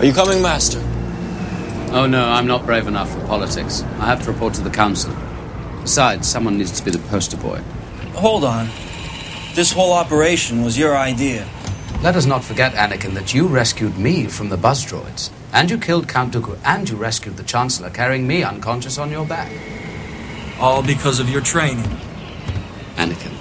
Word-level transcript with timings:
Are 0.00 0.06
you 0.06 0.14
coming, 0.14 0.40
Master? 0.40 0.78
Oh 1.92 2.06
no, 2.08 2.26
I'm 2.26 2.46
not 2.46 2.64
brave 2.64 2.86
enough 2.86 3.12
for 3.12 3.20
politics. 3.26 3.82
I 3.98 4.06
have 4.06 4.22
to 4.24 4.32
report 4.32 4.54
to 4.54 4.62
the 4.62 4.70
council. 4.70 5.14
Besides, 5.82 6.26
someone 6.26 6.56
needs 6.56 6.70
to 6.80 6.82
be 6.82 6.90
the 6.90 7.06
poster 7.10 7.36
boy. 7.36 7.60
Hold 8.14 8.44
on. 8.44 8.70
This 9.54 9.72
whole 9.72 9.92
operation 9.92 10.64
was 10.64 10.78
your 10.78 10.96
idea. 10.96 11.46
Let 12.02 12.16
us 12.16 12.24
not 12.24 12.42
forget, 12.42 12.72
Anakin, 12.72 13.12
that 13.12 13.34
you 13.34 13.46
rescued 13.46 13.98
me 13.98 14.24
from 14.24 14.48
the 14.48 14.56
buzz 14.56 14.86
droids. 14.86 15.28
And 15.52 15.70
you 15.70 15.76
killed 15.76 16.08
Count 16.08 16.32
Dooku, 16.32 16.58
and 16.64 16.88
you 16.88 16.96
rescued 16.96 17.36
the 17.36 17.42
Chancellor, 17.42 17.90
carrying 17.90 18.26
me 18.26 18.42
unconscious 18.42 18.96
on 18.96 19.10
your 19.10 19.26
back. 19.26 19.52
All 20.58 20.82
because 20.82 21.20
of 21.20 21.28
your 21.28 21.42
training. 21.42 21.90
Anakin, 22.96 23.34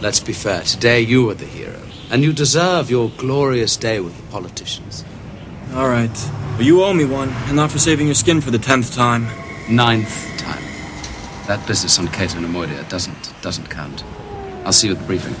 let's 0.00 0.20
be 0.20 0.32
fair. 0.32 0.62
Today 0.62 1.02
you 1.02 1.28
are 1.28 1.34
the 1.34 1.44
hero. 1.44 1.82
And 2.10 2.24
you 2.24 2.32
deserve 2.32 2.88
your 2.88 3.10
glorious 3.10 3.76
day 3.76 4.00
with 4.00 4.16
the 4.16 4.26
politicians. 4.32 5.04
All 5.74 5.88
right. 5.88 6.30
But 6.56 6.66
you 6.66 6.82
owe 6.82 6.92
me 6.92 7.04
one, 7.04 7.28
and 7.28 7.56
not 7.56 7.70
for 7.70 7.78
saving 7.78 8.06
your 8.06 8.14
skin 8.14 8.40
for 8.40 8.50
the 8.50 8.58
tenth 8.58 8.94
time. 8.94 9.26
Ninth 9.70 10.36
time. 10.38 10.62
That 11.46 11.64
business 11.66 11.98
on 11.98 12.08
Cato 12.08 12.38
Neimoidia 12.40 12.88
doesn't 12.88 13.32
doesn't 13.42 13.70
count. 13.70 14.02
I'll 14.64 14.72
see 14.72 14.88
you 14.88 14.94
at 14.94 14.98
the 14.98 15.06
briefing. 15.06 15.36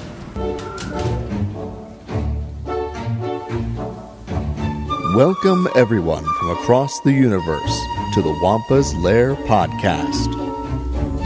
Welcome, 5.16 5.66
everyone 5.74 6.24
from 6.38 6.50
across 6.50 7.00
the 7.00 7.12
universe, 7.12 7.80
to 8.14 8.22
the 8.22 8.38
Wampa's 8.40 8.94
Lair 8.96 9.34
podcast. 9.34 10.28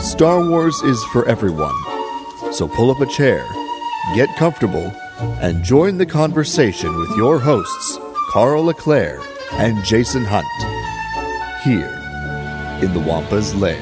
Star 0.00 0.48
Wars 0.48 0.80
is 0.82 1.02
for 1.12 1.28
everyone, 1.28 1.74
so 2.52 2.66
pull 2.66 2.90
up 2.90 3.00
a 3.00 3.06
chair, 3.06 3.44
get 4.14 4.34
comfortable, 4.36 4.90
and 5.42 5.62
join 5.62 5.98
the 5.98 6.06
conversation 6.06 6.96
with 6.96 7.10
your 7.16 7.38
hosts, 7.38 7.98
Karl 8.32 8.64
Leclerc 8.64 9.20
and 9.52 9.84
Jason 9.84 10.24
Hunt, 10.24 10.46
here 11.62 12.00
in 12.82 12.94
the 12.94 12.98
Wampa's 12.98 13.54
Lair. 13.54 13.78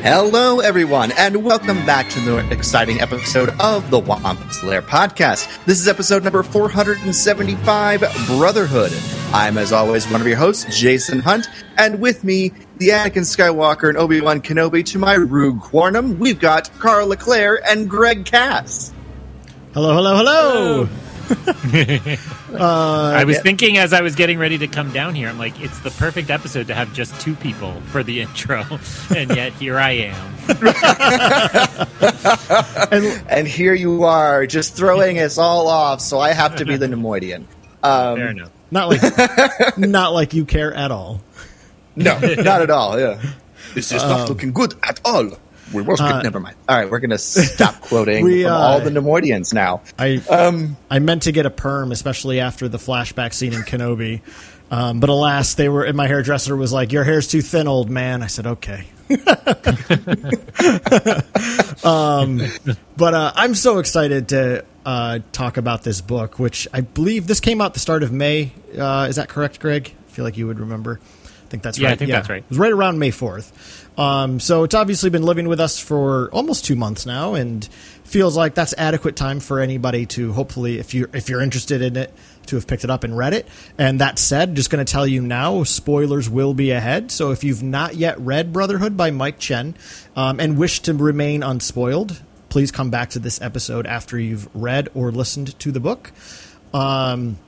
Hello, 0.00 0.60
everyone, 0.60 1.12
and 1.18 1.44
welcome 1.44 1.84
back 1.84 2.08
to 2.08 2.20
the 2.20 2.38
exciting 2.50 3.02
episode 3.02 3.50
of 3.60 3.90
the 3.90 3.98
Wampa's 3.98 4.64
Lair 4.64 4.80
podcast. 4.80 5.64
This 5.66 5.78
is 5.80 5.86
episode 5.86 6.24
number 6.24 6.42
475 6.42 8.00
Brotherhood. 8.26 8.92
I'm, 9.34 9.58
as 9.58 9.72
always, 9.72 10.08
one 10.08 10.22
of 10.22 10.26
your 10.26 10.38
hosts, 10.38 10.64
Jason 10.80 11.20
Hunt, 11.20 11.50
and 11.76 12.00
with 12.00 12.24
me, 12.24 12.52
the 12.78 12.88
Anakin 12.88 13.22
Skywalker 13.22 13.88
and 13.88 13.96
Obi 13.96 14.20
Wan 14.20 14.40
Kenobi 14.40 14.84
to 14.86 14.98
my 14.98 15.14
Rue 15.14 15.58
Quarnum, 15.58 16.18
we've 16.18 16.38
got 16.38 16.70
Karl 16.78 17.08
Leclerc 17.08 17.62
and 17.66 17.88
Greg 17.88 18.24
Cass. 18.26 18.92
Hello, 19.72 19.94
hello, 19.94 20.16
hello. 20.16 20.88
I 22.58 23.24
was 23.24 23.36
yeah. 23.36 23.42
thinking 23.42 23.78
as 23.78 23.92
I 23.92 24.00
was 24.00 24.14
getting 24.14 24.38
ready 24.38 24.58
to 24.58 24.68
come 24.68 24.92
down 24.92 25.14
here, 25.14 25.28
I'm 25.28 25.38
like, 25.38 25.60
it's 25.60 25.80
the 25.80 25.90
perfect 25.90 26.30
episode 26.30 26.68
to 26.68 26.74
have 26.74 26.92
just 26.92 27.20
two 27.20 27.34
people 27.34 27.80
for 27.86 28.02
the 28.02 28.20
intro, 28.22 28.64
and 29.14 29.34
yet 29.34 29.52
here 29.54 29.78
I 29.78 30.12
am. 30.12 30.34
And 32.92 33.04
And 33.28 33.48
here 33.48 33.74
you 33.74 34.04
are, 34.04 34.46
just 34.46 34.76
throwing 34.76 35.18
us 35.18 35.38
all 35.38 35.66
off, 35.68 36.00
so 36.00 36.20
I 36.20 36.32
have 36.32 36.56
to 36.56 36.64
be 36.64 36.76
the 36.76 36.86
Neimoidian. 36.86 37.44
Um, 37.82 38.16
Fair 38.16 38.30
enough. 38.30 38.50
not 38.70 38.88
like 38.88 39.78
not 39.78 40.12
like 40.12 40.34
you 40.34 40.44
care 40.44 40.72
at 40.72 40.90
all. 40.90 41.20
No, 41.96 42.18
not 42.18 42.62
at 42.62 42.70
all. 42.70 42.98
Yeah, 42.98 43.20
this 43.74 43.92
is 43.92 44.02
not 44.02 44.28
looking 44.28 44.52
good 44.52 44.74
at 44.82 45.00
all. 45.04 45.30
We 45.72 45.82
must 45.82 46.00
uh, 46.00 46.22
never 46.22 46.38
mind. 46.38 46.56
All 46.68 46.76
right, 46.76 46.90
we're 46.90 47.00
gonna 47.00 47.18
stop 47.18 47.80
quoting 47.80 48.24
We, 48.24 48.44
uh, 48.44 48.54
all 48.54 48.80
the 48.80 48.90
Neimoidians 48.90 49.52
now. 49.52 49.82
I 49.98 50.22
Um, 50.30 50.76
I 50.90 51.00
meant 51.00 51.22
to 51.22 51.32
get 51.32 51.46
a 51.46 51.50
perm, 51.50 51.90
especially 51.90 52.38
after 52.38 52.68
the 52.68 52.78
flashback 52.78 53.34
scene 53.34 53.52
in 53.52 53.62
Kenobi. 53.62 54.20
Um, 54.70 55.00
but 55.00 55.10
alas, 55.10 55.54
they 55.54 55.68
were. 55.68 55.84
And 55.84 55.96
my 55.96 56.06
hairdresser 56.06 56.56
was 56.56 56.72
like, 56.72 56.92
"Your 56.92 57.04
hair's 57.04 57.28
too 57.28 57.42
thin, 57.42 57.68
old 57.68 57.90
man." 57.90 58.22
I 58.22 58.26
said, 58.26 58.46
"Okay." 58.46 58.86
um, 61.84 62.42
but 62.96 63.14
uh, 63.14 63.32
I'm 63.36 63.54
so 63.54 63.78
excited 63.78 64.30
to 64.30 64.64
uh, 64.84 65.20
talk 65.32 65.56
about 65.56 65.84
this 65.84 66.00
book, 66.00 66.38
which 66.40 66.66
I 66.72 66.80
believe 66.80 67.26
this 67.28 67.38
came 67.40 67.60
out 67.60 67.74
the 67.74 67.80
start 67.80 68.02
of 68.02 68.12
May. 68.12 68.52
Uh, 68.76 69.06
is 69.08 69.16
that 69.16 69.28
correct, 69.28 69.60
Greg? 69.60 69.92
I 70.08 70.12
feel 70.12 70.24
like 70.24 70.36
you 70.36 70.48
would 70.48 70.58
remember. 70.58 70.98
I 71.46 71.48
think 71.48 71.62
that's 71.62 71.78
Yeah, 71.78 71.88
right. 71.88 71.92
I 71.92 71.96
think 71.96 72.10
that's 72.10 72.28
right. 72.28 72.42
It 72.42 72.48
was 72.48 72.58
right 72.58 72.72
around 72.72 72.98
May 72.98 73.10
4th. 73.10 73.52
Um, 73.98 74.40
so 74.40 74.64
it's 74.64 74.74
obviously 74.74 75.10
been 75.10 75.22
living 75.22 75.48
with 75.48 75.60
us 75.60 75.78
for 75.78 76.28
almost 76.30 76.64
two 76.64 76.76
months 76.76 77.06
now, 77.06 77.34
and 77.34 77.64
feels 78.04 78.36
like 78.36 78.54
that's 78.54 78.74
adequate 78.76 79.16
time 79.16 79.40
for 79.40 79.60
anybody 79.60 80.04
to 80.06 80.32
hopefully, 80.32 80.78
if 80.78 80.92
you're 80.92 81.08
if 81.14 81.28
you're 81.30 81.40
interested 81.40 81.80
in 81.80 81.96
it, 81.96 82.12
to 82.46 82.56
have 82.56 82.66
picked 82.66 82.84
it 82.84 82.90
up 82.90 83.04
and 83.04 83.16
read 83.16 83.32
it. 83.32 83.46
And 83.78 84.00
that 84.00 84.18
said, 84.18 84.54
just 84.54 84.70
going 84.70 84.84
to 84.84 84.90
tell 84.90 85.06
you 85.06 85.22
now, 85.22 85.62
spoilers 85.62 86.28
will 86.28 86.52
be 86.52 86.72
ahead. 86.72 87.10
So 87.10 87.30
if 87.30 87.42
you've 87.42 87.62
not 87.62 87.94
yet 87.94 88.18
read 88.20 88.52
Brotherhood 88.52 88.96
by 88.96 89.10
Mike 89.12 89.38
Chen 89.38 89.74
um, 90.14 90.40
and 90.40 90.58
wish 90.58 90.80
to 90.82 90.92
remain 90.92 91.42
unspoiled, 91.42 92.20
please 92.48 92.70
come 92.70 92.90
back 92.90 93.10
to 93.10 93.18
this 93.18 93.40
episode 93.40 93.86
after 93.86 94.18
you've 94.18 94.48
read 94.54 94.88
or 94.94 95.10
listened 95.10 95.58
to 95.60 95.72
the 95.72 95.80
book. 95.80 96.12
Um, 96.74 97.38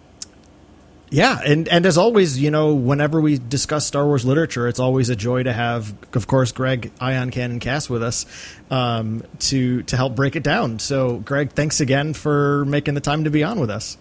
yeah, 1.11 1.41
and 1.45 1.69
and 1.69 1.87
as 1.87 1.97
always, 1.97 2.39
you 2.41 2.51
know, 2.51 2.75
whenever 2.75 3.21
we 3.21 3.39
discuss 3.39 3.87
Star 3.87 4.05
Wars 4.07 4.25
literature, 4.25 4.69
it's 4.69 4.81
always 4.81 5.09
a 5.09 5.17
joy 5.17 5.43
to 5.43 5.53
have, 5.53 5.95
of 6.15 6.27
course, 6.27 6.53
Greg 6.53 6.93
Ion 7.01 7.31
Cannon 7.31 7.61
Cass 7.61 7.89
with 7.89 8.03
us 8.03 8.27
um, 8.71 9.23
to 9.41 9.83
to 9.85 9.97
help 9.97 10.15
break 10.15 10.37
it 10.37 10.43
down. 10.43 10.79
So, 10.79 11.19
Greg, 11.19 11.53
thanks 11.53 11.81
again 11.81 12.15
for 12.15 12.65
making 12.67 12.95
the 12.95 13.01
time 13.01 13.25
to 13.25 13.31
be 13.31 13.43
on 13.43 13.59
with 13.61 13.71
us. 13.71 13.97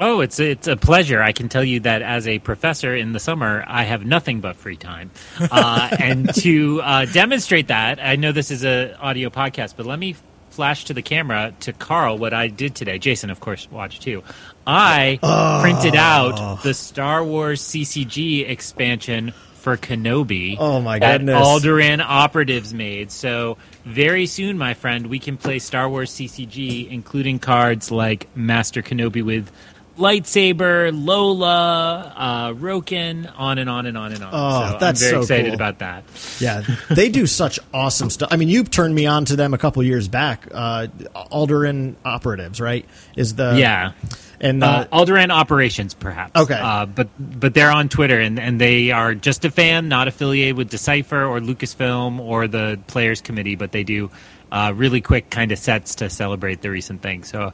Oh, 0.00 0.20
it's 0.20 0.40
it's 0.40 0.66
a 0.66 0.76
pleasure. 0.76 1.22
I 1.22 1.32
can 1.32 1.48
tell 1.48 1.62
you 1.62 1.80
that 1.80 2.02
as 2.02 2.26
a 2.26 2.38
professor 2.40 2.96
in 2.96 3.12
the 3.12 3.20
summer, 3.20 3.62
I 3.66 3.84
have 3.84 4.04
nothing 4.04 4.40
but 4.40 4.56
free 4.56 4.76
time, 4.76 5.10
uh, 5.38 5.96
and 6.00 6.34
to 6.36 6.80
uh, 6.82 7.04
demonstrate 7.06 7.68
that, 7.68 8.02
I 8.02 8.16
know 8.16 8.32
this 8.32 8.50
is 8.50 8.64
a 8.64 8.98
audio 8.98 9.30
podcast, 9.30 9.74
but 9.76 9.86
let 9.86 9.98
me 9.98 10.16
flash 10.54 10.84
to 10.84 10.94
the 10.94 11.02
camera 11.02 11.52
to 11.60 11.72
Karl 11.72 12.16
what 12.16 12.32
I 12.32 12.48
did 12.48 12.74
today. 12.74 12.98
Jason, 12.98 13.30
of 13.30 13.40
course, 13.40 13.70
watched 13.70 14.02
too. 14.02 14.22
I 14.66 15.18
printed 15.62 15.96
out 15.96 16.38
ah. 16.38 16.60
the 16.62 16.72
Star 16.72 17.24
Wars 17.24 17.60
CCG 17.60 18.48
expansion 18.48 19.32
for 19.54 19.76
Kenobi. 19.76 20.56
Oh, 20.58 20.80
my 20.80 20.98
that 20.98 21.18
goodness. 21.18 21.42
Alderaan 21.42 22.04
operatives 22.06 22.74
made. 22.74 23.10
So 23.10 23.56
very 23.84 24.26
soon, 24.26 24.58
my 24.58 24.74
friend, 24.74 25.06
we 25.06 25.18
can 25.18 25.36
play 25.36 25.58
Star 25.58 25.88
Wars 25.88 26.10
CCG, 26.12 26.90
including 26.90 27.38
cards 27.38 27.90
like 27.90 28.28
Master 28.36 28.82
Kenobi 28.82 29.24
with 29.24 29.50
lightsaber, 29.98 30.90
Lola, 30.94 32.12
uh, 32.16 32.48
Roken, 32.54 33.32
on 33.36 33.58
and 33.58 33.68
on 33.70 33.86
and 33.86 33.96
on 33.96 34.12
and 34.12 34.22
on. 34.22 34.30
Oh, 34.32 34.72
so 34.72 34.78
that's 34.78 35.00
I'm 35.00 35.04
very 35.10 35.12
so 35.12 35.20
excited 35.20 35.46
cool. 35.46 35.54
about 35.54 35.78
that. 35.80 36.04
Yeah, 36.40 36.62
they 36.90 37.08
do 37.08 37.26
such 37.26 37.58
awesome 37.72 38.10
stuff. 38.10 38.28
I 38.32 38.36
mean, 38.36 38.48
you 38.48 38.64
turned 38.64 38.94
me 38.94 39.06
on 39.06 39.24
to 39.26 39.36
them 39.36 39.54
a 39.54 39.58
couple 39.58 39.82
years 39.82 40.08
back. 40.08 40.48
Uh, 40.52 40.88
Alderaan 41.14 41.94
Operatives, 42.04 42.60
right? 42.60 42.84
Is 43.16 43.34
the 43.34 43.54
yeah. 43.56 43.92
and 44.40 44.62
Uh, 44.62 44.86
uh, 44.90 45.04
Alderaan 45.04 45.30
Operations, 45.30 45.94
perhaps. 45.94 46.38
Okay. 46.40 46.58
uh, 46.60 46.86
but 46.86 47.08
but 47.18 47.54
they're 47.54 47.70
on 47.70 47.88
Twitter 47.88 48.20
and, 48.20 48.38
and 48.38 48.60
they 48.60 48.90
are 48.90 49.14
just 49.14 49.44
a 49.44 49.50
fan, 49.50 49.88
not 49.88 50.08
affiliated 50.08 50.56
with 50.56 50.70
Decipher 50.70 51.22
or 51.24 51.40
Lucasfilm 51.40 52.18
or 52.20 52.48
the 52.48 52.78
Players 52.86 53.20
Committee, 53.20 53.54
but 53.56 53.72
they 53.72 53.84
do 53.84 54.10
uh, 54.52 54.72
really 54.74 55.00
quick 55.00 55.30
kind 55.30 55.50
of 55.52 55.58
sets 55.58 55.96
to 55.96 56.08
celebrate 56.10 56.62
the 56.62 56.70
recent 56.70 57.02
thing. 57.02 57.24
So 57.24 57.52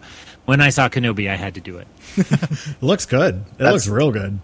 when 0.50 0.60
I 0.60 0.70
saw 0.70 0.88
Kenobi, 0.88 1.30
I 1.30 1.36
had 1.36 1.54
to 1.54 1.60
do 1.60 1.78
it. 1.78 1.86
It 2.16 2.66
looks 2.82 3.06
good. 3.06 3.36
It 3.36 3.58
That's- 3.58 3.72
looks 3.72 3.88
real 3.88 4.10
good. 4.10 4.40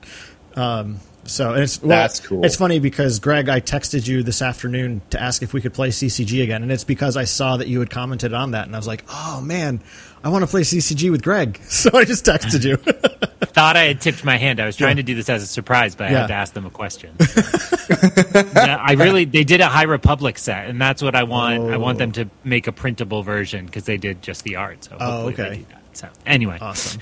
Um, 0.55 1.01
so 1.25 1.55
it's 1.55 1.83
well, 1.83 1.89
That's 1.89 2.21
cool. 2.21 2.45
It's 2.47 2.55
funny 2.55 2.79
because 2.79 3.19
Greg, 3.19 3.49
I 3.49 3.61
texted 3.61 4.07
you 4.07 4.23
this 4.23 4.41
afternoon 4.41 5.03
to 5.11 5.21
ask 5.21 5.43
if 5.43 5.53
we 5.53 5.61
could 5.61 5.75
play 5.75 5.89
CCG 5.89 6.43
again, 6.45 6.63
and 6.63 6.71
it's 6.71 6.85
because 6.85 7.17
I 7.17 7.25
saw 7.25 7.57
that 7.57 7.67
you 7.67 7.81
had 7.81 7.91
commented 7.91 8.33
on 8.33 8.53
that, 8.53 8.67
and 8.67 8.77
I 8.77 8.79
was 8.79 8.87
like, 8.87 9.03
oh 9.11 9.41
man, 9.41 9.81
I 10.23 10.29
want 10.29 10.45
to 10.45 10.47
play 10.47 10.61
CCG 10.63 11.11
with 11.11 11.23
Greg. 11.25 11.61
So 11.69 11.91
I 11.93 12.05
just 12.05 12.25
texted 12.25 12.65
you. 12.65 12.77
Thought 13.57 13.77
I 13.77 13.85
had 13.85 14.01
tipped 14.01 14.25
my 14.25 14.37
hand. 14.37 14.61
I 14.61 14.67
was 14.67 14.77
trying 14.77 14.97
to 14.97 15.03
do 15.03 15.15
this 15.17 15.29
as 15.29 15.43
a 15.43 15.47
surprise, 15.47 15.95
but 15.97 16.07
I 16.09 16.11
Yeah. 16.13 16.21
had 16.21 16.27
to 16.29 16.35
ask 16.35 16.53
them 16.55 16.65
a 16.67 16.71
question. 16.71 17.17
Yeah, 17.19 18.79
I 18.81 18.93
really 18.97 19.25
they 19.25 19.45
did 19.45 19.61
a 19.61 19.67
High 19.67 19.83
Republic 19.85 20.39
set, 20.39 20.69
and 20.69 20.81
that's 20.81 21.03
what 21.03 21.15
I 21.17 21.25
want. 21.25 21.71
I 21.71 21.77
want 21.77 21.99
them 21.99 22.13
to 22.13 22.31
make 22.45 22.67
a 22.69 22.73
printable 22.73 23.23
version 23.25 23.67
because 23.67 23.85
they 23.85 23.97
did 23.97 24.23
just 24.23 24.45
the 24.45 24.57
art. 24.57 24.85
So 24.85 24.97
hopefully 24.99 25.33
okay. 25.35 25.67
They 26.01 26.09
do 26.09 26.09
that. 26.09 26.17
So 26.17 26.23
anyway, 26.27 26.59
awesome. 26.61 27.01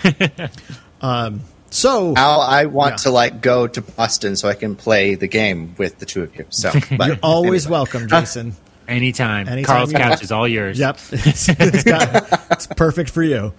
um, 1.01 1.41
so 1.71 2.13
Now 2.13 2.41
I 2.41 2.67
want 2.67 2.93
Yeah. 2.93 2.97
to 2.97 3.11
like 3.11 3.41
go 3.41 3.67
to 3.67 3.81
Boston 3.83 4.37
so 4.37 4.49
I 4.49 4.55
can 4.55 4.77
play 4.77 5.15
the 5.17 5.27
game 5.29 5.75
with 5.77 5.99
the 5.99 6.07
two 6.07 6.23
of 6.23 6.35
you. 6.37 6.47
So, 6.51 6.71
but 6.97 7.07
you're 7.09 7.19
always 7.23 7.67
anyway. 7.67 7.73
welcome, 7.79 8.09
Jason. 8.09 8.55
anytime. 8.87 9.49
Anytime 9.49 9.77
Karl's 9.77 9.93
you- 9.93 9.99
couch 9.99 10.23
is 10.23 10.31
all 10.33 10.47
yours. 10.47 10.79
Yep, 10.79 10.99
it's, 11.13 11.49
it's 11.49 11.83
got, 11.85 12.53
it's 12.53 12.67
perfect 12.69 13.11
for 13.11 13.23
you. 13.23 13.53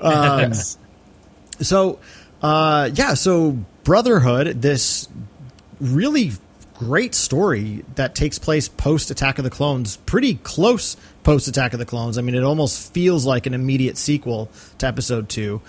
Um, 0.00 0.52
so, 1.60 1.98
uh, 2.42 2.90
yeah, 2.94 3.14
so 3.14 3.58
Brotherhood, 3.84 4.60
this 4.62 5.08
really 5.80 6.32
great 6.74 7.14
story 7.14 7.84
that 7.94 8.14
takes 8.14 8.38
place 8.38 8.68
post 8.68 9.10
Attack 9.10 9.38
of 9.38 9.44
the 9.44 9.50
Clones, 9.50 9.96
pretty 9.98 10.34
close 10.34 10.96
post 11.24 11.48
Attack 11.48 11.72
of 11.72 11.78
the 11.78 11.86
Clones. 11.86 12.18
I 12.18 12.22
mean, 12.22 12.34
it 12.34 12.44
almost 12.44 12.92
feels 12.92 13.24
like 13.26 13.46
an 13.46 13.54
immediate 13.54 13.96
sequel 13.96 14.48
to 14.78 14.86
Episode 14.86 15.28
Two. 15.28 15.60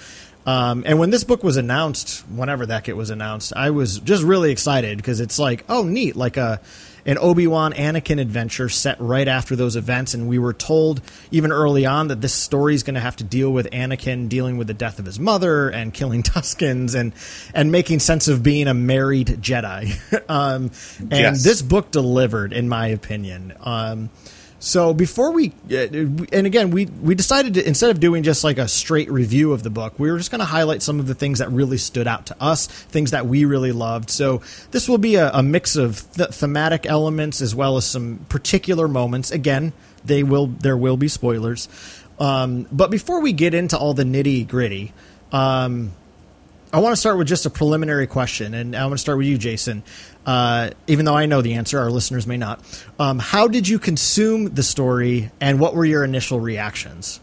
Um, 0.46 0.84
and 0.86 1.00
when 1.00 1.10
this 1.10 1.24
book 1.24 1.42
was 1.42 1.56
announced, 1.56 2.20
whenever 2.30 2.66
that 2.66 2.90
it 2.90 2.98
was 2.98 3.10
announced, 3.10 3.54
I 3.56 3.70
was 3.70 4.00
just 4.00 4.24
really 4.24 4.52
excited 4.52 4.98
because 4.98 5.22
it's 5.22 5.40
like, 5.40 5.64
oh, 5.70 5.84
neat, 5.84 6.16
like 6.16 6.36
a 6.38 6.60
an 7.06 7.18
Obi 7.18 7.48
Wan 7.48 7.74
Anakin 7.74 8.18
adventure 8.20 8.70
set 8.70 8.96
right 9.02 9.28
after 9.28 9.58
those 9.58 9.76
events, 9.76 10.14
and 10.14 10.30
we 10.30 10.40
were 10.40 10.54
told 10.54 11.02
even 11.32 11.52
early 11.52 11.86
on 11.86 12.08
that 12.08 12.22
this 12.22 12.34
story 12.34 12.76
is 12.76 12.84
going 12.84 12.94
to 12.96 13.02
have 13.02 13.18
to 13.18 13.26
deal 13.26 13.52
with 13.52 13.70
Anakin 13.72 14.30
dealing 14.30 14.58
with 14.58 14.68
the 14.68 14.74
death 14.74 15.00
of 15.00 15.06
his 15.06 15.20
mother 15.20 15.68
and 15.70 15.94
killing 15.94 16.24
Tuskens 16.24 16.96
and 16.96 17.14
and 17.54 17.72
making 17.72 18.00
sense 18.00 18.28
of 18.30 18.42
being 18.44 18.68
a 18.68 18.74
married 18.74 19.28
Jedi. 19.28 19.98
um, 20.30 20.72
and 21.00 21.12
Yes. 21.12 21.44
this 21.44 21.62
book 21.62 21.92
delivered, 21.92 22.52
in 22.54 22.68
my 22.70 22.88
opinion. 22.88 23.54
Um, 23.62 24.10
so 24.64 24.94
before 24.94 25.34
we, 25.34 25.50
uh, 25.70 25.76
and 26.32 26.48
again, 26.48 26.72
we 26.72 26.86
we 26.86 27.16
decided 27.16 27.56
to 27.56 27.68
instead 27.68 27.90
of 27.90 28.00
doing 28.00 28.24
just 28.24 28.46
like 28.46 28.58
a 28.58 28.70
straight 28.70 29.12
review 29.12 29.52
of 29.52 29.62
the 29.62 29.70
book, 29.70 30.00
we 30.00 30.10
were 30.10 30.18
just 30.18 30.32
going 30.32 30.40
to 30.40 30.46
highlight 30.46 30.82
some 30.82 31.02
of 31.02 31.08
the 31.08 31.14
things 31.14 31.40
that 31.40 31.52
really 31.52 31.78
stood 31.78 32.08
out 32.08 32.28
to 32.28 32.42
us, 32.42 32.68
things 32.68 33.12
that 33.12 33.26
we 33.26 33.44
really 33.44 33.74
loved. 33.74 34.10
So 34.10 34.42
this 34.72 34.88
will 34.88 35.00
be 35.00 35.16
a, 35.16 35.30
a 35.32 35.44
mix 35.44 35.76
of 35.76 36.10
th- 36.14 36.30
thematic 36.30 36.86
elements 36.86 37.42
as 37.42 37.54
well 37.54 37.76
as 37.76 37.84
some 37.84 38.26
particular 38.30 38.88
moments. 38.88 39.32
Again, 39.32 39.74
they 40.06 40.24
will 40.24 40.48
there 40.48 40.78
will 40.78 40.96
be 40.96 41.10
spoilers. 41.10 41.68
Um, 42.18 42.66
but 42.72 42.90
before 42.90 43.20
we 43.20 43.34
get 43.34 43.54
into 43.54 43.78
all 43.78 43.94
the 43.94 44.06
nitty 44.06 44.48
gritty, 44.48 44.94
um, 45.34 45.92
I 46.74 46.80
want 46.80 46.94
to 46.94 46.98
start 46.98 47.20
with 47.20 47.28
just 47.28 47.46
a 47.46 47.52
preliminary 47.52 48.08
question, 48.08 48.56
and 48.56 48.76
I 48.76 48.82
want 48.86 48.96
to 48.96 48.98
start 48.98 49.20
with 49.20 49.28
you, 49.28 49.38
Jason. 49.38 49.84
Uh, 50.26 50.72
even 50.88 51.06
though 51.06 51.16
I 51.16 51.28
know 51.28 51.44
the 51.44 51.54
answer, 51.54 51.78
our 51.78 51.92
listeners 51.92 52.26
may 52.26 52.38
not. 52.38 52.62
Um, 52.98 53.20
how 53.20 53.48
did 53.48 53.68
you 53.68 53.78
consume 53.78 54.56
the 54.56 54.64
story, 54.64 55.30
and 55.40 55.60
what 55.60 55.76
were 55.76 55.86
your 55.86 56.04
initial 56.04 56.40
reactions? 56.40 57.20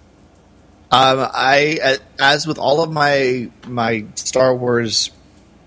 Um, 0.92 1.28
I, 1.32 1.98
as 2.20 2.46
with 2.46 2.58
all 2.58 2.80
of 2.80 2.92
my 2.92 3.50
my 3.66 4.06
Star 4.14 4.54
Wars 4.54 5.10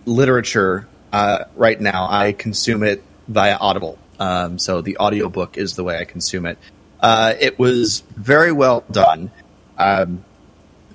literature 0.06 0.88
uh, 1.12 1.44
right 1.57 1.79
now, 1.79 2.07
I 2.09 2.31
consume 2.31 2.83
it 2.83 3.03
via 3.27 3.57
Audible. 3.57 4.00
Um, 4.18 4.59
so 4.59 4.79
the 4.79 4.97
audiobook 4.97 5.57
is 5.57 5.75
the 5.75 5.83
way 5.83 5.97
I 5.97 6.06
consume 6.06 6.45
it. 6.45 6.57
Uh, 7.01 7.33
it 7.38 7.59
was 7.59 8.00
very 8.15 8.53
well 8.53 8.86
done. 8.89 9.29
Um, 9.77 10.24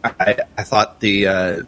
I, 0.03 0.39
I 0.57 0.63
thought 0.63 1.01
the 1.01 1.27
uh, 1.27 1.63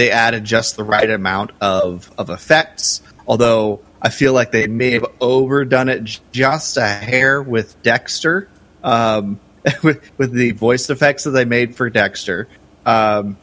they 0.00 0.10
added 0.10 0.44
just 0.44 0.78
the 0.78 0.82
right 0.82 1.10
amount 1.10 1.50
of 1.60 2.10
of 2.16 2.30
effects. 2.30 3.02
Although 3.26 3.82
I 4.00 4.08
feel 4.08 4.32
like 4.32 4.50
they 4.50 4.66
may 4.66 4.92
have 4.92 5.04
overdone 5.20 5.90
it 5.90 6.20
just 6.32 6.78
a 6.78 6.86
hair 6.86 7.42
with 7.42 7.82
Dexter, 7.82 8.48
um, 8.82 9.38
with, 9.82 10.00
with 10.16 10.32
the 10.32 10.52
voice 10.52 10.88
effects 10.88 11.24
that 11.24 11.32
they 11.32 11.44
made 11.44 11.76
for 11.76 11.90
Dexter. 11.90 12.48
Um, 12.86 13.36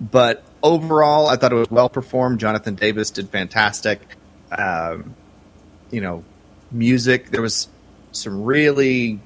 but 0.00 0.44
overall, 0.62 1.26
I 1.26 1.34
thought 1.34 1.50
it 1.50 1.56
was 1.56 1.68
well 1.68 1.88
performed. 1.88 2.38
Jonathan 2.38 2.76
Davis 2.76 3.10
did 3.10 3.28
fantastic. 3.30 4.00
Um, 4.52 5.16
you 5.90 6.00
know, 6.00 6.22
music. 6.70 7.30
There 7.30 7.42
was 7.42 7.66
some 8.12 8.44
really 8.44 9.18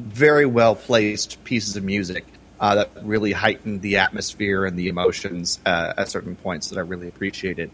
very 0.00 0.44
well 0.44 0.74
placed 0.74 1.44
pieces 1.44 1.76
of 1.76 1.84
music 1.84 2.24
uh, 2.60 2.74
that 2.76 2.90
really 3.02 3.32
heightened 3.32 3.82
the 3.82 3.98
atmosphere 3.98 4.64
and 4.64 4.78
the 4.78 4.88
emotions 4.88 5.58
uh, 5.64 5.92
at 5.96 6.08
certain 6.08 6.36
points 6.36 6.68
that 6.70 6.78
I 6.78 6.82
really 6.82 7.08
appreciated. 7.08 7.70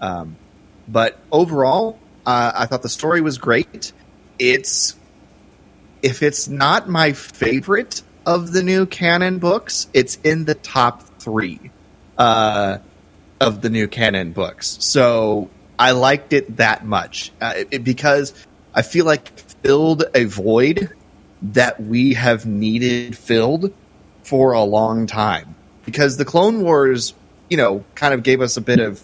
Um, 0.00 0.36
but 0.86 1.18
overall, 1.32 1.98
uh, 2.24 2.52
I 2.54 2.66
thought 2.66 2.82
the 2.82 2.88
story 2.88 3.20
was 3.20 3.38
great. 3.38 3.92
It's 4.38 4.96
if 6.02 6.22
it's 6.22 6.48
not 6.48 6.88
my 6.88 7.12
favorite 7.12 8.02
of 8.24 8.52
the 8.52 8.62
new 8.62 8.86
canon 8.86 9.38
books, 9.38 9.88
it's 9.92 10.16
in 10.22 10.44
the 10.44 10.54
top 10.54 11.02
three 11.18 11.58
uh, 12.16 12.78
of 13.40 13.60
the 13.60 13.70
new 13.70 13.88
canon 13.88 14.32
books. 14.32 14.76
So 14.80 15.50
I 15.78 15.92
liked 15.92 16.32
it 16.32 16.58
that 16.58 16.84
much 16.84 17.32
uh, 17.40 17.54
it- 17.56 17.68
it- 17.72 17.84
because 17.84 18.34
I 18.74 18.82
feel 18.82 19.04
like 19.04 19.28
filled 19.64 20.04
a 20.14 20.24
void 20.24 20.90
that 21.42 21.80
we 21.80 22.14
have 22.14 22.46
needed 22.46 23.16
filled 23.16 23.72
for 24.28 24.52
a 24.52 24.62
long 24.62 25.06
time. 25.06 25.54
Because 25.86 26.18
the 26.18 26.24
Clone 26.26 26.62
Wars, 26.62 27.14
you 27.48 27.56
know, 27.56 27.82
kind 27.94 28.12
of 28.12 28.22
gave 28.22 28.42
us 28.42 28.58
a 28.58 28.60
bit 28.60 28.78
of 28.78 29.02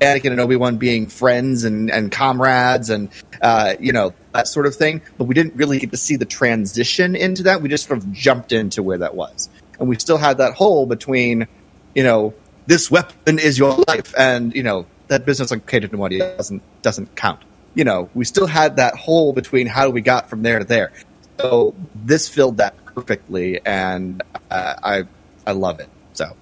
Anakin 0.00 0.30
and 0.30 0.40
Obi 0.40 0.56
Wan 0.56 0.78
being 0.78 1.06
friends 1.06 1.64
and, 1.64 1.90
and 1.90 2.10
comrades 2.10 2.88
and 2.88 3.10
uh, 3.42 3.74
you 3.78 3.92
know 3.92 4.14
that 4.32 4.48
sort 4.48 4.66
of 4.66 4.74
thing, 4.74 5.02
but 5.18 5.24
we 5.24 5.34
didn't 5.34 5.54
really 5.54 5.78
get 5.78 5.90
to 5.90 5.96
see 5.96 6.16
the 6.16 6.24
transition 6.24 7.14
into 7.14 7.44
that. 7.44 7.62
We 7.62 7.68
just 7.68 7.86
sort 7.86 7.98
of 7.98 8.10
jumped 8.12 8.52
into 8.52 8.82
where 8.82 8.98
that 8.98 9.14
was, 9.14 9.50
and 9.78 9.88
we 9.88 9.98
still 9.98 10.16
had 10.16 10.38
that 10.38 10.54
hole 10.54 10.86
between, 10.86 11.46
you 11.94 12.02
know, 12.02 12.34
this 12.66 12.90
weapon 12.90 13.38
is 13.38 13.58
your 13.58 13.76
life, 13.86 14.14
and 14.16 14.54
you 14.54 14.62
know 14.62 14.86
that 15.08 15.26
business 15.26 15.52
on 15.52 15.60
Cato 15.60 15.88
Neimoidia 15.88 16.36
doesn't 16.36 16.62
doesn't 16.82 17.14
count. 17.16 17.40
You 17.74 17.84
know, 17.84 18.08
we 18.14 18.24
still 18.24 18.46
had 18.46 18.76
that 18.76 18.94
hole 18.94 19.32
between 19.32 19.66
how 19.66 19.90
we 19.90 20.00
got 20.00 20.30
from 20.30 20.42
there 20.42 20.58
to 20.58 20.64
there. 20.64 20.92
So 21.40 21.74
this 21.94 22.28
filled 22.28 22.58
that 22.58 22.83
perfectly, 22.94 23.60
and 23.64 24.22
uh, 24.50 24.74
I 24.82 25.04
I 25.46 25.52
love 25.52 25.80
it. 25.80 25.88
So. 26.12 26.36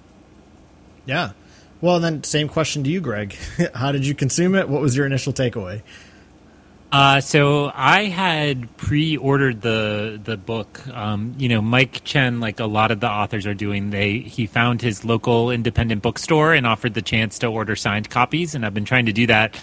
Yeah. 1.05 1.31
Well, 1.81 1.99
then, 1.99 2.23
same 2.23 2.47
question 2.47 2.83
to 2.85 2.89
you, 2.89 3.01
Greg. 3.01 3.35
how 3.75 3.91
did 3.91 4.07
you 4.07 4.15
consume 4.15 4.55
it? 4.55 4.69
What 4.69 4.81
was 4.81 4.95
your 4.95 5.05
initial 5.05 5.33
takeaway? 5.33 5.81
Uh, 6.93 7.19
so 7.19 7.71
I 7.73 8.03
had 8.05 8.77
pre-ordered 8.77 9.61
the 9.61 10.21
the 10.23 10.37
book. 10.37 10.87
Um, 10.89 11.33
you 11.39 11.49
know, 11.49 11.59
Mike 11.59 12.03
Chen, 12.03 12.39
like 12.39 12.59
a 12.59 12.67
lot 12.67 12.91
of 12.91 12.99
the 12.99 13.09
authors 13.09 13.47
are 13.47 13.55
doing, 13.55 13.89
they 13.89 14.19
he 14.19 14.45
found 14.45 14.83
his 14.83 15.03
local 15.03 15.49
independent 15.49 16.03
bookstore 16.03 16.53
and 16.53 16.67
offered 16.67 16.93
the 16.93 17.01
chance 17.01 17.39
to 17.39 17.47
order 17.47 17.75
signed 17.75 18.11
copies, 18.11 18.53
and 18.53 18.63
I've 18.63 18.75
been 18.75 18.85
trying 18.85 19.07
to 19.07 19.11
do 19.11 19.25
that 19.25 19.59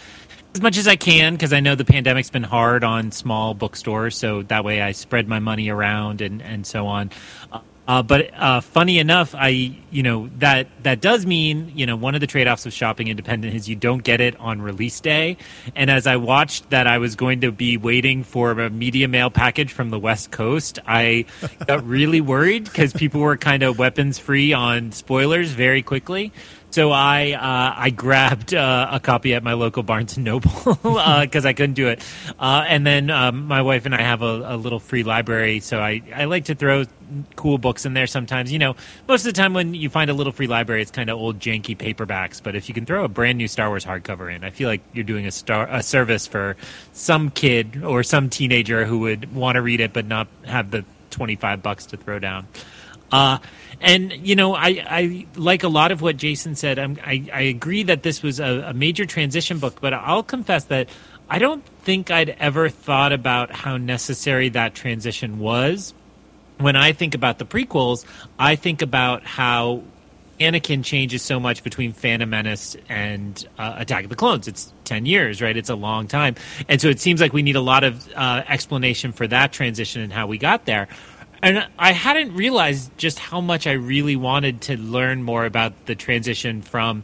as 0.55 0.61
much 0.61 0.79
as 0.79 0.89
I 0.89 0.97
can 0.97 1.35
because 1.35 1.53
I 1.53 1.61
know 1.61 1.75
the 1.75 1.85
pandemic's 1.85 2.31
been 2.31 2.43
hard 2.43 2.85
on 2.85 3.13
small 3.13 3.55
bookstores. 3.55 4.17
So 4.17 4.43
that 4.45 4.65
way, 4.65 4.83
I 4.83 4.93
spread 4.93 5.29
my 5.29 5.39
money 5.39 5.69
around 5.69 6.21
and 6.21 6.43
and 6.43 6.67
so 6.67 6.87
on. 6.87 7.11
Uh, 7.91 8.05
but 8.05 8.33
uh, 8.35 8.61
funny 8.61 9.01
enough, 9.01 9.35
I 9.35 9.77
you 9.91 10.05
know 10.05 10.31
that 10.39 10.69
that 10.85 11.01
does 11.01 11.27
mean 11.27 11.73
you 11.75 11.87
know 11.87 11.97
one 11.97 12.15
of 12.15 12.21
the 12.21 12.27
trade 12.29 12.47
offs 12.47 12.65
of 12.65 12.73
shopping 12.73 13.09
independent 13.09 13.55
is 13.55 13.69
you 13.69 13.75
don't 13.75 14.05
get 14.05 14.21
it 14.21 14.39
on 14.39 14.63
release 14.63 15.01
day. 15.01 15.39
And 15.75 15.91
as 15.91 16.07
I 16.07 16.15
watched 16.15 16.71
that, 16.71 16.87
I 16.87 16.99
was 16.99 17.17
going 17.17 17.41
to 17.41 17.51
be 17.51 17.77
waiting 17.77 18.23
for 18.23 18.53
a 18.53 18.71
media 18.71 19.09
mail 19.09 19.29
package 19.29 19.73
from 19.73 19.91
the 19.91 19.99
West 19.99 20.31
Coast. 20.31 20.79
I 20.87 21.25
got 21.67 21.85
really 21.85 22.21
worried 22.21 22.65
because 22.65 22.93
people 22.93 23.23
were 23.23 23.37
kind 23.37 23.65
of 23.65 23.77
weapons 23.79 24.21
free 24.21 24.53
on 24.53 24.93
spoilers 24.93 25.51
very 25.51 25.83
quickly. 25.83 26.33
So 26.71 26.93
I 26.93 27.33
uh, 27.33 27.75
I 27.77 27.91
grabbed 27.91 28.55
uh, 28.55 28.89
a 28.93 29.01
copy 29.01 29.35
at 29.35 29.43
my 29.43 29.55
local 29.55 29.83
Barnes 29.83 30.17
and 30.17 30.25
Noble 30.25 30.51
because 31.21 31.45
I 31.45 31.53
couldn't 31.53 31.75
do 31.75 31.89
it, 31.89 32.01
uh, 32.39 32.65
and 32.67 32.87
then 32.87 33.11
um, 33.11 33.47
my 33.47 33.63
wife 33.63 33.87
and 33.87 33.95
I 33.95 34.03
have 34.03 34.23
a, 34.23 34.55
a 34.55 34.57
little 34.57 34.79
free 34.79 35.03
library, 35.03 35.61
so 35.61 35.81
I, 35.81 36.03
I 36.15 36.25
like 36.27 36.45
to 36.45 36.55
throw 36.55 36.85
cool 37.35 37.59
books 37.59 37.87
in 37.87 37.95
there 37.95 38.07
sometimes. 38.07 38.53
You 38.53 38.61
know, 38.61 38.77
most 39.09 39.27
of 39.27 39.35
the 39.35 39.41
time 39.41 39.53
when 39.53 39.75
you 39.75 39.91
find 39.91 40.11
a 40.11 40.15
little 40.15 40.33
free 40.33 40.47
library, 40.47 40.81
it's 40.81 40.93
kind 40.93 41.11
of 41.11 41.19
old 41.19 41.41
janky 41.41 41.77
paperbacks, 41.77 42.41
but 42.41 42.55
if 42.55 42.69
you 42.69 42.75
can 42.75 42.87
throw 42.87 43.05
a 43.05 43.09
brand 43.09 43.39
new 43.39 43.49
Star 43.49 43.69
Wars 43.69 43.85
hardcover 43.85 44.33
in, 44.33 44.45
I 44.45 44.51
feel 44.51 44.69
like 44.69 44.83
you're 44.93 45.03
doing 45.03 45.27
a 45.27 45.33
star 45.33 45.67
a 45.69 45.83
service 45.83 46.29
for 46.29 46.57
some 46.93 47.31
kid 47.31 47.83
or 47.83 48.05
some 48.05 48.31
teenager 48.31 48.85
who 48.85 49.01
would 49.01 49.35
want 49.35 49.57
to 49.57 49.63
read 49.63 49.81
it 49.81 49.93
but 49.93 50.07
not 50.07 50.29
have 50.45 50.71
the 50.71 50.85
twenty 51.11 51.35
five 51.35 51.63
bucks 51.65 51.87
to 51.87 51.97
throw 51.97 52.21
down. 52.21 52.47
Uh, 53.13 53.39
and 53.81 54.13
you 54.13 54.37
know, 54.37 54.55
I, 54.55 54.85
I 54.89 55.27
like 55.37 55.63
a 55.63 55.69
lot 55.69 55.91
of 55.91 56.03
what 56.03 56.17
Jason 56.17 56.55
said. 56.55 56.79
I'm, 56.79 56.99
I 57.05 57.25
I 57.33 57.41
agree 57.43 57.83
that 57.85 58.03
this 58.03 58.23
was 58.23 58.41
a, 58.41 58.65
a 58.69 58.75
major 58.75 59.07
transition 59.07 59.59
book, 59.59 59.81
but 59.81 59.95
I'll 59.95 60.23
confess 60.23 60.65
that 60.65 60.89
I 61.29 61.39
don't 61.39 61.65
think 61.83 62.11
I'd 62.11 62.31
ever 62.31 62.69
thought 62.69 63.13
about 63.13 63.53
how 63.53 63.77
necessary 63.77 64.49
that 64.51 64.75
transition 64.75 65.39
was. 65.39 65.95
When 66.59 66.77
I 66.77 66.93
think 66.93 67.15
about 67.15 67.39
the 67.39 67.47
prequels, 67.47 68.05
I 68.39 68.57
think 68.57 68.83
about 68.83 69.25
how 69.25 69.83
Anakin 70.41 70.83
changes 70.83 71.23
so 71.23 71.39
much 71.39 71.63
between 71.63 71.93
Phantom 71.93 72.29
Menace 72.29 72.77
and 72.89 73.47
uh, 73.59 73.75
Attack 73.77 74.05
of 74.05 74.11
the 74.11 74.17
Clones. 74.17 74.49
It's 74.49 74.73
10 74.85 75.07
years, 75.07 75.41
right? 75.41 75.57
It's 75.57 75.69
a 75.69 75.75
long 75.75 76.09
time. 76.09 76.35
And 76.69 76.81
so 76.81 76.89
it 76.89 76.99
seems 76.99 77.21
like 77.21 77.33
we 77.33 77.43
need 77.43 77.57
a 77.57 77.61
lot 77.61 77.85
of 77.85 78.09
uh, 78.17 78.43
explanation 78.49 79.13
for 79.13 79.27
that 79.29 79.53
transition 79.53 80.01
and 80.03 80.13
how 80.13 80.27
we 80.27 80.39
got 80.39 80.65
there. 80.65 80.89
And 81.43 81.67
I 81.79 81.93
hadn't 81.93 82.35
realized 82.35 82.97
just 82.99 83.19
how 83.19 83.41
much 83.41 83.67
I 83.67 83.73
really 83.73 84.17
wanted 84.17 84.61
to 84.63 84.77
learn 84.77 85.23
more 85.23 85.47
about 85.47 85.87
the 85.87 85.95
transition 85.95 86.61
from, 86.61 87.03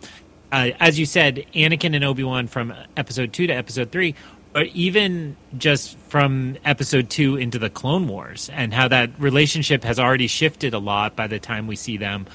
uh, 0.53 0.73
as 0.79 0.99
you 0.99 1.07
said, 1.07 1.47
Anakin 1.55 1.95
and 1.95 2.05
Obi 2.05 2.23
Wan 2.23 2.47
from 2.47 2.75
episode 2.97 3.33
two 3.33 3.47
to 3.47 3.53
episode 3.55 3.91
three, 3.91 4.15
or 4.55 4.63
even 4.75 5.37
just 5.57 5.97
from 6.09 6.59
episode 6.67 7.09
two 7.09 7.37
into 7.37 7.59
the 7.59 7.71
Clone 7.71 8.09
Wars, 8.09 8.51
and 8.53 8.75
how 8.75 8.89
that 8.89 9.19
relationship 9.19 9.85
has 9.85 9.99
already 9.99 10.27
shifted 10.27 10.75
a 10.75 10.79
lot 10.79 11.17
by 11.17 11.27
the 11.27 11.39
time 11.39 11.67
we 11.67 11.77
see 11.77 11.97
them. 11.97 12.27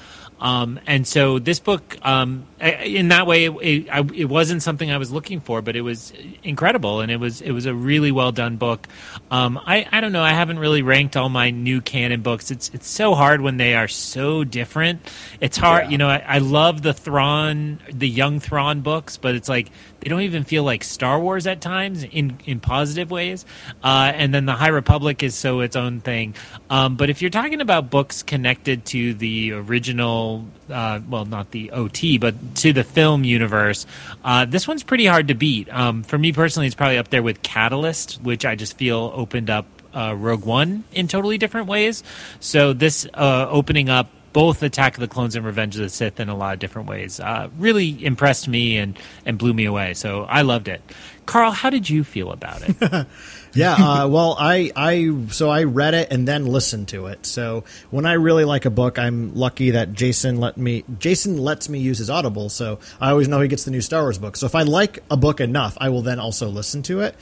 Um, 0.42 0.80
and 0.88 1.06
so 1.06 1.38
this 1.38 1.60
book, 1.60 1.96
um, 2.02 2.48
in 2.60 3.08
that 3.08 3.28
way, 3.28 3.44
it, 3.44 3.52
it, 3.62 4.10
it, 4.12 4.24
wasn't 4.24 4.60
something 4.60 4.90
I 4.90 4.96
was 4.96 5.12
looking 5.12 5.38
for, 5.38 5.62
but 5.62 5.76
it 5.76 5.82
was 5.82 6.12
incredible, 6.42 7.00
and 7.00 7.12
it 7.12 7.18
was 7.18 7.40
it 7.40 7.52
was 7.52 7.64
a 7.64 7.72
really 7.72 8.10
well 8.10 8.32
done 8.32 8.56
book. 8.56 8.88
Um, 9.30 9.56
I 9.64 9.86
I 9.92 10.00
don't 10.00 10.10
know, 10.10 10.22
I 10.24 10.30
haven't 10.32 10.58
really 10.58 10.82
ranked 10.82 11.16
all 11.16 11.28
my 11.28 11.50
new 11.50 11.80
canon 11.80 12.22
books. 12.22 12.50
It's 12.50 12.72
it's 12.74 12.88
so 12.88 13.14
hard 13.14 13.40
when 13.40 13.56
they 13.56 13.76
are 13.76 13.86
so 13.86 14.42
different. 14.42 15.08
It's 15.40 15.56
hard, 15.56 15.84
yeah. 15.84 15.90
you 15.90 15.98
know. 15.98 16.08
I, 16.08 16.24
I 16.26 16.38
love 16.38 16.82
the 16.82 16.92
Thrawn, 16.92 17.78
the 17.92 18.08
young 18.08 18.40
Thrawn 18.40 18.80
books, 18.80 19.18
but 19.18 19.36
it's 19.36 19.48
like 19.48 19.70
they 20.02 20.08
don't 20.08 20.22
even 20.22 20.42
feel 20.42 20.64
like 20.64 20.82
Star 20.82 21.20
Wars 21.20 21.46
at 21.46 21.60
times 21.60 22.02
in 22.02 22.36
in 22.44 22.58
positive 22.58 23.12
ways. 23.12 23.46
Uh, 23.84 24.10
and 24.12 24.34
then 24.34 24.46
the 24.46 24.52
High 24.52 24.68
Republic 24.68 25.22
is 25.22 25.36
so 25.36 25.60
its 25.60 25.76
own 25.76 26.00
thing. 26.00 26.34
Um, 26.68 26.96
but 26.96 27.08
if 27.08 27.22
you're 27.22 27.30
talking 27.30 27.60
about 27.60 27.88
books 27.88 28.24
connected 28.24 28.84
to 28.86 29.14
the 29.14 29.52
original, 29.52 30.44
uh, 30.68 30.98
well, 31.08 31.24
not 31.24 31.52
the 31.52 31.70
OT, 31.70 32.18
but 32.18 32.34
to 32.56 32.72
the 32.72 32.82
film 32.82 33.22
universe, 33.22 33.86
uh, 34.24 34.44
this 34.44 34.66
one's 34.66 34.82
pretty 34.82 35.06
hard 35.06 35.28
to 35.28 35.34
beat. 35.34 35.72
Um, 35.72 36.02
for 36.02 36.18
me 36.18 36.32
personally, 36.32 36.66
it's 36.66 36.74
probably 36.74 36.98
up 36.98 37.10
there 37.10 37.22
with 37.22 37.40
Catalyst, 37.42 38.20
which 38.22 38.44
I 38.44 38.56
just 38.56 38.76
feel 38.76 39.12
opened 39.14 39.50
up 39.50 39.66
uh, 39.94 40.16
Rogue 40.18 40.44
One 40.44 40.82
in 40.92 41.06
totally 41.06 41.38
different 41.38 41.68
ways. 41.68 42.02
So 42.40 42.72
this 42.72 43.06
uh, 43.14 43.46
opening 43.48 43.88
up 43.88 44.08
both 44.32 44.62
Attack 44.62 44.94
of 44.94 45.00
the 45.00 45.08
Clones 45.08 45.36
and 45.36 45.44
Revenge 45.44 45.76
of 45.76 45.82
the 45.82 45.88
Sith 45.88 46.20
in 46.20 46.28
a 46.28 46.36
lot 46.36 46.54
of 46.54 46.58
different 46.58 46.88
ways. 46.88 47.20
Uh, 47.20 47.48
really 47.58 48.04
impressed 48.04 48.48
me 48.48 48.78
and, 48.78 48.98
and 49.26 49.38
blew 49.38 49.52
me 49.52 49.64
away. 49.64 49.94
So 49.94 50.24
I 50.24 50.42
loved 50.42 50.68
it. 50.68 50.80
Karl, 51.26 51.52
how 51.52 51.70
did 51.70 51.88
you 51.88 52.02
feel 52.02 52.32
about 52.32 52.62
it? 52.62 53.06
yeah, 53.54 53.74
uh, 53.74 54.08
well, 54.08 54.36
I, 54.38 54.72
I 54.74 55.14
so 55.30 55.50
I 55.50 55.64
read 55.64 55.94
it 55.94 56.08
and 56.10 56.26
then 56.26 56.46
listened 56.46 56.88
to 56.88 57.06
it. 57.06 57.26
So 57.26 57.64
when 57.90 58.06
I 58.06 58.14
really 58.14 58.44
like 58.44 58.64
a 58.64 58.70
book, 58.70 58.98
I'm 58.98 59.34
lucky 59.34 59.70
that 59.70 59.92
Jason 59.92 60.38
let 60.38 60.56
me 60.56 60.84
Jason 60.98 61.38
lets 61.38 61.68
me 61.68 61.78
use 61.78 61.98
his 61.98 62.10
Audible. 62.10 62.48
So 62.48 62.80
I 63.00 63.10
always 63.10 63.28
know 63.28 63.40
he 63.40 63.48
gets 63.48 63.64
the 63.64 63.70
new 63.70 63.80
Star 63.80 64.02
Wars 64.02 64.18
book. 64.18 64.36
So 64.36 64.46
if 64.46 64.54
I 64.54 64.62
like 64.62 64.98
a 65.10 65.16
book 65.16 65.40
enough, 65.40 65.76
I 65.80 65.90
will 65.90 66.02
then 66.02 66.18
also 66.18 66.48
listen 66.48 66.82
to 66.84 67.00
it. 67.00 67.14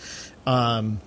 Um, 0.46 1.00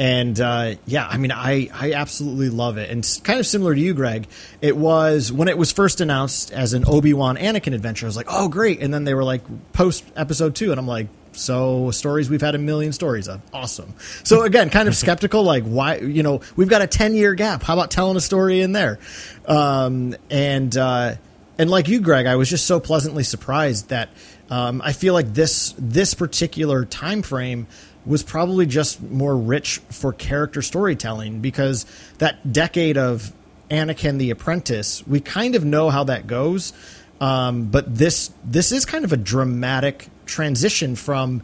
and 0.00 0.40
uh, 0.40 0.76
yeah, 0.86 1.06
I 1.06 1.18
mean, 1.18 1.30
I 1.30 1.68
I 1.74 1.92
absolutely 1.92 2.48
love 2.48 2.78
it. 2.78 2.88
And 2.88 3.06
kind 3.22 3.38
of 3.38 3.46
similar 3.46 3.74
to 3.74 3.80
you, 3.80 3.92
Greg, 3.92 4.28
it 4.62 4.74
was 4.74 5.30
when 5.30 5.46
it 5.46 5.58
was 5.58 5.72
first 5.72 6.00
announced 6.00 6.54
as 6.54 6.72
an 6.72 6.84
Obi 6.86 7.12
Wan 7.12 7.36
Anakin 7.36 7.74
adventure. 7.74 8.06
I 8.06 8.08
was 8.08 8.16
like, 8.16 8.28
oh 8.30 8.48
great, 8.48 8.80
and 8.80 8.94
then 8.94 9.04
they 9.04 9.12
were 9.12 9.24
like 9.24 9.42
post 9.74 10.06
episode 10.16 10.56
two, 10.56 10.70
and 10.70 10.80
I'm 10.80 10.86
like, 10.86 11.08
so 11.32 11.90
stories 11.90 12.30
we've 12.30 12.40
had 12.40 12.54
a 12.54 12.58
million 12.58 12.94
stories 12.94 13.28
of, 13.28 13.42
awesome. 13.52 13.92
So 14.24 14.40
again, 14.44 14.70
kind 14.70 14.88
of 14.88 14.96
skeptical, 14.96 15.42
like 15.42 15.64
why 15.64 15.98
you 15.98 16.22
know 16.22 16.40
we've 16.56 16.70
got 16.70 16.80
a 16.80 16.86
ten 16.86 17.14
year 17.14 17.34
gap. 17.34 17.62
How 17.62 17.74
about 17.74 17.90
telling 17.90 18.16
a 18.16 18.22
story 18.22 18.62
in 18.62 18.72
there? 18.72 18.98
Um, 19.44 20.16
and 20.30 20.74
uh, 20.78 21.16
and 21.58 21.68
like 21.68 21.88
you, 21.88 22.00
Greg, 22.00 22.24
I 22.24 22.36
was 22.36 22.48
just 22.48 22.64
so 22.64 22.80
pleasantly 22.80 23.22
surprised 23.22 23.90
that 23.90 24.08
um, 24.48 24.80
I 24.82 24.94
feel 24.94 25.12
like 25.12 25.34
this 25.34 25.74
this 25.76 26.14
particular 26.14 26.86
time 26.86 27.20
frame 27.20 27.66
was 28.06 28.22
probably 28.22 28.66
just 28.66 29.02
more 29.02 29.36
rich 29.36 29.78
for 29.90 30.12
character 30.12 30.62
storytelling 30.62 31.40
because 31.40 31.86
that 32.18 32.52
decade 32.52 32.96
of 32.96 33.32
Anakin 33.70 34.18
the 34.18 34.30
Apprentice, 34.30 35.06
we 35.06 35.20
kind 35.20 35.54
of 35.54 35.64
know 35.64 35.90
how 35.90 36.04
that 36.04 36.26
goes. 36.26 36.72
Um, 37.20 37.66
but 37.66 37.94
this 37.94 38.32
this 38.44 38.72
is 38.72 38.86
kind 38.86 39.04
of 39.04 39.12
a 39.12 39.16
dramatic 39.16 40.08
transition 40.24 40.96
from 40.96 41.42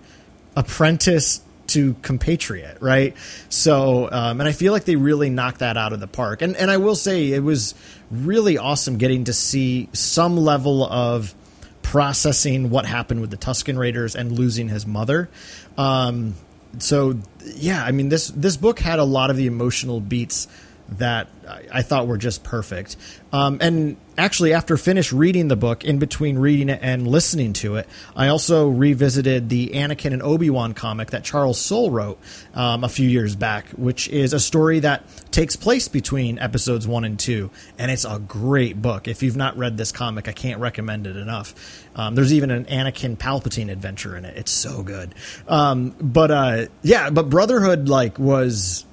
apprentice 0.57 1.43
to 1.69 1.95
compatriot, 2.01 2.79
right? 2.81 3.15
So, 3.49 4.09
um, 4.11 4.41
and 4.41 4.49
I 4.49 4.53
feel 4.53 4.73
like 4.73 4.85
they 4.85 4.97
really 4.97 5.29
knocked 5.29 5.59
that 5.59 5.77
out 5.77 5.93
of 5.93 6.01
the 6.01 6.07
park. 6.07 6.41
And 6.43 6.57
and 6.57 6.71
I 6.71 6.79
will 6.79 6.95
say 6.95 7.33
it 7.33 7.43
was 7.43 7.75
really 8.11 8.57
awesome 8.57 8.97
getting 8.97 9.25
to 9.25 9.33
see 9.33 9.89
some 9.93 10.37
level 10.37 10.85
of 10.85 11.35
processing 11.83 12.71
what 12.71 12.87
happened 12.87 13.21
with 13.21 13.31
the 13.31 13.37
Tusken 13.37 13.79
Raiders 13.79 14.17
and 14.17 14.33
losing 14.33 14.69
his 14.69 14.87
mother. 14.87 15.29
Um, 15.77 16.35
so 16.79 17.19
yeah, 17.45 17.85
I 17.85 17.93
mean 17.93 18.09
this 18.09 18.29
this 18.29 18.57
book 18.57 18.79
had 18.79 18.99
a 18.99 19.05
lot 19.05 19.31
of 19.31 19.37
the 19.37 19.47
emotional 19.47 20.01
beats 20.01 20.49
that 20.89 21.29
I, 21.73 21.83
thought 21.83 22.07
were 22.07 22.19
just 22.19 22.45
perfect. 22.45 22.97
Um, 23.33 23.59
and 23.61 23.97
actually, 24.17 24.53
after 24.53 24.77
finished 24.77 25.13
reading 25.13 25.49
the 25.49 25.57
book, 25.57 25.85
in 25.85 25.99
between 25.99 26.39
reading 26.39 26.69
it 26.69 26.81
and 26.83 27.07
listening 27.07 27.53
to 27.55 27.77
it, 27.77 27.89
I 28.15 28.29
also 28.29 28.69
revisited 28.69 29.49
the 29.49 29.71
Anakin 29.71 30.13
and 30.13 30.23
Obi 30.23 30.49
Wan 30.51 30.75
comic 30.75 31.11
that 31.11 31.25
Charles 31.25 31.61
Soule 31.61 31.91
wrote 31.91 32.19
um, 32.55 32.85
a 32.85 32.89
few 32.89 33.09
years 33.09 33.37
back, 33.37 33.69
which 33.71 34.09
is 34.09 34.33
a 34.33 34.41
story 34.41 34.81
that 34.81 35.05
takes 35.33 35.57
place 35.57 35.89
between 35.89 36.39
episodes 36.39 36.87
one 36.87 37.05
and 37.05 37.19
two, 37.19 37.51
and 37.79 37.91
it's 37.91 38.05
a 38.05 38.19
great 38.19 38.81
book. 38.81 39.09
If 39.09 39.23
you've 39.23 39.37
not 39.37 39.57
read 39.57 39.77
this 39.77 39.93
comic, 39.93 40.29
I 40.29 40.33
can't 40.33 40.61
recommend 40.61 41.07
it 41.07 41.17
enough. 41.17 41.55
Um, 41.95 42.15
there's 42.15 42.33
even 42.33 42.51
an 42.51 42.65
Anakin 42.67 43.17
Palpatine 43.17 43.71
adventure 43.71 44.17
in 44.17 44.25
it. 44.25 44.37
It's 44.37 44.53
so 44.53 44.83
good. 44.83 45.15
Um, 45.49 45.95
but 46.01 46.31
uh, 46.31 46.67
yeah, 46.83 47.11
but 47.11 47.29
Brotherhood 47.29 47.89
like 47.89 48.19
was 48.19 48.86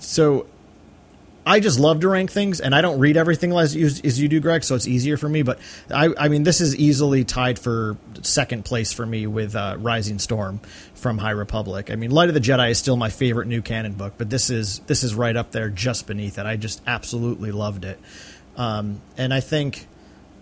so 0.00 0.46
I 1.46 1.60
just 1.60 1.80
love 1.80 2.00
to 2.00 2.08
rank 2.08 2.30
things, 2.30 2.60
and 2.60 2.74
I 2.74 2.80
don't 2.80 2.98
read 2.98 3.16
everything 3.16 3.52
as 3.52 3.74
you, 3.74 3.86
as 3.86 4.20
you 4.20 4.28
do, 4.28 4.40
Greg. 4.40 4.62
So 4.62 4.74
it's 4.74 4.86
easier 4.86 5.16
for 5.16 5.28
me. 5.28 5.42
But 5.42 5.58
I, 5.90 6.10
I 6.18 6.28
mean, 6.28 6.42
this 6.42 6.60
is 6.60 6.76
easily 6.76 7.24
tied 7.24 7.58
for 7.58 7.96
second 8.22 8.64
place 8.64 8.92
for 8.92 9.06
me 9.06 9.26
with 9.26 9.56
uh, 9.56 9.76
Rising 9.78 10.18
Storm 10.18 10.60
from 10.94 11.18
High 11.18 11.30
Republic. 11.30 11.90
I 11.90 11.96
mean, 11.96 12.10
Light 12.10 12.28
of 12.28 12.34
the 12.34 12.40
Jedi 12.40 12.70
is 12.70 12.78
still 12.78 12.96
my 12.96 13.08
favorite 13.08 13.48
new 13.48 13.62
canon 13.62 13.94
book, 13.94 14.14
but 14.18 14.28
this 14.28 14.50
is 14.50 14.80
this 14.80 15.02
is 15.02 15.14
right 15.14 15.34
up 15.34 15.50
there, 15.50 15.70
just 15.70 16.06
beneath 16.06 16.38
it. 16.38 16.46
I 16.46 16.56
just 16.56 16.82
absolutely 16.86 17.52
loved 17.52 17.84
it, 17.84 17.98
um, 18.56 19.00
and 19.16 19.32
I 19.32 19.40
think. 19.40 19.86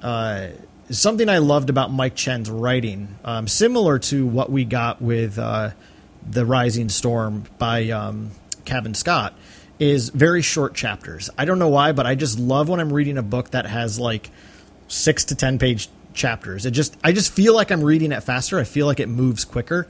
Uh, 0.02 0.48
something 0.90 1.28
I 1.28 1.38
loved 1.38 1.70
about 1.70 1.90
Mike 1.90 2.14
Chen's 2.14 2.48
writing, 2.48 3.18
um, 3.24 3.48
similar 3.48 3.98
to 3.98 4.24
what 4.24 4.48
we 4.48 4.64
got 4.64 5.02
with 5.02 5.36
uh, 5.38 5.70
the 6.30 6.46
Rising 6.46 6.88
Storm 6.88 7.44
by 7.58 7.90
um, 7.90 8.30
Cavan 8.68 8.94
Scott 8.94 9.34
is 9.78 10.10
very 10.10 10.42
short 10.42 10.74
chapters. 10.74 11.30
I 11.38 11.44
don't 11.44 11.58
know 11.58 11.68
why, 11.68 11.92
but 11.92 12.06
I 12.06 12.14
just 12.14 12.38
love 12.38 12.68
when 12.68 12.80
I'm 12.80 12.92
reading 12.92 13.18
a 13.18 13.22
book 13.22 13.50
that 13.50 13.66
has 13.66 13.98
like 13.98 14.30
six 14.86 15.24
to 15.26 15.34
ten 15.34 15.58
page 15.58 15.88
chapters. 16.14 16.66
It 16.66 16.72
just 16.72 16.96
I 17.02 17.12
just 17.12 17.32
feel 17.32 17.54
like 17.54 17.70
I'm 17.70 17.82
reading 17.82 18.12
it 18.12 18.22
faster. 18.22 18.58
I 18.58 18.64
feel 18.64 18.86
like 18.86 19.00
it 19.00 19.08
moves 19.08 19.44
quicker. 19.44 19.88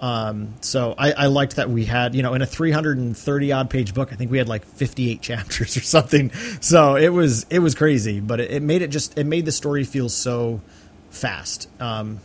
Um, 0.00 0.54
so 0.60 0.94
I, 0.98 1.12
I 1.12 1.26
liked 1.26 1.56
that 1.56 1.70
we 1.70 1.86
had, 1.86 2.14
you 2.14 2.22
know, 2.22 2.34
in 2.34 2.42
a 2.42 2.46
330 2.46 3.52
odd 3.52 3.70
page 3.70 3.94
book, 3.94 4.12
I 4.12 4.16
think 4.16 4.30
we 4.30 4.36
had 4.36 4.46
like 4.46 4.66
58 4.66 5.22
chapters 5.22 5.76
or 5.76 5.80
something. 5.80 6.32
So 6.60 6.96
it 6.96 7.08
was 7.08 7.46
it 7.50 7.60
was 7.60 7.74
crazy, 7.74 8.20
but 8.20 8.40
it, 8.40 8.50
it 8.50 8.62
made 8.62 8.82
it 8.82 8.88
just 8.88 9.16
it 9.16 9.24
made 9.24 9.44
the 9.44 9.52
story 9.52 9.84
feel 9.84 10.08
so 10.08 10.60
fast. 11.10 11.68
Um, 11.80 12.20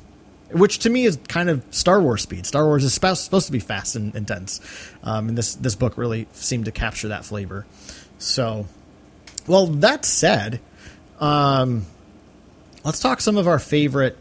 which 0.53 0.79
to 0.79 0.89
me 0.89 1.05
is 1.05 1.17
kind 1.27 1.49
of 1.49 1.63
Star 1.71 2.01
Wars 2.01 2.21
speed. 2.21 2.45
Star 2.45 2.65
Wars 2.65 2.83
is 2.83 2.93
supposed 2.93 3.45
to 3.45 3.51
be 3.51 3.59
fast 3.59 3.95
and 3.95 4.15
intense, 4.15 4.61
um, 5.03 5.29
and 5.29 5.37
this 5.37 5.55
this 5.55 5.75
book 5.75 5.97
really 5.97 6.27
seemed 6.33 6.65
to 6.65 6.71
capture 6.71 7.09
that 7.09 7.25
flavor. 7.25 7.65
So, 8.17 8.67
well, 9.47 9.67
that 9.67 10.05
said, 10.05 10.59
um, 11.19 11.85
let's 12.83 12.99
talk 12.99 13.21
some 13.21 13.37
of 13.37 13.47
our 13.47 13.59
favorite 13.59 14.17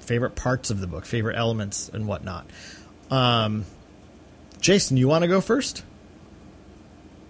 favorite 0.00 0.36
parts 0.36 0.70
of 0.70 0.80
the 0.80 0.86
book, 0.86 1.04
favorite 1.04 1.36
elements 1.36 1.88
and 1.88 2.06
whatnot. 2.06 2.46
Um, 3.10 3.64
Jason, 4.60 4.96
you 4.96 5.08
want 5.08 5.22
to 5.22 5.28
go 5.28 5.40
first? 5.40 5.82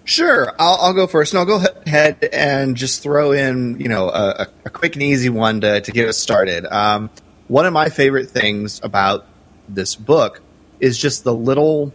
Sure, 0.05 0.53
I'll, 0.59 0.79
I'll, 0.81 0.95
go 0.95 1.09
first, 1.09 1.35
and 1.35 1.41
I'll 1.41 1.47
go 1.47 1.65
ahead 1.85 2.29
and 2.33 2.77
just 2.77 3.03
throw 3.03 3.33
in, 3.33 3.81
you 3.81 3.89
know, 3.89 4.09
a, 4.09 4.47
a 4.65 4.71
quick 4.71 4.95
and 4.95 5.03
easy 5.03 5.31
one 5.31 5.63
to, 5.63 5.81
to 5.81 5.91
get 5.91 6.09
us 6.09 6.17
started. 6.17 6.65
Um, 6.65 7.11
one 7.49 7.67
of 7.67 7.73
my 7.73 7.89
favorite 7.89 8.31
things 8.31 8.81
about 8.83 9.27
this 9.69 9.95
book 9.97 10.41
is 10.81 10.99
just 10.99 11.25
the 11.25 11.35
little 11.35 11.93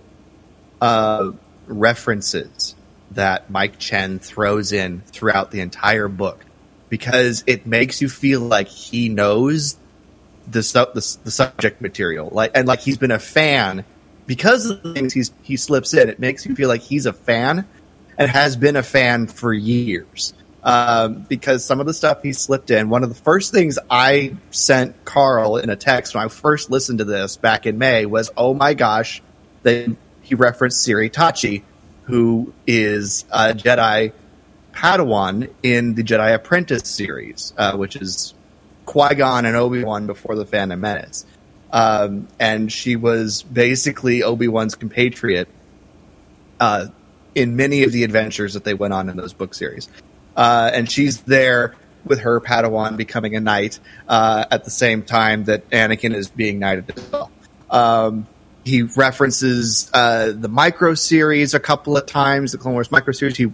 uh, 0.80 1.32
references 1.68 2.76
that 3.12 3.50
Mike 3.50 3.78
Chen 3.78 4.20
throws 4.20 4.72
in 4.72 5.02
throughout 5.02 5.52
the 5.52 5.60
entire 5.60 6.08
book 6.08 6.46
because 6.90 7.44
it 7.48 7.66
makes 7.66 8.02
you 8.02 8.10
feel 8.10 8.42
like 8.42 8.68
he 8.68 9.10
knows 9.10 9.78
the, 10.48 10.64
su- 10.64 10.88
the, 10.94 11.18
the 11.24 11.32
subject 11.32 11.82
material. 11.82 12.30
Like 12.32 12.52
and 12.56 12.68
like 12.68 12.80
he's 12.80 12.98
been 12.98 13.12
a 13.12 13.20
fan. 13.20 13.86
Because 14.28 14.70
of 14.70 14.82
the 14.82 14.94
things 14.94 15.14
he's 15.14 15.32
he 15.42 15.58
slips 15.58 15.94
in 15.94 16.08
it 16.08 16.20
makes 16.20 16.46
you 16.46 16.56
feel 16.56 16.70
like 16.70 16.82
he's 16.82 17.06
a 17.06 17.12
fan 17.12 17.68
and 18.18 18.32
has 18.32 18.56
been 18.56 18.76
a 18.78 18.84
fan 18.84 19.28
for 19.28 19.54
years 19.54 20.34
um, 20.64 21.26
because 21.28 21.66
some 21.66 21.80
of 21.80 21.86
the 21.86 21.94
stuff 21.94 22.22
he 22.22 22.34
slipped 22.34 22.70
in. 22.70 22.90
One 22.90 23.04
of 23.04 23.10
the 23.10 23.16
first 23.16 23.52
things 23.52 23.80
I 23.90 24.36
sent 24.52 25.06
Karl 25.06 25.58
in 25.58 25.70
a 25.70 25.76
text 25.76 26.14
when 26.14 26.24
I 26.24 26.28
first 26.28 26.70
listened 26.70 27.00
to 27.00 27.06
this 27.06 27.38
back 27.38 27.66
in 27.66 27.78
May 27.78 28.06
was, 28.06 28.30
"Oh 28.38 28.54
my 28.54 28.74
gosh!" 28.74 29.22
That 29.64 29.96
he 30.22 30.36
referenced 30.36 30.84
Siri 30.84 31.10
Tachi, 31.10 31.64
who 32.04 32.54
is 32.68 33.26
a 33.32 33.54
Jedi 33.54 34.14
Padawan 34.74 35.50
in 35.64 35.96
the 35.96 36.04
Jedi 36.04 36.34
Apprentice 36.34 36.90
series, 36.90 37.54
uh, 37.58 37.76
which 37.76 37.96
is 37.96 38.34
Qui 38.86 39.16
Gon 39.16 39.46
and 39.46 39.56
Obi 39.56 39.84
Wan 39.84 40.08
before 40.08 40.36
the 40.36 40.46
Phantom 40.46 40.80
Menace. 40.80 41.26
Um, 41.72 42.28
and 42.40 42.72
she 42.72 42.98
was 42.98 43.44
basically 43.44 44.24
Obi 44.24 44.48
Wan's 44.48 44.76
compatriot 44.76 45.48
uh, 46.60 46.88
in 47.34 47.56
many 47.56 47.84
of 47.84 47.94
the 47.94 48.04
adventures 48.04 48.56
that 48.56 48.66
they 48.66 48.74
went 48.74 48.94
on 48.94 49.08
in 49.10 49.16
those 49.16 49.34
book 49.34 49.54
series 49.54 49.88
uh, 50.36 50.72
and 50.74 50.90
she's 50.90 51.22
there 51.22 51.76
with 52.06 52.22
her 52.22 52.40
Padawan 52.42 52.98
becoming 52.98 53.36
a 53.36 53.40
knight 53.40 53.80
uh, 54.08 54.46
at 54.50 54.64
the 54.64 54.72
same 54.72 55.04
time 55.04 55.46
that 55.46 55.70
Anakin 55.70 56.16
is 56.16 56.30
being 56.30 56.60
knighted 56.60 56.92
as 56.98 57.12
well. 57.12 57.32
Um, 57.70 58.28
he 58.64 58.84
references 58.84 59.90
uh, 59.94 60.34
the 60.36 60.50
Micro 60.50 60.94
series 60.94 61.54
a 61.54 61.60
couple 61.60 61.98
of 61.98 62.06
times, 62.06 62.52
the 62.52 62.58
Clone 62.58 62.74
Wars 62.74 62.92
Micro 62.92 63.14
series. 63.14 63.38
He 63.38 63.52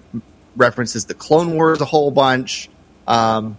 references 0.56 1.06
the 1.06 1.14
Clone 1.14 1.56
Wars 1.56 1.82
a 1.82 1.86
whole 1.86 2.12
bunch. 2.12 2.70
Um, 3.08 3.58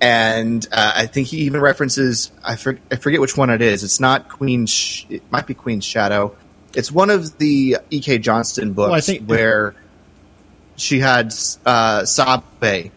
and 0.00 0.66
uh, 0.72 0.92
I 0.94 1.06
think 1.06 1.28
he 1.28 1.38
even 1.38 1.60
references 1.60 2.30
I, 2.44 2.56
for, 2.56 2.78
I, 2.90 2.96
forget 2.96 3.20
which 3.20 3.36
one 3.36 3.50
it 3.50 3.62
is. 3.62 3.82
It's 3.82 4.00
not 4.00 4.28
Queen. 4.28 4.66
Sh- 4.66 5.06
it 5.08 5.22
might 5.30 5.46
be 5.46 5.54
Queen's 5.54 5.84
Shadow. 5.84 6.36
It's 6.74 6.92
one 6.92 7.08
of 7.08 7.38
the 7.38 7.78
E.K. 7.90 8.18
Johnston 8.18 8.74
books 8.74 8.90
well, 8.90 8.98
I 8.98 9.00
think 9.00 9.26
where 9.26 9.74
she 10.76 11.00
had 11.00 11.34
uh, 11.64 12.04
Sabe 12.04 12.90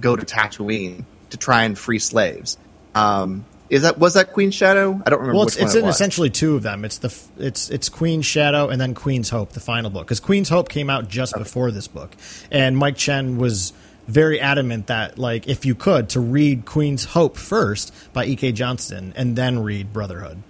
go 0.00 0.16
to 0.16 0.24
Tatooine 0.24 1.04
to 1.30 1.36
try 1.36 1.64
and 1.64 1.78
free 1.78 1.98
slaves. 1.98 2.58
Um, 2.94 3.44
is 3.68 3.82
that 3.82 3.98
was 3.98 4.14
that 4.14 4.32
Queen's 4.32 4.54
Shadow? 4.54 5.00
I 5.06 5.10
don't 5.10 5.20
remember. 5.20 5.36
Well, 5.38 5.46
it's, 5.46 5.56
it's 5.56 5.76
in 5.76 5.84
essentially 5.86 6.28
two 6.28 6.56
of 6.56 6.62
them. 6.62 6.84
It's 6.84 6.98
the 6.98 7.16
it's 7.38 7.70
it's 7.70 7.88
Queen's 7.88 8.26
Shadow 8.26 8.68
and 8.68 8.80
then 8.80 8.94
Queen's 8.94 9.30
Hope, 9.30 9.52
the 9.52 9.60
final 9.60 9.90
book. 9.90 10.06
Because 10.06 10.18
Queen's 10.18 10.48
Hope 10.48 10.68
came 10.68 10.90
out 10.90 11.08
just 11.08 11.34
okay. 11.34 11.42
before 11.42 11.70
this 11.70 11.86
book, 11.86 12.16
and 12.50 12.76
Mike 12.76 12.96
Chen 12.96 13.38
was 13.38 13.72
very 14.08 14.40
adamant 14.40 14.88
that 14.88 15.18
like 15.18 15.46
if 15.46 15.64
you 15.64 15.76
could 15.76 16.08
to 16.10 16.20
read 16.20 16.64
Queen's 16.66 17.04
Hope 17.04 17.36
first 17.36 17.94
by 18.12 18.24
E.K. 18.24 18.52
Johnston 18.52 19.12
and 19.16 19.36
then 19.36 19.60
read 19.60 19.92
Brotherhood. 19.92 20.42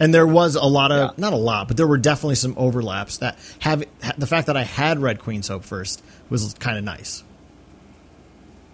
And 0.00 0.14
there 0.14 0.26
was 0.26 0.56
a 0.56 0.64
lot 0.64 0.90
of 0.90 1.10
yeah. 1.10 1.14
not 1.18 1.32
a 1.32 1.36
lot, 1.36 1.68
but 1.68 1.76
there 1.76 1.86
were 1.86 1.98
definitely 1.98 2.36
some 2.36 2.54
overlaps 2.56 3.18
that 3.18 3.38
have 3.60 3.84
the 4.16 4.26
fact 4.26 4.46
that 4.46 4.56
I 4.56 4.64
had 4.64 4.98
read 4.98 5.20
Queen's 5.20 5.48
Hope 5.48 5.62
first 5.62 6.02
was 6.30 6.54
kind 6.54 6.78
of 6.78 6.84
nice. 6.84 7.22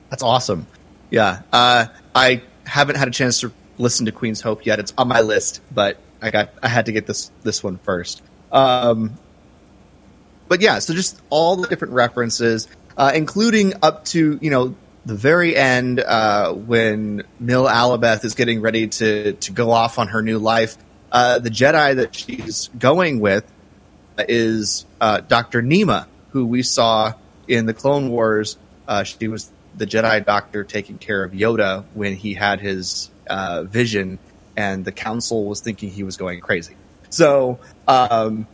That's 0.08 0.22
awesome. 0.22 0.66
Yeah, 1.10 1.42
uh, 1.52 1.86
I 2.14 2.42
haven't 2.64 2.96
had 2.96 3.08
a 3.08 3.10
chance 3.10 3.40
to 3.40 3.52
listen 3.76 4.06
to 4.06 4.12
Queen's 4.12 4.40
Hope 4.40 4.64
yet. 4.64 4.78
It's 4.78 4.94
on 4.96 5.08
my 5.08 5.20
list, 5.20 5.60
but 5.74 5.98
I 6.22 6.30
got 6.30 6.50
I 6.62 6.68
had 6.68 6.86
to 6.86 6.92
get 6.92 7.06
this 7.06 7.30
this 7.42 7.62
one 7.62 7.78
first. 7.78 8.22
Um, 8.52 9.18
but 10.48 10.60
yeah, 10.60 10.78
so 10.78 10.94
just 10.94 11.20
all 11.28 11.56
the 11.56 11.66
different 11.66 11.94
references 11.94 12.68
uh, 12.96 13.12
including 13.14 13.74
up 13.82 14.04
to 14.06 14.38
you 14.40 14.50
know 14.50 14.74
the 15.04 15.14
very 15.14 15.54
end 15.54 16.00
uh, 16.00 16.52
when 16.52 17.22
Mill 17.38 17.64
Alibeth 17.64 18.24
is 18.24 18.34
getting 18.34 18.60
ready 18.60 18.88
to 18.88 19.32
to 19.34 19.52
go 19.52 19.70
off 19.70 19.98
on 19.98 20.08
her 20.08 20.22
new 20.22 20.38
life. 20.38 20.76
Uh, 21.10 21.38
the 21.38 21.50
Jedi 21.50 21.96
that 21.96 22.14
she's 22.14 22.68
going 22.78 23.20
with 23.20 23.50
is 24.18 24.86
uh, 25.00 25.20
Doctor 25.20 25.62
Nima, 25.62 26.06
who 26.30 26.46
we 26.46 26.62
saw 26.62 27.14
in 27.48 27.66
the 27.66 27.74
Clone 27.74 28.08
Wars. 28.08 28.56
Uh, 28.88 29.04
she 29.04 29.28
was 29.28 29.50
the 29.76 29.86
Jedi 29.86 30.24
doctor 30.24 30.64
taking 30.64 30.98
care 30.98 31.22
of 31.22 31.32
Yoda 31.32 31.84
when 31.94 32.14
he 32.14 32.34
had 32.34 32.60
his 32.60 33.10
uh, 33.28 33.64
vision, 33.64 34.18
and 34.56 34.84
the 34.84 34.92
Council 34.92 35.44
was 35.44 35.60
thinking 35.60 35.90
he 35.90 36.02
was 36.02 36.16
going 36.16 36.40
crazy. 36.40 36.76
So 37.10 37.58
um, 37.86 38.46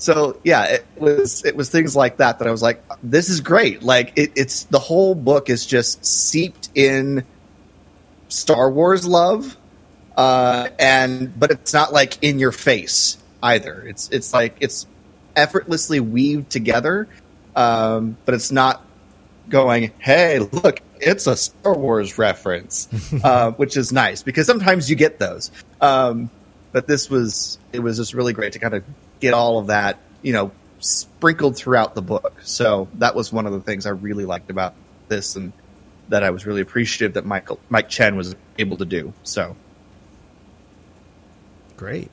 so 0.00 0.40
yeah, 0.44 0.64
it 0.64 0.86
was 0.96 1.44
it 1.44 1.54
was 1.54 1.68
things 1.68 1.94
like 1.94 2.16
that 2.16 2.38
that 2.38 2.48
I 2.48 2.50
was 2.50 2.62
like, 2.62 2.82
this 3.02 3.28
is 3.28 3.42
great. 3.42 3.82
Like 3.82 4.14
it, 4.16 4.32
it's 4.34 4.64
the 4.64 4.78
whole 4.78 5.14
book 5.14 5.50
is 5.50 5.66
just 5.66 6.04
seeped 6.04 6.70
in 6.74 7.24
Star 8.28 8.70
Wars 8.70 9.06
love, 9.06 9.56
uh, 10.20 10.68
and 10.78 11.40
but 11.40 11.50
it's 11.50 11.72
not 11.72 11.94
like 11.94 12.22
in 12.22 12.38
your 12.38 12.52
face 12.52 13.16
either. 13.42 13.82
It's 13.86 14.10
it's 14.10 14.34
like 14.34 14.54
it's 14.60 14.86
effortlessly 15.34 15.98
weaved 15.98 16.50
together, 16.50 17.08
um, 17.56 18.18
but 18.26 18.34
it's 18.34 18.52
not 18.52 18.84
going, 19.48 19.92
hey, 19.98 20.38
look, 20.38 20.82
it's 21.00 21.26
a 21.26 21.38
Star 21.38 21.74
Wars 21.74 22.18
reference, 22.18 22.86
uh, 23.24 23.52
which 23.52 23.78
is 23.78 23.94
nice 23.94 24.22
because 24.22 24.46
sometimes 24.46 24.90
you 24.90 24.96
get 24.96 25.18
those. 25.18 25.50
Um, 25.80 26.28
but 26.70 26.86
this 26.86 27.08
was 27.08 27.58
it 27.72 27.78
was 27.78 27.96
just 27.96 28.12
really 28.12 28.34
great 28.34 28.52
to 28.52 28.58
kind 28.58 28.74
of 28.74 28.84
get 29.20 29.32
all 29.32 29.58
of 29.58 29.68
that, 29.68 29.98
you 30.20 30.34
know, 30.34 30.52
sprinkled 30.80 31.56
throughout 31.56 31.94
the 31.94 32.02
book. 32.02 32.34
So 32.42 32.88
that 32.96 33.14
was 33.14 33.32
one 33.32 33.46
of 33.46 33.54
the 33.54 33.60
things 33.62 33.86
I 33.86 33.90
really 33.90 34.26
liked 34.26 34.50
about 34.50 34.74
this, 35.08 35.34
and 35.36 35.54
that 36.10 36.22
I 36.22 36.28
was 36.28 36.44
really 36.44 36.60
appreciative 36.60 37.14
that 37.14 37.24
Michael 37.24 37.58
Mike 37.70 37.88
Chen 37.88 38.16
was 38.16 38.36
able 38.58 38.76
to 38.76 38.84
do. 38.84 39.14
So 39.22 39.56
great. 41.80 42.10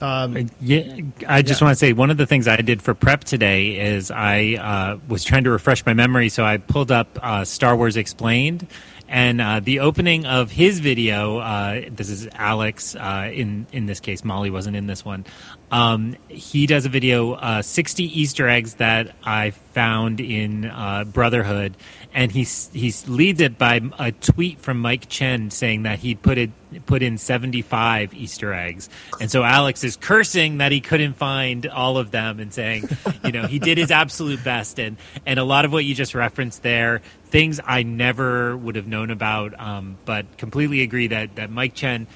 Um, 0.00 0.50
yeah, 0.60 1.00
I 1.26 1.42
just 1.42 1.60
yeah. 1.60 1.66
want 1.66 1.74
to 1.74 1.78
say 1.78 1.92
one 1.92 2.10
of 2.10 2.18
the 2.18 2.26
things 2.26 2.46
I 2.46 2.56
did 2.58 2.82
for 2.82 2.94
prep 2.94 3.24
today 3.24 3.80
is 3.80 4.12
I 4.12 4.54
uh, 4.54 4.98
was 5.08 5.24
trying 5.24 5.44
to 5.44 5.50
refresh 5.50 5.84
my 5.84 5.94
memory, 5.94 6.28
so 6.28 6.44
I 6.44 6.58
pulled 6.58 6.92
up 6.92 7.18
uh, 7.20 7.44
Star 7.44 7.74
Wars 7.74 7.96
Explained, 7.96 8.68
and 9.08 9.40
uh, 9.40 9.60
the 9.60 9.80
opening 9.80 10.26
of 10.26 10.50
his 10.50 10.80
video, 10.80 11.38
uh, 11.38 11.82
this 11.90 12.10
is 12.10 12.28
Alex. 12.34 12.94
Uh, 12.94 13.30
in 13.32 13.66
in 13.72 13.86
this 13.86 14.00
case, 14.00 14.22
Molly 14.22 14.50
wasn't 14.50 14.76
in 14.76 14.86
this 14.86 15.04
one. 15.04 15.24
Um, 15.70 16.16
he 16.28 16.66
does 16.66 16.84
a 16.84 16.90
video, 16.90 17.32
uh, 17.32 17.62
sixty 17.62 18.04
Easter 18.20 18.48
eggs 18.48 18.74
that 18.74 19.14
I 19.24 19.50
found 19.50 20.20
in 20.20 20.66
uh, 20.66 21.04
Brotherhood, 21.04 21.76
and 22.12 22.30
he 22.30 22.44
he 22.72 22.92
leads 23.06 23.40
it 23.40 23.56
by 23.56 23.80
a 23.98 24.12
tweet 24.12 24.58
from 24.58 24.80
Mike 24.80 25.08
Chen 25.08 25.50
saying 25.50 25.84
that 25.84 25.98
he 25.98 26.14
put 26.14 26.36
it 26.36 26.50
put 26.84 27.02
in 27.02 27.16
seventy 27.16 27.62
five 27.62 28.12
Easter 28.12 28.52
eggs, 28.52 28.90
and 29.20 29.30
so 29.30 29.42
Alex 29.42 29.84
is 29.84 29.96
cursing 29.96 30.58
that 30.58 30.70
he 30.70 30.82
couldn't 30.82 31.14
find 31.14 31.66
all 31.66 31.96
of 31.96 32.10
them 32.10 32.40
and 32.40 32.52
saying, 32.52 32.88
you 33.24 33.32
know, 33.32 33.46
he 33.46 33.58
did 33.58 33.78
his 33.78 33.90
absolute 34.02 34.44
best, 34.44 34.78
and 34.78 34.98
and 35.24 35.38
a 35.38 35.44
lot 35.44 35.64
of 35.64 35.72
what 35.72 35.86
you 35.86 35.94
just 35.94 36.14
referenced 36.14 36.62
there 36.62 37.00
things 37.30 37.60
I 37.64 37.82
never 37.82 38.56
would 38.56 38.76
have 38.76 38.86
known 38.86 39.10
about, 39.10 39.58
um, 39.58 39.98
but 40.04 40.38
completely 40.38 40.82
agree 40.82 41.08
that 41.08 41.36
that 41.36 41.50
Mike 41.50 41.74
Chen 41.74 42.06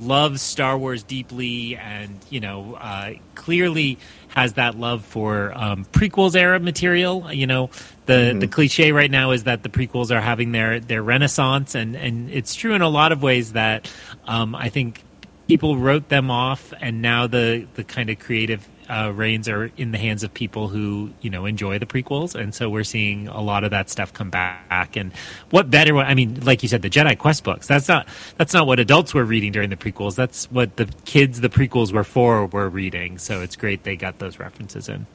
loves 0.00 0.40
Star 0.40 0.78
Wars 0.78 1.02
deeply, 1.02 1.76
and 1.76 2.18
you 2.30 2.40
know, 2.40 2.74
uh, 2.74 3.14
clearly 3.34 3.98
has 4.28 4.54
that 4.54 4.76
love 4.78 5.04
for 5.04 5.52
um, 5.54 5.84
prequels 5.86 6.36
era 6.36 6.60
material. 6.60 7.32
You 7.32 7.46
know, 7.46 7.70
the 8.06 8.12
mm-hmm. 8.12 8.38
the 8.40 8.48
cliche 8.48 8.92
right 8.92 9.10
now 9.10 9.32
is 9.32 9.44
that 9.44 9.62
the 9.62 9.68
prequels 9.68 10.10
are 10.10 10.20
having 10.20 10.52
their 10.52 10.80
their 10.80 11.02
renaissance, 11.02 11.74
and 11.74 11.96
and 11.96 12.30
it's 12.30 12.54
true 12.54 12.74
in 12.74 12.82
a 12.82 12.88
lot 12.88 13.12
of 13.12 13.22
ways 13.22 13.52
that 13.52 13.90
um, 14.26 14.54
I 14.54 14.68
think 14.68 15.02
people 15.48 15.76
wrote 15.76 16.08
them 16.08 16.30
off, 16.30 16.72
and 16.80 17.02
now 17.02 17.26
the 17.26 17.66
the 17.74 17.84
kind 17.84 18.10
of 18.10 18.18
creative 18.18 18.66
uh, 18.90 19.12
reins 19.14 19.48
are 19.48 19.70
in 19.76 19.92
the 19.92 19.98
hands 19.98 20.22
of 20.22 20.34
people 20.34 20.68
who 20.68 21.10
you 21.20 21.30
know 21.30 21.46
enjoy 21.46 21.78
the 21.78 21.86
prequels, 21.86 22.34
and 22.34 22.54
so 22.54 22.68
we're 22.68 22.84
seeing 22.84 23.28
a 23.28 23.40
lot 23.40 23.64
of 23.64 23.70
that 23.70 23.88
stuff 23.88 24.12
come 24.12 24.30
back. 24.30 24.96
And 24.96 25.12
what 25.50 25.70
better? 25.70 25.96
I 25.98 26.14
mean, 26.14 26.40
like 26.40 26.62
you 26.62 26.68
said, 26.68 26.82
the 26.82 26.90
Jedi 26.90 27.16
Quest 27.16 27.44
books. 27.44 27.66
That's 27.66 27.88
not 27.88 28.08
that's 28.36 28.52
not 28.52 28.66
what 28.66 28.80
adults 28.80 29.14
were 29.14 29.24
reading 29.24 29.52
during 29.52 29.70
the 29.70 29.76
prequels. 29.76 30.16
That's 30.16 30.50
what 30.50 30.76
the 30.76 30.86
kids 31.04 31.40
the 31.40 31.48
prequels 31.48 31.92
were 31.92 32.04
for 32.04 32.46
were 32.46 32.68
reading. 32.68 33.18
So 33.18 33.40
it's 33.42 33.56
great 33.56 33.84
they 33.84 33.96
got 33.96 34.18
those 34.18 34.38
references 34.38 34.88
in. 34.88 35.06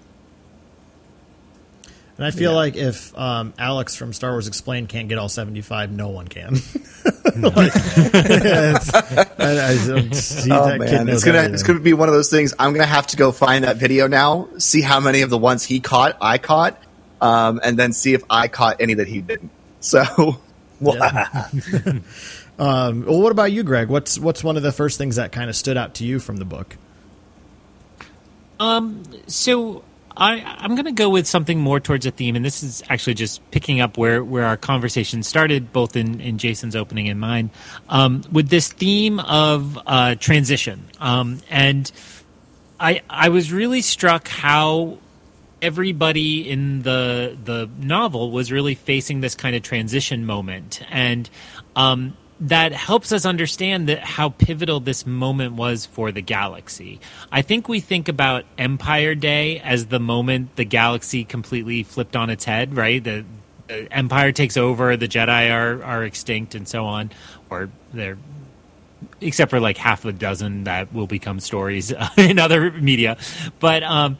And 2.17 2.25
I 2.25 2.31
feel 2.31 2.51
yeah. 2.51 2.57
like 2.57 2.75
if 2.77 3.17
um, 3.17 3.53
Alex 3.59 3.95
from 3.95 4.13
Star 4.13 4.31
Wars 4.31 4.47
Explained 4.47 4.87
can't 4.87 5.09
get 5.09 5.17
all 5.17 5.27
75, 5.27 5.91
no 5.91 6.09
one 6.09 6.29
can. 6.29 6.53
like, 7.35 7.71
I, 7.75 8.77
I 9.37 9.77
oh, 10.51 10.77
man. 10.77 11.09
It's 11.09 11.25
gonna 11.25 11.49
it's 11.51 11.63
gonna 11.63 11.81
be 11.81 11.93
one 11.93 12.07
of 12.07 12.15
those 12.15 12.29
things. 12.29 12.53
I'm 12.57 12.71
gonna 12.71 12.85
have 12.85 13.07
to 13.07 13.17
go 13.17 13.33
find 13.33 13.65
that 13.65 13.75
video 13.75 14.07
now, 14.07 14.47
see 14.57 14.81
how 14.81 15.01
many 15.01 15.21
of 15.21 15.29
the 15.29 15.37
ones 15.37 15.65
he 15.65 15.81
caught 15.81 16.17
I 16.21 16.37
caught, 16.37 16.81
um, 17.19 17.59
and 17.61 17.77
then 17.77 17.91
see 17.91 18.13
if 18.13 18.23
I 18.29 18.47
caught 18.47 18.79
any 18.79 18.93
that 18.95 19.07
he 19.07 19.21
didn't. 19.21 19.51
So, 19.85 20.01
um, 20.81 22.01
well, 22.57 23.21
what 23.21 23.31
about 23.31 23.51
you, 23.51 23.61
Greg? 23.61 23.87
What's 23.87 24.17
what's 24.17 24.43
one 24.43 24.57
of 24.57 24.63
the 24.63 24.71
first 24.71 24.97
things 24.97 25.17
that 25.17 25.31
kind 25.31 25.47
of 25.47 25.55
stood 25.55 25.77
out 25.77 25.93
to 25.95 26.03
you 26.03 26.17
from 26.17 26.37
the 26.37 26.45
book? 26.45 26.75
Um, 28.59 29.03
so 29.27 29.83
I, 30.17 30.41
I'm 30.59 30.75
going 30.75 30.85
to 30.85 30.91
go 30.91 31.09
with 31.09 31.27
something 31.27 31.59
more 31.59 31.79
towards 31.79 32.05
a 32.05 32.11
theme, 32.11 32.35
and 32.35 32.45
this 32.45 32.63
is 32.63 32.81
actually 32.89 33.15
just 33.15 33.49
picking 33.51 33.81
up 33.81 33.97
where, 33.97 34.23
where 34.23 34.45
our 34.45 34.57
conversation 34.57 35.23
started, 35.23 35.73
both 35.73 35.95
in, 35.95 36.21
in 36.21 36.37
Jason's 36.37 36.75
opening 36.75 37.09
and 37.09 37.19
mine, 37.19 37.49
um, 37.89 38.23
with 38.31 38.49
this 38.49 38.71
theme 38.71 39.19
of 39.19 39.77
uh, 39.85 40.15
transition. 40.15 40.85
Um, 40.99 41.39
and 41.49 41.91
I 42.79 43.01
I 43.09 43.29
was 43.29 43.51
really 43.51 43.81
struck 43.81 44.27
how 44.27 44.99
everybody 45.61 46.49
in 46.49 46.83
the 46.83 47.37
the 47.43 47.69
novel 47.79 48.31
was 48.31 48.51
really 48.51 48.75
facing 48.75 49.21
this 49.21 49.35
kind 49.35 49.55
of 49.55 49.63
transition 49.63 50.25
moment, 50.25 50.81
and 50.89 51.29
um, 51.75 52.15
that 52.39 52.73
helps 52.73 53.11
us 53.11 53.25
understand 53.25 53.87
that 53.87 53.99
how 53.99 54.29
pivotal 54.29 54.79
this 54.79 55.05
moment 55.05 55.53
was 55.53 55.85
for 55.85 56.11
the 56.11 56.21
galaxy. 56.21 56.99
I 57.31 57.41
think 57.41 57.69
we 57.69 57.79
think 57.79 58.09
about 58.09 58.43
Empire 58.57 59.15
Day 59.15 59.59
as 59.59 59.87
the 59.87 59.99
moment 59.99 60.55
the 60.57 60.65
galaxy 60.65 61.23
completely 61.23 61.83
flipped 61.83 62.15
on 62.15 62.29
its 62.29 62.43
head, 62.43 62.75
right? 62.75 63.01
The, 63.01 63.23
the 63.67 63.91
Empire 63.91 64.31
takes 64.31 64.57
over, 64.57 64.97
the 64.97 65.07
Jedi 65.07 65.51
are 65.51 65.81
are 65.83 66.03
extinct, 66.03 66.55
and 66.55 66.67
so 66.67 66.85
on, 66.85 67.11
or 67.49 67.69
they're 67.93 68.17
except 69.21 69.49
for 69.49 69.59
like 69.59 69.77
half 69.77 70.03
a 70.05 70.11
dozen 70.11 70.65
that 70.65 70.93
will 70.93 71.07
become 71.07 71.39
stories 71.39 71.93
in 72.17 72.37
other 72.37 72.71
media. 72.71 73.17
But 73.59 73.83
um, 73.83 74.17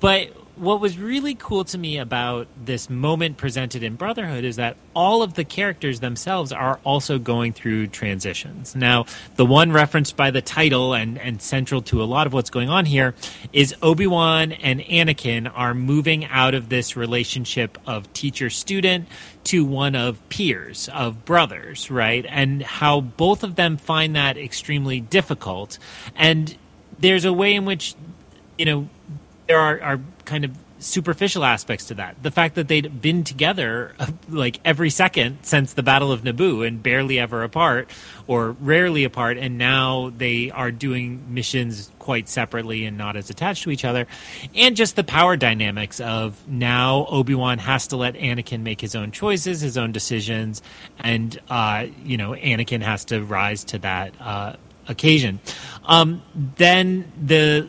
but 0.00 0.30
what 0.56 0.80
was 0.80 0.98
really 0.98 1.34
cool 1.34 1.64
to 1.64 1.78
me 1.78 1.98
about 1.98 2.46
this 2.64 2.88
moment 2.88 3.36
presented 3.36 3.82
in 3.82 3.96
Brotherhood 3.96 4.44
is 4.44 4.56
that 4.56 4.76
all 4.94 5.22
of 5.22 5.34
the 5.34 5.44
characters 5.44 6.00
themselves 6.00 6.52
are 6.52 6.78
also 6.84 7.18
going 7.18 7.52
through 7.52 7.88
transitions. 7.88 8.76
Now, 8.76 9.06
the 9.34 9.44
one 9.44 9.72
referenced 9.72 10.16
by 10.16 10.30
the 10.30 10.40
title 10.40 10.94
and, 10.94 11.18
and 11.18 11.42
central 11.42 11.82
to 11.82 12.02
a 12.02 12.04
lot 12.04 12.26
of 12.26 12.32
what's 12.32 12.50
going 12.50 12.68
on 12.68 12.86
here 12.86 13.14
is 13.52 13.74
Obi 13.82 14.06
Wan 14.06 14.52
and 14.52 14.80
Anakin 14.80 15.50
are 15.52 15.74
moving 15.74 16.24
out 16.26 16.54
of 16.54 16.68
this 16.68 16.96
relationship 16.96 17.76
of 17.86 18.12
teacher 18.12 18.48
student 18.48 19.08
to 19.44 19.64
one 19.64 19.96
of 19.96 20.26
peers, 20.28 20.88
of 20.92 21.24
brothers, 21.24 21.90
right? 21.90 22.24
And 22.28 22.62
how 22.62 23.00
both 23.00 23.42
of 23.42 23.56
them 23.56 23.76
find 23.76 24.14
that 24.14 24.38
extremely 24.38 25.00
difficult. 25.00 25.78
And 26.14 26.56
there's 26.98 27.24
a 27.24 27.32
way 27.32 27.54
in 27.54 27.64
which, 27.64 27.94
you 28.56 28.64
know, 28.64 28.88
there 29.46 29.60
are, 29.60 29.80
are 29.80 30.00
kind 30.24 30.44
of 30.44 30.52
superficial 30.84 31.44
aspects 31.44 31.86
to 31.86 31.94
that. 31.94 32.22
The 32.22 32.30
fact 32.30 32.56
that 32.56 32.68
they'd 32.68 33.00
been 33.00 33.24
together 33.24 33.94
like 34.28 34.60
every 34.64 34.90
second 34.90 35.38
since 35.42 35.72
the 35.72 35.82
Battle 35.82 36.12
of 36.12 36.22
Naboo 36.22 36.66
and 36.66 36.82
barely 36.82 37.18
ever 37.18 37.42
apart 37.42 37.90
or 38.26 38.52
rarely 38.52 39.04
apart, 39.04 39.38
and 39.38 39.56
now 39.56 40.12
they 40.16 40.50
are 40.50 40.70
doing 40.70 41.32
missions 41.32 41.90
quite 41.98 42.28
separately 42.28 42.84
and 42.84 42.98
not 42.98 43.16
as 43.16 43.30
attached 43.30 43.64
to 43.64 43.70
each 43.70 43.84
other. 43.84 44.06
And 44.54 44.76
just 44.76 44.96
the 44.96 45.04
power 45.04 45.36
dynamics 45.36 46.00
of 46.00 46.46
now 46.46 47.06
Obi 47.08 47.34
Wan 47.34 47.58
has 47.58 47.86
to 47.88 47.96
let 47.96 48.14
Anakin 48.14 48.60
make 48.60 48.80
his 48.80 48.94
own 48.94 49.10
choices, 49.10 49.62
his 49.62 49.78
own 49.78 49.92
decisions, 49.92 50.60
and, 50.98 51.38
uh, 51.48 51.86
you 52.04 52.16
know, 52.16 52.32
Anakin 52.32 52.82
has 52.82 53.06
to 53.06 53.22
rise 53.22 53.64
to 53.64 53.78
that. 53.78 54.14
Uh, 54.20 54.56
occasion 54.86 55.40
um, 55.86 56.20
then 56.58 57.10
the 57.18 57.66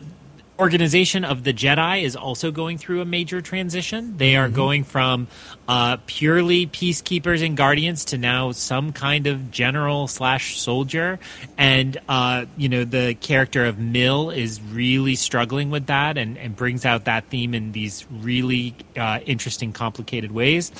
organization 0.58 1.24
of 1.24 1.44
the 1.44 1.52
Jedi 1.52 2.02
is 2.02 2.16
also 2.16 2.50
going 2.50 2.78
through 2.78 3.00
a 3.00 3.04
major 3.04 3.40
transition. 3.40 4.16
They 4.16 4.36
are 4.36 4.46
mm-hmm. 4.46 4.56
going 4.56 4.84
from 4.84 5.28
uh, 5.68 5.98
purely 6.06 6.66
peacekeepers 6.66 7.44
and 7.44 7.56
guardians 7.56 8.06
to 8.06 8.18
now 8.18 8.52
some 8.52 8.92
kind 8.92 9.26
of 9.26 9.50
general 9.50 10.08
slash 10.08 10.58
soldier, 10.58 11.18
and 11.58 11.98
uh, 12.08 12.46
you 12.56 12.68
know 12.68 12.84
the 12.84 13.14
character 13.14 13.64
of 13.64 13.78
Mill 13.78 14.30
is 14.30 14.60
really 14.60 15.14
struggling 15.14 15.70
with 15.70 15.86
that 15.86 16.16
and, 16.18 16.38
and 16.38 16.56
brings 16.56 16.84
out 16.84 17.04
that 17.04 17.26
theme 17.26 17.54
in 17.54 17.72
these 17.72 18.06
really 18.10 18.74
uh, 18.96 19.20
interesting, 19.26 19.72
complicated 19.72 20.32
ways. 20.32 20.72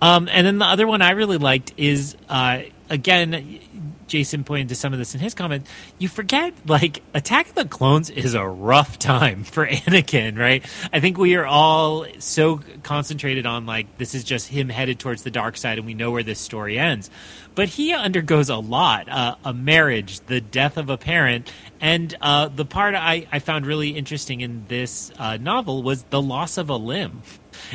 Um, 0.00 0.28
and 0.30 0.46
then 0.46 0.58
the 0.58 0.66
other 0.66 0.86
one 0.86 1.02
I 1.02 1.10
really 1.10 1.38
liked 1.38 1.72
is 1.76 2.16
uh, 2.28 2.60
again 2.88 3.60
Jason 4.06 4.44
pointed 4.44 4.68
to 4.68 4.74
some 4.74 4.92
of 4.92 4.98
this 4.98 5.14
in 5.14 5.20
his 5.20 5.34
comment. 5.34 5.66
You 5.98 6.08
forget, 6.08 6.54
like, 6.66 7.02
Attack 7.14 7.50
of 7.50 7.54
the 7.54 7.64
Clones 7.64 8.10
is 8.10 8.34
a 8.34 8.46
rough 8.46 8.98
time 8.98 9.44
for 9.44 9.66
Anakin, 9.66 10.38
right? 10.38 10.64
I 10.92 11.00
think 11.00 11.18
we 11.18 11.34
are 11.36 11.46
all 11.46 12.06
so 12.18 12.60
concentrated 12.82 13.46
on, 13.46 13.66
like, 13.66 13.98
this 13.98 14.14
is 14.14 14.24
just 14.24 14.48
him 14.48 14.68
headed 14.68 14.98
towards 14.98 15.22
the 15.22 15.30
dark 15.30 15.56
side 15.56 15.78
and 15.78 15.86
we 15.86 15.94
know 15.94 16.10
where 16.10 16.22
this 16.22 16.40
story 16.40 16.78
ends. 16.78 17.10
But 17.54 17.68
he 17.68 17.92
undergoes 17.92 18.50
a 18.50 18.56
lot 18.56 19.08
uh, 19.08 19.36
a 19.44 19.54
marriage, 19.54 20.20
the 20.20 20.40
death 20.40 20.76
of 20.76 20.90
a 20.90 20.98
parent, 20.98 21.50
and 21.80 22.14
uh, 22.20 22.48
the 22.48 22.64
part 22.64 22.94
I, 22.94 23.26
I, 23.32 23.38
found 23.38 23.66
really 23.66 23.90
interesting 23.90 24.40
in 24.40 24.64
this 24.68 25.10
uh, 25.18 25.38
novel 25.38 25.82
was 25.82 26.02
the 26.04 26.20
loss 26.20 26.58
of 26.58 26.68
a 26.68 26.76
limb 26.76 27.22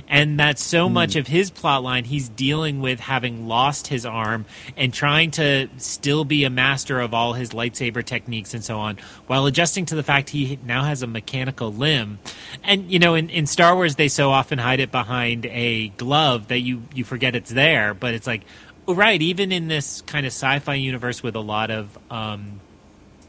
and 0.08 0.39
that 0.39 0.60
so 0.60 0.88
mm. 0.88 0.94
much 0.94 1.15
of 1.15 1.28
his 1.28 1.52
plot 1.52 1.84
line. 1.84 2.04
He's 2.04 2.30
dealing 2.30 2.82
with 2.82 3.00
having 3.00 3.48
lost 3.48 3.88
his 3.88 4.06
arm 4.06 4.46
and 4.78 4.94
trying 4.94 5.32
to 5.32 5.67
still 5.78 6.26
be 6.26 6.44
a 6.44 6.50
master 6.50 7.00
of 7.00 7.13
all 7.13 7.34
his 7.34 7.52
lightsaber 7.52 8.04
techniques 8.04 8.54
and 8.54 8.63
so 8.63 8.80
on 8.80 8.98
while 9.28 9.46
adjusting 9.46 9.86
to 9.88 9.96
the 9.96 10.04
fact 10.04 10.30
he 10.30 10.60
now 10.65 10.84
has 10.84 11.04
a 11.04 11.08
mechanical 11.08 11.72
limb. 11.74 12.20
And 12.63 12.91
you 12.91 13.00
know 13.00 13.15
in, 13.15 13.30
in 13.30 13.48
star 13.48 13.76
wars 13.76 13.96
they 13.96 14.08
so 14.08 14.32
often 14.32 14.60
hide 14.60 14.80
it 14.80 14.91
behind 14.91 15.46
a 15.46 15.89
glove 15.89 16.48
that 16.50 16.60
you 16.60 16.84
you 16.94 17.04
forget 17.04 17.36
it's 17.36 17.52
there. 17.52 17.94
But 17.94 18.13
it's 18.13 18.28
like 18.28 18.44
right 18.88 19.22
even 19.22 19.52
in 19.52 19.67
this 19.67 20.02
kind 20.02 20.26
of 20.26 20.32
sci-fi 20.32 20.76
universe 20.76 21.24
with 21.24 21.36
a 21.36 21.41
lot 21.41 21.72
of 21.72 21.98
um, 22.10 22.60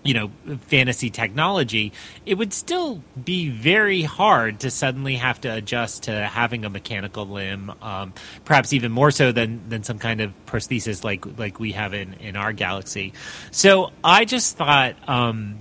you 0.03 0.15
know 0.15 0.31
fantasy 0.63 1.11
technology 1.11 1.93
it 2.27 2.35
would 2.35 2.53
still 2.53 3.03
be 3.25 3.49
very 3.49 4.03
hard 4.03 4.61
to 4.61 4.71
suddenly 4.71 5.17
have 5.17 5.41
to 5.41 5.49
adjust 5.49 6.05
to 6.05 6.27
having 6.27 6.65
a 6.65 6.71
mechanical 6.71 7.27
limb 7.27 7.73
um, 7.83 8.13
perhaps 8.45 8.73
even 8.73 8.91
more 8.91 9.11
so 9.11 9.33
than 9.33 9.61
than 9.69 9.83
some 9.83 9.99
kind 9.99 10.21
of 10.21 10.33
prosthesis 10.47 11.05
like 11.05 11.25
like 11.39 11.61
we 11.61 11.73
have 11.73 11.95
in 11.95 12.15
in 12.15 12.37
our 12.37 12.53
galaxy. 12.53 13.13
So 13.51 13.93
i 14.03 14.25
just 14.25 14.57
thought 14.57 14.97
um, 15.09 15.59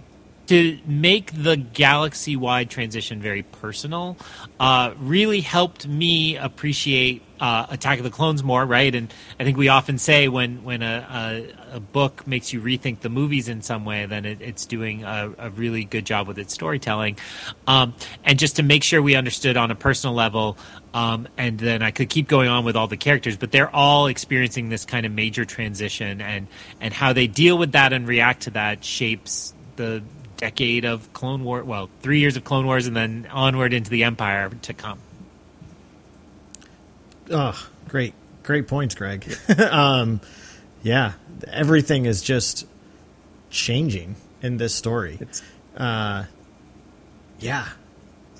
to 0.51 0.77
make 0.85 1.31
the 1.31 1.55
galaxy 1.55 2.35
wide 2.35 2.69
transition 2.69 3.21
very 3.21 3.41
personal 3.41 4.17
uh, 4.59 4.93
really 4.99 5.39
helped 5.39 5.87
me 5.87 6.35
appreciate 6.35 7.21
uh, 7.39 7.67
Attack 7.69 7.99
of 7.99 8.03
the 8.03 8.09
Clones 8.09 8.43
more, 8.43 8.65
right? 8.65 8.93
And 8.93 9.13
I 9.39 9.45
think 9.45 9.55
we 9.55 9.69
often 9.69 9.97
say 9.97 10.27
when 10.27 10.65
when 10.65 10.83
a, 10.83 11.47
a, 11.71 11.75
a 11.77 11.79
book 11.79 12.27
makes 12.27 12.51
you 12.51 12.59
rethink 12.59 12.99
the 12.99 13.07
movies 13.07 13.47
in 13.47 13.61
some 13.61 13.85
way, 13.85 14.05
then 14.07 14.25
it, 14.25 14.41
it's 14.41 14.65
doing 14.65 15.05
a, 15.05 15.33
a, 15.37 15.49
really 15.51 15.85
good 15.85 16.05
job 16.05 16.27
with 16.27 16.37
its 16.37 16.53
storytelling. 16.53 17.17
Um, 17.65 17.95
and 18.25 18.37
just 18.37 18.57
to 18.57 18.63
make 18.63 18.83
sure 18.83 19.01
we 19.01 19.15
understood 19.15 19.55
on 19.55 19.71
a 19.71 19.75
personal 19.75 20.13
level, 20.13 20.57
um, 20.93 21.29
and 21.37 21.57
then 21.57 21.81
I 21.81 21.91
could 21.91 22.09
keep 22.09 22.27
going 22.27 22.49
on 22.49 22.65
with 22.65 22.75
all 22.75 22.87
the 22.87 22.97
characters, 22.97 23.37
but 23.37 23.53
they're 23.53 23.73
all 23.73 24.07
experiencing 24.07 24.67
this 24.67 24.83
kind 24.83 25.05
of 25.05 25.13
major 25.13 25.45
transition, 25.45 26.19
and 26.19 26.47
and 26.81 26.93
how 26.93 27.13
they 27.13 27.27
deal 27.27 27.57
with 27.57 27.71
that 27.71 27.93
and 27.93 28.05
react 28.05 28.41
to 28.41 28.49
that 28.49 28.83
shapes 28.83 29.53
the 29.77 30.03
decade 30.41 30.85
of 30.85 31.13
Clone 31.13 31.43
War. 31.45 31.63
Well, 31.63 31.89
three 32.01 32.19
years 32.19 32.35
of 32.35 32.43
Clone 32.43 32.65
Wars, 32.65 32.87
and 32.87 32.95
then 32.95 33.27
onward 33.31 33.73
into 33.73 33.89
the 33.89 34.03
Empire 34.03 34.49
to 34.63 34.73
come. 34.73 34.99
Oh, 37.29 37.67
great, 37.87 38.13
great 38.43 38.67
points, 38.67 38.95
Greg. 38.95 39.33
um, 39.69 40.19
yeah, 40.83 41.13
everything 41.47 42.07
is 42.07 42.21
just 42.21 42.67
changing 43.49 44.15
in 44.41 44.57
this 44.57 44.73
story. 44.73 45.17
It's, 45.21 45.43
uh, 45.77 46.25
yeah, 47.39 47.67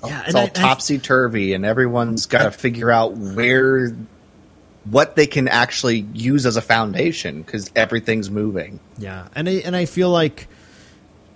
yeah, 0.04 0.24
it's 0.26 0.34
all 0.34 0.48
topsy 0.48 0.98
turvy, 0.98 1.54
and 1.54 1.64
everyone's 1.64 2.26
got 2.26 2.42
to 2.42 2.50
figure 2.50 2.90
out 2.90 3.16
where 3.16 3.96
what 4.84 5.14
they 5.14 5.28
can 5.28 5.46
actually 5.46 6.00
use 6.12 6.44
as 6.44 6.56
a 6.56 6.62
foundation 6.62 7.42
because 7.42 7.70
everything's 7.76 8.28
moving. 8.28 8.80
Yeah, 8.98 9.28
and 9.36 9.48
I, 9.48 9.52
and 9.64 9.76
I 9.76 9.84
feel 9.86 10.10
like, 10.10 10.48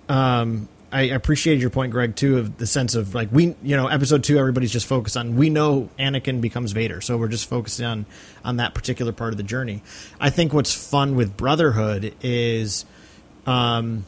um, 0.09 0.67
I 0.91 1.03
appreciated 1.03 1.59
your 1.59 1.69
point, 1.69 1.91
Greg, 1.91 2.15
too, 2.15 2.37
of 2.37 2.57
the 2.57 2.65
sense 2.65 2.95
of 2.95 3.13
like 3.13 3.29
we, 3.31 3.55
you 3.61 3.75
know, 3.75 3.87
episode 3.87 4.23
two, 4.23 4.37
everybody's 4.37 4.71
just 4.71 4.85
focused 4.85 5.17
on. 5.17 5.35
We 5.35 5.49
know 5.49 5.89
Anakin 5.99 6.39
becomes 6.39 6.71
Vader, 6.71 7.01
so 7.01 7.17
we're 7.17 7.27
just 7.27 7.49
focusing 7.49 7.85
on 7.85 8.05
on 8.45 8.57
that 8.57 8.73
particular 8.73 9.11
part 9.11 9.33
of 9.33 9.37
the 9.37 9.43
journey. 9.43 9.83
I 10.19 10.29
think 10.29 10.53
what's 10.53 10.73
fun 10.73 11.15
with 11.15 11.35
Brotherhood 11.35 12.13
is, 12.21 12.85
um, 13.45 14.05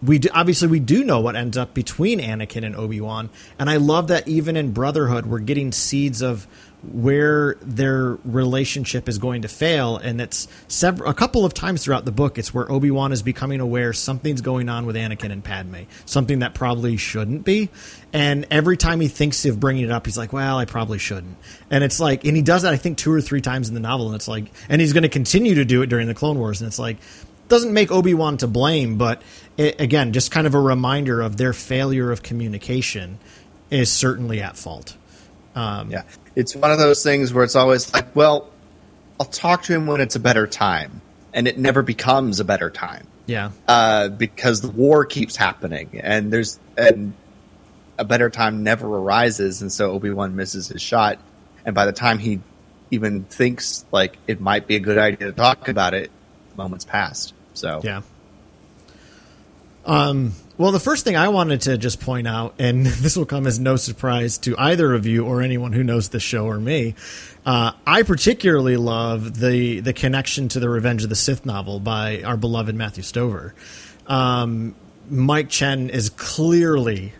we 0.00 0.20
do, 0.20 0.28
obviously 0.32 0.68
we 0.68 0.78
do 0.78 1.02
know 1.02 1.20
what 1.20 1.34
ends 1.34 1.56
up 1.56 1.74
between 1.74 2.20
Anakin 2.20 2.64
and 2.64 2.76
Obi 2.76 3.00
Wan, 3.00 3.28
and 3.58 3.68
I 3.68 3.78
love 3.78 4.08
that 4.08 4.28
even 4.28 4.56
in 4.56 4.70
Brotherhood, 4.72 5.26
we're 5.26 5.40
getting 5.40 5.72
seeds 5.72 6.22
of 6.22 6.46
where 6.82 7.54
their 7.60 8.18
relationship 8.24 9.08
is 9.08 9.18
going 9.18 9.42
to 9.42 9.48
fail. 9.48 9.96
And 9.96 10.20
it's 10.20 10.48
several 10.66 11.08
a 11.08 11.14
couple 11.14 11.44
of 11.44 11.54
times 11.54 11.84
throughout 11.84 12.04
the 12.04 12.12
book 12.12 12.38
it's 12.38 12.52
where 12.52 12.70
Obi-Wan 12.70 13.12
is 13.12 13.22
becoming 13.22 13.60
aware 13.60 13.92
something's 13.92 14.40
going 14.40 14.68
on 14.68 14.84
with 14.84 14.96
Anakin 14.96 15.30
and 15.30 15.44
Padme 15.44 15.82
something 16.06 16.40
that 16.40 16.54
probably 16.54 16.96
shouldn't 16.96 17.44
be. 17.44 17.70
And 18.12 18.46
every 18.50 18.76
time 18.76 19.00
he 19.00 19.08
thinks 19.08 19.44
of 19.44 19.60
bringing 19.60 19.84
it 19.84 19.90
up 19.92 20.06
he's 20.06 20.18
like 20.18 20.32
well 20.32 20.58
I 20.58 20.64
probably 20.64 20.98
shouldn't. 20.98 21.36
And 21.70 21.84
it's 21.84 22.00
like 22.00 22.24
and 22.24 22.36
he 22.36 22.42
does 22.42 22.62
that 22.62 22.72
I 22.72 22.76
think 22.76 22.98
two 22.98 23.12
or 23.12 23.20
three 23.20 23.40
times 23.40 23.68
in 23.68 23.74
the 23.74 23.80
novel 23.80 24.06
and 24.06 24.16
it's 24.16 24.28
like 24.28 24.50
and 24.68 24.80
he's 24.80 24.92
going 24.92 25.04
to 25.04 25.08
continue 25.08 25.54
to 25.54 25.64
do 25.64 25.82
it 25.82 25.86
during 25.86 26.08
the 26.08 26.14
Clone 26.14 26.38
Wars 26.38 26.60
and 26.60 26.68
it's 26.68 26.80
like 26.80 26.96
doesn't 27.46 27.72
make 27.72 27.92
Obi-Wan 27.92 28.38
to 28.38 28.48
blame 28.48 28.98
but 28.98 29.22
it, 29.56 29.80
again 29.80 30.12
just 30.12 30.32
kind 30.32 30.48
of 30.48 30.54
a 30.54 30.60
reminder 30.60 31.20
of 31.20 31.36
their 31.36 31.52
failure 31.52 32.10
of 32.10 32.24
communication 32.24 33.20
is 33.70 33.90
certainly 33.90 34.40
at 34.40 34.56
fault. 34.56 34.96
Um, 35.54 35.90
yeah 35.90 36.02
it's 36.34 36.56
one 36.56 36.70
of 36.70 36.78
those 36.78 37.02
things 37.02 37.32
where 37.32 37.44
it's 37.44 37.56
always 37.56 37.92
like, 37.92 38.14
well, 38.14 38.48
I'll 39.20 39.26
talk 39.26 39.64
to 39.64 39.74
him 39.74 39.86
when 39.86 40.00
it's 40.00 40.16
a 40.16 40.20
better 40.20 40.46
time, 40.46 41.00
and 41.32 41.46
it 41.46 41.58
never 41.58 41.82
becomes 41.82 42.40
a 42.40 42.44
better 42.44 42.70
time. 42.70 43.06
Yeah, 43.26 43.50
uh, 43.68 44.08
because 44.08 44.60
the 44.60 44.70
war 44.70 45.04
keeps 45.04 45.36
happening, 45.36 46.00
and 46.02 46.32
there's 46.32 46.58
and 46.76 47.12
a 47.98 48.04
better 48.04 48.30
time 48.30 48.62
never 48.62 48.86
arises, 48.86 49.62
and 49.62 49.70
so 49.70 49.92
Obi 49.92 50.10
Wan 50.10 50.34
misses 50.34 50.68
his 50.68 50.82
shot, 50.82 51.18
and 51.64 51.74
by 51.74 51.86
the 51.86 51.92
time 51.92 52.18
he 52.18 52.40
even 52.90 53.24
thinks 53.24 53.84
like 53.92 54.18
it 54.26 54.40
might 54.40 54.66
be 54.66 54.76
a 54.76 54.80
good 54.80 54.98
idea 54.98 55.28
to 55.28 55.32
talk 55.32 55.68
about 55.68 55.94
it, 55.94 56.10
moments 56.56 56.84
passed. 56.84 57.32
So 57.54 57.80
yeah. 57.84 58.02
Um, 59.84 60.32
well, 60.62 60.70
the 60.70 60.78
first 60.78 61.02
thing 61.02 61.16
I 61.16 61.26
wanted 61.26 61.62
to 61.62 61.76
just 61.76 62.00
point 62.00 62.28
out, 62.28 62.54
and 62.60 62.86
this 62.86 63.16
will 63.16 63.26
come 63.26 63.48
as 63.48 63.58
no 63.58 63.74
surprise 63.74 64.38
to 64.38 64.56
either 64.56 64.94
of 64.94 65.06
you 65.06 65.26
or 65.26 65.42
anyone 65.42 65.72
who 65.72 65.82
knows 65.82 66.10
the 66.10 66.20
show 66.20 66.46
or 66.46 66.60
me, 66.60 66.94
uh, 67.44 67.72
I 67.84 68.04
particularly 68.04 68.76
love 68.76 69.40
the 69.40 69.80
the 69.80 69.92
connection 69.92 70.46
to 70.50 70.60
the 70.60 70.68
Revenge 70.68 71.02
of 71.02 71.08
the 71.08 71.16
Sith 71.16 71.44
novel 71.44 71.80
by 71.80 72.22
our 72.22 72.36
beloved 72.36 72.76
Matthew 72.76 73.02
Stover. 73.02 73.54
Um, 74.06 74.76
Mike 75.10 75.48
Chen 75.48 75.90
is 75.90 76.10
clearly 76.10 77.12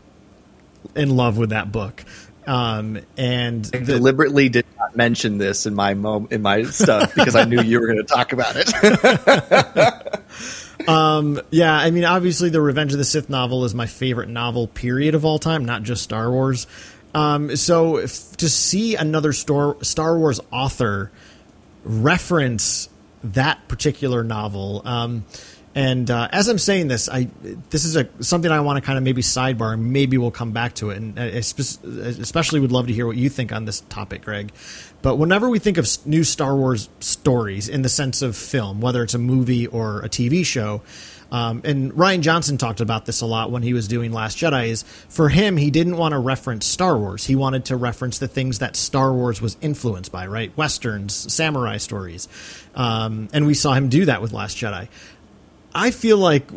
in 0.95 1.17
love 1.17 1.37
with 1.37 1.51
that 1.51 1.73
book. 1.73 2.05
Um, 2.47 3.01
and 3.17 3.69
I 3.75 3.79
the, 3.79 3.95
deliberately 3.95 4.51
did 4.51 4.67
not 4.79 4.97
mention 4.97 5.39
this 5.39 5.67
in 5.67 5.75
my 5.75 5.95
mo- 5.95 6.29
in 6.31 6.43
my 6.43 6.63
stuff 6.63 7.13
because 7.13 7.35
I 7.35 7.45
knew 7.45 7.61
you 7.61 7.81
were 7.81 7.87
going 7.89 7.99
to 7.99 8.05
talk 8.05 8.33
about 8.33 8.55
it. 8.57 10.23
yeah, 11.51 11.75
I 11.75 11.91
mean, 11.91 12.05
obviously, 12.05 12.51
the 12.51 12.61
Revenge 12.61 12.93
of 12.93 12.99
the 12.99 13.05
Sith 13.05 13.29
novel 13.31 13.65
is 13.65 13.75
my 13.75 13.87
favorite 13.87 14.29
novel, 14.29 14.67
period, 14.67 15.15
of 15.15 15.25
all 15.25 15.39
time, 15.39 15.65
not 15.65 15.83
just 15.83 16.03
Star 16.03 16.31
Wars. 16.31 16.67
Um, 17.15 17.57
so 17.57 17.99
if, 17.99 18.37
to 18.39 18.49
see 18.49 18.97
another 18.97 19.33
Star 19.33 19.77
Star 19.83 20.19
Wars 20.19 20.41
author 20.51 21.11
reference 21.85 22.89
that 23.25 23.69
particular 23.69 24.25
novel, 24.25 24.83
um, 24.85 25.25
and 25.75 26.11
uh, 26.11 26.29
as 26.33 26.49
I'm 26.49 26.59
saying 26.59 26.89
this, 26.89 27.09
I 27.09 27.29
this 27.71 27.85
is 27.85 27.97
a 27.97 28.09
something 28.21 28.51
I 28.51 28.61
want 28.61 28.77
to 28.79 28.83
kind 28.83 28.99
of 28.99 29.05
maybe 29.05 29.23
sidebar, 29.23 29.79
maybe 29.79 30.19
we'll 30.19 30.31
come 30.31 30.53
back 30.53 30.75
to 30.77 30.91
it, 30.91 30.99
and 30.99 31.19
I 31.19 31.41
spe- 31.41 31.85
especially 31.85 32.61
would 32.61 32.73
love 32.73 32.87
to 32.89 32.93
hear 32.93 33.07
what 33.07 33.17
you 33.17 33.29
think 33.29 33.53
on 33.53 33.65
this 33.65 33.81
topic, 33.89 34.23
Greg. 34.23 34.53
But 35.03 35.17
whenever 35.17 35.49
we 35.51 35.59
think 35.59 35.79
of 35.79 35.89
new 36.07 36.25
Star 36.25 36.55
Wars 36.55 36.89
stories 37.01 37.69
in 37.69 37.83
the 37.83 37.89
sense 37.89 38.23
of 38.23 38.37
film, 38.37 38.81
whether 38.81 39.03
it's 39.03 39.15
a 39.15 39.19
movie 39.19 39.67
or 39.67 40.01
a 40.01 40.09
TV 40.09 40.47
show, 40.47 40.83
um, 41.33 41.63
and 41.65 41.93
Rian 41.93 42.21
Johnson 42.21 42.59
talked 42.59 42.83
about 42.83 43.07
this 43.07 43.23
a 43.23 43.27
lot 43.27 43.51
when 43.51 43.63
he 43.63 43.73
was 43.73 43.89
doing 43.89 44.13
Last 44.13 44.37
Jedi. 44.37 44.69
Is 44.69 44.83
for 45.09 45.31
him, 45.31 45.57
he 45.57 45.71
didn't 45.71 45.97
want 45.97 46.13
to 46.13 46.19
reference 46.19 46.67
Star 46.67 46.97
Wars. 46.97 47.25
He 47.25 47.35
wanted 47.35 47.65
to 47.67 47.77
reference 47.77 48.19
the 48.19 48.29
things 48.29 48.59
that 48.59 48.77
Star 48.77 49.13
Wars 49.15 49.41
was 49.41 49.57
influenced 49.63 50.13
by, 50.13 50.27
right? 50.27 50.55
Westerns, 50.59 51.33
samurai 51.33 51.79
stories, 51.79 52.29
um, 52.75 53.31
and 53.33 53.47
we 53.47 53.55
saw 53.55 53.73
him 53.73 53.89
do 53.89 54.05
that 54.05 54.21
with 54.21 54.33
Last 54.33 54.59
Jedi. 54.59 54.89
I 55.75 55.91
feel 55.91 56.19
like 56.19 56.51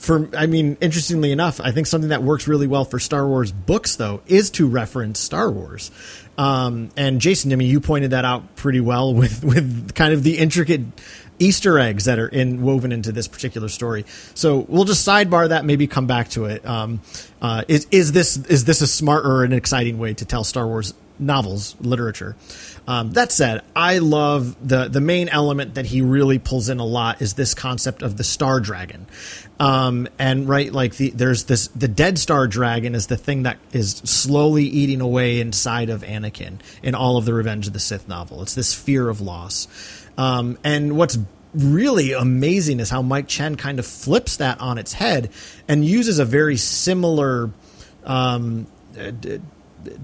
for 0.00 0.30
I 0.34 0.46
mean, 0.46 0.78
interestingly 0.80 1.30
enough, 1.30 1.60
I 1.60 1.72
think 1.72 1.86
something 1.86 2.08
that 2.08 2.22
works 2.22 2.48
really 2.48 2.66
well 2.66 2.86
for 2.86 2.98
Star 2.98 3.26
Wars 3.26 3.52
books 3.52 3.96
though 3.96 4.22
is 4.26 4.50
to 4.52 4.66
reference 4.66 5.20
Star 5.20 5.50
Wars. 5.50 5.90
Um, 6.38 6.90
and 6.96 7.20
Jason, 7.20 7.52
I 7.52 7.56
mean, 7.56 7.68
you 7.68 7.80
pointed 7.80 8.12
that 8.12 8.24
out 8.24 8.56
pretty 8.56 8.80
well 8.80 9.12
with 9.20 9.44
with 9.44 9.94
kind 9.94 10.14
of 10.14 10.22
the 10.22 10.38
intricate 10.38 10.80
Easter 11.38 11.78
eggs 11.78 12.06
that 12.06 12.18
are 12.18 12.28
in 12.28 12.62
woven 12.62 12.92
into 12.92 13.12
this 13.12 13.28
particular 13.28 13.68
story. 13.68 14.06
So 14.34 14.64
we'll 14.68 14.84
just 14.84 15.06
sidebar 15.06 15.50
that, 15.50 15.66
maybe 15.66 15.86
come 15.86 16.06
back 16.06 16.30
to 16.30 16.46
it. 16.46 16.64
Um, 16.66 17.02
uh, 17.42 17.64
is 17.68 17.86
is 17.90 18.12
this 18.12 18.38
is 18.38 18.64
this 18.64 18.80
a 18.80 18.86
smart 18.86 19.26
or 19.26 19.44
an 19.44 19.52
exciting 19.52 19.98
way 19.98 20.14
to 20.14 20.24
tell 20.24 20.44
Star 20.44 20.66
Wars 20.66 20.94
novels 21.18 21.76
literature? 21.80 22.36
Um, 22.88 23.12
that 23.12 23.32
said, 23.32 23.62
I 23.76 23.98
love 23.98 24.56
the 24.66 24.88
the 24.88 25.00
main 25.00 25.28
element 25.28 25.74
that 25.74 25.86
he 25.86 26.02
really 26.02 26.38
pulls 26.38 26.68
in 26.68 26.78
a 26.78 26.84
lot 26.84 27.22
is 27.22 27.34
this 27.34 27.54
concept 27.54 28.02
of 28.02 28.16
the 28.16 28.24
star 28.24 28.60
dragon, 28.60 29.06
um, 29.60 30.08
and 30.18 30.48
right 30.48 30.72
like 30.72 30.96
the 30.96 31.10
there's 31.10 31.44
this 31.44 31.68
the 31.68 31.86
dead 31.86 32.18
star 32.18 32.48
dragon 32.48 32.94
is 32.94 33.06
the 33.08 33.16
thing 33.16 33.42
that 33.42 33.58
is 33.72 33.96
slowly 34.04 34.64
eating 34.64 35.02
away 35.02 35.38
inside 35.38 35.90
of 35.90 36.00
Anakin 36.02 36.60
in 36.82 36.94
all 36.94 37.18
of 37.18 37.26
the 37.26 37.34
Revenge 37.34 37.66
of 37.66 37.74
the 37.74 37.78
Sith 37.78 38.08
novel. 38.08 38.42
It's 38.42 38.54
this 38.54 38.72
fear 38.74 39.08
of 39.08 39.20
loss, 39.20 39.68
um, 40.16 40.58
and 40.64 40.96
what's 40.96 41.18
really 41.52 42.12
amazing 42.12 42.80
is 42.80 42.88
how 42.88 43.02
Mike 43.02 43.28
Chen 43.28 43.56
kind 43.56 43.78
of 43.78 43.86
flips 43.86 44.38
that 44.38 44.60
on 44.60 44.78
its 44.78 44.94
head 44.94 45.30
and 45.68 45.84
uses 45.84 46.18
a 46.18 46.24
very 46.24 46.56
similar 46.56 47.50
um, 48.04 48.66
d- 48.94 49.40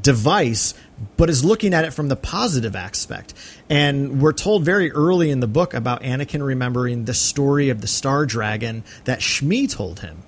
device, 0.03 0.75
but 1.17 1.29
is 1.31 1.45
looking 1.45 1.75
at 1.75 1.85
it 1.85 1.93
from 1.93 2.09
the 2.09 2.17
positive 2.17 2.75
aspect. 2.75 3.35
And 3.69 4.21
we're 4.21 4.33
told 4.33 4.65
very 4.65 4.91
early 4.93 5.31
in 5.31 5.41
the 5.41 5.47
book 5.47 5.75
about 5.75 6.03
Anakin 6.03 6.45
remembering 6.45 7.05
the 7.05 7.15
story 7.15 7.69
of 7.69 7.81
the 7.81 7.87
Star 7.87 8.27
Dragon 8.27 8.85
that 9.05 9.21
Shmi 9.21 9.71
told 9.71 10.01
him. 10.01 10.23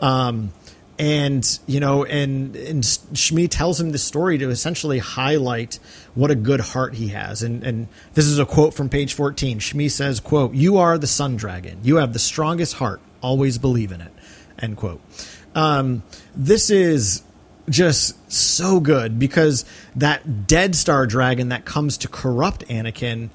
Um, 0.00 0.52
and 0.98 1.58
you 1.66 1.78
know, 1.78 2.04
and 2.04 2.56
and 2.56 2.82
Shmi 2.82 3.48
tells 3.48 3.80
him 3.80 3.90
the 3.90 3.98
story 3.98 4.38
to 4.38 4.50
essentially 4.50 4.98
highlight 4.98 5.78
what 6.14 6.30
a 6.32 6.34
good 6.34 6.60
heart 6.60 6.94
he 6.94 7.08
has. 7.08 7.42
And 7.42 7.62
and 7.62 7.86
this 8.14 8.26
is 8.26 8.40
a 8.40 8.46
quote 8.46 8.74
from 8.74 8.88
page 8.88 9.14
fourteen. 9.14 9.60
Shmi 9.60 9.90
says, 9.90 10.18
"quote 10.18 10.54
You 10.54 10.78
are 10.78 10.98
the 10.98 11.06
Sun 11.06 11.36
Dragon. 11.36 11.78
You 11.84 11.96
have 11.96 12.12
the 12.12 12.18
strongest 12.18 12.74
heart. 12.74 13.00
Always 13.20 13.58
believe 13.58 13.92
in 13.92 14.00
it." 14.00 14.12
End 14.58 14.76
quote. 14.76 15.00
Um, 15.54 16.02
this 16.34 16.68
is 16.68 17.22
just 17.68 18.32
so 18.32 18.80
good 18.80 19.18
because 19.18 19.64
that 19.96 20.46
dead 20.46 20.74
star 20.74 21.06
dragon 21.06 21.50
that 21.50 21.64
comes 21.64 21.98
to 21.98 22.08
corrupt 22.08 22.66
Anakin 22.68 23.30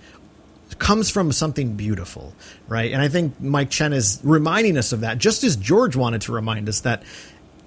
comes 0.79 1.09
from 1.09 1.31
something 1.31 1.75
beautiful, 1.75 2.33
right? 2.67 2.91
And 2.91 3.01
I 3.01 3.07
think 3.07 3.39
Mike 3.39 3.69
Chen 3.69 3.93
is 3.93 4.19
reminding 4.23 4.77
us 4.77 4.91
of 4.91 5.01
that, 5.01 5.17
just 5.17 5.43
as 5.43 5.55
George 5.55 5.95
wanted 5.95 6.21
to 6.21 6.31
remind 6.31 6.67
us 6.67 6.81
that 6.81 7.03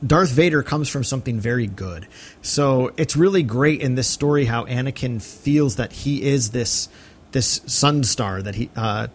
Darth 0.04 0.30
Vader 0.30 0.62
comes 0.62 0.88
from 0.88 1.04
something 1.04 1.40
very 1.40 1.66
good. 1.66 2.06
So 2.42 2.92
it's 2.96 3.16
really 3.16 3.42
great 3.42 3.80
in 3.80 3.94
this 3.94 4.08
story 4.08 4.44
how 4.44 4.64
Anakin 4.66 5.22
feels 5.22 5.76
that 5.76 5.92
he 5.92 6.22
is 6.22 6.50
this 6.50 6.88
this 7.32 7.60
sun 7.66 8.04
star 8.04 8.40
that 8.42 8.54
he 8.54 8.70
uh, 8.76 9.08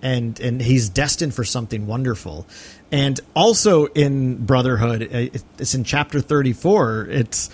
and 0.00 0.38
and 0.40 0.60
he's 0.60 0.88
destined 0.88 1.34
for 1.34 1.44
something 1.44 1.86
wonderful. 1.86 2.46
And 2.92 3.18
also 3.34 3.86
in 3.86 4.44
Brotherhood, 4.44 5.02
it's 5.58 5.74
in 5.74 5.82
chapter 5.82 6.20
thirty 6.20 6.52
four. 6.52 7.06
It's 7.10 7.48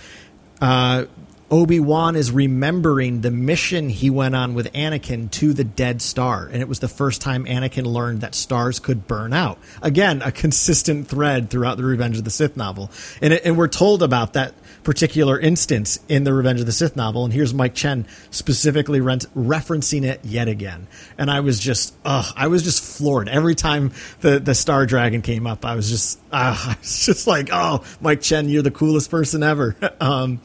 uh, 0.61 1.05
Obi 1.49 1.79
Wan 1.79 2.15
is 2.15 2.29
remembering 2.31 3.21
the 3.21 3.31
mission 3.31 3.89
he 3.89 4.09
went 4.09 4.35
on 4.35 4.53
with 4.53 4.71
Anakin 4.73 5.31
to 5.31 5.53
the 5.53 5.63
Dead 5.63 6.01
Star, 6.01 6.45
and 6.45 6.61
it 6.61 6.67
was 6.67 6.79
the 6.79 6.89
first 6.89 7.21
time 7.21 7.45
Anakin 7.45 7.85
learned 7.85 8.21
that 8.21 8.35
stars 8.35 8.79
could 8.79 9.07
burn 9.07 9.33
out. 9.33 9.57
Again, 9.81 10.21
a 10.21 10.31
consistent 10.31 11.07
thread 11.07 11.49
throughout 11.49 11.77
the 11.77 11.85
Revenge 11.85 12.17
of 12.17 12.25
the 12.25 12.29
Sith 12.29 12.55
novel, 12.55 12.91
and 13.21 13.33
it, 13.33 13.45
and 13.45 13.57
we're 13.57 13.69
told 13.69 14.03
about 14.03 14.33
that 14.33 14.53
particular 14.83 15.39
instance 15.39 15.99
in 16.07 16.23
the 16.23 16.33
Revenge 16.33 16.59
of 16.59 16.65
the 16.65 16.71
Sith 16.71 16.95
novel. 16.95 17.25
And 17.25 17.33
here's 17.33 17.53
Mike 17.53 17.75
Chen 17.75 18.05
specifically 18.31 19.01
rent, 19.01 19.25
referencing 19.35 20.03
it 20.03 20.19
yet 20.23 20.47
again, 20.47 20.87
and 21.17 21.29
I 21.29 21.41
was 21.41 21.59
just, 21.59 21.95
uh, 22.05 22.29
I 22.35 22.47
was 22.47 22.63
just 22.63 22.83
floored 22.97 23.29
every 23.29 23.55
time 23.55 23.91
the 24.21 24.39
the 24.39 24.55
Star 24.55 24.85
Dragon 24.85 25.21
came 25.21 25.47
up. 25.47 25.65
I 25.65 25.75
was 25.75 25.89
just, 25.89 26.19
uh, 26.31 26.55
I 26.67 26.75
was 26.79 27.05
just 27.05 27.27
like, 27.27 27.49
oh, 27.51 27.83
Mike 28.01 28.21
Chen, 28.21 28.49
you're 28.49 28.63
the 28.63 28.71
coolest 28.71 29.11
person 29.11 29.43
ever. 29.43 29.75
um, 30.01 30.41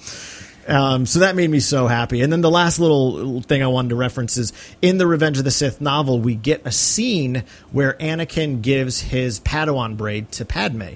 um, 0.66 1.07
so 1.07 1.20
that 1.20 1.37
made 1.37 1.51
me 1.51 1.61
so 1.61 1.87
happy. 1.87 2.23
And 2.23 2.33
then 2.33 2.40
the 2.40 2.51
last 2.51 2.79
little 2.79 3.42
thing 3.42 3.62
I 3.62 3.66
wanted 3.66 3.90
to 3.90 3.94
reference 3.97 4.37
is 4.37 4.53
in 4.81 4.99
the 4.99 5.07
Revenge 5.07 5.38
of 5.38 5.44
the 5.44 5.51
Sith 5.51 5.81
novel, 5.81 6.20
we 6.20 6.35
get 6.35 6.66
a 6.66 6.73
scene 6.73 7.44
where 7.73 7.94
Anakin 7.94 8.62
gives 8.62 9.01
his 9.01 9.40
Padawan 9.40 9.97
braid 9.97 10.33
to 10.33 10.44
Padme. 10.44 10.94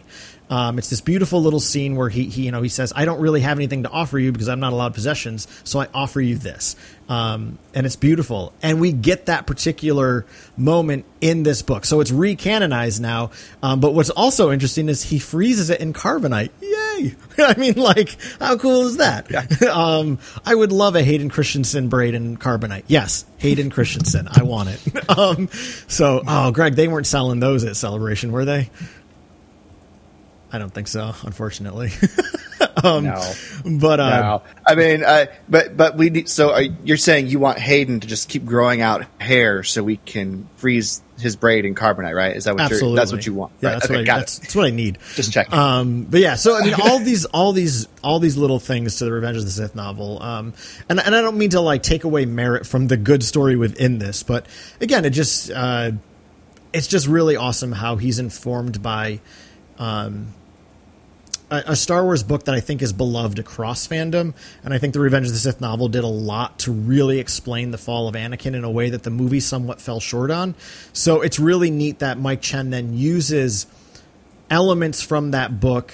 Um, 0.51 0.79
it's 0.79 0.91
this 0.91 1.01
beautiful 1.01 1.43
little 1.43 1.61
scene 1.61 1.97
where 1.97 2.09
he, 2.09 2.25
he, 2.25 2.43
you 2.43 2.51
know, 2.51 2.63
he 2.63 2.69
says, 2.69 2.93
"I 2.95 3.05
don't 3.05 3.21
really 3.21 3.41
have 3.41 3.59
anything 3.59 3.83
to 3.83 3.91
offer 3.91 4.19
you 4.19 4.33
because 4.33 4.49
I'm 4.49 4.61
not 4.61 4.73
allowed 4.73 4.95
possessions, 4.95 5.47
so 5.65 5.81
I 5.81 5.89
offer 5.93 6.21
you 6.21 6.37
this," 6.37 6.77
um, 7.09 7.59
and 7.75 7.87
it's 7.87 7.97
beautiful. 7.97 8.53
And 8.63 8.81
we 8.81 8.93
get 8.93 9.27
that 9.27 9.47
particular 9.47 10.27
moment 10.57 11.05
in 11.21 11.43
this 11.43 11.63
book, 11.63 11.85
so 11.85 12.01
it's 12.01 12.11
recanonized 12.11 13.01
now. 13.01 13.31
Um, 13.63 13.81
but 13.81 13.95
what's 13.95 14.11
also 14.11 14.51
interesting 14.51 14.89
is 14.89 15.03
he 15.03 15.19
freezes 15.19 15.71
it 15.71 15.81
in 15.81 15.93
carbonite. 15.93 16.51
Yay! 16.61 17.15
I 17.39 17.55
mean, 17.57 17.75
like, 17.75 18.17
how 18.41 18.57
cool 18.57 18.87
is 18.89 18.97
that? 18.99 19.31
um, 19.69 20.19
I 20.45 20.55
would 20.55 20.73
love 20.73 20.97
a 20.97 21.03
Hayden 21.03 21.29
Christensen 21.29 21.89
braid 21.89 22.15
in 22.15 22.37
carbonite. 22.37 22.85
Yes, 22.87 23.25
Hayden 23.39 23.71
Christensen. 23.71 24.29
I 24.31 24.43
want 24.43 24.71
it. 24.71 25.11
um, 25.19 25.49
so, 25.89 26.23
oh, 26.27 26.51
Greg, 26.51 26.75
they 26.75 26.89
weren't 26.89 27.07
selling 27.07 27.41
those 27.41 27.65
at 27.65 27.77
Celebration, 27.77 28.33
were 28.33 28.45
they? 28.45 28.71
I 30.51 30.59
don't 30.59 30.73
think 30.73 30.89
so, 30.89 31.15
unfortunately. 31.23 31.91
um, 32.83 33.05
no, 33.05 33.33
but 33.65 34.01
uh, 34.01 34.21
no. 34.21 34.43
I 34.67 34.75
mean, 34.75 35.05
uh, 35.05 35.27
but 35.49 35.77
but 35.77 35.97
we 35.97 36.11
need. 36.11 36.29
So 36.29 36.53
are, 36.53 36.63
you're 36.63 36.97
saying 36.97 37.27
you 37.27 37.39
want 37.39 37.59
Hayden 37.59 38.01
to 38.01 38.07
just 38.07 38.29
keep 38.29 38.45
growing 38.47 38.81
out 38.81 39.05
hair 39.21 39.63
so 39.63 39.83
we 39.83 39.99
can 39.99 40.49
freeze 40.57 41.03
his 41.19 41.37
braid 41.37 41.65
in 41.65 41.75
carbonite, 41.75 42.15
right? 42.15 42.35
Is 42.35 42.45
that 42.45 42.55
what 42.55 42.63
absolutely 42.63 42.89
you're? 42.91 42.97
That's 42.97 43.13
what 43.13 43.27
you 43.27 43.35
want. 43.35 43.53
Yeah, 43.61 43.69
right? 43.69 43.75
that's, 43.75 43.85
okay, 43.87 43.95
what 43.95 44.01
I, 44.01 44.05
got 44.05 44.19
that's, 44.21 44.39
that's 44.39 44.57
what 44.57 44.67
I 44.67 44.71
need. 44.71 44.99
Just 45.15 45.33
checking. 45.33 45.55
Um, 45.55 46.03
but 46.05 46.21
yeah, 46.21 46.37
so 46.37 46.57
I 46.57 46.63
mean, 46.63 46.75
all 46.75 46.99
these, 47.05 47.25
all 47.27 47.53
these, 47.53 47.89
all 48.03 48.19
these 48.19 48.37
little 48.37 48.59
things 48.59 48.97
to 48.97 49.05
the 49.05 49.13
Revenge 49.13 49.37
of 49.37 49.45
the 49.45 49.51
Sith 49.51 49.75
novel, 49.75 50.23
um, 50.23 50.55
and 50.89 51.01
and 51.01 51.15
I 51.15 51.21
don't 51.21 51.37
mean 51.37 51.51
to 51.51 51.61
like 51.61 51.83
take 51.83 52.05
away 52.05 52.25
merit 52.25 52.67
from 52.67 52.87
the 52.87 52.97
good 52.97 53.23
story 53.23 53.57
within 53.57 53.99
this, 53.99 54.23
but 54.23 54.47
again, 54.81 55.05
it 55.05 55.11
just, 55.11 55.51
uh, 55.51 55.93
it's 56.73 56.87
just 56.87 57.07
really 57.07 57.37
awesome 57.37 57.73
how 57.73 57.97
he's 57.97 58.19
informed 58.19 58.83
by, 58.83 59.21
um, 59.79 60.35
a, 61.51 61.63
a 61.69 61.77
Star 61.77 62.05
Wars 62.05 62.23
book 62.23 62.45
that 62.45 62.55
I 62.55 62.61
think 62.61 62.83
is 62.83 62.93
beloved 62.93 63.39
across 63.39 63.87
fandom, 63.87 64.35
and 64.65 64.75
I 64.75 64.79
think 64.79 64.95
the 64.95 65.01
Revenge 65.01 65.27
of 65.27 65.33
the 65.33 65.39
Sith 65.39 65.61
novel 65.61 65.89
did 65.89 66.05
a 66.05 66.09
lot 66.09 66.59
to 66.61 66.73
really 66.73 67.19
explain 67.19 67.71
the 67.71 67.79
fall 67.79 68.09
of 68.09 68.15
Anakin 68.15 68.55
in 68.55 68.65
a 68.65 68.71
way 68.71 68.91
that 68.91 69.03
the 69.03 69.11
movie 69.11 69.41
somewhat 69.41 69.81
fell 69.81 70.01
short 70.01 70.31
on. 70.31 70.55
So 70.93 71.23
it's 71.23 71.39
really 71.39 71.71
neat 71.71 72.01
that 72.01 72.19
Mike 72.19 72.43
Chen 72.43 72.71
then 72.71 72.95
uses 72.95 73.67
elements 74.51 75.03
from 75.03 75.31
that 75.33 75.61
book 75.61 75.93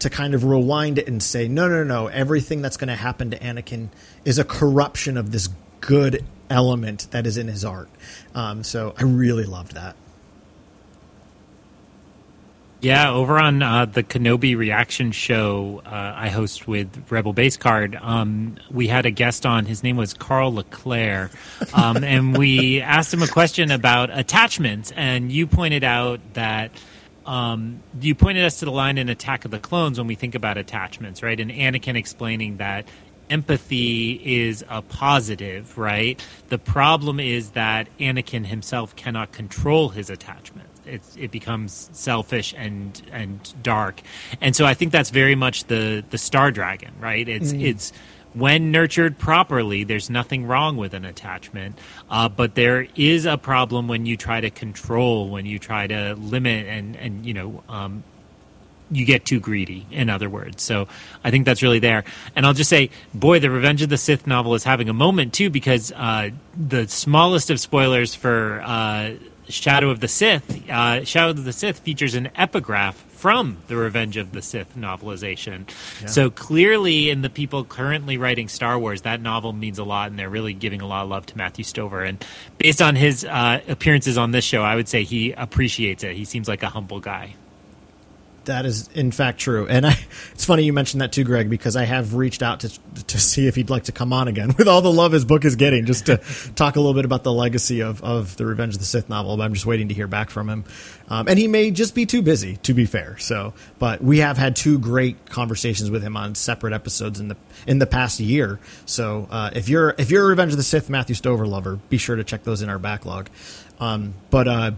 to 0.00 0.10
kind 0.10 0.34
of 0.34 0.44
rewind 0.44 0.98
it 0.98 1.06
and 1.06 1.22
say, 1.22 1.46
no, 1.46 1.68
no, 1.68 1.84
no, 1.84 2.08
everything 2.08 2.60
that's 2.60 2.76
going 2.76 2.88
to 2.88 2.96
happen 2.96 3.30
to 3.30 3.38
Anakin 3.38 3.88
is 4.24 4.38
a 4.38 4.44
corruption 4.44 5.16
of 5.16 5.30
this 5.30 5.48
good 5.80 6.24
element 6.50 7.06
that 7.12 7.26
is 7.26 7.36
in 7.36 7.46
his 7.46 7.64
art. 7.64 7.88
Um, 8.34 8.64
so 8.64 8.94
I 8.98 9.04
really 9.04 9.44
loved 9.44 9.74
that. 9.74 9.94
Yeah, 12.82 13.12
over 13.12 13.38
on 13.38 13.62
uh, 13.62 13.84
the 13.84 14.02
Kenobi 14.02 14.56
reaction 14.56 15.12
show 15.12 15.82
uh, 15.86 16.14
I 16.16 16.30
host 16.30 16.66
with 16.66 17.12
Rebel 17.12 17.32
Base 17.32 17.56
Card, 17.56 17.94
um, 17.94 18.56
we 18.72 18.88
had 18.88 19.06
a 19.06 19.12
guest 19.12 19.46
on. 19.46 19.66
His 19.66 19.84
name 19.84 19.96
was 19.96 20.14
Karl 20.14 20.52
Leclerc, 20.52 21.30
um, 21.74 21.96
and 22.02 22.36
we 22.36 22.80
asked 22.80 23.14
him 23.14 23.22
a 23.22 23.28
question 23.28 23.70
about 23.70 24.10
attachments. 24.10 24.90
And 24.96 25.30
you 25.30 25.46
pointed 25.46 25.84
out 25.84 26.18
that 26.34 26.72
um, 27.24 27.84
you 28.00 28.16
pointed 28.16 28.42
us 28.44 28.58
to 28.58 28.64
the 28.64 28.72
line 28.72 28.98
in 28.98 29.08
Attack 29.08 29.44
of 29.44 29.52
the 29.52 29.60
Clones 29.60 29.96
when 29.96 30.08
we 30.08 30.16
think 30.16 30.34
about 30.34 30.58
attachments, 30.58 31.22
right? 31.22 31.38
And 31.38 31.52
Anakin 31.52 31.94
explaining 31.94 32.56
that 32.56 32.88
empathy 33.30 34.20
is 34.44 34.64
a 34.68 34.82
positive, 34.82 35.78
right? 35.78 36.20
The 36.48 36.58
problem 36.58 37.20
is 37.20 37.52
that 37.52 37.86
Anakin 38.00 38.44
himself 38.44 38.96
cannot 38.96 39.30
control 39.30 39.90
his 39.90 40.10
attachment 40.10 40.71
it's 40.86 41.16
it 41.16 41.30
becomes 41.30 41.90
selfish 41.92 42.54
and 42.56 43.00
and 43.12 43.54
dark, 43.62 44.02
and 44.40 44.54
so 44.54 44.64
I 44.64 44.74
think 44.74 44.92
that's 44.92 45.10
very 45.10 45.34
much 45.34 45.64
the 45.64 46.04
the 46.10 46.18
Star 46.18 46.50
Dragon, 46.50 46.92
right? 47.00 47.28
It's 47.28 47.52
mm. 47.52 47.64
it's 47.64 47.92
when 48.34 48.70
nurtured 48.70 49.18
properly, 49.18 49.84
there's 49.84 50.08
nothing 50.08 50.46
wrong 50.46 50.76
with 50.76 50.94
an 50.94 51.04
attachment. 51.04 51.78
Uh, 52.10 52.28
but 52.28 52.54
there 52.54 52.86
is 52.96 53.26
a 53.26 53.36
problem 53.36 53.88
when 53.88 54.06
you 54.06 54.16
try 54.16 54.40
to 54.40 54.50
control, 54.50 55.28
when 55.28 55.44
you 55.44 55.58
try 55.58 55.86
to 55.86 56.14
limit, 56.14 56.66
and 56.66 56.96
and 56.96 57.26
you 57.26 57.34
know. 57.34 57.62
Um, 57.68 58.04
you 58.90 59.06
get 59.06 59.24
too 59.24 59.40
greedy, 59.40 59.86
in 59.90 60.10
other 60.10 60.28
words. 60.28 60.62
So 60.62 60.86
I 61.24 61.30
think 61.30 61.46
that's 61.46 61.62
really 61.62 61.78
there. 61.78 62.04
And 62.36 62.44
I'll 62.44 62.52
just 62.52 62.68
say, 62.68 62.90
boy, 63.14 63.40
the 63.40 63.50
Revenge 63.50 63.80
of 63.80 63.88
the 63.88 63.96
Sith 63.96 64.26
novel 64.26 64.54
is 64.54 64.64
having 64.64 64.90
a 64.90 64.92
moment 64.92 65.32
too, 65.32 65.48
because 65.48 65.92
uh, 65.92 66.28
the 66.54 66.86
smallest 66.86 67.48
of 67.48 67.58
spoilers 67.58 68.14
for 68.14 68.62
uh, 68.62 69.12
Shadow 69.52 69.90
of 69.90 70.00
the 70.00 70.08
Sith, 70.08 70.68
uh, 70.70 71.04
Shadow 71.04 71.30
of 71.30 71.44
the 71.44 71.52
Sith 71.52 71.80
features 71.80 72.14
an 72.14 72.30
epigraph 72.34 72.96
from 73.10 73.58
the 73.68 73.76
Revenge 73.76 74.16
of 74.16 74.32
the 74.32 74.42
Sith 74.42 74.76
novelization. 74.76 75.68
Yeah. 76.00 76.06
So 76.06 76.30
clearly, 76.30 77.10
in 77.10 77.22
the 77.22 77.30
people 77.30 77.64
currently 77.64 78.16
writing 78.16 78.48
Star 78.48 78.78
Wars, 78.78 79.02
that 79.02 79.20
novel 79.20 79.52
means 79.52 79.78
a 79.78 79.84
lot, 79.84 80.10
and 80.10 80.18
they're 80.18 80.30
really 80.30 80.54
giving 80.54 80.80
a 80.80 80.86
lot 80.86 81.04
of 81.04 81.10
love 81.10 81.26
to 81.26 81.38
Matthew 81.38 81.64
Stover. 81.64 82.02
And 82.02 82.24
based 82.58 82.82
on 82.82 82.96
his 82.96 83.24
uh, 83.24 83.60
appearances 83.68 84.18
on 84.18 84.30
this 84.30 84.44
show, 84.44 84.62
I 84.62 84.74
would 84.74 84.88
say 84.88 85.04
he 85.04 85.32
appreciates 85.32 86.02
it. 86.02 86.16
He 86.16 86.24
seems 86.24 86.48
like 86.48 86.62
a 86.62 86.68
humble 86.68 87.00
guy. 87.00 87.34
That 88.46 88.66
is 88.66 88.88
in 88.88 89.12
fact 89.12 89.38
true, 89.38 89.66
and 89.68 89.86
I, 89.86 89.96
it's 90.32 90.44
funny 90.44 90.64
you 90.64 90.72
mentioned 90.72 91.00
that 91.00 91.12
too, 91.12 91.24
Greg, 91.24 91.48
because 91.48 91.76
I 91.76 91.84
have 91.84 92.14
reached 92.14 92.42
out 92.42 92.60
to 92.60 92.68
to 93.08 93.18
see 93.20 93.46
if 93.46 93.54
he'd 93.54 93.70
like 93.70 93.84
to 93.84 93.92
come 93.92 94.12
on 94.12 94.28
again 94.28 94.54
with 94.58 94.68
all 94.68 94.82
the 94.82 94.92
love 94.92 95.12
his 95.12 95.24
book 95.24 95.44
is 95.44 95.56
getting, 95.56 95.86
just 95.86 96.06
to 96.06 96.16
talk 96.56 96.76
a 96.76 96.80
little 96.80 96.94
bit 96.94 97.04
about 97.04 97.22
the 97.22 97.32
legacy 97.32 97.80
of, 97.80 98.02
of 98.02 98.36
the 98.36 98.44
Revenge 98.46 98.74
of 98.74 98.80
the 98.80 98.86
Sith 98.86 99.08
novel. 99.08 99.36
But 99.36 99.44
I'm 99.44 99.54
just 99.54 99.66
waiting 99.66 99.88
to 99.88 99.94
hear 99.94 100.06
back 100.06 100.30
from 100.30 100.48
him, 100.48 100.64
um, 101.08 101.28
and 101.28 101.38
he 101.38 101.46
may 101.46 101.70
just 101.70 101.94
be 101.94 102.06
too 102.06 102.22
busy, 102.22 102.56
to 102.58 102.74
be 102.74 102.84
fair. 102.84 103.16
So, 103.18 103.54
but 103.78 104.02
we 104.02 104.18
have 104.18 104.38
had 104.38 104.56
two 104.56 104.78
great 104.78 105.26
conversations 105.26 105.90
with 105.90 106.02
him 106.02 106.16
on 106.16 106.34
separate 106.34 106.72
episodes 106.72 107.20
in 107.20 107.28
the 107.28 107.36
in 107.66 107.78
the 107.78 107.86
past 107.86 108.18
year. 108.18 108.58
So, 108.86 109.28
uh, 109.30 109.50
if 109.54 109.68
you're 109.68 109.94
if 109.98 110.10
you're 110.10 110.24
a 110.24 110.28
Revenge 110.28 110.52
of 110.52 110.56
the 110.56 110.64
Sith 110.64 110.90
Matthew 110.90 111.14
Stover 111.14 111.46
lover, 111.46 111.78
be 111.90 111.98
sure 111.98 112.16
to 112.16 112.24
check 112.24 112.42
those 112.42 112.62
in 112.62 112.68
our 112.68 112.78
backlog. 112.78 113.28
Um, 113.78 114.14
but 114.30 114.48
uh, 114.48 114.70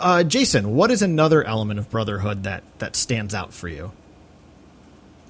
uh, 0.00 0.24
Jason, 0.24 0.74
what 0.74 0.90
is 0.90 1.02
another 1.02 1.44
element 1.44 1.78
of 1.78 1.90
Brotherhood 1.90 2.44
that 2.44 2.62
that 2.78 2.96
stands 2.96 3.34
out 3.34 3.52
for 3.52 3.68
you? 3.68 3.92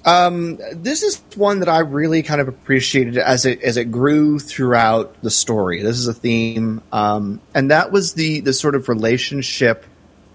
Um, 0.05 0.59
this 0.73 1.01
is 1.01 1.21
one 1.35 1.59
that 1.59 1.69
I 1.69 1.79
really 1.79 2.23
kind 2.23 2.41
of 2.41 2.47
appreciated 2.47 3.17
as 3.17 3.45
it 3.45 3.61
as 3.61 3.77
it 3.77 3.85
grew 3.85 4.39
throughout 4.39 5.21
the 5.21 5.31
story. 5.31 5.81
This 5.81 5.97
is 5.97 6.07
a 6.07 6.13
theme, 6.13 6.81
um, 6.91 7.39
and 7.53 7.71
that 7.71 7.91
was 7.91 8.13
the 8.13 8.41
the 8.41 8.53
sort 8.53 8.75
of 8.75 8.89
relationship 8.89 9.85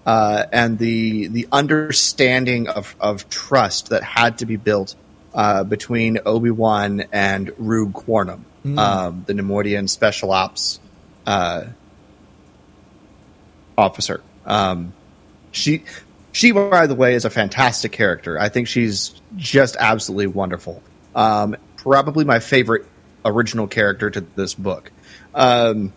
uh, 0.05 0.45
and 0.51 0.79
the 0.79 1.27
the 1.27 1.47
understanding 1.51 2.67
of 2.67 2.95
of 2.99 3.29
trust 3.29 3.89
that 3.89 4.01
had 4.03 4.39
to 4.39 4.47
be 4.47 4.55
built 4.55 4.95
uh, 5.33 5.63
between 5.63 6.19
Obi 6.25 6.49
Wan 6.49 7.03
and 7.11 7.49
Ruug 7.49 7.93
Quarnom, 7.93 8.41
mm. 8.65 8.79
um, 8.79 9.23
the 9.27 9.33
Neimoidian 9.33 9.87
special 9.87 10.31
ops 10.31 10.79
uh, 11.27 11.65
officer. 13.79 14.21
Um, 14.45 14.93
she, 15.51 15.83
she, 16.31 16.51
by 16.51 16.87
the 16.87 16.95
way, 16.95 17.15
is 17.15 17.25
a 17.25 17.29
fantastic 17.29 17.91
character. 17.91 18.39
I 18.39 18.49
think 18.49 18.67
she's 18.67 19.19
just 19.35 19.75
absolutely 19.79 20.27
wonderful. 20.27 20.83
Um, 21.15 21.55
probably 21.77 22.25
my 22.25 22.39
favorite 22.39 22.85
original 23.25 23.67
character 23.67 24.09
to 24.09 24.21
this 24.21 24.53
book. 24.53 24.91
Um, 25.33 25.93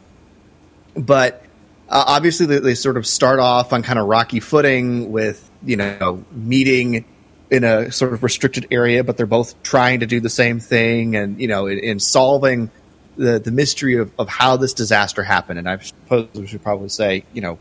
but 0.96 1.44
uh, 1.88 2.04
obviously, 2.06 2.46
they, 2.46 2.58
they, 2.58 2.74
sort 2.74 2.96
of 2.96 3.06
start 3.06 3.38
off 3.38 3.72
on 3.72 3.82
kind 3.82 3.98
of 3.98 4.06
rocky 4.06 4.40
footing 4.40 5.10
with 5.12 5.50
you 5.64 5.76
know 5.76 6.24
meeting 6.32 7.04
in 7.50 7.64
a 7.64 7.92
sort 7.92 8.14
of 8.14 8.22
restricted 8.22 8.66
area, 8.70 9.04
but 9.04 9.16
they're 9.16 9.26
both 9.26 9.62
trying 9.62 10.00
to 10.00 10.06
do 10.06 10.20
the 10.20 10.30
same 10.30 10.60
thing, 10.60 11.16
and 11.16 11.40
you 11.40 11.48
know, 11.48 11.66
in, 11.66 11.78
in 11.78 11.98
solving 12.00 12.70
the 13.16 13.38
the 13.38 13.50
mystery 13.50 13.96
of, 13.96 14.10
of 14.18 14.28
how 14.28 14.56
this 14.56 14.72
disaster 14.72 15.22
happened. 15.22 15.58
And 15.58 15.68
I 15.68 15.78
suppose 15.78 16.28
we 16.34 16.46
should 16.46 16.62
probably 16.62 16.88
say, 16.88 17.24
you 17.32 17.42
know, 17.42 17.58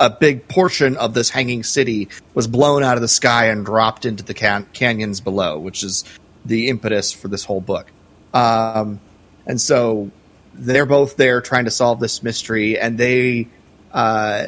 a 0.00 0.10
big 0.10 0.48
portion 0.48 0.96
of 0.96 1.14
this 1.14 1.30
hanging 1.30 1.62
city 1.62 2.08
was 2.34 2.46
blown 2.46 2.82
out 2.82 2.96
of 2.96 3.00
the 3.00 3.08
sky 3.08 3.46
and 3.46 3.64
dropped 3.64 4.04
into 4.04 4.24
the 4.24 4.34
can- 4.34 4.66
canyons 4.72 5.20
below, 5.20 5.58
which 5.58 5.82
is 5.82 6.04
the 6.44 6.68
impetus 6.68 7.12
for 7.12 7.28
this 7.28 7.44
whole 7.44 7.60
book. 7.60 7.90
Um, 8.32 9.00
and 9.46 9.60
so 9.60 10.10
they're 10.54 10.86
both 10.86 11.16
there 11.16 11.40
trying 11.40 11.66
to 11.66 11.70
solve 11.70 12.00
this 12.00 12.22
mystery, 12.22 12.78
and 12.78 12.98
they 12.98 13.48
uh, 13.92 14.46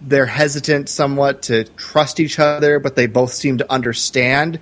they're 0.00 0.26
hesitant 0.26 0.88
somewhat 0.88 1.42
to 1.42 1.64
trust 1.64 2.20
each 2.20 2.38
other, 2.38 2.78
but 2.78 2.94
they 2.94 3.06
both 3.06 3.32
seem 3.32 3.58
to 3.58 3.72
understand 3.72 4.60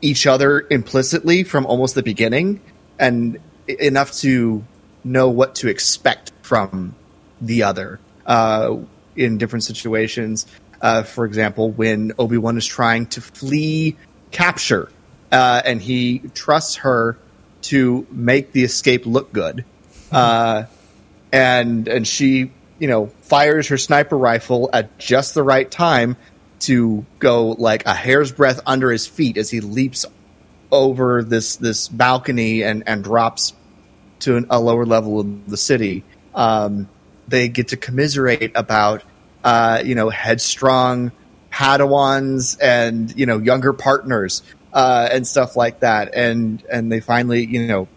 each 0.00 0.26
other 0.26 0.66
implicitly 0.70 1.44
from 1.44 1.66
almost 1.66 1.94
the 1.94 2.02
beginning, 2.02 2.60
and 2.98 3.38
enough 3.66 4.12
to 4.12 4.64
know 5.04 5.28
what 5.28 5.56
to 5.56 5.68
expect 5.68 6.32
from 6.42 6.94
the 7.40 7.64
other 7.64 8.00
uh, 8.26 8.76
in 9.16 9.38
different 9.38 9.64
situations. 9.64 10.46
Uh, 10.80 11.02
for 11.02 11.24
example, 11.24 11.70
when 11.70 12.12
Obi 12.18 12.38
Wan 12.38 12.56
is 12.56 12.66
trying 12.66 13.06
to 13.06 13.20
flee 13.20 13.96
capture, 14.30 14.90
uh, 15.32 15.62
and 15.64 15.82
he 15.82 16.20
trusts 16.34 16.76
her 16.76 17.18
to 17.62 18.06
make 18.10 18.52
the 18.52 18.64
escape 18.64 19.06
look 19.06 19.32
good, 19.32 19.64
uh, 20.12 20.64
and 21.32 21.88
and 21.88 22.06
she 22.06 22.52
you 22.78 22.88
know 22.88 23.06
fires 23.22 23.68
her 23.68 23.78
sniper 23.78 24.16
rifle 24.16 24.70
at 24.72 24.98
just 24.98 25.34
the 25.34 25.42
right 25.42 25.68
time 25.68 26.16
to 26.60 27.04
go 27.18 27.48
like 27.50 27.86
a 27.86 27.94
hair's 27.94 28.32
breadth 28.32 28.60
under 28.66 28.90
his 28.90 29.06
feet 29.06 29.36
as 29.36 29.50
he 29.50 29.60
leaps 29.60 30.04
over 30.70 31.22
this 31.22 31.56
this 31.56 31.88
balcony 31.88 32.62
and 32.62 32.84
and 32.86 33.02
drops 33.02 33.52
to 34.20 34.36
an, 34.36 34.46
a 34.50 34.60
lower 34.60 34.86
level 34.86 35.20
of 35.20 35.48
the 35.48 35.56
city. 35.56 36.04
Um, 36.34 36.88
they 37.28 37.48
get 37.48 37.68
to 37.68 37.76
commiserate 37.76 38.52
about 38.54 39.04
uh, 39.44 39.82
you 39.84 39.94
know 39.94 40.08
headstrong 40.08 41.12
Padawans 41.52 42.58
and 42.60 43.14
you 43.16 43.26
know 43.26 43.38
younger 43.38 43.72
partners 43.72 44.42
uh, 44.72 45.08
and 45.10 45.26
stuff 45.26 45.56
like 45.56 45.80
that, 45.80 46.14
and 46.14 46.62
and 46.70 46.90
they 46.90 47.00
finally 47.00 47.44
you 47.44 47.66
know 47.66 47.88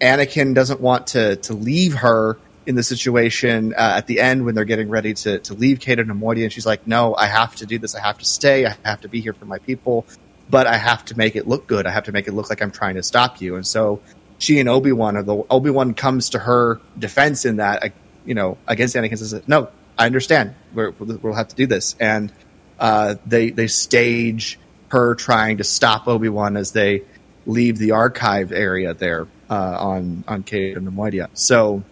Anakin 0.00 0.54
doesn't 0.54 0.80
want 0.80 1.08
to 1.08 1.36
to 1.36 1.54
leave 1.54 1.94
her 1.94 2.38
in 2.66 2.74
the 2.74 2.82
situation 2.82 3.72
uh, 3.74 3.94
at 3.96 4.08
the 4.08 4.20
end 4.20 4.44
when 4.44 4.54
they're 4.54 4.64
getting 4.64 4.88
ready 4.88 5.14
to 5.14 5.38
to 5.40 5.54
leave 5.54 5.80
Cato 5.80 6.02
Neimoidia, 6.02 6.44
and 6.44 6.52
she's 6.52 6.66
like, 6.66 6.86
"No, 6.86 7.14
I 7.14 7.26
have 7.26 7.56
to 7.56 7.66
do 7.66 7.78
this. 7.78 7.94
I 7.94 8.00
have 8.00 8.18
to 8.18 8.24
stay. 8.24 8.66
I 8.66 8.76
have 8.84 9.00
to 9.02 9.08
be 9.08 9.20
here 9.20 9.32
for 9.32 9.44
my 9.44 9.58
people, 9.58 10.06
but 10.50 10.66
I 10.66 10.76
have 10.76 11.04
to 11.06 11.16
make 11.16 11.36
it 11.36 11.46
look 11.46 11.66
good. 11.66 11.86
I 11.86 11.90
have 11.90 12.04
to 12.04 12.12
make 12.12 12.28
it 12.28 12.32
look 12.32 12.50
like 12.50 12.60
I'm 12.60 12.72
trying 12.72 12.96
to 12.96 13.02
stop 13.02 13.40
you." 13.40 13.56
And 13.56 13.66
so 13.66 14.00
she 14.38 14.60
and 14.60 14.68
Obi 14.68 14.92
Wan, 14.92 15.16
or 15.16 15.22
the 15.22 15.42
Obi 15.50 15.70
Wan 15.70 15.94
comes 15.94 16.30
to 16.30 16.38
her 16.40 16.80
defense 16.98 17.44
in 17.44 17.56
that 17.56 17.92
you 18.26 18.34
know, 18.34 18.58
against 18.66 18.94
Anakin 18.94 19.16
says, 19.16 19.40
"No, 19.46 19.68
I 19.96 20.06
understand. 20.06 20.54
we 20.74 20.90
will 20.90 21.34
have 21.34 21.48
to 21.48 21.56
do 21.56 21.66
this." 21.66 21.96
And 21.98 22.32
uh, 22.78 23.14
they 23.24 23.50
they 23.50 23.68
stage 23.68 24.58
her 24.88 25.14
trying 25.14 25.58
to 25.58 25.64
stop 25.64 26.06
Obi 26.06 26.28
Wan 26.28 26.56
as 26.56 26.72
they 26.72 27.02
leave 27.46 27.78
the 27.78 27.92
archive 27.92 28.52
area 28.52 28.94
there 28.94 29.26
uh, 29.48 29.76
on 29.78 30.24
on 30.28 30.42
Cato 30.42 30.80
Neimoidia. 30.80 31.28
So, 31.34 31.82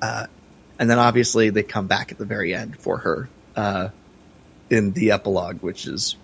uh, 0.00 0.26
and 0.78 0.88
then 0.88 0.98
obviously 0.98 1.50
they 1.50 1.62
come 1.62 1.86
back 1.86 2.12
at 2.12 2.18
the 2.18 2.24
very 2.24 2.54
end 2.54 2.78
for 2.78 2.98
her 2.98 3.28
uh, 3.56 3.88
in 4.68 4.92
the 4.92 5.12
epilogue, 5.12 5.62
which 5.62 5.86
is 5.86 6.16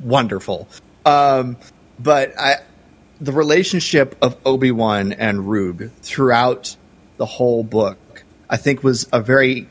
wonderful. 0.00 0.68
Um, 1.04 1.56
but 1.98 2.38
I, 2.38 2.56
the 3.20 3.32
relationship 3.32 4.16
of 4.20 4.36
Obi 4.44 4.70
Wan 4.70 5.12
and 5.12 5.40
Ruug 5.40 5.90
throughout 6.02 6.76
the 7.16 7.26
whole 7.26 7.62
book 7.62 7.98
I 8.52 8.58
think 8.58 8.84
was 8.84 9.08
a 9.12 9.20
very, 9.22 9.66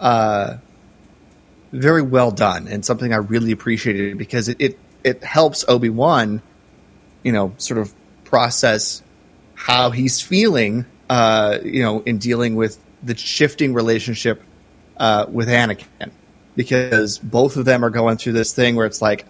uh, 0.00 0.56
very 1.70 2.02
well 2.02 2.32
done 2.32 2.66
and 2.66 2.84
something 2.84 3.12
I 3.12 3.18
really 3.18 3.52
appreciated 3.52 4.18
because 4.18 4.48
it, 4.48 4.60
it, 4.60 4.78
it 5.04 5.22
helps 5.22 5.64
Obi 5.68 5.90
Wan, 5.90 6.42
you 7.22 7.30
know, 7.30 7.54
sort 7.58 7.78
of 7.78 7.94
process 8.24 9.02
how 9.54 9.90
he's 9.90 10.20
feeling, 10.20 10.86
uh, 11.08 11.58
you 11.62 11.82
know, 11.82 12.00
in 12.00 12.18
dealing 12.18 12.56
with 12.56 12.78
the 13.02 13.16
shifting 13.16 13.72
relationship 13.72 14.42
uh, 14.96 15.26
with 15.30 15.46
Anakin 15.48 16.10
because 16.56 17.18
both 17.18 17.56
of 17.56 17.64
them 17.64 17.84
are 17.84 17.90
going 17.90 18.16
through 18.16 18.32
this 18.32 18.52
thing 18.52 18.74
where 18.74 18.86
it's 18.86 19.00
like 19.00 19.24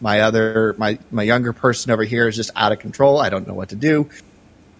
my 0.00 0.20
other 0.20 0.74
my 0.78 0.98
my 1.10 1.22
younger 1.22 1.52
person 1.52 1.90
over 1.90 2.04
here 2.04 2.28
is 2.28 2.36
just 2.36 2.50
out 2.54 2.70
of 2.70 2.78
control. 2.78 3.18
I 3.18 3.30
don't 3.30 3.48
know 3.48 3.54
what 3.54 3.70
to 3.70 3.76
do. 3.76 4.08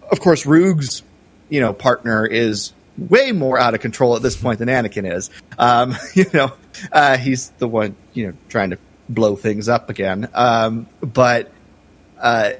Of 0.09 0.21
course, 0.21 0.45
Ruug's 0.45 1.03
you 1.49 1.59
know 1.59 1.73
partner 1.73 2.25
is 2.25 2.71
way 3.09 3.31
more 3.31 3.59
out 3.59 3.73
of 3.73 3.81
control 3.81 4.15
at 4.15 4.21
this 4.21 4.35
point 4.35 4.59
than 4.59 4.67
Anakin 4.67 5.11
is. 5.11 5.29
Um, 5.57 5.95
you 6.13 6.25
know, 6.33 6.53
uh, 6.91 7.17
he's 7.17 7.49
the 7.51 7.67
one 7.67 7.95
you 8.13 8.27
know 8.27 8.33
trying 8.49 8.71
to 8.71 8.77
blow 9.09 9.35
things 9.35 9.69
up 9.69 9.89
again. 9.89 10.29
Um, 10.33 10.87
but 11.01 11.51
uh, 12.19 12.51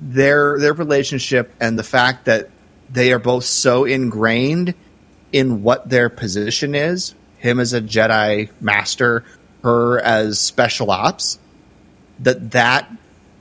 their 0.00 0.58
their 0.58 0.72
relationship 0.72 1.52
and 1.60 1.78
the 1.78 1.84
fact 1.84 2.26
that 2.26 2.50
they 2.90 3.12
are 3.12 3.18
both 3.18 3.44
so 3.44 3.84
ingrained 3.84 4.74
in 5.32 5.62
what 5.62 5.88
their 5.88 6.08
position 6.08 6.74
is 6.74 7.14
him 7.40 7.58
as 7.58 7.72
a 7.72 7.80
Jedi 7.80 8.50
master, 8.60 9.24
her 9.62 9.98
as 10.00 10.38
special 10.38 10.90
ops, 10.90 11.38
that 12.20 12.52
that 12.52 12.90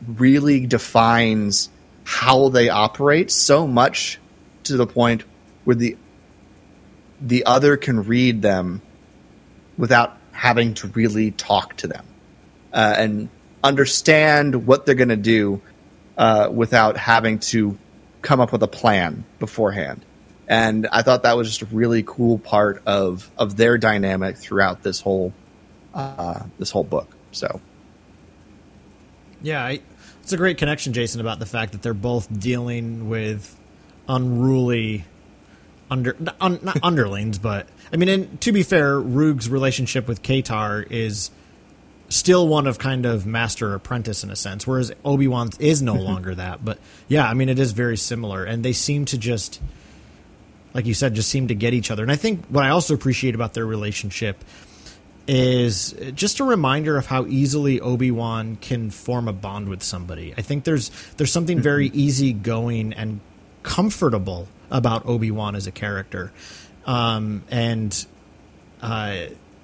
really 0.07 0.65
defines 0.65 1.69
how 2.05 2.49
they 2.49 2.69
operate 2.69 3.29
so 3.29 3.67
much 3.67 4.19
to 4.63 4.77
the 4.77 4.87
point 4.87 5.23
where 5.65 5.75
the 5.75 5.97
the 7.21 7.45
other 7.45 7.77
can 7.77 8.05
read 8.05 8.41
them 8.41 8.81
without 9.77 10.17
having 10.31 10.73
to 10.73 10.87
really 10.89 11.31
talk 11.31 11.75
to 11.77 11.87
them 11.87 12.05
uh, 12.73 12.95
and 12.97 13.29
understand 13.63 14.65
what 14.65 14.85
they're 14.85 14.95
going 14.95 15.09
to 15.09 15.15
do 15.15 15.61
uh, 16.17 16.49
without 16.51 16.97
having 16.97 17.39
to 17.39 17.77
come 18.21 18.39
up 18.39 18.51
with 18.51 18.63
a 18.63 18.67
plan 18.67 19.23
beforehand 19.39 20.03
and 20.49 20.87
I 20.91 21.03
thought 21.03 21.23
that 21.23 21.37
was 21.37 21.47
just 21.47 21.61
a 21.61 21.65
really 21.73 22.03
cool 22.03 22.39
part 22.39 22.81
of 22.87 23.29
of 23.37 23.55
their 23.55 23.77
dynamic 23.77 24.35
throughout 24.35 24.81
this 24.81 24.99
whole 24.99 25.31
uh, 25.93 26.43
this 26.57 26.71
whole 26.71 26.83
book. 26.83 27.15
So, 27.31 27.61
yeah, 29.43 29.63
I, 29.63 29.81
it's 30.23 30.33
a 30.33 30.37
great 30.37 30.57
connection, 30.57 30.91
Jason, 30.93 31.21
about 31.21 31.37
the 31.37 31.45
fact 31.45 31.73
that 31.73 31.83
they're 31.83 31.93
both 31.93 32.27
dealing 32.39 33.09
with 33.09 33.55
unruly 34.07 35.05
under 35.89 36.15
un, 36.39 36.59
not 36.61 36.79
underlings, 36.83 37.39
but 37.39 37.67
I 37.91 37.97
mean, 37.97 38.09
and 38.09 38.41
to 38.41 38.51
be 38.51 38.63
fair, 38.63 38.99
Ruug's 38.99 39.49
relationship 39.49 40.07
with 40.07 40.21
Katar 40.21 40.89
is 40.89 41.31
still 42.09 42.47
one 42.47 42.67
of 42.67 42.79
kind 42.79 43.05
of 43.05 43.25
master 43.25 43.73
apprentice 43.73 44.23
in 44.23 44.31
a 44.31 44.35
sense, 44.35 44.65
whereas 44.65 44.91
Obi 45.05 45.27
Wan 45.27 45.49
is 45.59 45.81
no 45.81 45.93
longer 46.09 46.35
that. 46.35 46.63
But 46.63 46.79
yeah, 47.07 47.27
I 47.27 47.33
mean, 47.33 47.49
it 47.49 47.59
is 47.59 47.71
very 47.71 47.97
similar, 47.97 48.43
and 48.43 48.63
they 48.63 48.73
seem 48.73 49.05
to 49.05 49.17
just 49.17 49.61
like 50.73 50.85
you 50.85 50.93
said, 50.93 51.15
just 51.15 51.29
seem 51.29 51.47
to 51.47 51.55
get 51.55 51.73
each 51.73 51.89
other. 51.91 52.03
And 52.03 52.11
I 52.11 52.15
think 52.15 52.45
what 52.47 52.63
I 52.63 52.69
also 52.69 52.93
appreciate 52.93 53.35
about 53.35 53.53
their 53.53 53.65
relationship 53.65 54.43
is 55.27 55.93
just 56.15 56.39
a 56.39 56.43
reminder 56.43 56.97
of 56.97 57.05
how 57.05 57.25
easily 57.25 57.79
Obi 57.79 58.11
Wan 58.11 58.55
can 58.57 58.89
form 58.89 59.27
a 59.27 59.33
bond 59.33 59.69
with 59.69 59.83
somebody. 59.83 60.33
I 60.37 60.41
think 60.41 60.63
there's 60.63 60.89
there's 61.17 61.31
something 61.31 61.59
very 61.59 61.89
mm-hmm. 61.89 61.99
easygoing 61.99 62.93
and 62.93 63.19
comfortable 63.61 64.47
about 64.71 65.05
Obi 65.05 65.31
Wan 65.31 65.55
as 65.55 65.67
a 65.67 65.71
character, 65.71 66.31
um, 66.85 67.43
and 67.49 68.05
uh, 68.81 69.17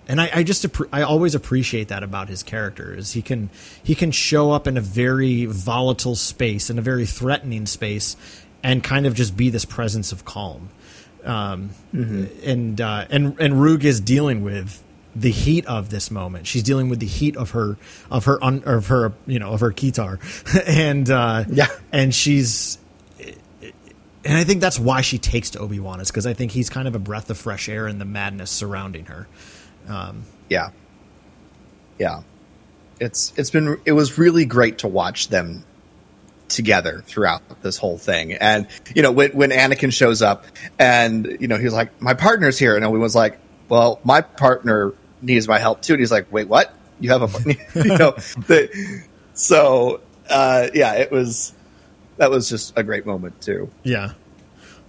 and 0.08 0.22
I, 0.22 0.30
I 0.34 0.44
just 0.44 0.66
I 0.92 1.02
always 1.02 1.36
appreciate 1.36 1.90
that 1.90 2.04
about 2.04 2.30
his 2.30 2.44
character 2.44 2.94
is 2.94 3.14
he 3.14 3.22
can 3.22 3.50
he 3.84 3.96
can 3.96 4.12
show 4.12 4.52
up 4.52 4.68
in 4.68 4.78
a 4.78 4.82
very 4.82 5.46
volatile 5.46 6.16
space 6.16 6.70
in 6.70 6.78
a 6.78 6.82
very 6.82 7.06
threatening 7.06 7.66
space 7.66 8.16
and 8.64 8.84
kind 8.84 9.06
of 9.06 9.14
just 9.14 9.38
be 9.38 9.50
this 9.50 9.66
presence 9.66 10.12
of 10.12 10.26
calm 10.26 10.70
um, 11.26 11.72
mm-hmm. 11.94 12.26
and 12.48 12.80
uh, 12.80 13.06
and 13.10 13.40
and 13.40 13.56
Ruug 13.56 13.84
is 13.84 14.00
dealing 14.00 14.44
with 14.44 14.82
the 15.16 15.32
heat 15.32 15.66
of 15.66 15.90
this 15.90 16.12
moment. 16.12 16.46
She's 16.48 16.64
dealing 16.64 16.90
with 16.90 17.00
the 17.00 17.08
heat 17.08 17.36
of 17.36 17.52
her 17.52 17.78
of 18.12 18.26
her 18.26 18.42
un, 18.44 18.64
of 18.66 18.88
her 18.88 19.14
you 19.26 19.40
know 19.40 19.52
of 19.52 19.60
her 19.62 19.72
guitar, 19.72 20.20
and 20.66 21.10
uh, 21.10 21.46
yeah, 21.50 21.68
and 21.92 22.14
she's. 22.14 22.78
And 24.26 24.36
I 24.36 24.44
think 24.44 24.60
that's 24.60 24.80
why 24.80 25.02
she 25.02 25.20
takes 25.20 25.52
to 25.52 25.60
Obi 25.60 25.80
Wan 25.80 26.02
is 26.02 26.10
because 26.10 26.26
I 26.26 26.34
think 26.34 26.52
he's 26.52 26.70
kind 26.70 26.88
of 26.88 26.96
a 26.96 27.00
breath 27.00 27.30
of 27.30 27.38
fresh 27.38 27.70
air 27.70 27.88
in 27.88 28.00
the 28.00 28.06
madness 28.06 28.50
surrounding 28.50 29.06
her. 29.06 29.28
Um, 29.88 30.24
yeah, 30.50 30.72
yeah, 32.00 32.22
it's 33.00 33.34
it's 33.38 33.52
been 33.52 33.80
it 33.86 33.92
was 33.92 34.18
really 34.18 34.46
great 34.46 34.80
to 34.80 34.88
watch 34.88 35.28
them 35.30 35.64
together 36.48 37.04
throughout 37.06 37.62
this 37.62 37.78
whole 37.78 37.98
thing. 37.98 38.34
And 38.34 38.68
you 38.96 39.04
know, 39.04 39.12
when 39.12 39.32
when 39.32 39.52
Anakin 39.52 39.94
shows 39.94 40.22
up, 40.22 40.46
and 40.80 41.38
you 41.40 41.48
know, 41.48 41.58
he's 41.58 41.74
like, 41.74 42.02
"My 42.02 42.16
partner's 42.16 42.58
here," 42.58 42.76
and 42.76 42.84
Obi 42.84 42.98
was 42.98 43.16
like, 43.16 43.38
"Well, 43.70 44.00
my 44.04 44.22
partner 44.22 44.94
needs 45.22 45.48
my 45.48 45.60
help 45.60 45.82
too." 45.82 45.94
And 45.94 46.00
he's 46.00 46.12
like, 46.12 46.32
"Wait, 46.32 46.48
what? 46.48 46.74
You 47.00 47.12
have 47.12 47.22
a 47.24 47.50
you 47.76 47.98
know?" 47.98 48.12
The, 48.48 49.04
so 49.34 50.02
uh, 50.30 50.70
yeah, 50.74 50.96
it 50.96 51.12
was 51.12 51.54
that 52.18 52.32
was 52.32 52.50
just 52.50 52.74
a 52.78 52.84
great 52.84 53.06
moment 53.06 53.42
too. 53.42 53.70
Yeah. 53.84 54.14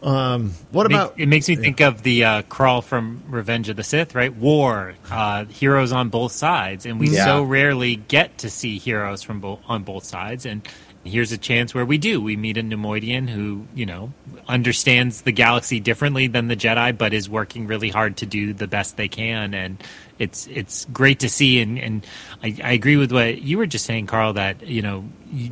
Um, 0.03 0.53
what 0.71 0.87
it 0.87 0.93
about? 0.93 1.17
Makes, 1.17 1.23
it 1.23 1.27
makes 1.27 1.49
me 1.49 1.55
yeah. 1.55 1.61
think 1.61 1.81
of 1.81 2.03
the 2.03 2.25
uh, 2.25 2.43
crawl 2.43 2.83
from 2.83 3.25
Revenge 3.29 3.69
of 3.69 3.77
the 3.77 3.83
Sith, 3.83 4.15
right? 4.15 4.35
War, 4.35 4.95
uh, 5.11 5.47
heroes 5.47 5.91
on 5.91 6.11
both 6.11 6.33
sides, 6.33 6.87
and 6.87 7.01
we 7.01 7.09
yeah. 7.09 7.25
so 7.25 7.43
rarely 7.43 7.97
get 7.97 8.39
to 8.39 8.51
see 8.51 8.79
heroes 8.79 9.23
from 9.23 9.41
both 9.41 9.61
on 9.67 9.85
both 9.85 10.05
sides. 10.05 10.45
And 10.45 10.69
here's 11.03 11.33
a 11.33 11.39
chance 11.39 11.75
where 11.75 11.87
we 11.87 11.99
do. 11.99 12.21
We 12.21 12.37
meet 12.37 12.59
a 12.59 12.63
Neimoidian 12.63 13.29
who, 13.29 13.67
you 13.75 13.87
know, 13.87 14.13
understands 14.47 15.23
the 15.23 15.33
galaxy 15.33 15.81
differently 15.81 16.27
than 16.27 16.49
the 16.49 16.57
Jedi, 16.57 16.97
but 16.97 17.15
is 17.15 17.29
working 17.31 17.67
really 17.67 17.89
hard 17.89 18.19
to 18.19 18.27
do 18.27 18.53
the 18.53 18.67
best 18.67 18.97
they 18.97 19.09
can. 19.09 19.55
And 19.55 19.83
it's 20.19 20.47
it's 20.49 20.85
great 20.93 21.21
to 21.21 21.29
see. 21.29 21.61
And, 21.61 21.79
and 21.79 22.07
I, 22.43 22.57
I 22.63 22.73
agree 22.73 22.97
with 22.97 23.13
what 23.13 23.41
you 23.41 23.57
were 23.57 23.67
just 23.67 23.87
saying, 23.87 24.07
Karl. 24.07 24.35
That 24.35 24.67
you 24.67 24.83
know. 24.83 25.05
You, 25.33 25.51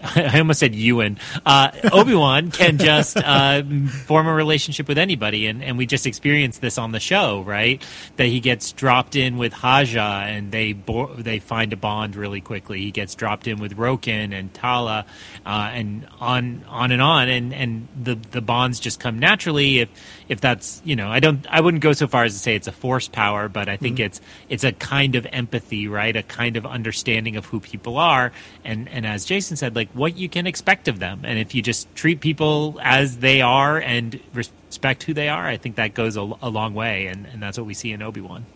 I 0.16 0.38
almost 0.38 0.60
said 0.60 0.74
Ewan. 0.74 1.18
Uh, 1.44 1.70
Obi 1.92 2.14
Wan 2.14 2.50
can 2.50 2.78
just 2.78 3.16
uh, 3.16 3.62
form 4.06 4.26
a 4.26 4.32
relationship 4.32 4.88
with 4.88 4.96
anybody, 4.96 5.46
and, 5.46 5.62
and 5.62 5.76
we 5.76 5.84
just 5.84 6.06
experienced 6.06 6.60
this 6.60 6.78
on 6.78 6.92
the 6.92 7.00
show, 7.00 7.42
right? 7.42 7.82
That 8.16 8.26
he 8.26 8.40
gets 8.40 8.72
dropped 8.72 9.14
in 9.14 9.36
with 9.36 9.52
Haja, 9.52 10.24
and 10.26 10.52
they 10.52 10.72
bo- 10.72 11.14
they 11.14 11.38
find 11.38 11.72
a 11.72 11.76
bond 11.76 12.16
really 12.16 12.40
quickly. 12.40 12.80
He 12.80 12.90
gets 12.90 13.14
dropped 13.14 13.46
in 13.46 13.58
with 13.58 13.76
Roken 13.76 14.32
and 14.32 14.52
Tala, 14.54 15.04
uh, 15.44 15.70
and 15.72 16.06
on 16.18 16.64
on 16.68 16.92
and 16.92 17.02
on, 17.02 17.28
and 17.28 17.52
and 17.52 17.88
the 18.00 18.14
the 18.14 18.40
bonds 18.40 18.80
just 18.80 19.00
come 19.00 19.18
naturally. 19.18 19.80
If 19.80 19.90
if 20.30 20.40
that's 20.40 20.80
you 20.84 20.94
know, 20.94 21.10
I 21.10 21.18
don't 21.18 21.44
I 21.50 21.60
wouldn't 21.60 21.82
go 21.82 21.92
so 21.92 22.06
far 22.06 22.24
as 22.24 22.32
to 22.32 22.38
say 22.38 22.54
it's 22.54 22.68
a 22.68 22.72
force 22.72 23.08
power, 23.08 23.48
but 23.48 23.68
I 23.68 23.76
think 23.76 23.96
mm-hmm. 23.96 24.04
it's 24.04 24.20
it's 24.48 24.64
a 24.64 24.72
kind 24.72 25.16
of 25.16 25.26
empathy, 25.32 25.88
right? 25.88 26.14
A 26.14 26.22
kind 26.22 26.56
of 26.56 26.64
understanding 26.64 27.36
of 27.36 27.46
who 27.46 27.58
people 27.58 27.98
are, 27.98 28.30
and 28.64 28.88
and 28.88 29.04
as 29.04 29.24
Jason 29.24 29.56
said, 29.56 29.74
like 29.74 29.90
what 29.90 30.16
you 30.16 30.28
can 30.28 30.46
expect 30.46 30.86
of 30.86 31.00
them. 31.00 31.22
And 31.24 31.38
if 31.38 31.54
you 31.54 31.62
just 31.62 31.92
treat 31.96 32.20
people 32.20 32.78
as 32.80 33.18
they 33.18 33.42
are 33.42 33.78
and 33.78 34.20
respect 34.32 35.02
who 35.02 35.14
they 35.14 35.28
are, 35.28 35.46
I 35.46 35.56
think 35.56 35.76
that 35.76 35.94
goes 35.94 36.16
a, 36.16 36.20
a 36.20 36.48
long 36.48 36.74
way. 36.74 37.06
And, 37.06 37.26
and 37.26 37.42
that's 37.42 37.58
what 37.58 37.66
we 37.66 37.74
see 37.74 37.90
in 37.90 38.00
Obi 38.00 38.20
Wan. 38.20 38.46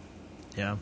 Yeah. 0.56 0.76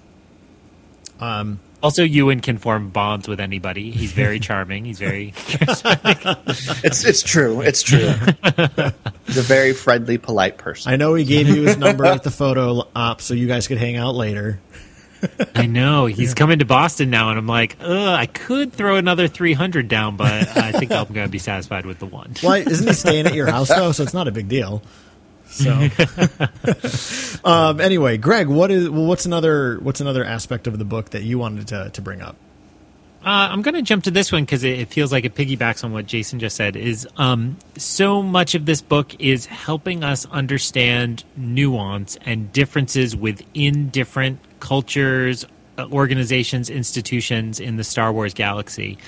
Um, 1.20 1.61
also, 1.83 2.05
Ewan 2.05 2.41
can 2.41 2.59
form 2.59 2.91
bonds 2.91 3.26
with 3.26 3.41
anybody. 3.41 3.91
He's 3.91 4.12
very 4.12 4.39
charming. 4.41 4.85
He's 4.85 4.99
very. 4.99 5.35
it's 5.37 7.05
it's 7.05 7.22
true. 7.22 7.61
It's 7.61 7.83
true. 7.83 8.14
He's 9.26 9.39
a 9.39 9.43
very 9.43 9.72
friendly, 9.72 10.18
polite 10.18 10.59
person. 10.59 10.93
I 10.93 10.97
know 10.97 11.14
he 11.14 11.24
gave 11.24 11.49
you 11.49 11.62
his 11.62 11.76
number 11.76 12.05
at 12.05 12.22
the 12.22 12.30
photo 12.43 12.89
op, 12.95 13.20
so 13.20 13.35
you 13.35 13.47
guys 13.49 13.66
could 13.66 13.78
hang 13.78 13.97
out 13.97 14.14
later. 14.14 14.61
I 15.55 15.66
know 15.66 16.07
he's 16.07 16.30
yeah. 16.30 16.35
coming 16.35 16.59
to 16.59 16.64
Boston 16.64 17.09
now, 17.09 17.30
and 17.30 17.39
I'm 17.39 17.47
like, 17.47 17.76
I 17.80 18.26
could 18.26 18.72
throw 18.72 18.97
another 18.97 19.28
300 19.28 19.87
down, 19.87 20.16
but 20.16 20.57
I 20.57 20.72
think 20.72 20.91
I'm 20.91 21.07
going 21.12 21.26
to 21.26 21.30
be 21.30 21.39
satisfied 21.39 21.87
with 21.87 22.01
the 22.01 22.07
one. 22.07 22.35
Why 22.41 22.59
isn't 22.59 22.87
he 22.87 22.93
staying 22.93 23.26
at 23.26 23.35
your 23.35 23.49
house 23.49 23.68
though? 23.68 23.93
So 23.93 24.03
it's 24.03 24.14
not 24.14 24.26
a 24.26 24.33
big 24.33 24.49
deal. 24.49 24.83
So, 25.53 25.89
um, 27.45 27.81
anyway, 27.81 28.17
Greg, 28.17 28.49
what 28.49 28.71
is 28.71 28.89
what's 28.89 29.27
another 29.27 29.79
what's 29.81 30.01
another 30.01 30.25
aspect 30.25 30.67
of 30.67 30.79
the 30.79 30.85
book 30.85 31.11
that 31.11 31.23
you 31.23 31.39
wanted 31.39 31.69
to 31.69 31.91
to 31.91 32.01
bring 32.03 32.23
up? 32.23 32.37
Uh, 33.25 33.49
I'm 33.53 33.63
going 33.63 33.77
to 33.77 33.83
jump 33.83 34.03
to 34.05 34.11
this 34.11 34.33
one 34.33 34.43
because 34.43 34.65
it, 34.65 34.81
it, 34.81 34.89
feels 34.89 35.13
like 35.13 35.25
it 35.25 35.37
piggybacks 35.37 35.85
on 35.85 35.93
what 35.93 36.07
Jason 36.07 36.41
just 36.41 36.57
said. 36.57 36.75
Is 36.75 37.07
um, 37.19 37.57
so 37.77 38.21
much 38.21 38.57
of 38.57 38.67
this 38.67 38.83
book 38.83 39.15
is 39.21 39.47
helping 39.47 40.03
us 40.03 40.27
understand 40.27 41.23
nuance 41.37 42.19
and 42.25 42.53
differences 42.53 43.15
within 43.15 43.91
different 43.91 44.41
cultures, 44.59 45.47
uh, 45.79 45.87
organizations, 45.93 46.69
institutions 46.69 47.61
in 47.61 47.77
the 47.77 47.85
Star 47.85 48.13
Wars 48.13 48.35
galaxy. 48.35 48.99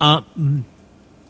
Um, 0.00 0.64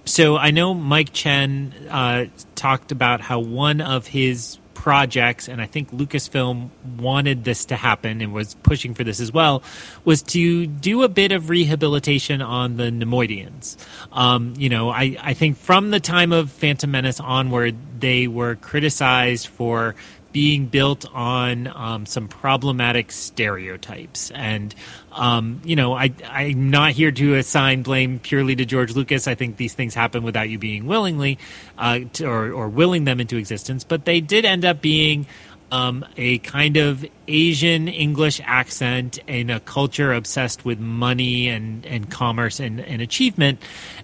so 0.09 0.37
I 0.37 0.51
know 0.51 0.75
Mike 0.75 1.13
Chen 1.13 1.75
uh, 1.91 2.27
talked 2.55 2.93
about 2.93 3.21
how 3.21 3.41
one 3.41 3.81
of 3.81 4.07
his 4.07 4.59
projects, 4.75 5.49
and 5.49 5.61
I 5.61 5.67
think 5.67 5.91
Lucasfilm 5.91 6.71
wanted 6.99 7.45
this 7.45 7.65
to 7.67 7.77
happen 7.77 8.21
and 8.21 8.33
was 8.33 8.55
pushing 8.55 8.95
for 8.95 9.05
this 9.05 9.21
as 9.21 9.33
well, 9.33 9.63
was 10.05 10.23
to 10.23 10.67
do 10.67 11.03
a 11.03 11.09
bit 11.09 11.33
of 11.33 11.51
rehabilitation 11.51 12.41
on 12.41 12.77
the 12.77 12.85
Neimoidians. 12.85 13.77
Um, 14.13 14.55
you 14.57 14.69
know, 14.69 14.89
I, 14.91 15.17
I 15.21 15.35
think 15.35 15.57
from 15.57 15.91
the 15.91 16.01
time 16.01 16.33
of 16.33 16.51
Phantom 16.51 16.91
Menace 16.91 17.19
onward, 17.19 17.75
they 18.01 18.29
were 18.29 18.55
criticized 18.55 19.49
for 19.49 19.97
being 20.33 20.67
built 20.67 21.07
on 21.13 21.67
um, 21.69 22.07
some 22.07 22.29
problematic 22.29 23.11
stereotypes. 23.11 24.31
And, 24.33 24.75
um, 25.13 25.61
you 25.65 25.75
know, 25.75 25.95
I, 25.95 26.13
I'm 26.29 26.71
not 26.71 26.93
here 26.93 27.11
to 27.11 27.35
assign 27.37 27.83
blame 27.83 28.19
purely 28.19 28.55
to 28.57 28.65
George 28.65 28.95
Lucas. 28.95 29.27
I 29.27 29.35
think 29.35 29.57
these 29.57 29.75
things 29.75 29.95
happen 29.95 30.23
without 30.23 30.49
you 30.49 30.59
being 30.59 30.87
willingly 30.87 31.39
uh, 31.79 32.01
to, 32.15 32.27
or, 32.27 32.53
or 32.53 32.69
willing 32.69 33.05
them 33.05 33.21
into 33.21 33.37
existence. 33.37 33.85
But 33.85 34.05
they 34.05 34.21
did 34.21 34.45
end 34.45 34.65
up 34.65 34.83
being 34.83 35.27
um, 35.71 36.05
a 36.17 36.39
kind 36.39 36.77
of 36.77 37.05
Asian 37.27 37.89
English 37.89 38.41
accent 38.45 39.19
in 39.27 39.51
a 39.51 39.61
culture 39.61 40.13
obsessed 40.13 40.65
with 40.65 40.79
money 40.79 41.49
and, 41.49 41.85
and 41.85 42.11
commerce 42.11 42.59
and, 42.59 42.81
and 42.81 43.03
achievement. 43.03 43.61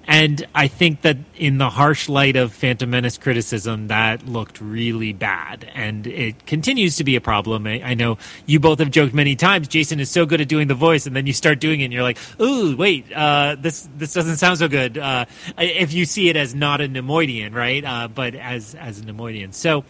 And 0.07 0.47
I 0.55 0.69
think 0.69 1.01
that 1.03 1.17
in 1.35 1.57
the 1.57 1.71
harsh 1.71 2.09
light 2.11 2.37
of 2.37 2.53
Phantom 2.53 2.91
Menace 2.91 3.17
criticism, 3.17 3.89
that 3.89 4.27
looked 4.27 4.61
really 4.61 5.15
bad. 5.15 5.67
And 5.75 6.07
it 6.07 6.45
continues 6.45 6.97
to 6.97 7.05
be 7.05 7.17
a 7.17 7.21
problem. 7.21 7.67
I, 7.67 7.81
I 7.83 7.95
know 7.95 8.19
you 8.45 8.61
both 8.61 8.79
have 8.81 8.91
joked 8.91 9.15
many 9.15 9.35
times, 9.35 9.69
Jason 9.69 10.01
is 10.01 10.11
so 10.11 10.27
good 10.27 10.43
at 10.43 10.49
doing 10.49 10.69
the 10.69 10.75
voice, 10.75 11.07
and 11.07 11.17
then 11.17 11.27
you 11.27 11.33
start 11.33 11.61
doing 11.61 11.81
it 11.81 11.85
and 11.85 11.93
you're 11.93 12.03
like, 12.03 12.19
ooh, 12.41 12.77
wait, 12.77 13.11
uh, 13.13 13.57
this, 13.59 13.89
this 13.97 14.13
doesn't 14.13 14.37
sound 14.37 14.59
so 14.59 14.69
good. 14.69 14.99
Uh, 14.99 15.25
if 15.57 15.95
you 15.95 16.05
see 16.05 16.29
it 16.29 16.37
as 16.37 16.55
not 16.55 16.83
a 16.83 16.89
Neimoidian, 16.89 17.55
right? 17.55 17.83
Uh, 17.85 18.09
but 18.09 18.35
as, 18.35 18.75
as 18.75 19.01
a 19.01 19.03
Neimoidian. 19.03 19.55
So, 19.55 19.85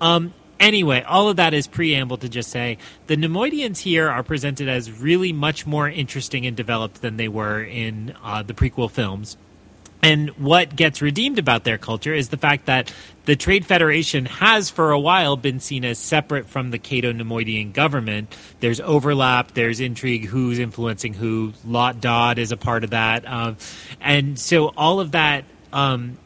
um, 0.00 0.34
Anyway, 0.60 1.02
all 1.02 1.30
of 1.30 1.36
that 1.36 1.54
is 1.54 1.66
preamble 1.66 2.18
to 2.18 2.28
just 2.28 2.50
say 2.50 2.76
the 3.06 3.16
Neimoidians 3.16 3.78
here 3.78 4.10
are 4.10 4.22
presented 4.22 4.68
as 4.68 4.92
really 4.92 5.32
much 5.32 5.66
more 5.66 5.88
interesting 5.88 6.46
and 6.46 6.54
developed 6.54 7.00
than 7.00 7.16
they 7.16 7.28
were 7.28 7.62
in 7.62 8.14
uh, 8.22 8.42
the 8.42 8.52
prequel 8.52 8.90
films. 8.90 9.38
And 10.02 10.30
what 10.30 10.76
gets 10.76 11.02
redeemed 11.02 11.38
about 11.38 11.64
their 11.64 11.76
culture 11.76 12.14
is 12.14 12.28
the 12.28 12.36
fact 12.38 12.66
that 12.66 12.92
the 13.26 13.36
Trade 13.36 13.66
Federation 13.66 14.24
has, 14.26 14.70
for 14.70 14.92
a 14.92 14.98
while, 14.98 15.36
been 15.36 15.60
seen 15.60 15.84
as 15.84 15.98
separate 15.98 16.46
from 16.46 16.70
the 16.70 16.78
Cato 16.78 17.12
Neimoidian 17.12 17.72
government. 17.72 18.34
There's 18.60 18.80
overlap, 18.80 19.52
there's 19.52 19.78
intrigue, 19.78 20.26
who's 20.26 20.58
influencing 20.58 21.14
who. 21.14 21.52
Lott 21.66 22.00
Dod 22.00 22.38
is 22.38 22.50
a 22.50 22.56
part 22.56 22.84
of 22.84 22.90
that. 22.90 23.28
Um, 23.28 23.56
and 24.00 24.38
so 24.38 24.68
all 24.68 25.00
of 25.00 25.12
that 25.12 25.44
um, 25.72 26.16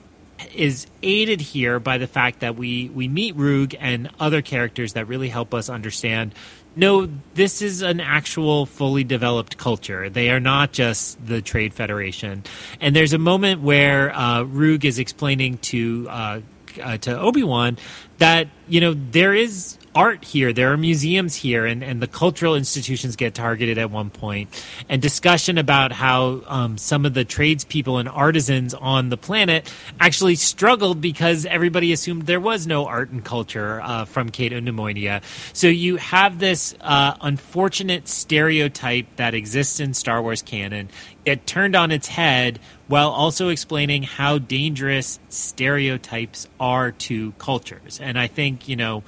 is 0.54 0.86
aided 1.02 1.40
here 1.40 1.78
by 1.78 1.98
the 1.98 2.06
fact 2.06 2.40
that 2.40 2.56
we 2.56 2.88
we 2.88 3.08
meet 3.08 3.36
Ruug 3.36 3.74
and 3.78 4.10
other 4.18 4.42
characters 4.42 4.94
that 4.94 5.06
really 5.06 5.28
help 5.28 5.54
us 5.54 5.68
understand 5.68 6.34
no, 6.76 7.08
this 7.34 7.62
is 7.62 7.82
an 7.82 8.00
actual 8.00 8.66
fully 8.66 9.04
developed 9.04 9.58
culture. 9.58 10.10
They 10.10 10.30
are 10.30 10.40
not 10.40 10.72
just 10.72 11.24
the 11.24 11.40
Trade 11.40 11.72
Federation. 11.72 12.42
And 12.80 12.96
there's 12.96 13.12
a 13.12 13.18
moment 13.18 13.60
where 13.60 14.12
uh, 14.14 14.40
Ruug 14.40 14.84
is 14.84 14.98
explaining 14.98 15.58
to 15.58 16.06
uh, 16.10 16.40
uh, 16.82 16.96
to 16.98 17.18
Obi 17.18 17.44
Wan 17.44 17.78
that 18.18 18.48
you 18.68 18.80
know 18.80 18.94
there 18.94 19.34
is 19.34 19.78
art 19.94 20.24
here. 20.24 20.52
There 20.52 20.72
are 20.72 20.76
museums 20.76 21.36
here, 21.36 21.66
and, 21.66 21.82
and 21.82 22.02
the 22.02 22.06
cultural 22.06 22.54
institutions 22.54 23.16
get 23.16 23.34
targeted 23.34 23.78
at 23.78 23.90
one 23.90 24.10
point. 24.10 24.50
And 24.88 25.00
discussion 25.00 25.58
about 25.58 25.92
how 25.92 26.42
um, 26.46 26.78
some 26.78 27.06
of 27.06 27.14
the 27.14 27.24
tradespeople 27.24 27.98
and 27.98 28.08
artisans 28.08 28.74
on 28.74 29.08
the 29.08 29.16
planet 29.16 29.72
actually 30.00 30.34
struggled 30.34 31.00
because 31.00 31.46
everybody 31.46 31.92
assumed 31.92 32.22
there 32.22 32.40
was 32.40 32.66
no 32.66 32.86
art 32.86 33.10
and 33.10 33.24
culture 33.24 33.80
uh, 33.82 34.04
from 34.04 34.30
Cato 34.30 34.60
Neimoidia. 34.60 35.22
So 35.52 35.68
you 35.68 35.96
have 35.96 36.38
this 36.38 36.74
uh, 36.80 37.14
unfortunate 37.20 38.08
stereotype 38.08 39.16
that 39.16 39.34
exists 39.34 39.80
in 39.80 39.94
Star 39.94 40.22
Wars 40.22 40.42
canon 40.42 40.88
get 41.24 41.46
turned 41.46 41.74
on 41.74 41.90
its 41.90 42.08
head 42.08 42.60
while 42.86 43.10
also 43.10 43.48
explaining 43.48 44.02
how 44.02 44.38
dangerous 44.38 45.18
stereotypes 45.30 46.46
are 46.60 46.92
to 46.92 47.32
cultures. 47.32 47.98
And 48.00 48.18
I 48.18 48.26
think, 48.26 48.68
you 48.68 48.76
know, 48.76 49.02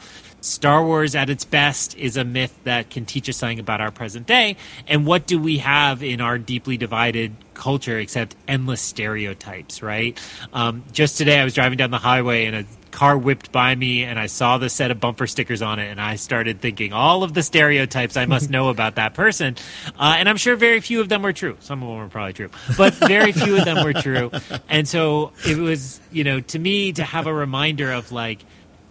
Star 0.47 0.85
Wars 0.85 1.17
at 1.17 1.29
its 1.29 1.45
best 1.45 1.97
is 1.97 2.17
a 2.17 2.25
myth 2.25 2.57
that 2.63 2.89
can 2.89 3.05
teach 3.05 3.29
us 3.29 3.37
something 3.37 3.59
about 3.59 3.81
our 3.81 3.91
present 3.91 4.27
day. 4.29 4.57
And 4.87 5.05
what 5.05 5.27
do 5.27 5.41
we 5.41 5.59
have 5.59 6.05
in 6.05 6.21
our 6.21 6.39
deeply 6.39 6.77
divided 6.77 7.35
culture 7.55 7.99
except 7.99 8.37
endless 8.47 8.81
stereotypes, 8.81 9.83
right? 9.83 10.17
Um, 10.53 10.85
just 10.93 11.19
today, 11.19 11.41
I 11.41 11.45
was 11.45 11.55
driving 11.55 11.79
down 11.79 11.91
the 11.91 11.99
highway 11.99 12.45
and 12.45 12.55
a 12.55 12.65
car 12.93 13.19
whipped 13.19 13.51
by 13.51 13.75
me 13.75 14.05
and 14.05 14.19
I 14.21 14.27
saw 14.27 14.57
the 14.57 14.71
set 14.71 14.91
of 14.93 15.01
bumper 15.01 15.27
stickers 15.27 15.63
on 15.63 15.81
it 15.81 15.91
and 15.91 16.01
I 16.01 16.15
started 16.15 16.61
thinking 16.61 16.93
all 16.93 17.25
of 17.25 17.35
the 17.35 17.43
stereotypes 17.43 18.17
I 18.17 18.27
must 18.27 18.49
know 18.57 18.69
about 18.69 18.95
that 18.95 19.15
person. 19.15 19.57
Uh, 19.99 20.15
and 20.17 20.29
I'm 20.29 20.37
sure 20.37 20.55
very 20.55 20.81
few 20.81 21.01
of 21.01 21.09
them 21.09 21.23
were 21.23 21.33
true. 21.33 21.57
Some 21.59 21.83
of 21.83 21.89
them 21.89 21.99
were 21.99 22.09
probably 22.09 22.35
true, 22.35 22.51
but 22.79 22.95
very 22.95 23.33
few 23.33 23.57
of 23.59 23.65
them 23.65 23.85
were 23.85 23.93
true. 23.95 24.31
And 24.69 24.87
so 24.87 25.33
it 25.45 25.59
was, 25.59 26.01
you 26.13 26.23
know, 26.23 26.41
to 26.41 26.59
me 26.59 26.93
to 26.93 27.03
have 27.03 27.27
a 27.27 27.35
reminder 27.35 27.91
of 27.91 28.13
like, 28.13 28.45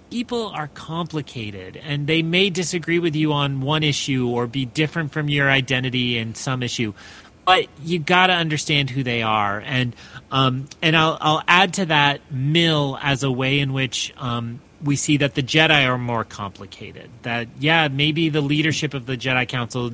people 0.09 0.47
are 0.49 0.67
complicated 0.67 1.77
and 1.77 2.07
they 2.07 2.21
may 2.21 2.49
disagree 2.49 2.99
with 2.99 3.15
you 3.15 3.33
on 3.33 3.61
one 3.61 3.83
issue 3.83 4.29
or 4.29 4.47
be 4.47 4.65
different 4.65 5.11
from 5.11 5.29
your 5.29 5.49
identity 5.49 6.17
in 6.17 6.35
some 6.35 6.63
issue 6.63 6.93
but 7.45 7.67
you 7.83 7.99
got 7.99 8.27
to 8.27 8.33
understand 8.33 8.89
who 8.89 9.03
they 9.03 9.21
are 9.21 9.61
and 9.65 9.95
um, 10.31 10.67
and 10.81 10.97
I'll, 10.97 11.17
I'll 11.21 11.43
add 11.47 11.75
to 11.75 11.85
that 11.85 12.31
Mill 12.31 12.97
as 13.01 13.23
a 13.23 13.31
way 13.31 13.59
in 13.59 13.71
which 13.71 14.13
um, 14.17 14.59
we 14.83 14.95
see 14.95 15.17
that 15.17 15.33
the 15.33 15.41
Jedi 15.41 15.87
are 15.87 15.97
more 15.97 16.23
complicated. 16.23 17.09
That 17.23 17.47
yeah, 17.59 17.87
maybe 17.87 18.29
the 18.29 18.41
leadership 18.41 18.93
of 18.93 19.05
the 19.05 19.15
Jedi 19.17 19.47
Council 19.47 19.91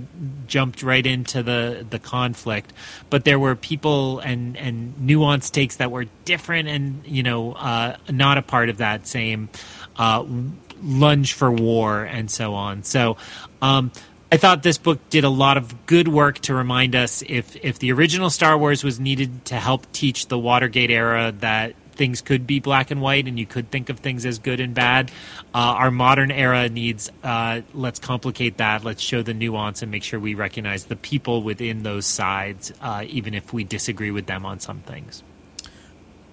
jumped 0.47 0.84
right 0.84 1.05
into 1.05 1.43
the 1.43 1.86
the 1.89 1.99
conflict, 1.99 2.74
but 3.09 3.24
there 3.24 3.39
were 3.39 3.55
people 3.55 4.20
and 4.20 4.57
and 4.57 4.95
nuanced 4.95 5.51
takes 5.51 5.78
that 5.78 5.91
were 5.91 6.05
different 6.26 6.68
and 6.68 7.05
you 7.05 7.24
know 7.24 7.53
uh, 7.53 7.97
not 8.09 8.38
a 8.38 8.41
part 8.41 8.70
of 8.70 8.78
that 8.78 9.07
same 9.07 9.49
uh, 10.01 10.25
lunge 10.81 11.33
for 11.33 11.51
war 11.51 12.03
and 12.03 12.29
so 12.29 12.53
on. 12.55 12.83
So. 12.83 13.17
Um, 13.61 13.91
I 14.33 14.37
thought 14.37 14.63
this 14.63 14.77
book 14.77 15.09
did 15.09 15.25
a 15.25 15.29
lot 15.29 15.57
of 15.57 15.85
good 15.87 16.07
work 16.07 16.39
to 16.43 16.53
remind 16.55 16.95
us 16.95 17.21
if 17.27 17.53
if 17.57 17.79
the 17.79 17.91
original 17.91 18.29
Star 18.29 18.57
Wars 18.57 18.81
was 18.81 18.97
needed 18.97 19.43
to 19.47 19.55
help 19.55 19.91
teach 19.91 20.27
the 20.27 20.39
Watergate 20.39 20.89
era 20.89 21.33
that 21.39 21.75
things 21.91 22.21
could 22.21 22.47
be 22.47 22.61
black 22.61 22.91
and 22.91 23.01
white 23.01 23.27
and 23.27 23.37
you 23.37 23.45
could 23.45 23.69
think 23.69 23.89
of 23.89 23.99
things 23.99 24.25
as 24.25 24.39
good 24.39 24.61
and 24.61 24.73
bad. 24.73 25.11
Uh, 25.53 25.75
our 25.77 25.91
modern 25.91 26.31
era 26.31 26.69
needs 26.69 27.11
uh, 27.25 27.59
let's 27.73 27.99
complicate 27.99 28.55
that. 28.55 28.85
Let's 28.85 29.01
show 29.01 29.21
the 29.21 29.33
nuance 29.33 29.81
and 29.81 29.91
make 29.91 30.03
sure 30.03 30.17
we 30.17 30.33
recognize 30.33 30.85
the 30.85 30.95
people 30.95 31.43
within 31.43 31.83
those 31.83 32.05
sides, 32.05 32.71
uh, 32.79 33.03
even 33.09 33.33
if 33.33 33.51
we 33.51 33.65
disagree 33.65 34.11
with 34.11 34.27
them 34.27 34.45
on 34.45 34.61
some 34.61 34.79
things. 34.79 35.23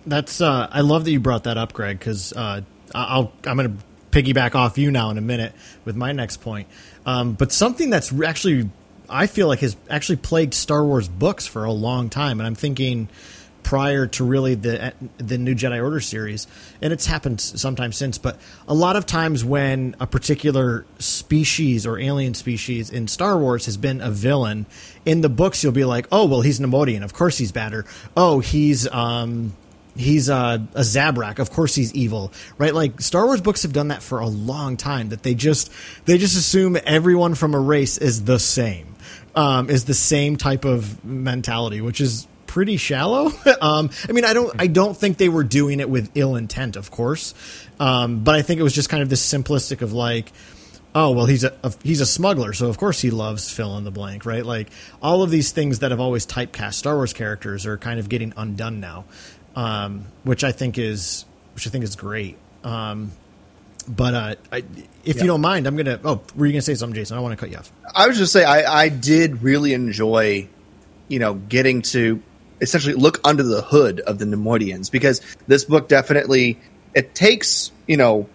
That's 0.06 0.40
uh, 0.40 0.68
I 0.70 0.82
love 0.82 1.04
that 1.04 1.10
you 1.10 1.18
brought 1.18 1.44
that 1.44 1.58
up, 1.58 1.72
Greg, 1.72 1.98
because 1.98 2.32
uh, 2.32 2.62
I'll 2.94 3.32
I'm 3.44 3.56
going 3.56 3.78
to 3.78 3.84
piggyback 4.10 4.54
off 4.54 4.78
you 4.78 4.90
now 4.90 5.10
in 5.10 5.18
a 5.18 5.22
minute 5.22 5.52
with 5.84 5.96
my 5.96 6.12
next 6.12 6.38
point. 6.38 6.68
Um, 7.06 7.34
but 7.34 7.52
something 7.52 7.90
that's 7.90 8.12
actually 8.12 8.70
I 9.08 9.26
feel 9.26 9.48
like 9.48 9.60
has 9.60 9.76
actually 9.88 10.16
plagued 10.16 10.54
Star 10.54 10.84
Wars 10.84 11.08
books 11.08 11.46
for 11.46 11.64
a 11.64 11.72
long 11.72 12.10
time, 12.10 12.40
and 12.40 12.46
I'm 12.46 12.54
thinking 12.54 13.08
prior 13.62 14.06
to 14.06 14.24
really 14.24 14.54
the 14.54 14.94
the 15.18 15.36
new 15.36 15.54
Jedi 15.54 15.82
Order 15.82 16.00
series, 16.00 16.46
and 16.80 16.92
it's 16.92 17.06
happened 17.06 17.40
sometime 17.40 17.92
since. 17.92 18.18
But 18.18 18.38
a 18.66 18.74
lot 18.74 18.96
of 18.96 19.06
times 19.06 19.44
when 19.44 19.94
a 20.00 20.06
particular 20.06 20.86
species 20.98 21.86
or 21.86 21.98
alien 21.98 22.34
species 22.34 22.90
in 22.90 23.08
Star 23.08 23.38
Wars 23.38 23.66
has 23.66 23.76
been 23.76 24.00
a 24.00 24.10
villain, 24.10 24.66
in 25.04 25.20
the 25.20 25.28
books 25.28 25.62
you'll 25.62 25.72
be 25.72 25.84
like, 25.84 26.06
oh 26.12 26.26
well, 26.26 26.40
he's 26.40 26.60
Neimoidian, 26.60 27.02
of 27.02 27.12
course 27.12 27.38
he's 27.38 27.52
bad, 27.52 27.74
or 27.74 27.84
oh 28.16 28.40
he's 28.40 28.88
um, 28.88 29.54
he's 29.98 30.28
a, 30.28 30.66
a 30.74 30.80
Zabrak. 30.80 31.38
Of 31.38 31.50
course, 31.50 31.74
he's 31.74 31.92
evil, 31.94 32.32
right? 32.56 32.74
Like 32.74 33.00
Star 33.00 33.26
Wars 33.26 33.40
books 33.40 33.62
have 33.62 33.72
done 33.72 33.88
that 33.88 34.02
for 34.02 34.20
a 34.20 34.26
long 34.26 34.76
time. 34.76 35.10
That 35.10 35.22
they 35.22 35.34
just 35.34 35.70
they 36.06 36.18
just 36.18 36.36
assume 36.36 36.78
everyone 36.84 37.34
from 37.34 37.54
a 37.54 37.60
race 37.60 37.98
is 37.98 38.24
the 38.24 38.38
same, 38.38 38.94
um, 39.34 39.68
is 39.68 39.84
the 39.84 39.94
same 39.94 40.36
type 40.36 40.64
of 40.64 41.04
mentality, 41.04 41.80
which 41.80 42.00
is 42.00 42.26
pretty 42.46 42.76
shallow. 42.76 43.32
um, 43.60 43.90
I 44.08 44.12
mean, 44.12 44.24
I 44.24 44.32
don't 44.32 44.54
I 44.58 44.66
don't 44.66 44.96
think 44.96 45.18
they 45.18 45.28
were 45.28 45.44
doing 45.44 45.80
it 45.80 45.90
with 45.90 46.10
ill 46.14 46.36
intent, 46.36 46.76
of 46.76 46.90
course, 46.90 47.34
um, 47.78 48.24
but 48.24 48.34
I 48.34 48.42
think 48.42 48.60
it 48.60 48.64
was 48.64 48.74
just 48.74 48.88
kind 48.88 49.02
of 49.02 49.08
this 49.08 49.26
simplistic 49.26 49.82
of 49.82 49.92
like. 49.92 50.32
Oh 50.94 51.10
well, 51.10 51.26
he's 51.26 51.44
a, 51.44 51.54
a 51.62 51.72
he's 51.82 52.00
a 52.00 52.06
smuggler, 52.06 52.54
so 52.54 52.66
of 52.68 52.78
course 52.78 52.98
he 52.98 53.10
loves 53.10 53.52
fill 53.52 53.76
in 53.76 53.84
the 53.84 53.90
blank, 53.90 54.24
right? 54.24 54.44
Like 54.44 54.68
all 55.02 55.22
of 55.22 55.30
these 55.30 55.52
things 55.52 55.80
that 55.80 55.90
have 55.90 56.00
always 56.00 56.26
typecast 56.26 56.74
Star 56.74 56.96
Wars 56.96 57.12
characters 57.12 57.66
are 57.66 57.76
kind 57.76 58.00
of 58.00 58.08
getting 58.08 58.32
undone 58.38 58.80
now 58.80 59.04
um, 59.58 60.06
which 60.22 60.44
I 60.44 60.52
think 60.52 60.78
is 60.78 61.24
which 61.54 61.66
I 61.66 61.70
think 61.70 61.82
is 61.82 61.96
great. 61.96 62.38
Um, 62.62 63.10
but 63.88 64.14
uh, 64.14 64.34
I, 64.52 64.58
if 65.04 65.16
yeah. 65.16 65.22
you 65.22 65.26
don't 65.26 65.40
mind, 65.40 65.66
I'm 65.66 65.76
gonna. 65.76 65.98
Oh, 66.04 66.22
were 66.36 66.46
you 66.46 66.52
gonna 66.52 66.62
say 66.62 66.76
something, 66.76 66.94
Jason? 66.94 67.18
I 67.18 67.20
want 67.20 67.32
to 67.32 67.36
cut 67.36 67.50
you 67.50 67.58
off. 67.58 67.72
I 67.92 68.06
was 68.06 68.18
just 68.18 68.32
say 68.32 68.44
I, 68.44 68.82
I 68.82 68.88
did 68.88 69.42
really 69.42 69.72
enjoy, 69.74 70.48
you 71.08 71.18
know, 71.18 71.34
getting 71.34 71.82
to 71.82 72.22
essentially 72.60 72.94
look 72.94 73.20
under 73.24 73.42
the 73.42 73.60
hood 73.60 73.98
of 74.00 74.20
the 74.20 74.26
Neimoidians 74.26 74.92
because 74.92 75.20
this 75.48 75.64
book 75.64 75.88
definitely 75.88 76.60
it 76.94 77.14
takes 77.14 77.70
you 77.86 77.96
know 77.96 78.28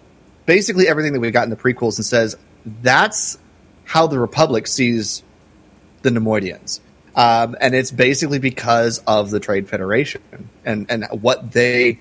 basically 0.44 0.88
everything 0.88 1.14
that 1.14 1.20
we 1.20 1.30
got 1.30 1.44
in 1.44 1.50
the 1.50 1.56
prequels 1.56 1.96
and 1.96 2.04
says 2.04 2.36
that's 2.82 3.38
how 3.84 4.06
the 4.06 4.18
Republic 4.18 4.66
sees 4.66 5.22
the 6.02 6.10
Neimoidians. 6.10 6.80
Um, 7.16 7.56
and 7.60 7.74
it's 7.74 7.92
basically 7.92 8.40
because 8.40 8.98
of 9.06 9.30
the 9.30 9.38
Trade 9.38 9.68
Federation 9.68 10.22
and, 10.64 10.86
and 10.90 11.06
what 11.10 11.52
they 11.52 12.00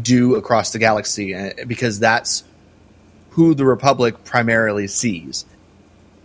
do 0.00 0.36
across 0.36 0.72
the 0.72 0.78
galaxy, 0.78 1.34
uh, 1.34 1.50
because 1.66 1.98
that's 1.98 2.44
who 3.30 3.54
the 3.54 3.64
Republic 3.64 4.24
primarily 4.24 4.86
sees. 4.86 5.46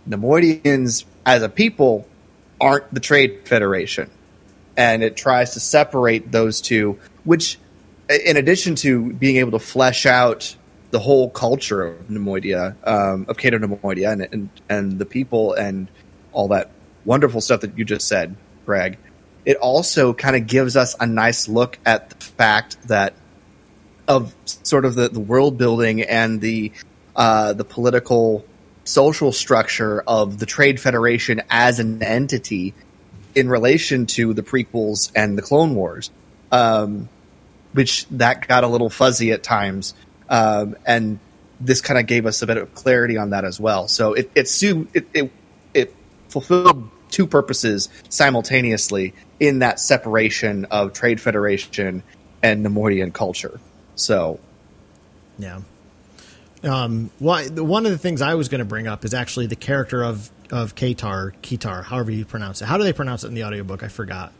Neimoidians, 0.08 1.04
as 1.26 1.42
a 1.42 1.48
people, 1.48 2.06
aren't 2.60 2.92
the 2.92 3.00
Trade 3.00 3.40
Federation. 3.44 4.10
And 4.76 5.02
it 5.02 5.16
tries 5.16 5.54
to 5.54 5.60
separate 5.60 6.30
those 6.30 6.60
two, 6.60 6.98
which, 7.24 7.58
in 8.08 8.36
addition 8.36 8.76
to 8.76 9.12
being 9.14 9.36
able 9.36 9.52
to 9.52 9.58
flesh 9.58 10.06
out 10.06 10.54
the 10.92 11.00
whole 11.00 11.28
culture 11.28 11.82
of 11.82 12.08
Neimoidia, 12.08 12.76
um, 12.86 13.26
of 13.28 13.36
Cato 13.36 13.58
Neimoidia, 13.58 14.12
and, 14.12 14.28
and, 14.32 14.50
and 14.68 14.98
the 14.98 15.04
people 15.04 15.54
and 15.54 15.88
all 16.32 16.48
that 16.48 16.70
wonderful 17.08 17.40
stuff 17.40 17.62
that 17.62 17.76
you 17.78 17.84
just 17.86 18.06
said, 18.06 18.36
Greg, 18.66 18.98
it 19.46 19.56
also 19.56 20.12
kind 20.12 20.36
of 20.36 20.46
gives 20.46 20.76
us 20.76 20.94
a 21.00 21.06
nice 21.06 21.48
look 21.48 21.78
at 21.86 22.10
the 22.10 22.16
fact 22.22 22.76
that 22.88 23.14
of 24.06 24.34
sort 24.44 24.84
of 24.84 24.94
the, 24.94 25.08
the 25.08 25.20
world 25.20 25.56
building 25.56 26.02
and 26.02 26.40
the 26.40 26.70
uh, 27.16 27.54
the 27.54 27.64
political 27.64 28.44
social 28.84 29.32
structure 29.32 30.02
of 30.06 30.38
the 30.38 30.46
Trade 30.46 30.80
Federation 30.80 31.42
as 31.50 31.80
an 31.80 32.02
entity 32.02 32.74
in 33.34 33.48
relation 33.48 34.06
to 34.06 34.34
the 34.34 34.42
prequels 34.42 35.10
and 35.16 35.36
the 35.36 35.42
Clone 35.42 35.74
Wars, 35.74 36.10
um, 36.52 37.08
which 37.72 38.06
that 38.08 38.46
got 38.46 38.64
a 38.64 38.68
little 38.68 38.90
fuzzy 38.90 39.32
at 39.32 39.42
times, 39.42 39.94
um, 40.28 40.76
and 40.86 41.18
this 41.58 41.80
kind 41.80 41.98
of 41.98 42.06
gave 42.06 42.26
us 42.26 42.42
a 42.42 42.46
bit 42.46 42.58
of 42.58 42.74
clarity 42.74 43.16
on 43.16 43.30
that 43.30 43.46
as 43.46 43.58
well. 43.58 43.88
So 43.88 44.12
it 44.12 44.30
it 44.34 44.62
it, 44.62 45.06
it, 45.14 45.32
it 45.72 45.94
fulfilled 46.28 46.90
two 47.10 47.26
purposes 47.26 47.88
simultaneously 48.08 49.14
in 49.40 49.60
that 49.60 49.80
separation 49.80 50.64
of 50.66 50.92
Trade 50.92 51.20
Federation 51.20 52.02
and 52.42 52.64
Neimoidian 52.64 53.12
culture. 53.12 53.60
So, 53.94 54.38
yeah. 55.38 55.60
Um, 56.62 57.10
well, 57.20 57.44
one 57.64 57.86
of 57.86 57.92
the 57.92 57.98
things 57.98 58.20
I 58.20 58.34
was 58.34 58.48
going 58.48 58.58
to 58.60 58.64
bring 58.64 58.88
up 58.88 59.04
is 59.04 59.14
actually 59.14 59.46
the 59.46 59.56
character 59.56 60.02
of 60.02 60.30
of 60.50 60.74
Katar, 60.74 61.34
Kitar, 61.42 61.84
however 61.84 62.10
you 62.10 62.24
pronounce 62.24 62.62
it. 62.62 62.64
How 62.64 62.78
do 62.78 62.84
they 62.84 62.94
pronounce 62.94 63.22
it 63.22 63.28
in 63.28 63.34
the 63.34 63.44
audiobook? 63.44 63.82
I 63.82 63.88
forgot. 63.88 64.32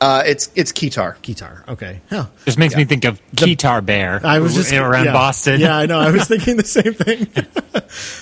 Uh, 0.00 0.22
it's 0.26 0.50
it's 0.54 0.72
Kitar. 0.72 1.16
Kitar. 1.22 1.66
Okay. 1.66 2.00
Huh. 2.08 2.26
Just 2.44 2.58
makes 2.58 2.74
yeah. 2.74 2.78
me 2.78 2.84
think 2.84 3.04
of 3.04 3.20
Guitar 3.34 3.80
Bear. 3.80 4.20
I 4.24 4.38
was 4.38 4.54
just 4.54 4.72
around 4.72 5.06
yeah. 5.06 5.12
Boston. 5.12 5.60
Yeah, 5.60 5.76
I 5.76 5.86
know. 5.86 5.98
I 5.98 6.10
was 6.10 6.28
thinking 6.28 6.56
the 6.56 6.64
same 6.64 6.94
thing. 6.94 7.26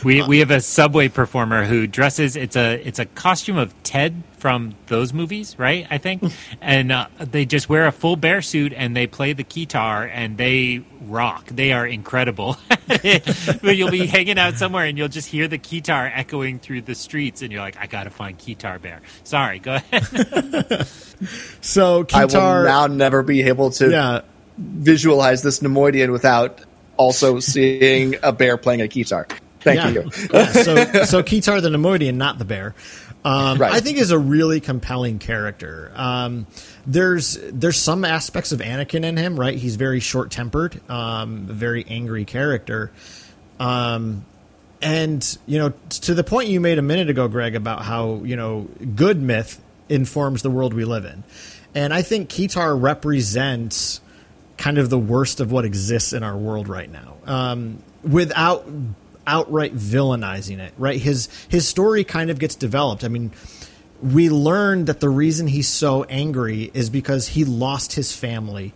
we 0.04 0.22
we 0.22 0.38
have 0.38 0.50
a 0.50 0.60
subway 0.60 1.08
performer 1.08 1.64
who 1.66 1.86
dresses. 1.86 2.34
It's 2.34 2.56
a 2.56 2.80
it's 2.86 2.98
a 2.98 3.04
costume 3.04 3.58
of 3.58 3.74
Ted 3.82 4.22
from 4.36 4.74
those 4.86 5.12
movies, 5.12 5.58
right? 5.58 5.86
I 5.90 5.98
think, 5.98 6.22
and 6.60 6.92
uh, 6.92 7.08
they 7.18 7.44
just 7.46 7.68
wear 7.68 7.86
a 7.86 7.92
full 7.92 8.16
bear 8.16 8.42
suit 8.42 8.72
and 8.74 8.94
they 8.96 9.06
play 9.06 9.32
the 9.32 9.42
guitar 9.42 10.04
and 10.04 10.36
they 10.36 10.84
rock. 11.02 11.46
They 11.46 11.72
are 11.72 11.86
incredible. 11.86 12.56
but 12.86 13.76
you'll 13.76 13.90
be 13.90 14.06
hanging 14.06 14.38
out 14.38 14.54
somewhere 14.54 14.84
and 14.84 14.98
you'll 14.98 15.08
just 15.08 15.28
hear 15.28 15.48
the 15.48 15.58
guitar 15.58 16.10
echoing 16.12 16.58
through 16.58 16.82
the 16.82 16.94
streets, 16.94 17.42
and 17.42 17.50
you're 17.50 17.60
like, 17.60 17.78
I 17.78 17.86
got 17.86 18.04
to 18.04 18.10
find 18.10 18.36
Guitar 18.38 18.78
Bear. 18.78 19.00
Sorry, 19.24 19.58
go 19.58 19.76
ahead. 19.76 20.06
so 21.60 22.04
Kitar, 22.04 22.14
I 22.14 22.24
will 22.24 22.64
now 22.64 22.86
never 22.86 23.22
be 23.22 23.42
able 23.42 23.70
to 23.70 23.90
yeah. 23.90 24.20
visualize 24.58 25.42
this 25.42 25.60
Neimoidian 25.60 26.12
without 26.12 26.60
also 26.96 27.40
seeing 27.40 28.16
a 28.22 28.32
bear 28.32 28.56
playing 28.56 28.80
a 28.80 28.88
guitar. 28.88 29.26
Thank 29.60 29.78
yeah. 29.78 30.02
you. 30.02 30.10
yeah, 30.32 30.52
so, 30.52 30.74
so 31.04 31.22
Kitar 31.22 31.60
the 31.60 31.70
Neimoidian, 31.70 32.14
not 32.14 32.38
the 32.38 32.44
bear. 32.44 32.74
Um, 33.26 33.58
right. 33.58 33.72
I 33.72 33.80
think 33.80 33.98
is 33.98 34.12
a 34.12 34.18
really 34.18 34.60
compelling 34.60 35.18
character. 35.18 35.90
Um, 35.96 36.46
there's 36.86 37.36
there's 37.50 37.76
some 37.76 38.04
aspects 38.04 38.52
of 38.52 38.60
Anakin 38.60 39.04
in 39.04 39.16
him, 39.16 39.38
right? 39.38 39.58
He's 39.58 39.74
very 39.74 39.98
short 39.98 40.30
tempered, 40.30 40.80
um, 40.88 41.48
a 41.50 41.52
very 41.52 41.84
angry 41.88 42.24
character. 42.24 42.92
Um, 43.58 44.24
and 44.80 45.38
you 45.44 45.58
know, 45.58 45.72
to 45.88 46.14
the 46.14 46.22
point 46.22 46.50
you 46.50 46.60
made 46.60 46.78
a 46.78 46.82
minute 46.82 47.10
ago, 47.10 47.26
Greg, 47.26 47.56
about 47.56 47.82
how 47.82 48.22
you 48.22 48.36
know 48.36 48.68
good 48.94 49.20
myth 49.20 49.60
informs 49.88 50.42
the 50.42 50.50
world 50.50 50.72
we 50.72 50.84
live 50.84 51.04
in, 51.04 51.24
and 51.74 51.92
I 51.92 52.02
think 52.02 52.30
Kitar 52.30 52.80
represents 52.80 54.00
kind 54.56 54.78
of 54.78 54.88
the 54.88 54.98
worst 55.00 55.40
of 55.40 55.50
what 55.50 55.64
exists 55.64 56.12
in 56.12 56.22
our 56.22 56.36
world 56.36 56.68
right 56.68 56.90
now, 56.90 57.16
um, 57.24 57.82
without 58.04 58.68
outright 59.26 59.74
villainizing 59.74 60.58
it. 60.58 60.72
Right, 60.78 61.00
his 61.00 61.28
his 61.48 61.68
story 61.68 62.04
kind 62.04 62.30
of 62.30 62.38
gets 62.38 62.54
developed. 62.54 63.04
I 63.04 63.08
mean 63.08 63.32
we 64.02 64.28
learn 64.28 64.84
that 64.86 65.00
the 65.00 65.08
reason 65.08 65.46
he's 65.46 65.68
so 65.68 66.04
angry 66.04 66.70
is 66.74 66.90
because 66.90 67.28
he 67.28 67.44
lost 67.44 67.94
his 67.94 68.12
family 68.12 68.74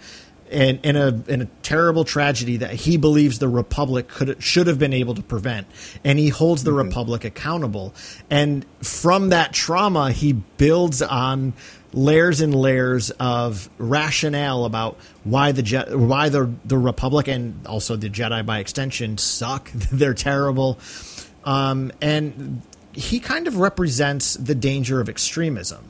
in, 0.51 0.81
in 0.83 0.97
a 0.97 1.23
in 1.29 1.43
a 1.43 1.45
terrible 1.63 2.05
tragedy 2.05 2.57
that 2.57 2.73
he 2.73 2.97
believes 2.97 3.39
the 3.39 3.49
republic 3.49 4.09
could 4.09 4.43
should 4.43 4.67
have 4.67 4.79
been 4.79 4.93
able 4.93 5.15
to 5.15 5.23
prevent 5.23 5.67
and 6.05 6.19
he 6.19 6.29
holds 6.29 6.65
the 6.65 6.71
mm-hmm. 6.73 6.89
republic 6.89 7.25
accountable 7.25 7.95
and 8.31 8.67
from 8.83 9.29
that 9.29 9.53
trauma 9.53 10.11
he 10.11 10.33
builds 10.33 11.03
on 11.03 11.53
layers 11.93 12.41
and 12.41 12.55
layers 12.55 13.11
of 13.11 13.68
rationale 13.78 14.64
about 14.64 14.97
why 15.24 15.53
the 15.53 15.62
Je- 15.62 15.95
why 15.95 16.28
the 16.28 16.53
the 16.64 16.78
republic 16.78 17.28
and 17.28 17.66
also 17.66 17.97
the 17.97 18.09
jedi 18.09 18.45
by 18.47 18.59
extension 18.59 19.18
suck 19.18 19.70
they're 19.72 20.14
terrible 20.14 20.78
um, 21.45 21.91
and 22.01 22.62
he 22.93 23.18
kind 23.20 23.47
of 23.47 23.57
represents 23.57 24.34
the 24.34 24.55
danger 24.55 25.01
of 25.01 25.09
extremism 25.09 25.84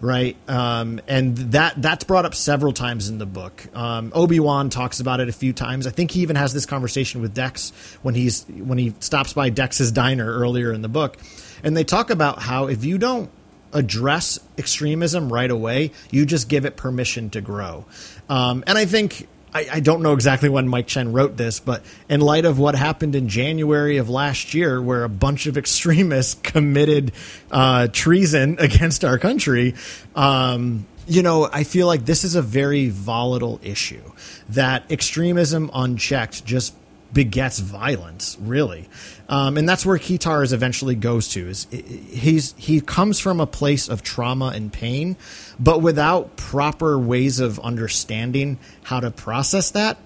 right? 0.00 0.36
Um, 0.48 1.00
and 1.08 1.36
that 1.52 1.80
that's 1.80 2.04
brought 2.04 2.26
up 2.26 2.34
several 2.34 2.72
times 2.72 3.08
in 3.08 3.16
the 3.16 3.26
book. 3.26 3.66
Um, 3.74 4.12
Obi 4.14 4.38
Wan 4.38 4.68
talks 4.68 5.00
about 5.00 5.20
it 5.20 5.30
a 5.30 5.32
few 5.32 5.54
times. 5.54 5.86
I 5.86 5.90
think 5.90 6.10
he 6.10 6.20
even 6.20 6.36
has 6.36 6.52
this 6.52 6.66
conversation 6.66 7.22
with 7.22 7.32
Dex 7.32 7.70
when 8.02 8.14
he's 8.14 8.44
when 8.44 8.76
he 8.76 8.94
stops 9.00 9.32
by 9.32 9.48
Dex's 9.48 9.92
diner 9.92 10.30
earlier 10.30 10.72
in 10.72 10.82
the 10.82 10.88
book, 10.88 11.16
and 11.62 11.74
they 11.74 11.84
talk 11.84 12.10
about 12.10 12.40
how 12.40 12.66
if 12.66 12.84
you 12.84 12.98
don't 12.98 13.30
address 13.74 14.38
extremism 14.56 15.32
right 15.32 15.50
away, 15.50 15.90
you 16.10 16.24
just 16.24 16.48
give 16.48 16.64
it 16.64 16.76
permission 16.76 17.28
to 17.30 17.40
grow. 17.40 17.84
Um, 18.28 18.64
and 18.66 18.78
I 18.78 18.86
think 18.86 19.28
I, 19.54 19.66
I, 19.74 19.80
don't 19.80 20.02
know 20.02 20.14
exactly 20.14 20.48
when 20.48 20.66
Mike 20.66 20.86
Chen 20.86 21.12
wrote 21.12 21.36
this, 21.36 21.60
but 21.60 21.84
in 22.08 22.20
light 22.20 22.44
of 22.44 22.58
what 22.58 22.74
happened 22.74 23.14
in 23.14 23.28
January 23.28 23.98
of 23.98 24.08
last 24.10 24.52
year, 24.52 24.82
where 24.82 25.04
a 25.04 25.08
bunch 25.08 25.46
of 25.46 25.56
extremists 25.56 26.34
committed 26.42 27.12
uh, 27.50 27.88
treason 27.92 28.56
against 28.58 29.04
our 29.04 29.18
country, 29.18 29.74
um, 30.16 30.86
you 31.06 31.22
know, 31.22 31.48
I 31.52 31.64
feel 31.64 31.86
like 31.86 32.04
this 32.04 32.24
is 32.24 32.34
a 32.34 32.42
very 32.42 32.88
volatile 32.88 33.60
issue. 33.62 34.02
That 34.48 34.90
extremism 34.90 35.70
unchecked 35.74 36.44
just 36.44 36.74
begets 37.14 37.60
violence, 37.60 38.36
really. 38.40 38.88
Um, 39.28 39.56
and 39.56 39.66
that's 39.66 39.86
where 39.86 39.96
Kitar 39.96 40.44
is 40.44 40.52
eventually 40.52 40.94
goes 40.94 41.28
to. 41.30 41.48
Is 41.48 41.66
he's 41.70 42.54
he 42.58 42.80
comes 42.82 43.18
from 43.18 43.40
a 43.40 43.46
place 43.46 43.88
of 43.88 44.02
trauma 44.02 44.52
and 44.54 44.70
pain, 44.70 45.16
but 45.58 45.80
without 45.80 46.36
proper 46.36 46.98
ways 46.98 47.40
of 47.40 47.58
understanding 47.60 48.58
how 48.82 49.00
to 49.00 49.10
process 49.10 49.70
that, 49.70 49.96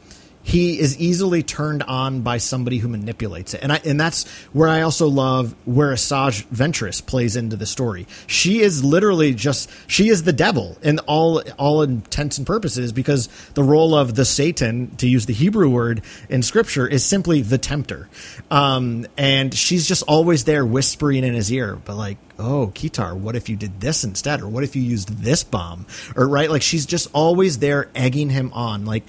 he 0.48 0.78
is 0.78 0.98
easily 0.98 1.42
turned 1.42 1.82
on 1.82 2.22
by 2.22 2.38
somebody 2.38 2.78
who 2.78 2.88
manipulates 2.88 3.52
it. 3.52 3.62
And 3.62 3.70
I, 3.70 3.82
and 3.84 4.00
that's 4.00 4.26
where 4.54 4.66
I 4.66 4.80
also 4.80 5.06
love 5.06 5.54
where 5.66 5.92
Asajj 5.92 6.46
Ventress 6.46 7.04
plays 7.04 7.36
into 7.36 7.54
the 7.54 7.66
story. 7.66 8.06
She 8.26 8.60
is 8.60 8.82
literally 8.82 9.34
just 9.34 9.70
she 9.86 10.08
is 10.08 10.22
the 10.22 10.32
devil 10.32 10.78
in 10.82 11.00
all 11.00 11.42
all 11.58 11.82
intents 11.82 12.38
and 12.38 12.46
purposes 12.46 12.92
because 12.92 13.28
the 13.52 13.62
role 13.62 13.94
of 13.94 14.14
the 14.14 14.24
Satan, 14.24 14.96
to 14.96 15.06
use 15.06 15.26
the 15.26 15.34
Hebrew 15.34 15.68
word 15.68 16.00
in 16.30 16.42
scripture, 16.42 16.88
is 16.88 17.04
simply 17.04 17.42
the 17.42 17.58
tempter. 17.58 18.08
Um, 18.50 19.06
and 19.18 19.52
she's 19.52 19.86
just 19.86 20.02
always 20.04 20.44
there 20.44 20.64
whispering 20.64 21.24
in 21.24 21.34
his 21.34 21.52
ear, 21.52 21.76
but 21.84 21.96
like, 21.96 22.16
oh, 22.38 22.72
Kitar, 22.74 23.14
what 23.14 23.36
if 23.36 23.50
you 23.50 23.56
did 23.56 23.80
this 23.80 24.02
instead? 24.02 24.40
Or 24.40 24.48
what 24.48 24.64
if 24.64 24.76
you 24.76 24.82
used 24.82 25.08
this 25.18 25.44
bomb? 25.44 25.86
Or 26.16 26.26
right, 26.26 26.50
like 26.50 26.62
she's 26.62 26.86
just 26.86 27.08
always 27.12 27.58
there 27.58 27.90
egging 27.94 28.30
him 28.30 28.50
on. 28.54 28.86
Like 28.86 29.04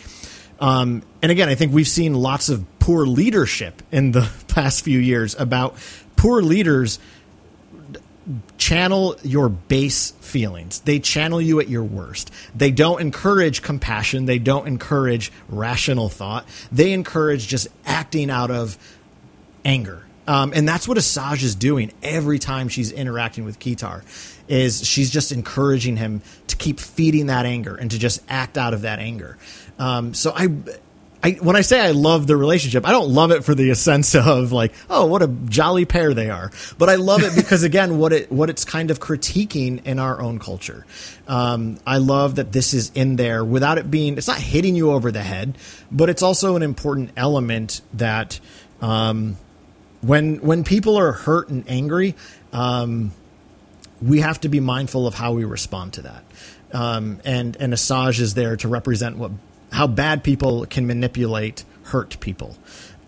um, 0.59 1.03
and 1.21 1.31
again, 1.31 1.49
I 1.49 1.55
think 1.55 1.73
we've 1.73 1.87
seen 1.87 2.13
lots 2.13 2.49
of 2.49 2.65
poor 2.79 3.05
leadership 3.05 3.81
in 3.91 4.11
the 4.11 4.29
past 4.47 4.83
few 4.83 4.99
years 4.99 5.35
about 5.39 5.75
poor 6.15 6.41
leaders 6.41 6.99
channel 8.57 9.15
your 9.23 9.49
base 9.49 10.11
feelings. 10.11 10.81
They 10.81 10.99
channel 10.99 11.41
you 11.41 11.59
at 11.59 11.69
your 11.69 11.83
worst. 11.83 12.31
They 12.55 12.71
don't 12.71 13.01
encourage 13.01 13.61
compassion. 13.61 14.25
They 14.25 14.39
don't 14.39 14.67
encourage 14.67 15.31
rational 15.47 16.09
thought. 16.09 16.45
They 16.71 16.93
encourage 16.93 17.47
just 17.47 17.67
acting 17.85 18.29
out 18.29 18.51
of 18.51 18.77
anger. 19.65 20.05
Um, 20.27 20.53
and 20.55 20.67
that's 20.67 20.87
what 20.87 20.99
Asajj 20.99 21.41
is 21.41 21.55
doing 21.55 21.91
every 22.03 22.37
time 22.37 22.69
she's 22.69 22.91
interacting 22.91 23.45
with 23.45 23.57
Kitar. 23.57 24.03
Is 24.47 24.85
she's 24.87 25.09
just 25.09 25.31
encouraging 25.31 25.97
him 25.97 26.21
to 26.47 26.55
keep 26.55 26.79
feeding 26.79 27.27
that 27.27 27.45
anger 27.45 27.75
and 27.75 27.89
to 27.91 27.97
just 27.97 28.21
act 28.29 28.57
out 28.57 28.75
of 28.75 28.81
that 28.81 28.99
anger. 28.99 29.37
Um, 29.79 30.13
so 30.13 30.31
I, 30.35 30.49
I, 31.23 31.31
when 31.41 31.55
I 31.55 31.61
say 31.61 31.79
I 31.79 31.91
love 31.91 32.27
the 32.27 32.37
relationship, 32.37 32.85
I 32.85 32.91
don't 32.91 33.09
love 33.09 33.31
it 33.31 33.43
for 33.43 33.55
the 33.55 33.73
sense 33.73 34.13
of 34.13 34.51
like, 34.51 34.73
oh, 34.89 35.07
what 35.07 35.23
a 35.23 35.27
jolly 35.27 35.85
pair 35.85 36.13
they 36.13 36.29
are. 36.29 36.51
But 36.77 36.89
I 36.89 36.95
love 36.95 37.23
it 37.23 37.35
because 37.35 37.63
again, 37.63 37.97
what 37.97 38.13
it 38.13 38.31
what 38.31 38.49
it's 38.49 38.65
kind 38.65 38.91
of 38.91 38.99
critiquing 38.99 39.83
in 39.85 39.97
our 39.97 40.21
own 40.21 40.37
culture. 40.37 40.85
Um, 41.27 41.79
I 41.87 41.97
love 41.97 42.35
that 42.35 42.51
this 42.51 42.73
is 42.73 42.91
in 42.93 43.15
there 43.15 43.43
without 43.43 43.77
it 43.77 43.89
being. 43.89 44.17
It's 44.17 44.27
not 44.27 44.39
hitting 44.39 44.75
you 44.75 44.91
over 44.91 45.11
the 45.11 45.23
head, 45.23 45.57
but 45.91 46.09
it's 46.09 46.21
also 46.21 46.55
an 46.55 46.61
important 46.63 47.11
element 47.15 47.81
that 47.93 48.39
Um, 48.81 49.35
when 50.01 50.37
when 50.37 50.63
people 50.63 50.97
are 50.97 51.11
hurt 51.11 51.49
and 51.49 51.65
angry, 51.67 52.15
um, 52.53 53.11
we 54.01 54.21
have 54.21 54.39
to 54.39 54.47
be 54.47 54.61
mindful 54.61 55.05
of 55.05 55.15
how 55.15 55.33
we 55.33 55.43
respond 55.43 55.93
to 55.95 56.01
that. 56.03 56.23
Um, 56.71 57.19
and 57.25 57.57
and 57.59 57.73
Asajj 57.73 58.21
is 58.21 58.33
there 58.35 58.55
to 58.55 58.69
represent 58.69 59.17
what 59.17 59.31
how 59.71 59.87
bad 59.87 60.23
people 60.23 60.65
can 60.65 60.87
manipulate 60.87 61.63
hurt 61.83 62.19
people. 62.19 62.57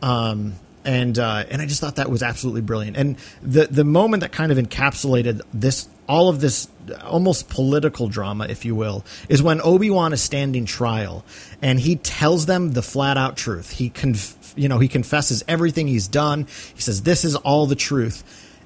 Um, 0.02 0.56
and 0.84 1.18
uh, 1.20 1.46
and 1.50 1.62
I 1.62 1.66
just 1.66 1.80
thought 1.80 1.98
that 1.98 2.10
was 2.10 2.24
absolutely 2.24 2.62
brilliant. 2.62 2.98
And 2.98 3.18
the 3.42 3.68
the 3.68 3.84
moment 3.84 4.22
that 4.22 4.32
kind 4.32 4.52
of 4.52 4.58
encapsulated 4.58 5.42
this 5.54 5.88
all 6.08 6.28
of 6.28 6.42
this 6.42 6.68
almost 7.04 7.50
political 7.50 8.08
drama, 8.08 8.48
if 8.48 8.66
you 8.66 8.74
will, 8.74 9.06
is 9.30 9.44
when 9.44 9.62
Obi 9.62 9.90
Wan 9.90 10.12
is 10.12 10.22
standing 10.22 10.66
trial 10.66 11.24
and 11.62 11.80
he 11.80 11.98
tells 11.98 12.48
them 12.48 12.72
the 12.72 12.82
flat 12.82 13.18
out 13.18 13.38
truth. 13.38 13.72
He 13.72 13.90
conf- 13.90 14.54
you 14.56 14.68
know 14.68 14.80
he 14.80 14.88
confesses 14.88 15.44
everything 15.48 15.88
he's 15.88 16.08
done. 16.08 16.48
He 16.74 16.82
says 16.82 17.04
this 17.04 17.24
is 17.24 17.36
all 17.36 17.68
the 17.68 17.76
truth, 17.76 18.24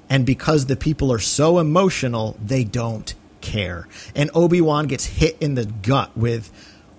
and 0.08 0.24
because 0.24 0.66
the 0.66 0.76
people 0.76 1.12
are 1.12 1.18
so 1.18 1.58
emotional, 1.58 2.36
they 2.42 2.64
don't 2.64 3.14
care. 3.42 3.86
And 4.14 4.30
Obi 4.34 4.60
Wan 4.60 4.86
gets 4.86 5.04
hit 5.04 5.36
in 5.40 5.54
the 5.54 5.66
gut 5.66 6.16
with, 6.16 6.50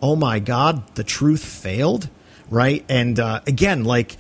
"Oh 0.02 0.16
my 0.16 0.40
God, 0.40 0.96
the 0.96 1.04
truth 1.04 1.44
failed." 1.44 2.10
Right, 2.50 2.86
and 2.88 3.20
uh, 3.20 3.42
again, 3.46 3.84
like 3.84 4.16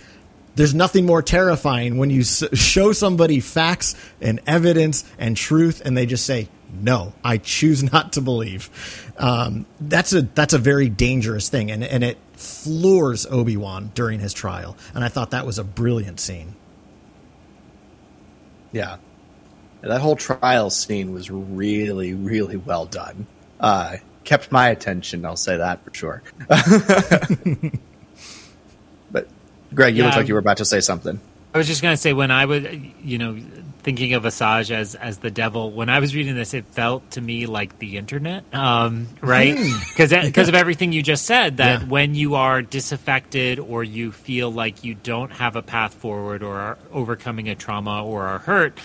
there's 0.55 0.73
nothing 0.73 1.05
more 1.05 1.21
terrifying 1.21 1.97
when 1.97 2.09
you 2.09 2.21
s- 2.21 2.43
show 2.53 2.91
somebody 2.91 3.39
facts 3.39 3.95
and 4.19 4.41
evidence 4.47 5.05
and 5.19 5.37
truth 5.37 5.81
and 5.85 5.95
they 5.95 6.07
just 6.07 6.25
say 6.25 6.47
no 6.81 7.13
i 7.23 7.37
choose 7.37 7.83
not 7.93 8.13
to 8.13 8.21
believe 8.21 9.13
um, 9.19 9.67
that's 9.79 10.13
a 10.13 10.23
that's 10.23 10.53
a 10.53 10.57
very 10.57 10.89
dangerous 10.89 11.47
thing 11.47 11.69
and, 11.69 11.83
and 11.83 12.03
it 12.03 12.17
floors 12.33 13.27
obi-wan 13.27 13.91
during 13.93 14.19
his 14.19 14.33
trial 14.33 14.75
and 14.95 15.03
i 15.03 15.07
thought 15.07 15.29
that 15.29 15.45
was 15.45 15.59
a 15.59 15.63
brilliant 15.63 16.19
scene 16.19 16.55
Yeah. 18.71 18.97
That 19.81 20.01
whole 20.01 20.15
trial 20.15 20.69
scene 20.71 21.13
was 21.13 21.29
really, 21.29 22.13
really 22.13 22.57
well 22.57 22.85
done. 22.85 23.27
Uh, 23.59 23.97
kept 24.27 24.51
my 24.51 24.67
attention, 24.69 25.25
I'll 25.25 25.37
say 25.37 25.55
that 25.57 25.83
for 25.85 25.93
sure. 25.93 26.21
but, 29.11 29.27
Greg, 29.73 29.95
you 29.95 30.01
Yeah, 30.03 30.07
looked 30.07 30.17
like 30.17 30.27
you 30.27 30.33
were 30.33 30.39
about 30.39 30.57
to 30.57 30.65
say 30.65 30.81
something. 30.81 31.19
I 31.53 31.57
was 31.57 31.67
just 31.67 31.81
going 31.81 31.93
to 31.93 31.97
say 31.97 32.11
when 32.13 32.29
I 32.29 32.45
was, 32.45 32.65
you 33.03 33.17
know, 33.17 33.37
thinking 33.81 34.13
of 34.13 34.23
Asajj 34.23 34.69
as 34.69 34.95
as 34.95 35.19
the 35.19 35.31
devil. 35.31 35.71
When 35.71 35.89
I 35.89 35.99
was 35.99 36.13
reading 36.13 36.35
this, 36.35 36.53
it 36.53 36.65
felt 36.65 37.09
to 37.11 37.21
me 37.21 37.45
like 37.47 37.79
the 37.79 37.97
internet, 37.97 38.43
um, 38.53 39.07
right? 39.21 39.55
Because 39.87 40.11
because 40.11 40.49
of 40.49 40.55
everything 40.55 40.91
you 40.91 41.01
just 41.01 41.25
said. 41.25 41.57
That 41.57 41.81
Yeah. 41.81 41.87
when 41.87 42.13
you 42.15 42.35
are 42.35 42.61
disaffected 42.61 43.59
or 43.59 43.83
you 43.83 44.11
feel 44.11 44.51
like 44.51 44.83
you 44.83 44.93
don't 44.93 45.31
have 45.31 45.55
a 45.55 45.61
path 45.63 45.93
forward 45.93 46.43
or 46.43 46.57
are 46.59 46.77
overcoming 46.91 47.47
a 47.49 47.55
trauma 47.55 48.03
or 48.05 48.23
are 48.27 48.39
hurt. 48.39 48.77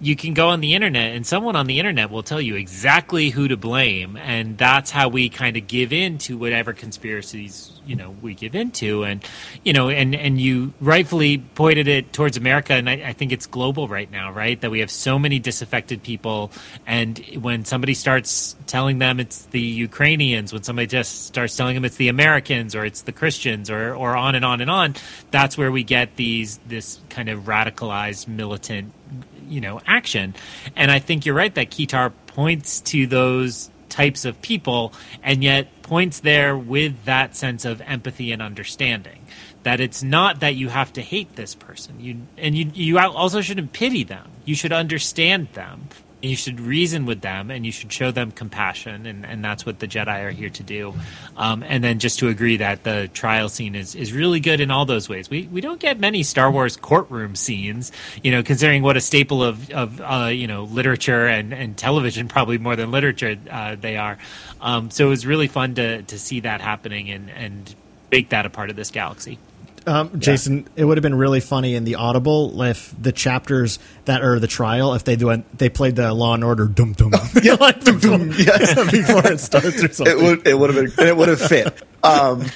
You 0.00 0.16
can 0.16 0.34
go 0.34 0.48
on 0.48 0.60
the 0.60 0.74
internet, 0.74 1.14
and 1.14 1.24
someone 1.24 1.54
on 1.54 1.66
the 1.66 1.78
internet 1.78 2.10
will 2.10 2.24
tell 2.24 2.40
you 2.40 2.56
exactly 2.56 3.30
who 3.30 3.46
to 3.46 3.56
blame, 3.56 4.16
and 4.16 4.58
that's 4.58 4.90
how 4.90 5.08
we 5.08 5.28
kind 5.28 5.56
of 5.56 5.68
give 5.68 5.92
in 5.92 6.18
to 6.18 6.36
whatever 6.36 6.72
conspiracies 6.72 7.70
you 7.86 7.94
know 7.94 8.16
we 8.20 8.34
give 8.34 8.56
into, 8.56 9.04
and 9.04 9.24
you 9.62 9.72
know, 9.72 9.90
and 9.90 10.16
and 10.16 10.40
you 10.40 10.72
rightfully 10.80 11.38
pointed 11.38 11.86
it 11.86 12.12
towards 12.12 12.36
America, 12.36 12.72
and 12.72 12.90
I, 12.90 12.94
I 13.06 13.12
think 13.12 13.30
it's 13.30 13.46
global 13.46 13.86
right 13.86 14.10
now, 14.10 14.32
right? 14.32 14.60
That 14.60 14.72
we 14.72 14.80
have 14.80 14.90
so 14.90 15.16
many 15.16 15.38
disaffected 15.38 16.02
people, 16.02 16.50
and 16.88 17.16
when 17.40 17.64
somebody 17.64 17.94
starts 17.94 18.56
telling 18.66 18.98
them 18.98 19.20
it's 19.20 19.46
the 19.46 19.60
Ukrainians, 19.60 20.52
when 20.52 20.64
somebody 20.64 20.88
just 20.88 21.26
starts 21.26 21.56
telling 21.56 21.76
them 21.76 21.84
it's 21.84 21.96
the 21.96 22.08
Americans 22.08 22.74
or 22.74 22.84
it's 22.84 23.02
the 23.02 23.12
Christians, 23.12 23.70
or 23.70 23.94
or 23.94 24.16
on 24.16 24.34
and 24.34 24.44
on 24.44 24.60
and 24.60 24.70
on, 24.70 24.96
that's 25.30 25.56
where 25.56 25.70
we 25.70 25.84
get 25.84 26.16
these 26.16 26.58
this 26.66 26.98
kind 27.10 27.28
of 27.28 27.44
radicalized 27.44 28.26
militant 28.26 28.92
you 29.48 29.60
know 29.60 29.80
action. 29.86 30.34
And 30.76 30.90
i 30.90 30.98
think 30.98 31.26
you're 31.26 31.34
right 31.34 31.54
that 31.54 31.70
Kitar 31.70 32.12
points 32.26 32.80
to 32.80 33.06
those 33.06 33.70
types 33.94 34.24
of 34.24 34.40
people 34.42 34.92
and 35.22 35.44
yet 35.44 35.82
points 35.82 36.20
there 36.20 36.56
with 36.56 37.04
that 37.04 37.36
sense 37.36 37.64
of 37.64 37.80
empathy 37.82 38.32
and 38.32 38.42
understanding. 38.42 39.24
That 39.62 39.80
it's 39.80 40.02
not 40.02 40.40
that 40.40 40.56
you 40.56 40.68
have 40.68 40.92
to 40.94 41.00
hate 41.00 41.36
this 41.36 41.54
person. 41.54 42.00
You 42.00 42.22
and 42.36 42.56
you 42.56 42.70
you 42.74 42.98
also 42.98 43.40
shouldn't 43.40 43.72
pity 43.72 44.04
them. 44.04 44.30
You 44.44 44.54
should 44.54 44.72
understand 44.72 45.48
them 45.54 45.88
and 46.24 46.30
you 46.30 46.36
should 46.36 46.58
reason 46.58 47.04
with 47.04 47.20
them 47.20 47.50
and 47.50 47.66
you 47.66 47.70
should 47.70 47.92
show 47.92 48.10
them 48.10 48.30
compassion 48.30 49.04
and, 49.04 49.26
and 49.26 49.44
that's 49.44 49.66
what 49.66 49.78
the 49.80 49.86
jedi 49.86 50.24
are 50.24 50.30
here 50.30 50.48
to 50.48 50.62
do. 50.62 50.94
Um, 51.36 51.62
and 51.62 51.84
then 51.84 51.98
just 51.98 52.18
to 52.20 52.28
agree 52.28 52.56
that 52.56 52.82
the 52.82 53.10
trial 53.12 53.50
scene 53.50 53.74
is, 53.74 53.94
is 53.94 54.10
really 54.10 54.40
good 54.40 54.58
in 54.62 54.70
all 54.70 54.86
those 54.86 55.06
ways. 55.06 55.28
We, 55.28 55.48
we 55.48 55.60
don't 55.60 55.78
get 55.78 56.00
many 56.00 56.22
star 56.22 56.50
wars 56.50 56.78
courtroom 56.78 57.36
scenes 57.36 57.92
you 58.22 58.32
know 58.32 58.42
considering 58.42 58.82
what 58.82 58.96
a 58.96 59.02
staple 59.02 59.44
of, 59.44 59.70
of 59.70 60.00
uh, 60.00 60.30
you 60.32 60.46
know 60.46 60.64
literature 60.64 61.26
and, 61.26 61.52
and 61.52 61.76
television 61.76 62.26
probably 62.34 62.56
more 62.56 62.74
than 62.74 62.90
literature 62.90 63.36
uh, 63.50 63.76
they 63.78 63.98
are. 63.98 64.16
Um, 64.62 64.90
so 64.90 65.04
it 65.06 65.10
was 65.10 65.26
really 65.26 65.48
fun 65.48 65.74
to, 65.74 66.00
to 66.04 66.18
see 66.18 66.40
that 66.40 66.62
happening 66.62 67.10
and, 67.10 67.28
and 67.28 67.74
make 68.10 68.30
that 68.30 68.46
a 68.46 68.50
part 68.50 68.70
of 68.70 68.76
this 68.76 68.90
galaxy 68.90 69.38
um, 69.86 70.18
Jason, 70.18 70.66
it 70.76 70.84
would 70.84 70.96
have 70.96 71.02
been 71.02 71.14
really 71.14 71.40
funny 71.40 71.74
in 71.74 71.84
the 71.84 71.96
audible 71.96 72.62
if 72.62 72.94
the 73.00 73.12
chapters 73.12 73.78
that 74.06 74.22
are 74.22 74.38
the 74.38 74.46
trial, 74.46 74.94
if 74.94 75.04
they 75.04 75.16
do 75.16 75.42
they 75.54 75.68
played 75.68 75.96
the 75.96 76.12
Law 76.14 76.34
and 76.34 76.42
Order 76.42 76.66
dum 76.66 76.92
dum, 76.92 77.12
yeah, 77.42 77.54
like 77.60 77.84
before, 77.84 78.18
before 78.18 79.26
it 79.32 79.40
starts 79.40 79.82
or 79.82 79.92
something. 79.92 80.18
it 80.18 80.22
would 80.22 80.46
it 80.46 80.58
would 80.58 80.74
have 80.74 80.96
been 80.96 81.06
it 81.06 81.16
would 81.16 81.28
have 81.28 81.40
fit. 81.40 81.82
Um, 82.02 82.46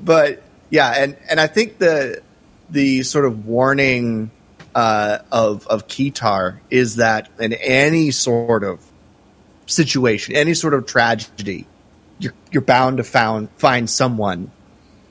but 0.00 0.42
yeah, 0.70 0.90
and 0.96 1.16
and 1.28 1.40
I 1.40 1.48
think 1.48 1.78
the 1.78 2.22
the 2.70 3.02
sort 3.02 3.24
of 3.24 3.46
warning 3.46 4.30
uh, 4.74 5.18
of 5.32 5.66
of 5.66 5.88
Kitar 5.88 6.60
is 6.70 6.96
that 6.96 7.28
in 7.40 7.52
any 7.54 8.12
sort 8.12 8.62
of 8.62 8.80
situation, 9.66 10.36
any 10.36 10.54
sort 10.54 10.74
of 10.74 10.86
tragedy, 10.86 11.66
you're 12.20 12.34
you're 12.52 12.62
bound 12.62 12.98
to 12.98 13.04
found 13.04 13.50
find 13.56 13.90
someone 13.90 14.52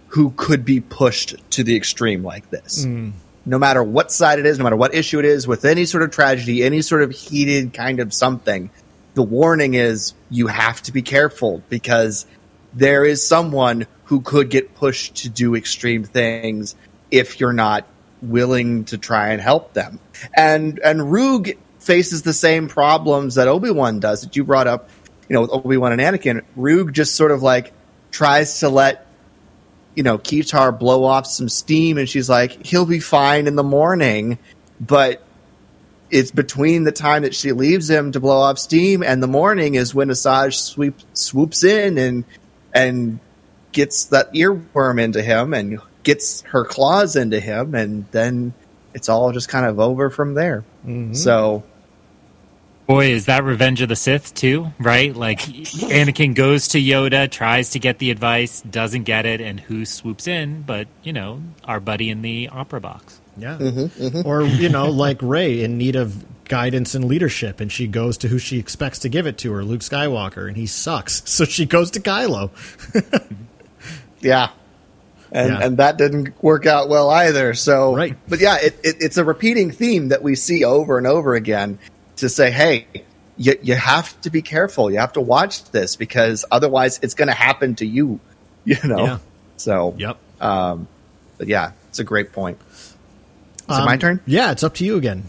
who 0.07 0.31
could 0.35 0.65
be 0.65 0.79
pushed 0.79 1.35
to 1.51 1.63
the 1.63 1.75
extreme 1.75 2.23
like 2.23 2.49
this. 2.49 2.85
Hmm. 2.85 3.11
No 3.45 3.57
matter 3.57 3.81
what 3.81 4.11
side 4.11 4.39
it 4.39 4.45
is, 4.45 4.57
no 4.57 4.65
matter 4.65 4.75
what 4.75 4.93
issue 4.93 5.19
it 5.19 5.25
is, 5.25 5.47
with 5.47 5.63
any 5.63 5.85
sort 5.85 6.03
of 6.03 6.11
tragedy, 6.11 6.63
any 6.63 6.81
sort 6.81 7.01
of 7.01 7.11
heated 7.11 7.73
kind 7.73 7.99
of 7.99 8.13
something, 8.13 8.69
the 9.13 9.23
warning 9.23 9.73
is 9.73 10.13
you 10.29 10.47
have 10.47 10.81
to 10.83 10.91
be 10.91 11.01
careful 11.01 11.63
because 11.69 12.25
there 12.73 13.05
is 13.05 13.25
someone 13.25 13.87
who 14.05 14.21
could 14.21 14.49
get 14.49 14.75
pushed 14.75 15.15
to 15.15 15.29
do 15.29 15.55
extreme 15.55 16.03
things 16.03 16.75
if 17.09 17.39
you're 17.39 17.53
not 17.53 17.87
willing 18.21 18.85
to 18.85 18.97
try 18.97 19.29
and 19.29 19.41
help 19.41 19.73
them. 19.73 19.99
And 20.33 20.79
and 20.79 21.01
Ruug 21.01 21.57
faces 21.79 22.21
the 22.23 22.33
same 22.33 22.67
problems 22.67 23.35
that 23.35 23.47
Obi-Wan 23.47 23.99
does 23.99 24.21
that 24.21 24.35
you 24.35 24.43
brought 24.43 24.67
up, 24.67 24.89
you 25.29 25.33
know, 25.33 25.41
with 25.41 25.51
Obi-Wan 25.51 25.93
and 25.97 26.01
Anakin. 26.01 26.43
Ruug 26.57 26.91
just 26.91 27.15
sort 27.15 27.31
of 27.31 27.41
like 27.41 27.73
tries 28.11 28.59
to 28.59 28.69
let 28.69 29.06
you 29.97 30.03
know, 30.03 30.19
Kitar 30.19 30.77
blow 30.77 31.03
off 31.05 31.25
some 31.25 31.49
steam 31.49 31.97
and 31.97 32.07
she's 32.07 32.29
like, 32.29 32.63
he'll 32.63 32.85
be 32.85 32.99
fine 32.99 33.47
in 33.47 33.55
the 33.55 33.63
morning. 33.63 34.37
But 34.79 35.23
it's 36.11 36.29
between 36.29 36.83
the 36.83 36.91
time 36.91 37.23
that 37.23 37.33
she 37.33 37.51
leaves 37.51 37.89
him 37.89 38.11
to 38.11 38.19
blow 38.19 38.37
off 38.37 38.59
steam 38.59 39.01
and 39.01 39.21
the 39.23 39.27
morning 39.27 39.73
is 39.73 39.95
when 39.95 40.09
Asajj 40.09 40.53
sweep, 40.53 40.99
swoops 41.13 41.63
in 41.63 41.97
and 41.97 42.23
and 42.73 43.19
gets 43.71 44.05
that 44.05 44.31
earworm 44.33 45.01
into 45.01 45.23
him 45.23 45.55
and 45.55 45.79
gets 46.03 46.41
her 46.43 46.63
claws 46.63 47.15
into 47.15 47.39
him 47.39 47.73
and 47.73 48.05
then 48.11 48.53
it's 48.93 49.09
all 49.09 49.31
just 49.31 49.49
kind 49.49 49.65
of 49.65 49.79
over 49.79 50.11
from 50.11 50.35
there. 50.35 50.63
Mm-hmm. 50.85 51.13
So 51.15 51.63
Boy, 52.87 53.07
is 53.07 53.25
that 53.25 53.43
Revenge 53.43 53.81
of 53.81 53.89
the 53.89 53.95
Sith 53.97 54.33
too, 54.33 54.71
right? 54.79 55.13
Like 55.13 55.39
Anakin 55.41 56.33
goes 56.33 56.69
to 56.69 56.77
Yoda, 56.81 57.29
tries 57.29 57.71
to 57.71 57.79
get 57.79 57.99
the 57.99 58.11
advice, 58.11 58.61
doesn't 58.61 59.03
get 59.03 59.25
it, 59.25 59.41
and 59.41 59.59
who 59.59 59.85
swoops 59.85 60.25
in? 60.25 60.61
But 60.61 60.87
you 61.03 61.11
know, 61.11 61.41
our 61.65 61.81
buddy 61.81 62.09
in 62.09 62.21
the 62.21 62.47
opera 62.49 62.79
box. 62.79 63.19
Yeah. 63.35 63.57
Mm-hmm, 63.57 64.25
Or, 64.27 64.41
you 64.43 64.69
know, 64.69 64.89
like 64.89 65.19
Rey 65.21 65.63
in 65.63 65.77
need 65.77 65.95
of 65.95 66.25
guidance 66.45 66.95
and 66.95 67.05
leadership, 67.05 67.59
and 67.59 67.71
she 67.71 67.85
goes 67.87 68.17
to 68.19 68.29
who 68.29 68.39
she 68.39 68.57
expects 68.57 68.99
to 68.99 69.09
give 69.09 69.27
it 69.27 69.37
to 69.39 69.51
her, 69.51 69.63
Luke 69.65 69.81
Skywalker, 69.81 70.47
and 70.47 70.55
he 70.57 70.65
sucks. 70.65 71.21
So 71.29 71.43
she 71.45 71.65
goes 71.65 71.91
to 71.91 71.99
Kylo. 71.99 72.49
Yeah. 74.21 74.49
And 75.31 75.49
Yeah. 75.51 75.59
and 75.61 75.77
that 75.77 75.97
didn't 75.97 76.41
work 76.41 76.65
out 76.65 76.89
well 76.89 77.09
either. 77.09 77.53
So 77.53 77.95
Right. 77.95 78.15
but 78.27 78.39
yeah, 78.39 78.57
it, 78.61 78.79
it, 78.83 78.95
it's 79.01 79.17
a 79.17 79.23
repeating 79.23 79.71
theme 79.71 80.07
that 80.07 80.23
we 80.23 80.35
see 80.35 80.63
over 80.63 80.97
and 80.97 81.05
over 81.05 81.35
again 81.35 81.77
to 82.17 82.29
say, 82.29 82.51
hey, 82.51 82.87
you, 83.37 83.57
you 83.61 83.75
have 83.75 84.19
to 84.21 84.29
be 84.29 84.41
careful. 84.41 84.91
You 84.91 84.99
have 84.99 85.13
to 85.13 85.21
watch 85.21 85.63
this 85.71 85.95
because 85.95 86.45
otherwise 86.51 86.99
it's 87.01 87.13
going 87.13 87.27
to 87.27 87.33
happen 87.35 87.75
to 87.75 87.85
you. 87.85 88.19
You 88.65 88.75
know. 88.83 88.97
Yeah. 88.97 89.17
So 89.55 89.95
Yep. 89.97 90.17
Um, 90.41 90.89
but 91.37 91.47
yeah, 91.47 91.71
it's 91.87 91.99
a 91.99 92.03
great 92.03 92.33
point. 92.33 92.57
Is 92.69 92.93
it 93.69 93.69
my 93.69 93.93
Um, 93.93 93.99
turn? 93.99 94.19
Yeah, 94.25 94.51
it's 94.51 94.61
up 94.61 94.73
to 94.75 94.83
you 94.85 94.97
again. 94.97 95.23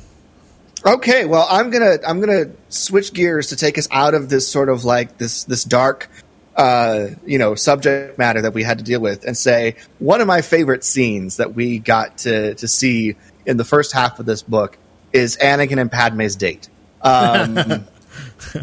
Okay, 0.85 1.25
well, 1.25 1.47
I'm 1.49 1.71
gonna 1.71 1.99
I'm 2.07 2.19
gonna 2.19 2.51
switch 2.69 3.13
gears 3.13 3.49
to 3.49 3.57
take 3.57 3.79
us 3.79 3.87
out 3.93 4.15
of 4.15 4.29
this 4.29 4.49
sort 4.49 4.69
of 4.69 4.85
like 4.85 5.19
this 5.19 5.45
this 5.45 5.63
dark 5.63 6.09
uh, 6.57 7.11
you 7.25 7.39
know, 7.39 7.55
subject 7.55 8.19
matter 8.19 8.43
that 8.43 8.53
we 8.53 8.65
had 8.65 8.79
to 8.79 8.85
deal 8.85 9.01
with, 9.01 9.25
and 9.25 9.37
say 9.37 9.77
one 10.01 10.21
of 10.21 10.27
my 10.27 10.43
favorite 10.43 10.83
scenes 10.83 11.37
that 11.37 11.55
we 11.55 11.79
got 11.79 12.19
to 12.19 12.55
to 12.57 12.67
see 12.67 13.15
in 13.47 13.57
the 13.57 13.65
first 13.65 13.93
half 13.93 14.19
of 14.19 14.27
this 14.27 14.43
book 14.43 14.77
is 15.13 15.37
Anakin 15.37 15.81
and 15.81 15.91
Padme's 15.93 16.35
date. 16.35 16.69
Um, 17.03 17.59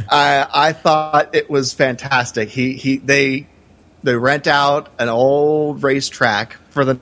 I 0.10 0.48
I 0.54 0.74
thought 0.74 1.36
it 1.36 1.50
was 1.50 1.74
fantastic. 1.74 2.50
He 2.50 2.74
he 2.74 2.98
they 2.98 3.48
they 4.04 4.16
rent 4.16 4.48
out 4.48 4.90
an 5.00 5.10
old 5.10 5.84
racetrack 5.84 6.58
for 6.70 6.86
the 6.86 7.00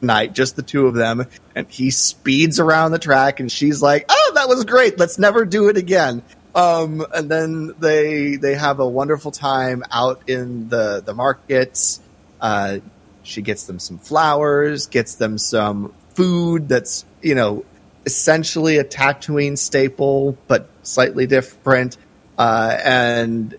night, 0.00 0.32
just 0.32 0.56
the 0.56 0.62
two 0.62 0.86
of 0.86 0.94
them, 0.94 1.26
and 1.54 1.68
he 1.68 1.90
speeds 1.90 2.60
around 2.60 2.92
the 2.92 2.98
track, 2.98 3.40
and 3.40 3.50
she's 3.50 3.82
like, 3.82 4.06
"Oh, 4.08 4.32
that 4.34 4.48
was 4.48 4.64
great. 4.64 4.98
Let's 4.98 5.18
never 5.18 5.44
do 5.44 5.68
it 5.68 5.76
again." 5.76 6.22
Um, 6.54 7.06
and 7.14 7.30
then 7.30 7.74
they 7.78 8.36
they 8.36 8.54
have 8.54 8.80
a 8.80 8.88
wonderful 8.88 9.30
time 9.30 9.84
out 9.90 10.22
in 10.28 10.68
the 10.68 11.02
the 11.04 11.14
markets. 11.14 12.00
Uh, 12.40 12.78
she 13.22 13.42
gets 13.42 13.64
them 13.64 13.78
some 13.78 13.98
flowers, 13.98 14.86
gets 14.86 15.16
them 15.16 15.38
some 15.38 15.92
food 16.14 16.68
that's 16.68 17.04
you 17.22 17.34
know 17.34 17.64
essentially 18.08 18.78
a 18.78 18.84
Tatooine 18.84 19.58
staple, 19.58 20.38
but 20.46 20.70
slightly 20.82 21.26
different. 21.26 21.98
Uh, 22.38 22.74
and 22.82 23.54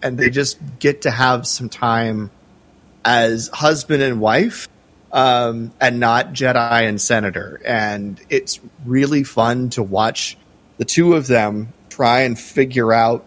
and 0.00 0.16
they 0.16 0.30
just 0.30 0.58
get 0.78 1.02
to 1.02 1.10
have 1.10 1.44
some 1.44 1.68
time 1.68 2.30
as 3.04 3.48
husband 3.48 4.00
and 4.00 4.20
wife 4.20 4.68
um, 5.10 5.72
and 5.80 5.98
not 5.98 6.32
Jedi 6.32 6.88
and 6.88 7.00
Senator. 7.00 7.60
And 7.64 8.20
it's 8.30 8.60
really 8.84 9.24
fun 9.24 9.70
to 9.70 9.82
watch 9.82 10.36
the 10.76 10.84
two 10.84 11.14
of 11.14 11.26
them 11.26 11.72
try 11.88 12.20
and 12.20 12.38
figure 12.38 12.92
out 12.92 13.26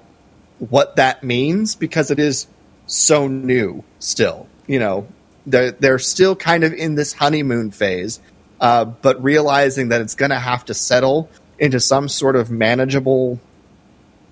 what 0.59 0.95
that 0.95 1.23
means 1.23 1.75
because 1.75 2.09
it 2.09 2.19
is 2.19 2.47
so 2.85 3.27
new 3.27 3.83
still. 3.99 4.47
You 4.65 4.79
know, 4.79 5.07
they're, 5.45 5.71
they're 5.71 5.99
still 5.99 6.37
kind 6.37 6.63
of 6.63 6.71
in 6.71 6.95
this 6.95 7.11
honeymoon 7.11 7.71
phase, 7.71 8.21
uh, 8.59 8.85
but 8.85 9.23
realizing 9.23 9.89
that 9.89 10.01
it's 10.01 10.15
going 10.15 10.31
to 10.31 10.39
have 10.39 10.65
to 10.65 10.73
settle 10.73 11.29
into 11.59 11.79
some 11.79 12.07
sort 12.09 12.35
of 12.35 12.51
manageable, 12.51 13.39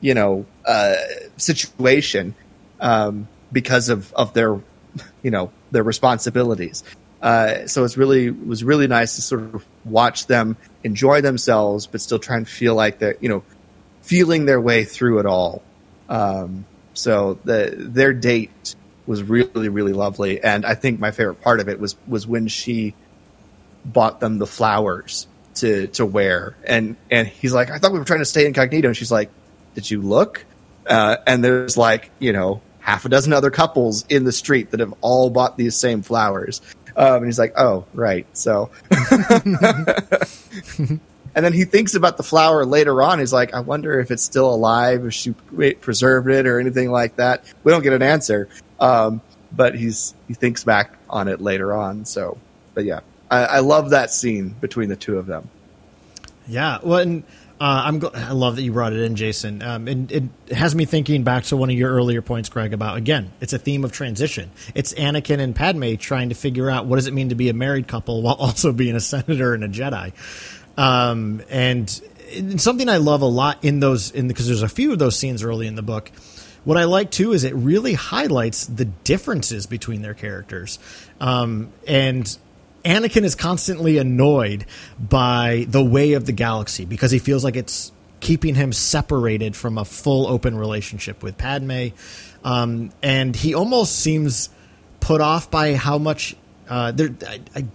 you 0.01 0.13
know, 0.13 0.45
uh, 0.65 0.95
situation 1.37 2.35
um, 2.79 3.27
because 3.51 3.89
of, 3.89 4.11
of 4.13 4.33
their, 4.33 4.59
you 5.21 5.31
know, 5.31 5.51
their 5.71 5.83
responsibilities. 5.83 6.83
Uh, 7.21 7.65
so 7.65 7.83
it's 7.83 7.97
really 7.97 8.27
it 8.27 8.45
was 8.45 8.63
really 8.63 8.85
nice 8.85 9.15
to 9.15 9.21
sort 9.21 9.41
of 9.41 9.65
watch 9.83 10.27
them 10.27 10.57
enjoy 10.83 11.21
themselves, 11.21 11.87
but 11.87 11.99
still 11.99 12.19
try 12.19 12.37
and 12.37 12.47
feel 12.47 12.75
like 12.75 12.99
they're 12.99 13.15
you 13.19 13.29
know 13.29 13.43
feeling 14.03 14.45
their 14.45 14.61
way 14.61 14.83
through 14.83 15.17
it 15.17 15.25
all. 15.25 15.63
Um, 16.07 16.65
so 16.93 17.39
the 17.43 17.73
their 17.75 18.13
date 18.13 18.75
was 19.07 19.23
really 19.23 19.69
really 19.69 19.93
lovely, 19.93 20.43
and 20.43 20.67
I 20.67 20.75
think 20.75 20.99
my 20.99 21.09
favorite 21.09 21.41
part 21.41 21.59
of 21.59 21.67
it 21.67 21.79
was 21.79 21.95
was 22.07 22.27
when 22.27 22.47
she 22.47 22.93
bought 23.85 24.19
them 24.19 24.37
the 24.39 24.47
flowers 24.47 25.27
to 25.55 25.87
to 25.87 26.05
wear, 26.05 26.57
and 26.65 26.97
and 27.09 27.27
he's 27.27 27.53
like, 27.53 27.69
I 27.69 27.77
thought 27.77 27.93
we 27.93 27.99
were 27.99 28.05
trying 28.05 28.19
to 28.19 28.25
stay 28.25 28.45
incognito, 28.45 28.89
and 28.89 28.97
she's 28.97 29.11
like, 29.11 29.29
Did 29.75 29.89
you 29.89 30.01
look? 30.01 30.45
Uh, 30.85 31.17
and 31.25 31.43
there's 31.43 31.77
like 31.77 32.11
you 32.19 32.33
know 32.33 32.61
half 32.79 33.03
a 33.05 33.09
dozen 33.09 33.33
other 33.33 33.49
couples 33.49 34.05
in 34.09 34.25
the 34.25 34.31
street 34.31 34.69
that 34.71 34.79
have 34.79 34.93
all 35.01 35.31
bought 35.31 35.57
these 35.57 35.75
same 35.75 36.03
flowers. 36.03 36.61
Um, 36.95 37.15
and 37.15 37.25
he's 37.25 37.39
like, 37.39 37.53
oh, 37.57 37.85
right. 37.95 38.27
So. 38.33 38.69
and 40.77 40.99
then 41.33 41.51
he 41.51 41.65
thinks 41.65 41.95
about 41.95 42.17
the 42.17 42.23
flower 42.23 42.63
later 42.63 43.01
on. 43.01 43.17
He's 43.17 43.33
like, 43.33 43.55
I 43.55 43.61
wonder 43.61 43.99
if 43.99 44.11
it's 44.11 44.21
still 44.21 44.53
alive, 44.53 45.03
if 45.03 45.15
she 45.15 45.31
preserved 45.31 46.29
it 46.29 46.45
or 46.45 46.59
anything 46.59 46.91
like 46.91 47.15
that. 47.15 47.43
We 47.63 47.71
don't 47.71 47.81
get 47.81 47.93
an 47.93 48.03
answer. 48.03 48.49
Um, 48.79 49.21
but 49.51 49.73
he's 49.75 50.13
he 50.27 50.33
thinks 50.33 50.63
back 50.63 50.95
on 51.09 51.27
it 51.27 51.41
later 51.41 51.73
on. 51.73 52.05
So, 52.05 52.37
but 52.73 52.85
yeah, 52.85 52.99
I, 53.29 53.45
I 53.45 53.59
love 53.59 53.91
that 53.91 54.11
scene 54.11 54.49
between 54.49 54.89
the 54.89 54.95
two 54.95 55.17
of 55.17 55.25
them. 55.25 55.49
Yeah, 56.47 56.79
well, 56.83 56.99
and 56.99 57.23
uh, 57.59 57.83
I'm. 57.85 58.01
I 58.13 58.33
love 58.33 58.57
that 58.57 58.63
you 58.63 58.73
brought 58.73 58.93
it 58.93 58.99
in, 58.99 59.15
Jason. 59.15 59.63
Um, 59.63 59.87
and 59.87 60.11
it 60.11 60.23
has 60.51 60.75
me 60.75 60.85
thinking 60.85 61.23
back 61.23 61.45
to 61.45 61.57
one 61.57 61.69
of 61.69 61.75
your 61.75 61.91
earlier 61.91 62.21
points, 62.21 62.49
Greg. 62.49 62.73
About 62.73 62.97
again, 62.97 63.31
it's 63.39 63.53
a 63.53 63.57
theme 63.57 63.85
of 63.85 63.91
transition. 63.91 64.51
It's 64.75 64.93
Anakin 64.93 65.39
and 65.39 65.55
Padme 65.55 65.95
trying 65.95 66.29
to 66.29 66.35
figure 66.35 66.69
out 66.69 66.85
what 66.85 66.97
does 66.97 67.07
it 67.07 67.13
mean 67.13 67.29
to 67.29 67.35
be 67.35 67.49
a 67.49 67.53
married 67.53 67.87
couple 67.87 68.21
while 68.21 68.35
also 68.39 68.73
being 68.73 68.95
a 68.95 68.99
senator 68.99 69.53
and 69.53 69.63
a 69.63 69.69
Jedi. 69.69 70.11
Um, 70.77 71.41
and 71.49 71.89
something 72.57 72.89
I 72.89 72.97
love 72.97 73.21
a 73.21 73.27
lot 73.27 73.63
in 73.63 73.79
those, 73.79 74.11
in 74.11 74.27
because 74.27 74.47
there's 74.47 74.63
a 74.63 74.69
few 74.69 74.91
of 74.91 74.99
those 74.99 75.17
scenes 75.17 75.41
early 75.41 75.67
in 75.67 75.75
the 75.75 75.81
book. 75.81 76.11
What 76.65 76.77
I 76.77 76.85
like 76.85 77.11
too 77.11 77.31
is 77.31 77.43
it 77.43 77.53
really 77.55 77.93
highlights 77.93 78.65
the 78.65 78.85
differences 78.85 79.65
between 79.65 80.01
their 80.01 80.15
characters, 80.15 80.79
um, 81.21 81.71
and 81.87 82.37
Anakin 82.85 83.23
is 83.23 83.35
constantly 83.35 83.97
annoyed 83.97 84.65
by 84.99 85.65
the 85.67 85.83
way 85.83 86.13
of 86.13 86.25
the 86.25 86.31
galaxy 86.31 86.85
because 86.85 87.11
he 87.11 87.19
feels 87.19 87.43
like 87.43 87.55
it's 87.55 87.91
keeping 88.19 88.55
him 88.55 88.71
separated 88.71 89.55
from 89.55 89.77
a 89.77 89.85
full 89.85 90.27
open 90.27 90.57
relationship 90.57 91.23
with 91.23 91.37
Padme. 91.37 91.87
Um, 92.43 92.91
and 93.01 93.35
he 93.35 93.55
almost 93.55 93.95
seems 93.95 94.49
put 94.99 95.19
off 95.19 95.49
by 95.49 95.75
how 95.75 95.97
much 95.97 96.35
uh, 96.69 96.91
there. 96.91 97.09
I, 97.27 97.39
I, 97.55 97.65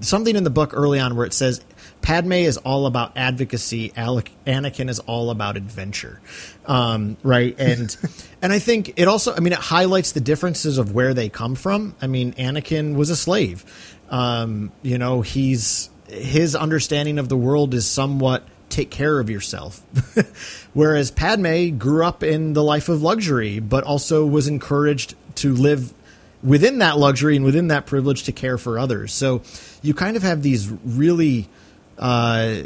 something 0.00 0.36
in 0.36 0.44
the 0.44 0.50
book 0.50 0.70
early 0.74 1.00
on 1.00 1.16
where 1.16 1.26
it 1.26 1.32
says 1.32 1.60
Padme 2.08 2.32
is 2.32 2.56
all 2.56 2.86
about 2.86 3.18
advocacy. 3.18 3.92
Alec, 3.94 4.30
Anakin 4.46 4.88
is 4.88 4.98
all 4.98 5.28
about 5.28 5.58
adventure, 5.58 6.22
um, 6.64 7.18
right? 7.22 7.54
And 7.58 7.94
and 8.42 8.50
I 8.50 8.60
think 8.60 8.94
it 8.96 9.08
also, 9.08 9.34
I 9.34 9.40
mean, 9.40 9.52
it 9.52 9.58
highlights 9.58 10.12
the 10.12 10.22
differences 10.22 10.78
of 10.78 10.94
where 10.94 11.12
they 11.12 11.28
come 11.28 11.54
from. 11.54 11.94
I 12.00 12.06
mean, 12.06 12.32
Anakin 12.32 12.94
was 12.94 13.10
a 13.10 13.16
slave. 13.16 13.62
Um, 14.08 14.72
you 14.80 14.96
know, 14.96 15.20
he's 15.20 15.90
his 16.06 16.56
understanding 16.56 17.18
of 17.18 17.28
the 17.28 17.36
world 17.36 17.74
is 17.74 17.86
somewhat 17.86 18.42
take 18.70 18.90
care 18.90 19.20
of 19.20 19.28
yourself. 19.28 19.82
Whereas 20.72 21.10
Padme 21.10 21.76
grew 21.76 22.06
up 22.06 22.22
in 22.22 22.54
the 22.54 22.64
life 22.64 22.88
of 22.88 23.02
luxury, 23.02 23.60
but 23.60 23.84
also 23.84 24.24
was 24.24 24.48
encouraged 24.48 25.14
to 25.34 25.54
live 25.54 25.92
within 26.42 26.78
that 26.78 26.96
luxury 26.96 27.36
and 27.36 27.44
within 27.44 27.68
that 27.68 27.84
privilege 27.84 28.22
to 28.22 28.32
care 28.32 28.56
for 28.56 28.78
others. 28.78 29.12
So 29.12 29.42
you 29.82 29.92
kind 29.92 30.16
of 30.16 30.22
have 30.22 30.40
these 30.40 30.70
really 30.86 31.50
uh, 31.98 32.62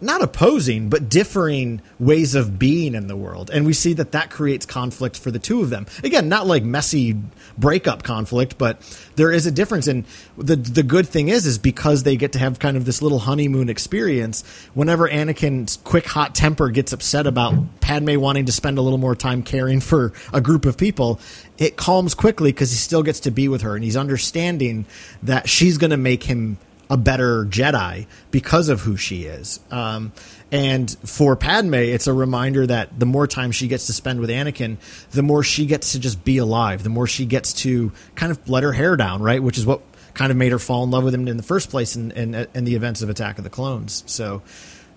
not 0.00 0.22
opposing, 0.22 0.88
but 0.88 1.08
differing 1.08 1.82
ways 1.98 2.34
of 2.34 2.58
being 2.58 2.94
in 2.94 3.08
the 3.08 3.16
world. 3.16 3.50
And 3.50 3.66
we 3.66 3.72
see 3.72 3.94
that 3.94 4.12
that 4.12 4.30
creates 4.30 4.64
conflict 4.64 5.18
for 5.18 5.30
the 5.30 5.40
two 5.40 5.62
of 5.62 5.70
them. 5.70 5.86
Again, 6.04 6.28
not 6.28 6.46
like 6.46 6.62
messy 6.62 7.16
breakup 7.56 8.04
conflict, 8.04 8.58
but 8.58 8.80
there 9.16 9.32
is 9.32 9.46
a 9.46 9.50
difference. 9.50 9.88
And 9.88 10.04
the, 10.36 10.54
the 10.54 10.84
good 10.84 11.08
thing 11.08 11.28
is, 11.28 11.46
is 11.46 11.58
because 11.58 12.04
they 12.04 12.16
get 12.16 12.32
to 12.32 12.38
have 12.38 12.60
kind 12.60 12.76
of 12.76 12.84
this 12.84 13.02
little 13.02 13.18
honeymoon 13.18 13.68
experience, 13.68 14.44
whenever 14.74 15.08
Anakin's 15.08 15.78
quick 15.78 16.06
hot 16.06 16.34
temper 16.34 16.68
gets 16.68 16.92
upset 16.92 17.26
about 17.26 17.80
Padme 17.80 18.20
wanting 18.20 18.46
to 18.46 18.52
spend 18.52 18.78
a 18.78 18.82
little 18.82 18.98
more 18.98 19.16
time 19.16 19.42
caring 19.42 19.80
for 19.80 20.12
a 20.32 20.40
group 20.40 20.64
of 20.64 20.76
people, 20.76 21.18
it 21.58 21.76
calms 21.76 22.14
quickly 22.14 22.52
because 22.52 22.70
he 22.70 22.76
still 22.76 23.02
gets 23.02 23.20
to 23.20 23.32
be 23.32 23.48
with 23.48 23.62
her 23.62 23.74
and 23.74 23.82
he's 23.82 23.96
understanding 23.96 24.86
that 25.24 25.48
she's 25.48 25.76
going 25.76 25.90
to 25.90 25.96
make 25.96 26.22
him 26.22 26.56
a 26.90 26.96
better 26.96 27.44
Jedi 27.44 28.06
because 28.30 28.68
of 28.68 28.80
who 28.80 28.96
she 28.96 29.24
is. 29.24 29.60
Um, 29.70 30.12
and 30.50 30.90
for 31.04 31.36
Padme, 31.36 31.74
it's 31.74 32.06
a 32.06 32.12
reminder 32.12 32.66
that 32.66 32.98
the 32.98 33.06
more 33.06 33.26
time 33.26 33.52
she 33.52 33.68
gets 33.68 33.86
to 33.86 33.92
spend 33.92 34.20
with 34.20 34.30
Anakin, 34.30 34.78
the 35.10 35.22
more 35.22 35.42
she 35.42 35.66
gets 35.66 35.92
to 35.92 35.98
just 35.98 36.24
be 36.24 36.38
alive, 36.38 36.82
the 36.82 36.88
more 36.88 37.06
she 37.06 37.26
gets 37.26 37.52
to 37.54 37.92
kind 38.14 38.32
of 38.32 38.48
let 38.48 38.62
her 38.62 38.72
hair 38.72 38.96
down, 38.96 39.22
right? 39.22 39.42
Which 39.42 39.58
is 39.58 39.66
what 39.66 39.82
kind 40.14 40.30
of 40.30 40.38
made 40.38 40.52
her 40.52 40.58
fall 40.58 40.84
in 40.84 40.90
love 40.90 41.04
with 41.04 41.14
him 41.14 41.28
in 41.28 41.36
the 41.36 41.42
first 41.42 41.70
place 41.70 41.94
in, 41.94 42.10
in, 42.12 42.34
in 42.54 42.64
the 42.64 42.74
events 42.74 43.02
of 43.02 43.10
Attack 43.10 43.38
of 43.38 43.44
the 43.44 43.50
Clones. 43.50 44.02
So, 44.06 44.42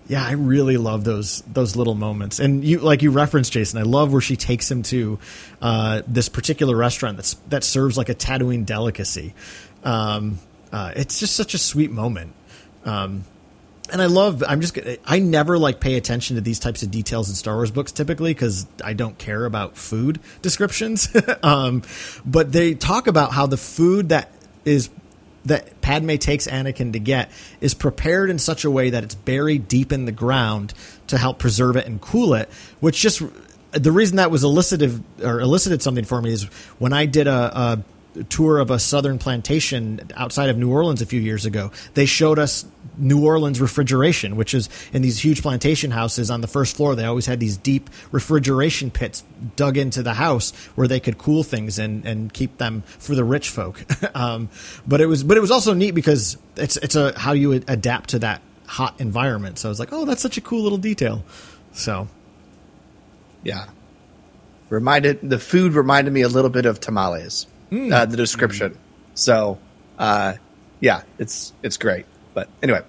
yeah, 0.08 0.24
I 0.24 0.32
really 0.32 0.78
love 0.78 1.04
those 1.04 1.42
those 1.42 1.76
little 1.76 1.94
moments. 1.94 2.40
And 2.40 2.64
you, 2.64 2.80
like 2.80 3.02
you 3.02 3.10
referenced, 3.10 3.52
Jason, 3.52 3.78
I 3.78 3.82
love 3.82 4.10
where 4.10 4.20
she 4.20 4.36
takes 4.36 4.70
him 4.70 4.82
to 4.84 5.18
uh, 5.60 6.02
this 6.06 6.28
particular 6.28 6.76
restaurant 6.76 7.18
that's 7.18 7.34
that 7.50 7.62
serves 7.62 7.96
like 7.96 8.08
a 8.08 8.14
Tatooine 8.14 8.66
delicacy. 8.66 9.32
Um, 9.84 10.38
uh, 10.72 10.92
it's 10.96 11.20
just 11.20 11.36
such 11.36 11.54
a 11.54 11.58
sweet 11.58 11.90
moment. 11.90 12.32
Um, 12.84 13.24
and 13.92 14.00
I 14.00 14.06
love. 14.06 14.42
I'm 14.46 14.60
just. 14.60 14.78
I 15.04 15.18
never 15.18 15.58
like 15.58 15.78
pay 15.78 15.96
attention 15.96 16.36
to 16.36 16.42
these 16.42 16.58
types 16.58 16.82
of 16.82 16.90
details 16.90 17.28
in 17.28 17.34
Star 17.34 17.56
Wars 17.56 17.70
books 17.70 17.92
typically 17.92 18.32
because 18.32 18.66
I 18.82 18.94
don't 18.94 19.18
care 19.18 19.44
about 19.44 19.76
food 19.76 20.18
descriptions. 20.40 21.14
um, 21.42 21.82
but 22.24 22.52
they 22.52 22.74
talk 22.74 23.06
about 23.06 23.32
how 23.32 23.46
the 23.46 23.58
food 23.58 24.08
that 24.08 24.32
is 24.64 24.88
that 25.44 25.80
Padme 25.82 26.14
takes 26.16 26.46
Anakin 26.46 26.92
to 26.92 27.00
get 27.00 27.30
is 27.60 27.74
prepared 27.74 28.30
in 28.30 28.38
such 28.38 28.64
a 28.64 28.70
way 28.70 28.90
that 28.90 29.04
it's 29.04 29.14
buried 29.14 29.68
deep 29.68 29.92
in 29.92 30.06
the 30.06 30.12
ground 30.12 30.72
to 31.08 31.18
help 31.18 31.38
preserve 31.38 31.76
it 31.76 31.86
and 31.86 32.00
cool 32.00 32.34
it. 32.34 32.48
Which 32.80 32.98
just 32.98 33.22
the 33.72 33.92
reason 33.92 34.16
that 34.16 34.30
was 34.30 34.44
elicited 34.44 35.02
or 35.22 35.40
elicited 35.40 35.82
something 35.82 36.04
for 36.04 36.22
me 36.22 36.30
is 36.30 36.44
when 36.78 36.92
I 36.92 37.06
did 37.06 37.26
a, 37.26 37.58
a 37.58 37.84
tour 38.28 38.58
of 38.58 38.70
a 38.70 38.78
southern 38.78 39.18
plantation 39.18 40.00
outside 40.16 40.50
of 40.50 40.58
New 40.58 40.70
Orleans 40.70 41.00
a 41.02 41.06
few 41.06 41.20
years 41.20 41.46
ago, 41.46 41.70
they 41.94 42.06
showed 42.06 42.38
us 42.38 42.64
New 42.98 43.24
Orleans 43.24 43.60
refrigeration, 43.60 44.36
which 44.36 44.54
is 44.54 44.68
in 44.92 45.02
these 45.02 45.22
huge 45.22 45.42
plantation 45.42 45.90
houses 45.90 46.30
on 46.30 46.40
the 46.40 46.46
first 46.46 46.76
floor. 46.76 46.94
They 46.94 47.04
always 47.04 47.26
had 47.26 47.40
these 47.40 47.56
deep 47.56 47.88
refrigeration 48.10 48.90
pits 48.90 49.24
dug 49.56 49.76
into 49.76 50.02
the 50.02 50.14
house 50.14 50.52
where 50.74 50.86
they 50.86 51.00
could 51.00 51.18
cool 51.18 51.42
things 51.42 51.78
and, 51.78 52.04
and 52.04 52.32
keep 52.32 52.58
them 52.58 52.82
for 52.86 53.14
the 53.14 53.24
rich 53.24 53.48
folk. 53.48 53.84
um, 54.14 54.50
but 54.86 55.00
it 55.00 55.06
was 55.06 55.24
but 55.24 55.36
it 55.36 55.40
was 55.40 55.50
also 55.50 55.72
neat 55.74 55.92
because 55.92 56.36
it's 56.56 56.76
it's 56.78 56.96
a 56.96 57.18
how 57.18 57.32
you 57.32 57.52
adapt 57.52 58.10
to 58.10 58.18
that 58.20 58.42
hot 58.66 59.00
environment. 59.00 59.58
So 59.58 59.68
I 59.68 59.70
was 59.70 59.80
like, 59.80 59.92
oh, 59.92 60.04
that's 60.04 60.22
such 60.22 60.36
a 60.36 60.40
cool 60.40 60.62
little 60.62 60.78
detail. 60.78 61.24
So 61.72 62.08
Yeah. 63.42 63.66
Reminded 64.68 65.28
the 65.28 65.38
food 65.38 65.74
reminded 65.74 66.12
me 66.12 66.22
a 66.22 66.28
little 66.28 66.50
bit 66.50 66.66
of 66.66 66.80
tamales. 66.80 67.46
Uh, 67.72 68.04
the 68.04 68.16
description. 68.16 68.76
So, 69.14 69.58
uh, 69.98 70.34
yeah, 70.80 71.02
it's 71.18 71.52
it's 71.62 71.76
great. 71.78 72.06
But 72.34 72.48
anyway, 72.62 72.82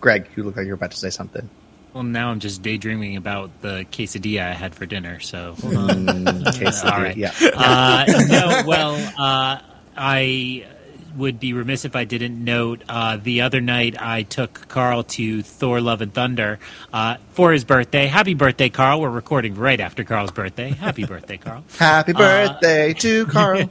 Greg, 0.00 0.28
you 0.36 0.42
look 0.42 0.56
like 0.56 0.66
you're 0.66 0.74
about 0.74 0.90
to 0.90 0.96
say 0.96 1.10
something. 1.10 1.48
Well, 1.92 2.02
now 2.02 2.30
I'm 2.30 2.40
just 2.40 2.60
daydreaming 2.62 3.16
about 3.16 3.50
the 3.60 3.86
quesadilla 3.92 4.50
I 4.50 4.52
had 4.52 4.74
for 4.74 4.86
dinner. 4.86 5.20
So 5.20 5.54
hold 5.60 5.76
on. 5.76 6.06
Quesadilla, 6.06 6.92
All 6.92 7.02
right. 7.02 7.16
Yeah. 7.16 7.32
Uh, 7.54 8.04
no, 8.28 8.62
well, 8.66 8.94
uh, 9.16 9.60
I 9.96 10.66
would 11.16 11.40
be 11.40 11.52
remiss 11.52 11.84
if 11.84 11.96
I 11.96 12.04
didn't 12.04 12.42
note 12.42 12.82
uh, 12.88 13.16
the 13.16 13.42
other 13.42 13.60
night 13.60 14.00
I 14.00 14.22
took 14.22 14.68
Karl 14.68 15.02
to 15.04 15.42
Thor: 15.42 15.80
Love 15.80 16.00
and 16.00 16.12
Thunder 16.12 16.58
uh, 16.92 17.16
for 17.30 17.52
his 17.52 17.64
birthday. 17.64 18.06
Happy 18.06 18.34
birthday, 18.34 18.68
Karl! 18.68 19.00
We're 19.00 19.10
recording 19.10 19.54
right 19.54 19.80
after 19.80 20.04
Karl's 20.04 20.30
birthday. 20.30 20.70
Happy 20.70 21.04
birthday, 21.06 21.36
Karl! 21.36 21.64
Happy 21.78 22.12
birthday 22.12 22.92
to 22.94 23.26
Karl. 23.28 23.70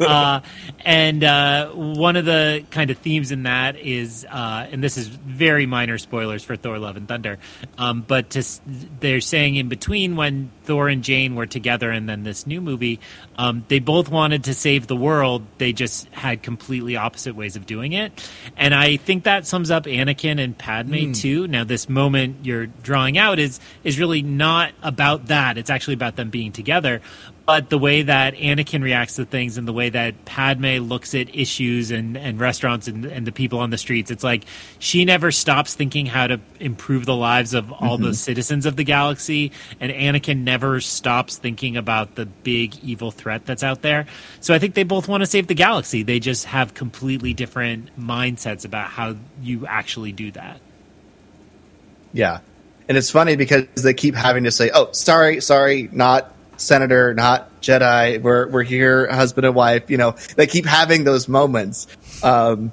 uh, 0.00 0.40
and 0.84 1.24
uh, 1.24 1.68
one 1.70 2.16
of 2.16 2.24
the 2.24 2.64
kind 2.70 2.90
of 2.90 2.98
themes 2.98 3.30
in 3.30 3.44
that 3.44 3.76
is, 3.76 4.26
uh, 4.30 4.66
and 4.70 4.82
this 4.82 4.96
is 4.96 5.06
very 5.08 5.66
minor 5.66 5.98
spoilers 5.98 6.42
for 6.42 6.56
Thor: 6.56 6.78
Love 6.78 6.96
and 6.96 7.08
Thunder, 7.08 7.38
um, 7.76 8.02
but 8.06 8.30
to, 8.30 8.44
they're 9.00 9.20
saying 9.20 9.56
in 9.56 9.68
between 9.68 10.16
when 10.16 10.50
Thor 10.64 10.88
and 10.88 11.02
Jane 11.02 11.34
were 11.34 11.46
together, 11.46 11.90
and 11.90 12.08
then 12.08 12.24
this 12.24 12.46
new 12.46 12.60
movie, 12.60 13.00
um, 13.36 13.64
they 13.68 13.78
both 13.78 14.10
wanted 14.10 14.44
to 14.44 14.54
save 14.54 14.86
the 14.86 14.96
world. 14.96 15.44
They 15.58 15.72
just 15.72 16.06
had 16.08 16.42
completely 16.48 16.96
opposite 16.96 17.36
ways 17.36 17.56
of 17.56 17.66
doing 17.66 17.92
it, 17.92 18.10
and 18.56 18.74
I 18.74 18.96
think 18.96 19.24
that 19.24 19.46
sums 19.46 19.70
up 19.70 19.84
Anakin 19.84 20.42
and 20.42 20.56
Padme 20.56 20.94
hmm. 20.94 21.12
too. 21.12 21.46
Now, 21.46 21.64
this 21.64 21.90
moment 21.90 22.46
you're 22.46 22.64
drawing 22.66 23.18
out 23.18 23.38
is 23.38 23.60
is 23.84 24.00
really 24.00 24.22
not 24.22 24.72
about 24.82 25.26
that. 25.26 25.58
It's 25.58 25.68
actually 25.68 25.92
about 25.92 26.16
them 26.16 26.30
being 26.30 26.52
together 26.52 27.02
but 27.48 27.70
the 27.70 27.78
way 27.78 28.02
that 28.02 28.34
Anakin 28.34 28.82
reacts 28.82 29.14
to 29.14 29.24
things 29.24 29.56
and 29.56 29.66
the 29.66 29.72
way 29.72 29.88
that 29.88 30.26
Padme 30.26 30.86
looks 30.86 31.14
at 31.14 31.34
issues 31.34 31.90
and, 31.90 32.14
and 32.14 32.38
restaurants 32.38 32.88
and, 32.88 33.06
and 33.06 33.26
the 33.26 33.32
people 33.32 33.60
on 33.60 33.70
the 33.70 33.78
streets, 33.78 34.10
it's 34.10 34.22
like 34.22 34.44
she 34.78 35.06
never 35.06 35.32
stops 35.32 35.74
thinking 35.74 36.04
how 36.04 36.26
to 36.26 36.40
improve 36.60 37.06
the 37.06 37.16
lives 37.16 37.54
of 37.54 37.72
all 37.72 37.96
the 37.96 38.08
mm-hmm. 38.08 38.12
citizens 38.12 38.66
of 38.66 38.76
the 38.76 38.84
galaxy, 38.84 39.50
and 39.80 39.90
Anakin 39.90 40.44
never 40.44 40.78
stops 40.82 41.38
thinking 41.38 41.78
about 41.78 42.16
the 42.16 42.26
big 42.26 42.84
evil 42.84 43.10
threat 43.10 43.46
that's 43.46 43.62
out 43.62 43.80
there. 43.80 44.04
So 44.40 44.52
I 44.52 44.58
think 44.58 44.74
they 44.74 44.82
both 44.82 45.08
want 45.08 45.22
to 45.22 45.26
save 45.26 45.46
the 45.46 45.54
galaxy. 45.54 46.02
They 46.02 46.20
just 46.20 46.44
have 46.44 46.74
completely 46.74 47.32
different 47.32 47.98
mindsets 47.98 48.66
about 48.66 48.90
how 48.90 49.16
you 49.40 49.66
actually 49.66 50.12
do 50.12 50.30
that. 50.32 50.60
Yeah. 52.12 52.40
And 52.90 52.98
it's 52.98 53.10
funny 53.10 53.36
because 53.36 53.64
they 53.74 53.94
keep 53.94 54.14
having 54.14 54.44
to 54.44 54.50
say, 54.50 54.70
"Oh, 54.74 54.92
sorry, 54.92 55.40
sorry, 55.40 55.88
not 55.92 56.34
senator, 56.60 57.14
not 57.14 57.60
Jedi. 57.60 58.22
We're 58.22 58.48
we're 58.48 58.62
here, 58.62 59.10
husband 59.10 59.46
and 59.46 59.54
wife." 59.54 59.90
You 59.90 59.96
know, 59.96 60.16
they 60.36 60.46
keep 60.46 60.66
having 60.66 61.04
those 61.04 61.28
moments. 61.28 61.86
Um, 62.22 62.72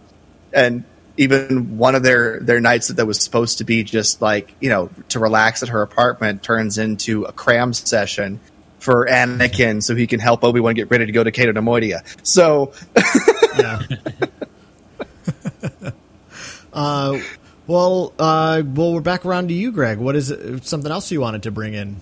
and 0.54 0.84
even 1.18 1.78
one 1.78 1.96
of 1.96 2.04
their 2.04 2.40
their 2.40 2.60
nights 2.60 2.90
that 2.90 3.06
was 3.06 3.22
supposed 3.22 3.60
to 3.60 3.64
be 3.64 3.84
just 3.84 4.22
like 4.22 4.54
you 4.60 4.70
know 4.70 4.90
to 5.10 5.20
relax 5.20 5.64
at 5.64 5.70
her 5.70 5.82
apartment 5.82 6.44
turns 6.44 6.78
into 6.78 7.24
a 7.24 7.32
cram 7.32 7.74
session 7.74 8.40
for 8.80 9.08
Anakin 9.08 9.82
so 9.82 9.96
he 9.96 10.08
can 10.08 10.20
help 10.20 10.44
Obi 10.44 10.60
Wan 10.60 10.76
get 10.76 10.92
ready 10.92 11.06
to 11.06 11.12
go 11.12 11.24
to 11.24 11.32
Cato 11.32 11.54
Neimoidia. 11.54 12.04
So 12.24 12.74
uh, 16.74 17.20
well, 17.68 18.14
uh, 18.20 18.62
well, 18.64 18.94
we're 18.94 19.02
back 19.02 19.26
around 19.26 19.48
to 19.48 19.54
you, 19.54 19.72
Greg. 19.72 19.98
What 19.98 20.16
is 20.16 20.30
it, 20.30 20.66
something 20.66 20.92
else 20.92 21.12
you 21.12 21.22
wanted 21.22 21.44
to 21.44 21.52
bring 21.52 21.74
in? 21.74 22.02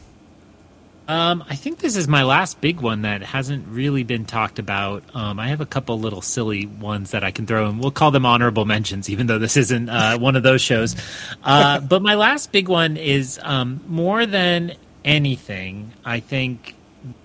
Um, 1.08 1.44
I 1.50 1.56
think 1.56 1.80
this 1.80 1.98
is 1.98 2.08
my 2.08 2.24
last 2.24 2.62
big 2.62 2.80
one 2.80 3.02
that 3.02 3.22
hasn't 3.22 3.68
really 3.68 4.04
been 4.04 4.26
talked 4.26 4.58
about. 4.58 5.04
Um, 5.14 5.38
I 5.40 5.50
have 5.50 5.60
a 5.60 5.66
couple 5.66 6.00
little 6.00 6.22
silly 6.22 6.66
ones 6.66 7.12
that 7.12 7.24
I 7.24 7.32
can 7.32 7.46
throw 7.46 7.70
in. 7.70 7.80
We'll 7.80 7.92
call 7.92 8.12
them 8.12 8.26
honorable 8.26 8.64
mentions, 8.64 9.10
even 9.10 9.28
though 9.28 9.40
this 9.40 9.58
isn't 9.58 9.90
uh, 9.90 10.18
one 10.20 10.36
of 10.38 10.44
those 10.44 10.62
shows. 10.62 10.96
Uh, 11.44 11.82
but 11.82 12.02
my 12.02 12.16
last 12.16 12.52
big 12.54 12.70
one 12.70 12.96
is 12.96 13.40
um, 13.44 13.82
more 13.88 14.26
than 14.26 14.76
anything. 15.04 15.92
I 16.06 16.22
think 16.22 16.76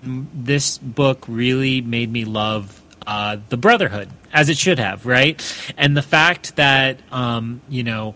m- 0.03 0.29
this 0.33 0.77
book 0.77 1.23
really 1.29 1.79
made 1.79 2.11
me 2.11 2.25
love 2.25 2.81
uh, 3.07 3.37
the 3.47 3.57
Brotherhood, 3.57 4.09
as 4.33 4.49
it 4.49 4.57
should 4.57 4.79
have, 4.79 5.05
right? 5.05 5.41
And 5.77 5.95
the 5.95 6.01
fact 6.01 6.57
that 6.57 6.99
um, 7.11 7.61
you 7.69 7.83
know. 7.83 8.15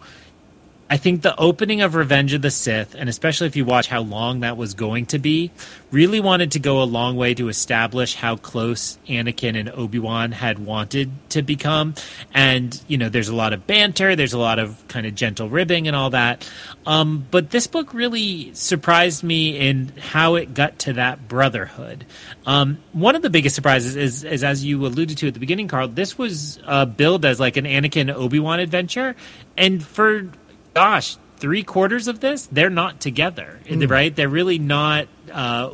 I 0.90 0.98
think 0.98 1.22
the 1.22 1.36
opening 1.38 1.82
of 1.82 1.96
Revenge 1.96 2.34
of 2.34 2.42
the 2.42 2.52
Sith, 2.52 2.94
and 2.94 3.10
especially 3.10 3.48
if 3.48 3.56
you 3.56 3.66
watch 3.66 3.88
how 3.88 4.02
long 4.02 4.42
that 4.42 4.58
was 4.58 4.74
going 4.74 5.08
to 5.08 5.18
be, 5.18 5.50
really 5.92 6.20
wanted 6.20 6.52
to 6.52 6.60
go 6.60 6.82
a 6.82 6.86
long 6.86 7.16
way 7.16 7.34
to 7.36 7.48
establish 7.48 8.16
how 8.16 8.36
close 8.36 8.98
Anakin 9.08 9.58
and 9.58 9.70
Obi 9.70 9.98
Wan 9.98 10.32
had 10.34 10.60
wanted 10.60 11.12
to 11.30 11.42
become. 11.42 11.96
And, 12.34 12.80
you 12.88 12.98
know, 12.98 13.10
there's 13.10 13.30
a 13.30 13.36
lot 13.36 13.54
of 13.54 13.66
banter, 13.66 14.16
there's 14.16 14.34
a 14.34 14.38
lot 14.38 14.60
of 14.60 14.88
kind 14.88 15.06
of 15.06 15.16
gentle 15.16 15.50
ribbing 15.50 15.88
and 15.88 15.96
all 15.96 16.10
that. 16.12 16.48
Um, 16.86 17.26
but 17.32 17.50
this 17.50 17.66
book 17.66 17.94
really 17.94 18.54
surprised 18.54 19.24
me 19.24 19.58
in 19.58 19.94
how 19.98 20.36
it 20.36 20.54
got 20.54 20.80
to 20.80 20.94
that 20.94 21.28
brotherhood. 21.28 22.06
Um, 22.46 22.80
one 22.92 23.16
of 23.16 23.22
the 23.22 23.30
biggest 23.30 23.56
surprises 23.56 23.96
is, 23.96 24.24
is, 24.24 24.44
as 24.44 24.66
you 24.66 24.86
alluded 24.86 25.18
to 25.20 25.28
at 25.28 25.34
the 25.34 25.40
beginning, 25.40 25.70
Karl, 25.70 25.88
this 25.88 26.18
was 26.18 26.60
uh, 26.66 26.86
billed 26.86 27.26
as 27.26 27.40
like 27.40 27.58
an 27.58 27.66
Anakin 27.66 28.14
Obi 28.14 28.40
Wan 28.40 28.60
adventure. 28.60 29.16
And 29.56 29.84
for 29.84 30.30
gosh, 30.74 31.18
three 31.38 31.64
quarters 31.64 32.08
of 32.08 32.20
this, 32.20 32.48
they're 32.52 32.70
not 32.70 33.00
together, 33.00 33.60
right? 33.90 34.16
They're 34.16 34.30
really 34.30 34.60
not 34.60 35.08
uh, 35.32 35.72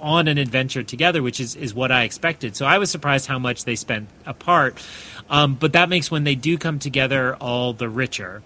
on 0.00 0.28
an 0.28 0.38
adventure 0.38 0.82
together, 0.82 1.22
which 1.22 1.38
is, 1.38 1.54
is 1.54 1.74
what 1.74 1.92
I 1.92 2.02
expected. 2.02 2.56
So 2.56 2.66
I 2.66 2.78
was 2.78 2.90
surprised 2.90 3.26
how 3.26 3.38
much 3.38 3.64
they 3.64 3.76
spent 3.76 4.08
apart. 4.26 4.84
Um, 5.30 5.54
but 5.54 5.74
that 5.74 5.88
makes 5.88 6.10
when 6.10 6.24
they 6.24 6.34
do 6.34 6.58
come 6.58 6.78
together 6.78 7.36
all 7.36 7.72
the 7.72 7.88
richer. 7.88 8.42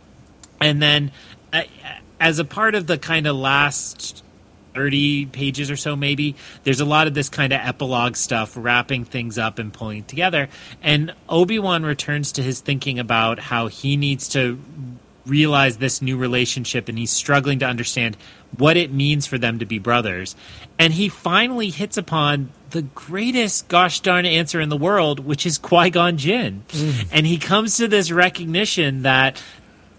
And 0.61 0.83
then, 0.83 1.13
uh, 1.53 1.63
as 2.21 2.39
a 2.39 2.45
part 2.45 2.75
of 2.75 2.87
the 2.87 2.99
kind 2.99 3.27
of 3.27 3.37
last 3.37 4.23
30 4.75 5.27
pages 5.27 5.71
or 5.71 5.77
so 5.77 5.97
maybe 5.97 6.37
there's 6.65 6.81
a 6.81 6.85
lot 6.85 7.07
of 7.07 7.15
this 7.15 7.31
kind 7.31 7.55
of 7.55 7.61
epilogue 7.63 8.15
stuff 8.15 8.53
wrapping 8.57 9.07
things 9.07 9.39
up 9.39 9.59
and 9.59 9.73
pulling 9.73 10.05
together 10.05 10.51
and 10.83 11.15
obi-wan 11.31 11.83
returns 11.83 12.33
to 12.33 12.43
his 12.43 12.61
thinking 12.61 12.99
about 12.99 13.39
how 13.39 13.69
he 13.69 13.97
needs 13.97 14.29
to 14.29 14.61
realize 15.27 15.79
this 15.79 16.01
new 16.01 16.17
relationship 16.17 16.89
and 16.89 16.99
he's 16.99 17.11
struggling 17.11 17.59
to 17.59 17.67
understand 17.67 18.17
what 18.57 18.77
it 18.77 18.93
means 18.93 19.27
for 19.27 19.39
them 19.39 19.59
to 19.59 19.67
be 19.67 19.79
brothers. 19.79 20.37
And 20.79 20.93
he 20.93 21.09
finally 21.09 21.71
hits 21.71 21.97
upon 21.97 22.51
the 22.71 22.83
greatest 22.83 23.69
gosh 23.69 24.01
darn 24.01 24.27
answer 24.27 24.61
in 24.61 24.69
the 24.69 24.77
world 24.77 25.21
which 25.21 25.47
is 25.47 25.59
Qui-Gon 25.59 26.17
Jinn. 26.17 26.65
And 27.13 27.27
he 27.27 27.39
comes 27.39 27.77
to 27.79 27.89
this 27.89 28.11
recognition 28.11 29.03
that 29.03 29.43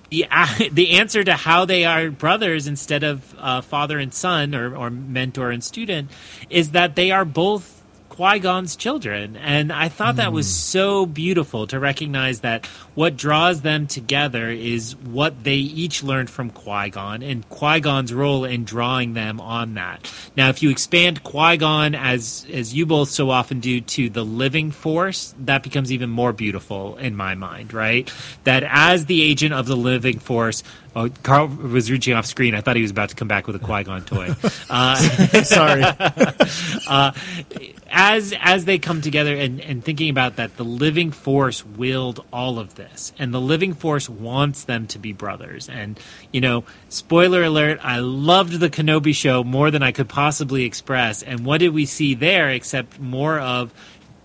the 0.10 0.26
the 0.72 0.98
answer 0.98 1.24
to 1.24 1.34
how 1.34 1.66
they 1.66 1.86
are 1.86 2.10
brothers 2.10 2.68
instead 2.68 3.04
of 3.04 3.36
uh, 3.38 3.62
father 3.62 4.00
and 4.00 4.14
son 4.14 4.56
or, 4.56 4.76
or 4.76 4.90
mentor 4.90 5.52
and 5.52 5.64
student 5.64 6.12
is 6.50 6.72
that 6.72 6.96
they 6.96 7.12
are 7.12 7.26
both 7.26 7.77
Qui 8.18 8.40
Gon's 8.40 8.76
children, 8.76 9.38
and 9.38 9.72
I 9.72 9.90
thought 9.90 10.16
that 10.16 10.34
was 10.34 10.48
hmm. 10.48 10.52
so 10.52 11.06
beautiful 11.06 11.68
to 11.68 11.80
recognize 11.80 12.40
that 12.40 12.66
what 12.96 13.16
draws 13.16 13.62
them 13.62 13.86
together 13.86 14.50
is 14.50 14.96
what 14.96 15.44
they 15.44 15.58
each 15.58 16.02
learned 16.02 16.28
from 16.28 16.50
Qui 16.50 16.90
Gon 16.90 17.22
and 17.22 17.48
Qui 17.48 17.80
Gon's 17.80 18.12
role 18.12 18.44
in 18.44 18.66
drawing 18.66 19.14
them 19.14 19.40
on 19.40 19.76
that. 19.76 20.12
Now, 20.36 20.50
if 20.50 20.64
you 20.64 20.72
expand 20.72 21.22
Qui 21.22 21.58
Gon 21.58 21.94
as 21.94 22.48
as 22.52 22.74
you 22.74 22.88
both 22.88 23.10
so 23.10 23.30
often 23.30 23.60
do 23.60 23.82
to 23.82 24.10
the 24.10 24.26
living 24.26 24.72
force, 24.72 25.36
that 25.42 25.62
becomes 25.62 25.92
even 25.92 26.10
more 26.10 26.34
beautiful 26.34 26.98
in 26.98 27.16
my 27.16 27.36
mind, 27.36 27.72
right? 27.72 28.12
That 28.46 28.64
as 28.64 29.06
the 29.06 29.22
agent 29.22 29.54
of 29.54 29.68
the 29.68 29.78
living 29.78 30.18
force. 30.18 30.64
Oh, 30.98 31.10
Karl 31.22 31.46
was 31.46 31.92
reaching 31.92 32.16
off 32.16 32.26
screen. 32.26 32.56
I 32.56 32.62
thought 32.62 32.76
he 32.76 32.82
was 32.82 32.90
about 32.90 33.10
to 33.10 33.16
come 33.16 33.28
back 33.28 33.46
with 33.46 33.56
a 33.56 33.60
Qui 33.60 33.84
Gon 33.84 34.02
toy. 34.04 34.34
Uh, 34.68 34.96
Sorry. 35.44 35.84
uh, 36.88 37.12
as 37.92 38.34
as 38.40 38.66
they 38.66 38.80
come 38.80 39.02
together 39.02 39.36
and, 39.36 39.62
and 39.62 39.84
thinking 39.84 40.10
about 40.10 40.38
that, 40.38 40.58
the 40.58 40.66
living 40.66 41.12
force 41.12 41.64
willed 41.64 42.26
all 42.34 42.58
of 42.58 42.74
this, 42.74 43.14
and 43.20 43.32
the 43.32 43.40
living 43.40 43.76
force 43.76 44.10
wants 44.10 44.64
them 44.64 44.88
to 44.88 44.98
be 44.98 45.14
brothers. 45.14 45.70
And 45.70 46.00
you 46.32 46.42
know, 46.42 46.64
spoiler 46.90 47.44
alert: 47.44 47.80
I 47.84 48.00
loved 48.00 48.54
the 48.54 48.70
Kenobi 48.70 49.14
show 49.14 49.44
more 49.44 49.70
than 49.70 49.84
I 49.84 49.92
could 49.92 50.10
possibly 50.10 50.66
express. 50.66 51.22
And 51.22 51.46
what 51.46 51.60
did 51.60 51.76
we 51.76 51.86
see 51.86 52.16
there, 52.16 52.50
except 52.50 53.00
more 53.00 53.40
of 53.40 53.72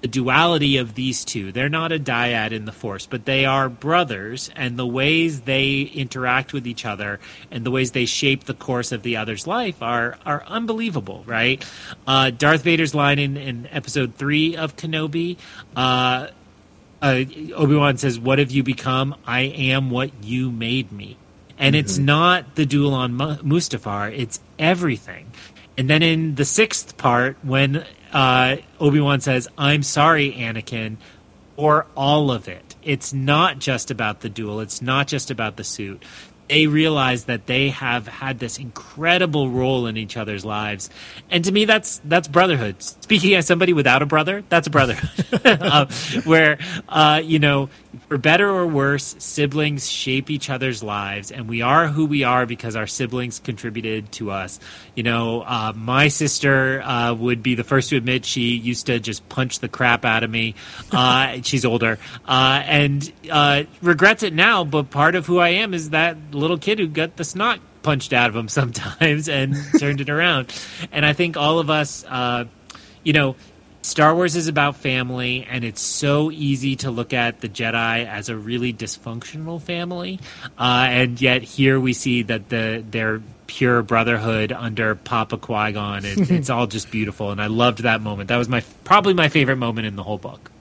the 0.02 0.08
duality 0.08 0.76
of 0.78 0.94
these 0.94 1.24
two. 1.24 1.52
They're 1.52 1.68
not 1.68 1.92
a 1.92 1.98
dyad 1.98 2.50
in 2.50 2.64
the 2.64 2.72
Force, 2.72 3.06
but 3.06 3.24
they 3.24 3.46
are 3.46 3.68
brothers, 3.68 4.50
and 4.56 4.76
the 4.76 4.86
ways 4.86 5.42
they 5.42 5.82
interact 5.82 6.52
with 6.52 6.66
each 6.66 6.84
other 6.84 7.20
and 7.52 7.64
the 7.64 7.70
ways 7.70 7.92
they 7.92 8.04
shape 8.04 8.44
the 8.44 8.54
course 8.54 8.90
of 8.90 9.04
the 9.04 9.16
other's 9.16 9.46
life 9.46 9.80
are 9.80 10.18
are 10.26 10.42
unbelievable, 10.48 11.22
right? 11.24 11.64
Uh, 12.06 12.30
Darth 12.30 12.64
Vader's 12.64 12.94
line 12.94 13.20
in, 13.20 13.36
in 13.36 13.68
Episode 13.70 14.16
Three 14.16 14.56
of 14.56 14.76
Kenobi. 14.76 15.36
Uh, 15.76 16.26
uh, 17.00 17.24
Obi 17.54 17.76
Wan 17.76 17.96
says, 17.96 18.18
"What 18.18 18.40
have 18.40 18.50
you 18.50 18.64
become? 18.64 19.14
I 19.24 19.42
am 19.42 19.90
what 19.90 20.10
you 20.22 20.50
made 20.50 20.90
me." 20.90 21.16
And 21.58 21.76
it's 21.76 21.96
not 21.96 22.56
the 22.56 22.66
duel 22.66 22.92
on 22.92 23.14
Mu- 23.14 23.36
Mustafar; 23.36 24.12
it's 24.16 24.40
everything. 24.58 25.30
And 25.78 25.88
then 25.88 26.02
in 26.02 26.34
the 26.34 26.44
sixth 26.44 26.96
part, 26.96 27.36
when 27.42 27.84
uh, 28.12 28.56
Obi 28.80 29.00
Wan 29.00 29.20
says, 29.20 29.48
"I'm 29.56 29.82
sorry, 29.82 30.32
Anakin," 30.32 30.96
or 31.56 31.86
all 31.96 32.30
of 32.30 32.48
it, 32.48 32.74
it's 32.82 33.12
not 33.12 33.58
just 33.58 33.90
about 33.90 34.20
the 34.20 34.28
duel. 34.28 34.60
It's 34.60 34.82
not 34.82 35.06
just 35.06 35.30
about 35.30 35.56
the 35.56 35.64
suit. 35.64 36.02
They 36.52 36.66
realize 36.66 37.24
that 37.24 37.46
they 37.46 37.70
have 37.70 38.06
had 38.06 38.38
this 38.38 38.58
incredible 38.58 39.48
role 39.48 39.86
in 39.86 39.96
each 39.96 40.18
other's 40.18 40.44
lives, 40.44 40.90
and 41.30 41.42
to 41.46 41.50
me, 41.50 41.64
that's 41.64 42.02
that's 42.04 42.28
brotherhood. 42.28 42.82
Speaking 42.82 43.32
as 43.36 43.46
somebody 43.46 43.72
without 43.72 44.02
a 44.02 44.06
brother, 44.06 44.44
that's 44.50 44.66
a 44.66 44.70
brotherhood, 44.70 45.46
uh, 45.46 45.86
where 46.24 46.58
uh, 46.90 47.22
you 47.24 47.38
know, 47.38 47.70
for 48.08 48.18
better 48.18 48.50
or 48.50 48.66
worse, 48.66 49.16
siblings 49.18 49.88
shape 49.88 50.28
each 50.28 50.50
other's 50.50 50.82
lives, 50.82 51.30
and 51.30 51.48
we 51.48 51.62
are 51.62 51.88
who 51.88 52.04
we 52.04 52.22
are 52.22 52.44
because 52.44 52.76
our 52.76 52.86
siblings 52.86 53.38
contributed 53.38 54.12
to 54.12 54.30
us. 54.30 54.60
You 54.94 55.04
know, 55.04 55.40
uh, 55.46 55.72
my 55.74 56.08
sister 56.08 56.82
uh, 56.82 57.14
would 57.14 57.42
be 57.42 57.54
the 57.54 57.64
first 57.64 57.88
to 57.88 57.96
admit 57.96 58.26
she 58.26 58.56
used 58.56 58.84
to 58.86 59.00
just 59.00 59.26
punch 59.30 59.60
the 59.60 59.70
crap 59.70 60.04
out 60.04 60.22
of 60.22 60.30
me. 60.30 60.54
Uh, 60.92 61.40
she's 61.42 61.64
older 61.64 61.98
uh, 62.26 62.62
and 62.66 63.12
uh, 63.30 63.62
regrets 63.80 64.22
it 64.22 64.34
now, 64.34 64.62
but 64.62 64.90
part 64.90 65.14
of 65.14 65.24
who 65.24 65.38
I 65.38 65.48
am 65.48 65.72
is 65.72 65.90
that 65.90 66.16
little 66.42 66.58
kid 66.58 66.78
who 66.78 66.88
got 66.88 67.16
the 67.16 67.24
snot 67.24 67.60
punched 67.82 68.12
out 68.12 68.28
of 68.28 68.36
him 68.36 68.48
sometimes 68.48 69.28
and 69.28 69.56
turned 69.78 70.00
it 70.00 70.10
around. 70.10 70.52
And 70.90 71.06
I 71.06 71.12
think 71.12 71.36
all 71.36 71.58
of 71.58 71.70
us, 71.70 72.04
uh, 72.08 72.44
you 73.02 73.12
know, 73.12 73.36
Star 73.82 74.14
Wars 74.14 74.36
is 74.36 74.46
about 74.46 74.76
family, 74.76 75.44
and 75.50 75.64
it's 75.64 75.80
so 75.80 76.30
easy 76.30 76.76
to 76.76 76.90
look 76.92 77.12
at 77.12 77.40
the 77.40 77.48
Jedi 77.48 78.06
as 78.06 78.28
a 78.28 78.36
really 78.36 78.72
dysfunctional 78.72 79.60
family, 79.60 80.20
uh, 80.56 80.86
and 80.88 81.20
yet 81.20 81.42
here 81.42 81.80
we 81.80 81.92
see 81.92 82.22
that 82.22 82.48
the 82.48 82.84
their 82.88 83.20
pure 83.48 83.82
brotherhood 83.82 84.52
under 84.52 84.94
Papa 84.94 85.36
Qui 85.36 85.72
Gon. 85.72 86.04
It, 86.04 86.30
it's 86.30 86.48
all 86.48 86.68
just 86.68 86.92
beautiful, 86.92 87.32
and 87.32 87.42
I 87.42 87.48
loved 87.48 87.80
that 87.80 88.00
moment. 88.00 88.28
That 88.28 88.36
was 88.36 88.48
my 88.48 88.62
probably 88.84 89.14
my 89.14 89.28
favorite 89.28 89.56
moment 89.56 89.88
in 89.88 89.96
the 89.96 90.04
whole 90.04 90.18
book. 90.18 90.51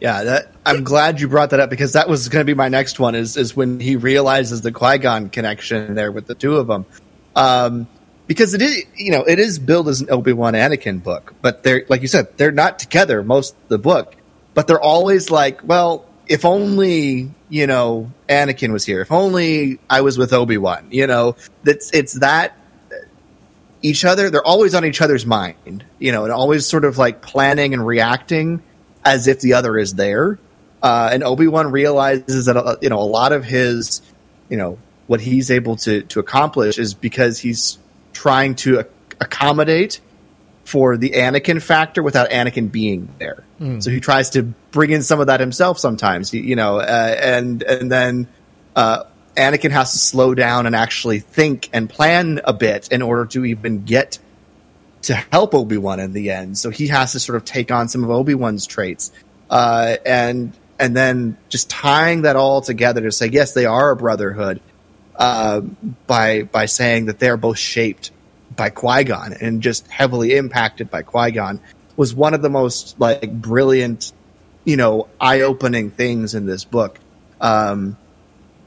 Yeah, 0.00 0.24
that 0.24 0.52
I'm 0.64 0.82
glad 0.82 1.20
you 1.20 1.28
brought 1.28 1.50
that 1.50 1.60
up 1.60 1.68
because 1.68 1.92
that 1.92 2.08
was 2.08 2.28
going 2.30 2.40
to 2.40 2.46
be 2.46 2.54
my 2.54 2.68
next 2.68 2.98
one. 2.98 3.14
Is 3.14 3.36
is 3.36 3.54
when 3.54 3.78
he 3.80 3.96
realizes 3.96 4.62
the 4.62 4.72
Qui 4.72 4.98
Gon 4.98 5.28
connection 5.28 5.94
there 5.94 6.10
with 6.10 6.26
the 6.26 6.34
two 6.34 6.56
of 6.56 6.66
them, 6.66 6.86
um, 7.36 7.86
because 8.26 8.54
it 8.54 8.62
is 8.62 8.84
you 8.96 9.12
know 9.12 9.24
it 9.24 9.38
is 9.38 9.58
billed 9.58 9.88
as 9.88 10.00
an 10.00 10.10
Obi 10.10 10.32
Wan 10.32 10.54
Anakin 10.54 11.02
book, 11.02 11.34
but 11.42 11.62
they're 11.62 11.84
like 11.88 12.00
you 12.00 12.08
said 12.08 12.34
they're 12.38 12.50
not 12.50 12.78
together 12.78 13.22
most 13.22 13.52
of 13.52 13.68
the 13.68 13.78
book, 13.78 14.16
but 14.54 14.66
they're 14.66 14.80
always 14.80 15.30
like, 15.30 15.60
well, 15.64 16.06
if 16.26 16.46
only 16.46 17.30
you 17.50 17.66
know 17.66 18.10
Anakin 18.26 18.72
was 18.72 18.86
here, 18.86 19.02
if 19.02 19.12
only 19.12 19.80
I 19.90 20.00
was 20.00 20.16
with 20.16 20.32
Obi 20.32 20.56
Wan, 20.56 20.88
you 20.90 21.06
know, 21.06 21.36
that's 21.62 21.90
it's 21.92 22.14
that 22.14 22.56
each 23.82 24.04
other 24.06 24.30
they're 24.30 24.46
always 24.46 24.74
on 24.74 24.86
each 24.86 25.02
other's 25.02 25.26
mind, 25.26 25.84
you 25.98 26.12
know, 26.12 26.24
and 26.24 26.32
always 26.32 26.66
sort 26.66 26.86
of 26.86 26.96
like 26.96 27.20
planning 27.20 27.74
and 27.74 27.86
reacting 27.86 28.62
as 29.04 29.26
if 29.26 29.40
the 29.40 29.54
other 29.54 29.76
is 29.78 29.94
there. 29.94 30.38
Uh, 30.82 31.10
and 31.12 31.22
Obi 31.22 31.46
Wan 31.46 31.70
realizes 31.70 32.46
that 32.46 32.56
uh, 32.56 32.76
you 32.80 32.88
know 32.88 32.98
a 32.98 33.04
lot 33.04 33.32
of 33.32 33.44
his, 33.44 34.00
you 34.48 34.56
know, 34.56 34.78
what 35.06 35.20
he's 35.20 35.50
able 35.50 35.76
to 35.76 36.02
to 36.02 36.20
accomplish 36.20 36.78
is 36.78 36.94
because 36.94 37.38
he's 37.38 37.78
trying 38.12 38.54
to 38.56 38.80
ac- 38.80 38.88
accommodate 39.20 40.00
for 40.64 40.96
the 40.96 41.10
Anakin 41.10 41.60
factor 41.60 42.02
without 42.02 42.30
Anakin 42.30 42.70
being 42.70 43.08
there. 43.18 43.44
So 43.80 43.90
he 43.90 44.00
tries 44.00 44.30
to 44.30 44.42
bring 44.42 44.90
in 44.90 45.02
some 45.02 45.20
of 45.20 45.26
that 45.26 45.40
himself 45.40 45.78
sometimes. 45.78 46.32
You 46.32 46.56
know, 46.56 46.78
uh, 46.78 47.16
and 47.20 47.62
and 47.62 47.92
then 47.92 48.28
uh, 48.74 49.04
Anakin 49.36 49.70
has 49.70 49.92
to 49.92 49.98
slow 49.98 50.34
down 50.34 50.66
and 50.66 50.74
actually 50.74 51.18
think 51.20 51.68
and 51.74 51.90
plan 51.90 52.40
a 52.44 52.54
bit 52.54 52.88
in 52.90 53.02
order 53.02 53.26
to 53.26 53.44
even 53.44 53.84
get 53.84 54.18
to 55.02 55.14
help 55.14 55.54
Obi 55.54 55.76
Wan 55.76 56.00
in 56.00 56.12
the 56.12 56.30
end. 56.30 56.58
So 56.58 56.70
he 56.70 56.88
has 56.88 57.12
to 57.12 57.20
sort 57.20 57.36
of 57.36 57.44
take 57.44 57.70
on 57.70 57.88
some 57.88 58.04
of 58.04 58.10
Obi 58.10 58.34
Wan's 58.34 58.66
traits, 58.66 59.12
uh, 59.48 59.96
and 60.04 60.52
and 60.78 60.96
then 60.96 61.36
just 61.48 61.70
tying 61.70 62.22
that 62.22 62.36
all 62.36 62.60
together 62.60 63.02
to 63.02 63.12
say 63.12 63.26
yes, 63.26 63.52
they 63.52 63.66
are 63.66 63.90
a 63.90 63.96
brotherhood 63.96 64.60
uh, 65.16 65.60
by 66.06 66.42
by 66.42 66.66
saying 66.66 67.06
that 67.06 67.18
they're 67.18 67.36
both 67.36 67.58
shaped 67.58 68.10
by 68.56 68.70
Qui 68.70 69.04
Gon 69.04 69.32
and 69.34 69.62
just 69.62 69.86
heavily 69.88 70.34
impacted 70.36 70.90
by 70.90 71.02
Qui 71.02 71.30
Gon 71.32 71.60
was 71.96 72.14
one 72.14 72.34
of 72.34 72.42
the 72.42 72.50
most 72.50 72.98
like 72.98 73.30
brilliant, 73.30 74.12
you 74.64 74.76
know, 74.76 75.08
eye 75.20 75.42
opening 75.42 75.90
things 75.90 76.34
in 76.34 76.46
this 76.46 76.64
book 76.64 76.98
um, 77.40 77.96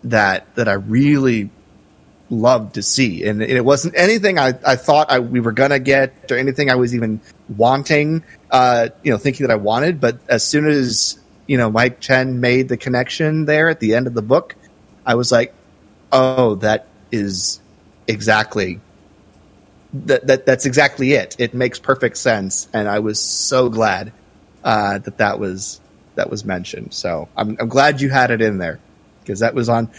that 0.04 0.54
that 0.56 0.68
I 0.68 0.74
really 0.74 1.50
loved 2.30 2.76
to 2.76 2.84
see. 2.84 3.24
And 3.26 3.42
it 3.42 3.64
wasn't 3.64 3.96
anything 3.98 4.40
I, 4.40 4.54
I 4.66 4.76
thought 4.76 5.12
I, 5.12 5.20
we 5.20 5.40
were 5.40 5.52
gonna 5.52 5.80
get 5.80 6.32
or 6.32 6.38
anything 6.38 6.70
I 6.70 6.76
was 6.76 6.96
even 6.96 7.22
wanting, 7.50 8.24
uh, 8.52 8.90
you 9.04 9.12
know, 9.12 9.18
thinking 9.18 9.48
that 9.48 9.54
I 9.54 9.58
wanted. 9.58 10.00
But 10.00 10.18
as 10.28 10.44
soon 10.44 10.66
as 10.68 11.20
you 11.48 11.58
know 11.58 11.70
Mike 11.70 12.00
Chen 12.00 12.40
made 12.40 12.70
the 12.70 12.78
connection 12.78 13.46
there 13.46 13.70
at 13.70 13.80
the 13.80 13.96
end 13.96 14.08
of 14.08 14.14
the 14.14 14.22
book, 14.22 14.56
I 15.06 15.16
was 15.16 15.32
like, 15.32 15.54
oh, 16.12 16.56
that 16.56 16.88
is 17.12 17.60
exactly 18.08 18.80
that, 19.94 20.28
that 20.28 20.46
that's 20.46 20.66
exactly 20.66 21.14
it. 21.14 21.36
It 21.38 21.54
makes 21.54 21.80
perfect 21.80 22.18
sense, 22.18 22.68
and 22.74 22.88
I 22.88 23.00
was 23.00 23.20
so 23.20 23.70
glad 23.70 24.12
uh, 24.64 24.98
that 25.00 25.18
that 25.18 25.40
was 25.40 25.80
that 26.16 26.30
was 26.30 26.44
mentioned. 26.44 26.94
So 26.94 27.30
I'm 27.38 27.58
I'm 27.60 27.70
glad 27.70 28.02
you 28.02 28.10
had 28.10 28.32
it 28.32 28.42
in 28.42 28.58
there 28.58 28.80
because 29.22 29.40
that 29.40 29.54
was 29.54 29.70
on 29.70 29.92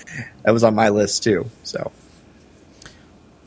that 0.42 0.52
was 0.52 0.64
on 0.64 0.74
my 0.74 0.88
list 0.88 1.22
too. 1.22 1.48
So 1.62 1.92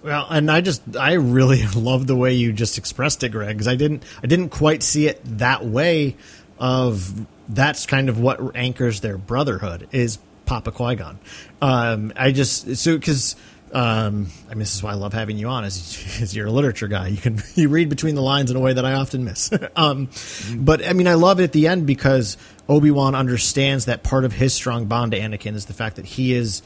Well, 0.04 0.28
and 0.30 0.50
I 0.50 0.62
just 0.62 0.82
I 0.98 1.14
really 1.14 1.66
love 1.76 2.08
the 2.08 2.16
way 2.16 2.34
you 2.34 2.54
just 2.54 2.78
expressed 2.78 3.24
it, 3.24 3.30
Greg, 3.30 3.56
because 3.56 3.68
I 3.68 3.76
didn't 3.76 4.04
I 4.24 4.28
didn't 4.28 4.50
quite 4.50 4.84
see 4.84 5.08
it 5.08 5.22
that 5.38 5.66
way. 5.66 6.16
Of 6.60 7.28
that's 7.48 7.86
kind 7.86 8.10
of 8.10 8.20
what 8.20 8.56
anchors 8.56 9.02
their 9.02 9.18
brotherhood 9.18 9.88
is 9.92 10.18
Papa 10.48 10.72
Qui 10.72 10.96
Gon. 10.96 11.20
Um, 11.62 12.14
I 12.16 12.32
just 12.32 12.78
so 12.78 12.98
because 12.98 13.36
um, 13.72 14.28
I 14.48 14.52
mean 14.52 14.60
this 14.60 14.76
is 14.76 14.82
why 14.82 14.92
I 14.92 14.96
love 14.96 15.14
having 15.14 15.38
you 15.38 15.50
on 15.50 15.66
as, 15.66 16.18
as 16.22 16.36
you're 16.36 16.48
a 16.48 16.52
literature 16.52 16.88
guy. 16.88 17.10
You 17.10 17.18
can 17.18 17.42
you 17.56 17.70
read 17.70 17.90
between 17.90 18.16
the 18.16 18.22
lines 18.22 18.50
in 18.50 18.58
a 18.58 18.60
way 18.60 18.74
that 18.74 18.86
I 18.86 18.94
often 18.94 19.24
miss. 19.24 19.52
um, 19.76 20.10
but 20.56 20.86
I 20.86 20.94
mean 20.94 21.08
I 21.08 21.14
love 21.14 21.40
it 21.40 21.44
at 21.44 21.52
the 21.52 21.68
end 21.68 21.86
because 21.86 22.38
Obi 22.68 22.92
Wan 22.92 23.14
understands 23.14 23.86
that 23.86 24.04
part 24.04 24.26
of 24.26 24.34
his 24.34 24.54
strong 24.54 24.86
bond 24.86 25.12
to 25.12 25.20
Anakin 25.20 25.54
is 25.54 25.66
the 25.66 25.74
fact 25.74 25.98
that 25.98 26.06
he 26.06 26.34
is 26.34 26.62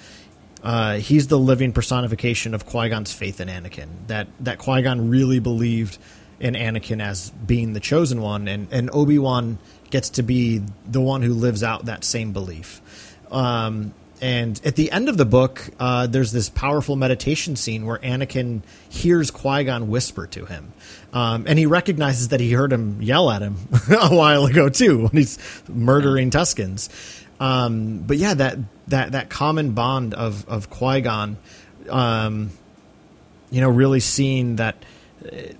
uh, 0.63 0.95
he's 0.97 1.27
the 1.27 1.39
living 1.39 1.73
personification 1.73 2.53
of 2.53 2.65
Qui 2.65 2.89
Gon's 2.89 3.13
faith 3.13 3.41
in 3.41 3.47
Anakin. 3.47 3.87
That 4.07 4.27
that 4.39 4.59
Qui 4.59 4.81
Gon 4.81 5.09
really 5.09 5.39
believed 5.39 5.97
in 6.39 6.53
Anakin 6.55 7.01
as 7.01 7.29
being 7.29 7.73
the 7.73 7.79
chosen 7.79 8.21
one, 8.21 8.47
and 8.47 8.67
and 8.71 8.89
Obi 8.93 9.19
Wan 9.19 9.57
gets 9.89 10.09
to 10.11 10.23
be 10.23 10.61
the 10.85 11.01
one 11.01 11.21
who 11.21 11.33
lives 11.33 11.63
out 11.63 11.85
that 11.85 12.03
same 12.03 12.31
belief. 12.31 12.81
Um, 13.31 13.93
and 14.21 14.61
at 14.63 14.75
the 14.75 14.91
end 14.91 15.09
of 15.09 15.17
the 15.17 15.25
book, 15.25 15.67
uh, 15.79 16.05
there's 16.05 16.31
this 16.31 16.47
powerful 16.47 16.95
meditation 16.95 17.55
scene 17.55 17.87
where 17.87 17.97
Anakin 17.97 18.61
hears 18.87 19.31
Qui 19.31 19.63
Gon 19.63 19.89
whisper 19.89 20.27
to 20.27 20.45
him. 20.45 20.73
Um, 21.11 21.45
and 21.47 21.57
he 21.57 21.65
recognizes 21.65 22.27
that 22.27 22.39
he 22.39 22.51
heard 22.51 22.71
him 22.71 23.01
yell 23.01 23.31
at 23.31 23.41
him 23.41 23.55
a 23.89 24.15
while 24.15 24.45
ago, 24.45 24.69
too, 24.69 25.07
when 25.07 25.11
he's 25.13 25.39
murdering 25.67 26.29
Tuscans. 26.29 26.89
Um, 27.41 28.03
but 28.05 28.17
yeah, 28.17 28.35
that, 28.35 28.59
that, 28.89 29.13
that 29.13 29.31
common 29.31 29.71
bond 29.71 30.13
of, 30.13 30.47
of 30.47 30.69
Qui 30.69 31.01
Gon, 31.01 31.37
um, 31.89 32.51
you 33.49 33.61
know, 33.61 33.69
really 33.69 33.99
seeing 33.99 34.57
that 34.57 34.75
uh, 35.25 35.53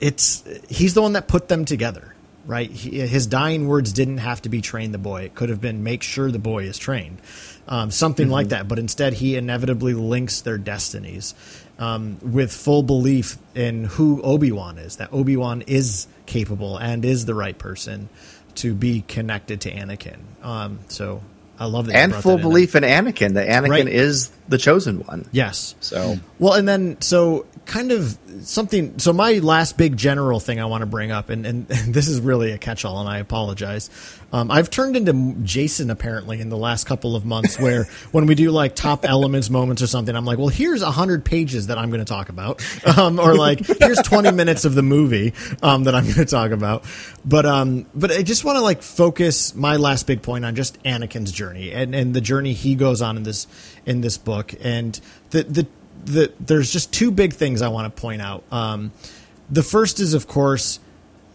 it's 0.00 0.44
he's 0.68 0.92
the 0.92 1.00
one 1.00 1.14
that 1.14 1.28
put 1.28 1.48
them 1.48 1.64
together, 1.64 2.14
right? 2.46 2.70
He, 2.70 3.00
his 3.00 3.26
dying 3.26 3.68
words 3.68 3.92
didn't 3.92 4.18
have 4.18 4.42
to 4.42 4.50
be 4.50 4.60
train 4.60 4.92
the 4.92 4.98
boy; 4.98 5.22
it 5.22 5.34
could 5.34 5.48
have 5.48 5.62
been 5.62 5.82
make 5.82 6.02
sure 6.02 6.30
the 6.30 6.38
boy 6.38 6.64
is 6.64 6.78
trained, 6.78 7.18
um, 7.66 7.90
something 7.90 8.28
like 8.28 8.48
that. 8.48 8.68
But 8.68 8.78
instead, 8.78 9.14
he 9.14 9.36
inevitably 9.36 9.94
links 9.94 10.42
their 10.42 10.58
destinies 10.58 11.34
um, 11.78 12.18
with 12.22 12.52
full 12.52 12.82
belief 12.82 13.38
in 13.54 13.84
who 13.84 14.22
Obi 14.22 14.52
Wan 14.52 14.78
is. 14.78 14.96
That 14.96 15.12
Obi 15.12 15.36
Wan 15.36 15.62
is 15.62 16.06
capable 16.26 16.76
and 16.76 17.04
is 17.04 17.26
the 17.26 17.34
right 17.34 17.56
person 17.56 18.08
to 18.56 18.74
be 18.74 19.02
connected 19.06 19.62
to 19.62 19.72
Anakin. 19.72 20.16
Um, 20.42 20.78
so 20.88 21.22
I 21.58 21.66
love 21.66 21.86
that, 21.86 21.96
and 21.96 22.14
full 22.14 22.32
that 22.36 22.42
in. 22.42 22.48
belief 22.48 22.74
in 22.74 22.82
Anakin 22.84 23.34
that 23.34 23.48
Anakin 23.48 23.68
Right. 23.68 23.88
is 23.88 24.30
the 24.48 24.58
chosen 24.58 25.00
one. 25.00 25.26
Yes. 25.32 25.74
So 25.80 26.16
Well, 26.38 26.54
and 26.54 26.66
then 26.68 27.00
so 27.00 27.46
kind 27.66 27.92
of 27.92 28.16
something. 28.42 28.98
So 28.98 29.12
my 29.12 29.34
last 29.34 29.76
big 29.76 29.96
general 29.96 30.40
thing 30.40 30.58
I 30.60 30.64
want 30.64 30.82
to 30.82 30.86
bring 30.86 31.10
up, 31.12 31.28
and, 31.30 31.44
and, 31.46 31.66
and 31.70 31.92
this 31.94 32.08
is 32.08 32.20
really 32.20 32.52
a 32.52 32.58
catch-all, 32.58 32.98
and 33.00 33.08
I 33.08 33.18
apologize. 33.18 33.90
Um, 34.32 34.50
I've 34.50 34.70
turned 34.70 34.96
into 34.96 35.34
Jason 35.42 35.90
apparently 35.90 36.40
in 36.40 36.48
the 36.48 36.56
last 36.56 36.86
couple 36.86 37.16
of 37.16 37.24
months, 37.24 37.58
where 37.58 37.84
when 38.12 38.26
we 38.26 38.34
do 38.34 38.50
like 38.50 38.74
top 38.74 39.04
elements 39.04 39.50
moments 39.50 39.82
or 39.82 39.86
something, 39.86 40.14
I'm 40.14 40.24
like, 40.24 40.38
well, 40.38 40.48
here's 40.48 40.82
a 40.82 40.90
hundred 40.90 41.24
pages 41.24 41.66
that 41.68 41.78
I'm 41.78 41.90
going 41.90 42.04
to 42.04 42.04
talk 42.04 42.28
about, 42.28 42.62
um, 42.98 43.18
or 43.18 43.34
like 43.34 43.60
here's 43.66 43.98
20 43.98 44.32
minutes 44.32 44.64
of 44.64 44.74
the 44.74 44.82
movie 44.82 45.34
um, 45.62 45.84
that 45.84 45.94
I'm 45.94 46.04
going 46.04 46.14
to 46.14 46.24
talk 46.24 46.52
about. 46.52 46.84
But 47.24 47.46
um, 47.46 47.86
but 47.94 48.10
I 48.10 48.22
just 48.22 48.44
want 48.44 48.56
to 48.56 48.62
like 48.62 48.82
focus 48.82 49.54
my 49.54 49.76
last 49.76 50.06
big 50.06 50.22
point 50.22 50.44
on 50.44 50.54
just 50.54 50.82
Anakin's 50.84 51.32
journey 51.32 51.72
and 51.72 51.94
and 51.94 52.14
the 52.14 52.20
journey 52.20 52.52
he 52.52 52.74
goes 52.74 53.02
on 53.02 53.16
in 53.16 53.22
this 53.22 53.46
in 53.86 54.00
this 54.00 54.18
book, 54.18 54.54
and 54.62 55.00
the 55.30 55.42
the 55.42 55.66
the, 56.04 56.32
there's 56.40 56.72
just 56.72 56.92
two 56.92 57.10
big 57.10 57.34
things 57.34 57.62
I 57.62 57.68
want 57.68 57.94
to 57.94 58.00
point 58.00 58.22
out. 58.22 58.44
Um, 58.50 58.92
the 59.50 59.62
first 59.62 60.00
is, 60.00 60.14
of 60.14 60.26
course, 60.26 60.80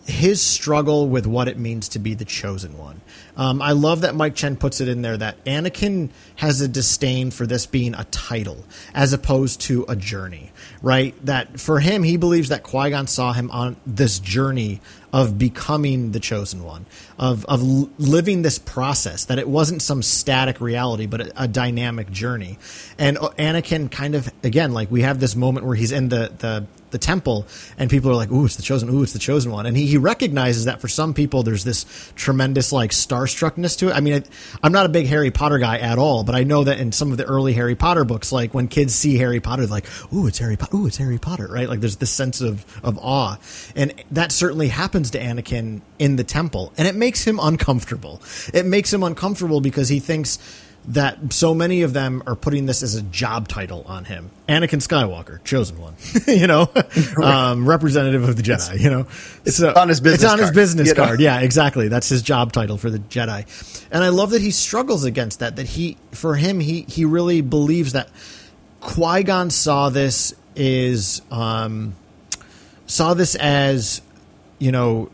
his 0.06 0.40
struggle 0.42 1.10
with 1.10 1.26
what 1.26 1.48
it 1.48 1.58
means 1.58 1.90
to 1.90 2.00
be 2.00 2.14
the 2.14 2.26
chosen 2.26 2.78
one. 2.78 3.02
Um, 3.38 3.62
I 3.62 3.72
love 3.72 4.02
that 4.02 4.16
Mike 4.16 4.36
Chen 4.36 4.56
puts 4.56 4.80
it 4.80 4.88
in 4.88 5.02
there 5.02 5.18
that 5.18 5.44
Anakin 5.46 6.10
has 6.36 6.62
a 6.62 6.68
disdain 6.68 7.32
for 7.32 7.48
this 7.48 7.66
being 7.66 7.96
a 7.96 8.04
title 8.06 8.64
as 8.94 9.14
opposed 9.14 9.62
to 9.62 9.84
a 9.90 9.96
journey, 9.96 10.52
right? 10.82 11.14
That 11.26 11.60
for 11.60 11.80
him, 11.80 12.04
he 12.04 12.18
believes 12.18 12.50
that 12.50 12.62
Qui 12.62 12.92
Gon 12.92 13.08
saw 13.08 13.34
him 13.34 13.50
on 13.50 13.78
this 13.86 14.20
journey 14.20 14.80
of 15.12 15.40
becoming 15.40 16.12
the 16.12 16.20
chosen 16.20 16.64
one, 16.64 16.86
of 17.18 17.46
of 17.46 17.64
living 17.98 18.42
this 18.42 18.60
process. 18.60 19.26
That 19.26 19.40
it 19.40 19.48
wasn't 19.48 19.82
some 19.82 20.04
static 20.04 20.62
reality, 20.62 21.08
but 21.08 21.22
a, 21.22 21.44
a 21.44 21.48
dynamic 21.48 22.12
journey. 22.12 22.60
And 23.00 23.18
uh, 23.18 23.30
Anakin 23.40 23.90
kind 23.90 24.14
of 24.14 24.30
again, 24.44 24.74
like 24.74 24.92
we 24.92 25.02
have 25.02 25.20
this 25.20 25.36
moment 25.36 25.66
where 25.66 25.76
he's 25.76 25.92
in 25.92 26.10
the 26.10 26.32
the 26.38 26.68
the 26.96 27.00
temple 27.00 27.46
and 27.78 27.90
people 27.90 28.10
are 28.12 28.16
like 28.16 28.32
ooh 28.32 28.46
it's 28.46 28.56
the 28.56 28.64
chosen 28.64 28.90
ooh 28.90 29.04
it's 29.04 29.14
the 29.14 29.20
chosen 29.20 29.52
one. 29.52 29.66
And 29.66 29.76
he, 29.76 29.86
he 29.88 29.98
recognizes 29.98 30.66
that 30.66 30.82
for 30.82 30.88
some 30.88 31.14
people 31.14 31.44
there's 31.44 31.64
this 31.64 31.86
tremendous 32.16 32.72
like 32.72 32.92
starstruckness 32.92 33.78
to 33.80 33.90
it. 33.90 33.94
I 33.94 34.00
mean 34.00 34.24
I, 34.62 34.66
am 34.68 34.72
not 34.72 34.86
a 34.86 34.90
big 34.90 35.08
harry 35.08 35.32
potter 35.32 35.58
guy 35.58 35.78
at 35.80 35.98
all 35.98 36.24
but 36.24 36.36
i 36.36 36.44
know 36.44 36.64
that 36.64 36.80
in 36.80 36.92
some 36.92 37.12
of 37.12 37.18
the 37.18 37.26
early 37.26 37.54
harry 37.54 37.76
potter 37.76 38.04
books 38.04 38.32
like 38.32 38.54
when 38.54 38.68
kids 38.68 38.94
see 38.94 39.18
harry 39.18 39.40
potter 39.40 39.66
like 39.68 39.86
ooh 40.14 40.28
it's 40.28 40.40
harry 40.40 40.58
potter 40.58 40.76
ooh 40.76 40.88
it's 40.88 40.98
harry 40.98 41.18
potter 41.18 41.48
right? 41.56 41.70
Like 41.70 41.80
there's 41.80 41.98
this 41.98 42.12
sense 42.12 42.42
of 42.42 42.66
of 42.84 42.98
awe. 43.00 43.38
And 43.76 43.94
that 44.12 44.32
certainly 44.32 44.68
happens 44.68 45.12
to 45.12 45.20
anakin 45.20 45.82
in 46.00 46.16
the 46.16 46.24
temple 46.24 46.74
and 46.78 46.88
it 46.88 46.96
makes 46.96 47.26
him 47.26 47.40
uncomfortable. 47.42 48.22
It 48.54 48.66
makes 48.66 48.94
him 48.94 49.04
uncomfortable 49.04 49.62
because 49.62 49.90
he 49.90 50.00
thinks 50.00 50.40
that 50.90 51.34
so 51.34 51.54
many 51.54 51.82
of 51.82 51.94
them 51.94 52.22
are 52.28 52.36
putting 52.36 52.66
this 52.66 52.84
as 52.84 52.96
a 52.96 53.02
job 53.02 53.48
title 53.48 53.84
on 53.88 54.06
him. 54.06 54.30
Anakin 54.48 54.82
Skywalker, 54.82 55.44
chosen 55.44 55.80
one, 55.80 55.96
you 56.28 56.48
know, 56.48 56.70
um, 57.24 57.68
representative 57.68 58.28
of 58.28 58.36
the 58.36 58.44
Jedi, 58.44 58.74
it's, 58.76 58.84
you 58.84 58.90
know, 58.90 59.08
it's 59.46 59.58
so, 59.58 59.74
on 59.76 59.90
his 59.90 60.00
business. 60.00 60.24
It's 60.24 60.32
on 60.32 60.38
card, 60.38 60.50
his 60.50 60.56
business 60.56 60.88
you 60.90 60.94
know? 60.94 61.06
card. 61.06 61.20
Yeah, 61.20 61.40
exactly. 61.40 61.88
That's 61.88 62.10
his 62.10 62.22
job 62.22 62.52
title 62.52 62.78
for 62.78 62.90
the 62.90 63.00
Jedi, 63.00 63.88
and 63.92 64.04
I 64.04 64.10
love 64.10 64.32
that 64.32 64.42
he 64.42 64.52
struggles 64.52 65.04
against 65.04 65.40
that. 65.40 65.56
That 65.56 65.68
he, 65.68 65.98
for 66.12 66.36
him, 66.36 66.60
he 66.60 66.82
he 66.82 67.06
really 67.06 67.42
believes 67.42 67.94
that 67.94 68.10
Qui 68.82 69.24
Gon 69.24 69.50
saw 69.50 69.90
this 69.90 70.36
is 70.56 71.22
um, 71.32 71.96
saw 72.86 73.16
this 73.16 73.36
as 73.36 74.02
you 74.60 74.72
know 74.72 75.10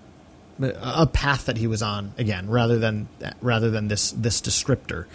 a 0.59 1.07
path 1.07 1.45
that 1.45 1.57
he 1.57 1.65
was 1.65 1.81
on 1.81 2.13
again 2.17 2.49
rather 2.49 2.77
than 2.77 3.07
rather 3.41 3.71
than 3.71 3.87
this 3.87 4.11
this 4.11 4.41
descriptor 4.41 5.05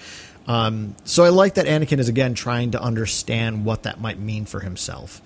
um, 0.46 0.94
so 1.04 1.24
I 1.24 1.30
like 1.30 1.54
that 1.54 1.66
Anakin 1.66 1.98
is 1.98 2.08
again 2.08 2.34
trying 2.34 2.72
to 2.72 2.80
understand 2.80 3.64
what 3.64 3.82
that 3.84 4.00
might 4.00 4.18
mean 4.18 4.46
for 4.46 4.60
himself. 4.60 5.20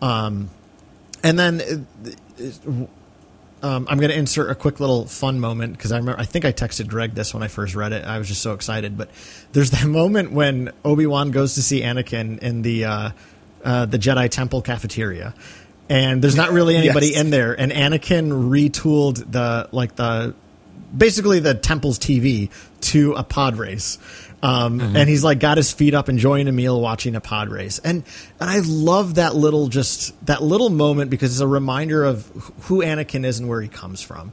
Um, 0.00 0.50
and 1.22 1.38
then 1.38 1.86
uh, 2.42 2.86
um, 3.62 3.86
I'm 3.88 3.98
going 3.98 4.10
to 4.10 4.16
insert 4.16 4.50
a 4.50 4.54
quick 4.54 4.80
little 4.80 5.06
fun 5.06 5.40
moment 5.40 5.76
because 5.76 5.92
I 5.92 5.98
remember 5.98 6.20
I 6.20 6.24
think 6.24 6.44
I 6.44 6.52
texted 6.52 6.88
Greg 6.88 7.14
this 7.14 7.34
when 7.34 7.42
I 7.42 7.48
first 7.48 7.74
read 7.74 7.92
it. 7.92 8.04
I 8.04 8.18
was 8.18 8.28
just 8.28 8.42
so 8.42 8.52
excited. 8.52 8.96
But 8.96 9.10
there's 9.52 9.70
that 9.72 9.86
moment 9.86 10.32
when 10.32 10.72
Obi 10.84 11.06
Wan 11.06 11.30
goes 11.30 11.54
to 11.54 11.62
see 11.62 11.80
Anakin 11.80 12.38
in 12.38 12.62
the 12.62 12.84
uh, 12.84 13.10
uh, 13.64 13.86
the 13.86 13.98
Jedi 13.98 14.30
Temple 14.30 14.62
cafeteria, 14.62 15.34
and 15.88 16.22
there's 16.22 16.36
not 16.36 16.52
really 16.52 16.76
anybody 16.76 17.08
yes. 17.08 17.20
in 17.20 17.30
there, 17.30 17.58
and 17.58 17.72
Anakin 17.72 18.50
retooled 18.50 19.30
the 19.30 19.68
like 19.72 19.96
the 19.96 20.34
basically 20.96 21.40
the 21.40 21.54
temple's 21.54 21.98
TV 21.98 22.50
to 22.80 23.14
a 23.14 23.24
pod 23.24 23.56
race. 23.56 23.98
Um, 24.42 24.78
mm-hmm. 24.78 24.96
And 24.96 25.08
he's 25.08 25.24
like 25.24 25.40
got 25.40 25.56
his 25.56 25.72
feet 25.72 25.94
up, 25.94 26.08
enjoying 26.08 26.46
a 26.46 26.52
meal, 26.52 26.80
watching 26.80 27.16
a 27.16 27.20
pod 27.20 27.48
race, 27.48 27.78
and 27.78 28.04
and 28.38 28.50
I 28.50 28.60
love 28.64 29.14
that 29.14 29.34
little 29.34 29.68
just 29.68 30.14
that 30.26 30.42
little 30.42 30.68
moment 30.68 31.10
because 31.10 31.32
it's 31.32 31.40
a 31.40 31.46
reminder 31.46 32.04
of 32.04 32.26
who 32.62 32.82
Anakin 32.82 33.24
is 33.24 33.38
and 33.38 33.48
where 33.48 33.60
he 33.60 33.68
comes 33.68 34.02
from. 34.02 34.32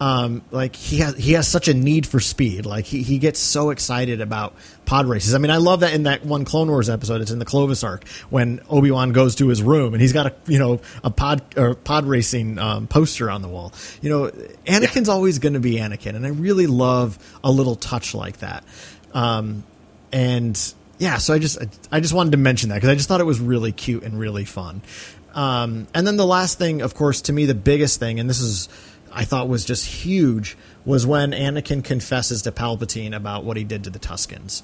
Um, 0.00 0.42
like 0.52 0.76
he 0.76 0.98
has 0.98 1.16
he 1.16 1.32
has 1.32 1.48
such 1.48 1.66
a 1.66 1.74
need 1.74 2.06
for 2.06 2.20
speed. 2.20 2.66
Like 2.66 2.84
he, 2.84 3.02
he 3.02 3.18
gets 3.18 3.40
so 3.40 3.70
excited 3.70 4.20
about 4.20 4.54
pod 4.84 5.06
races. 5.06 5.34
I 5.34 5.38
mean, 5.38 5.50
I 5.50 5.56
love 5.56 5.80
that 5.80 5.92
in 5.92 6.04
that 6.04 6.24
one 6.24 6.44
Clone 6.44 6.68
Wars 6.68 6.88
episode. 6.88 7.20
It's 7.20 7.32
in 7.32 7.40
the 7.40 7.44
Clovis 7.44 7.82
arc 7.82 8.06
when 8.30 8.60
Obi 8.68 8.92
Wan 8.92 9.10
goes 9.10 9.34
to 9.36 9.48
his 9.48 9.60
room 9.60 9.94
and 9.94 10.00
he's 10.00 10.12
got 10.12 10.26
a 10.26 10.34
you 10.46 10.60
know 10.60 10.80
a 11.02 11.10
pod 11.10 11.42
or 11.58 11.74
pod 11.74 12.04
racing 12.04 12.58
um, 12.58 12.86
poster 12.86 13.28
on 13.28 13.42
the 13.42 13.48
wall. 13.48 13.72
You 14.00 14.10
know, 14.10 14.26
Anakin's 14.66 15.08
yeah. 15.08 15.14
always 15.14 15.40
going 15.40 15.54
to 15.54 15.60
be 15.60 15.74
Anakin, 15.76 16.14
and 16.14 16.24
I 16.24 16.30
really 16.30 16.68
love 16.68 17.18
a 17.42 17.50
little 17.50 17.74
touch 17.74 18.14
like 18.14 18.38
that. 18.38 18.62
Um, 19.14 19.64
and 20.12 20.74
yeah, 20.98 21.18
so 21.18 21.34
I 21.34 21.38
just 21.38 21.58
I 21.92 22.00
just 22.00 22.14
wanted 22.14 22.32
to 22.32 22.38
mention 22.38 22.70
that 22.70 22.76
because 22.76 22.90
I 22.90 22.94
just 22.94 23.08
thought 23.08 23.20
it 23.20 23.24
was 23.24 23.40
really 23.40 23.72
cute 23.72 24.02
and 24.02 24.18
really 24.18 24.44
fun. 24.44 24.82
Um, 25.34 25.86
and 25.94 26.06
then 26.06 26.16
the 26.16 26.26
last 26.26 26.58
thing, 26.58 26.82
of 26.82 26.94
course, 26.94 27.22
to 27.22 27.32
me 27.32 27.46
the 27.46 27.54
biggest 27.54 28.00
thing, 28.00 28.18
and 28.18 28.28
this 28.28 28.40
is 28.40 28.68
I 29.12 29.24
thought 29.24 29.48
was 29.48 29.64
just 29.64 29.86
huge, 29.86 30.56
was 30.84 31.06
when 31.06 31.32
Anakin 31.32 31.84
confesses 31.84 32.42
to 32.42 32.52
Palpatine 32.52 33.14
about 33.14 33.44
what 33.44 33.56
he 33.56 33.64
did 33.64 33.84
to 33.84 33.90
the 33.90 33.98
Tuskens. 33.98 34.62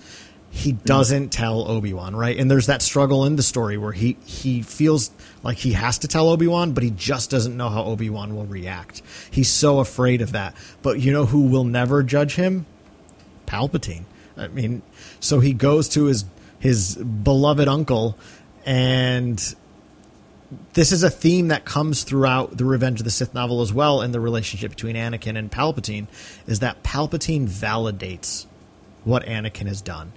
He 0.50 0.72
doesn't 0.72 1.30
tell 1.30 1.68
Obi 1.68 1.92
Wan, 1.92 2.14
right? 2.14 2.38
And 2.38 2.48
there's 2.48 2.66
that 2.66 2.80
struggle 2.80 3.24
in 3.24 3.34
the 3.34 3.42
story 3.42 3.76
where 3.76 3.92
he 3.92 4.16
he 4.24 4.62
feels 4.62 5.10
like 5.42 5.58
he 5.58 5.72
has 5.72 5.98
to 5.98 6.08
tell 6.08 6.28
Obi 6.28 6.46
Wan, 6.46 6.72
but 6.72 6.82
he 6.82 6.90
just 6.90 7.30
doesn't 7.30 7.56
know 7.56 7.68
how 7.68 7.84
Obi 7.84 8.08
Wan 8.10 8.36
will 8.36 8.46
react. 8.46 9.02
He's 9.30 9.50
so 9.50 9.80
afraid 9.80 10.22
of 10.22 10.32
that. 10.32 10.54
But 10.82 11.00
you 11.00 11.12
know 11.12 11.26
who 11.26 11.42
will 11.42 11.64
never 11.64 12.02
judge 12.02 12.36
him? 12.36 12.66
Palpatine. 13.46 14.04
I 14.36 14.48
mean, 14.48 14.82
so 15.20 15.40
he 15.40 15.52
goes 15.52 15.88
to 15.90 16.04
his 16.04 16.24
his 16.58 16.96
beloved 16.96 17.68
uncle, 17.68 18.16
and 18.64 19.54
this 20.72 20.92
is 20.92 21.02
a 21.02 21.10
theme 21.10 21.48
that 21.48 21.64
comes 21.64 22.04
throughout 22.04 22.56
the 22.56 22.64
Revenge 22.64 23.00
of 23.00 23.04
the 23.04 23.10
Sith 23.10 23.34
novel 23.34 23.60
as 23.60 23.72
well, 23.72 24.02
in 24.02 24.12
the 24.12 24.20
relationship 24.20 24.70
between 24.70 24.96
Anakin 24.96 25.36
and 25.36 25.50
Palpatine, 25.50 26.06
is 26.46 26.60
that 26.60 26.82
Palpatine 26.82 27.48
validates 27.48 28.46
what 29.04 29.24
Anakin 29.24 29.66
has 29.66 29.82
done. 29.82 30.12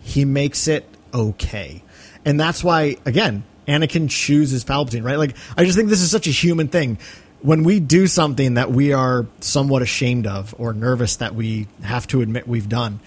He 0.00 0.24
makes 0.24 0.66
it 0.68 0.88
okay, 1.14 1.82
and 2.24 2.38
that's 2.38 2.64
why 2.64 2.96
again 3.04 3.44
Anakin 3.68 4.10
chooses 4.10 4.64
Palpatine, 4.64 5.04
right? 5.04 5.18
Like 5.18 5.36
I 5.56 5.64
just 5.64 5.76
think 5.76 5.88
this 5.88 6.02
is 6.02 6.10
such 6.10 6.26
a 6.26 6.30
human 6.30 6.68
thing 6.68 6.98
when 7.42 7.64
we 7.64 7.80
do 7.80 8.06
something 8.06 8.54
that 8.54 8.70
we 8.70 8.92
are 8.92 9.26
somewhat 9.40 9.82
ashamed 9.82 10.26
of 10.26 10.54
or 10.58 10.72
nervous 10.72 11.16
that 11.16 11.34
we 11.34 11.66
have 11.82 12.06
to 12.08 12.22
admit 12.22 12.46
we've 12.46 12.68
done, 12.68 13.00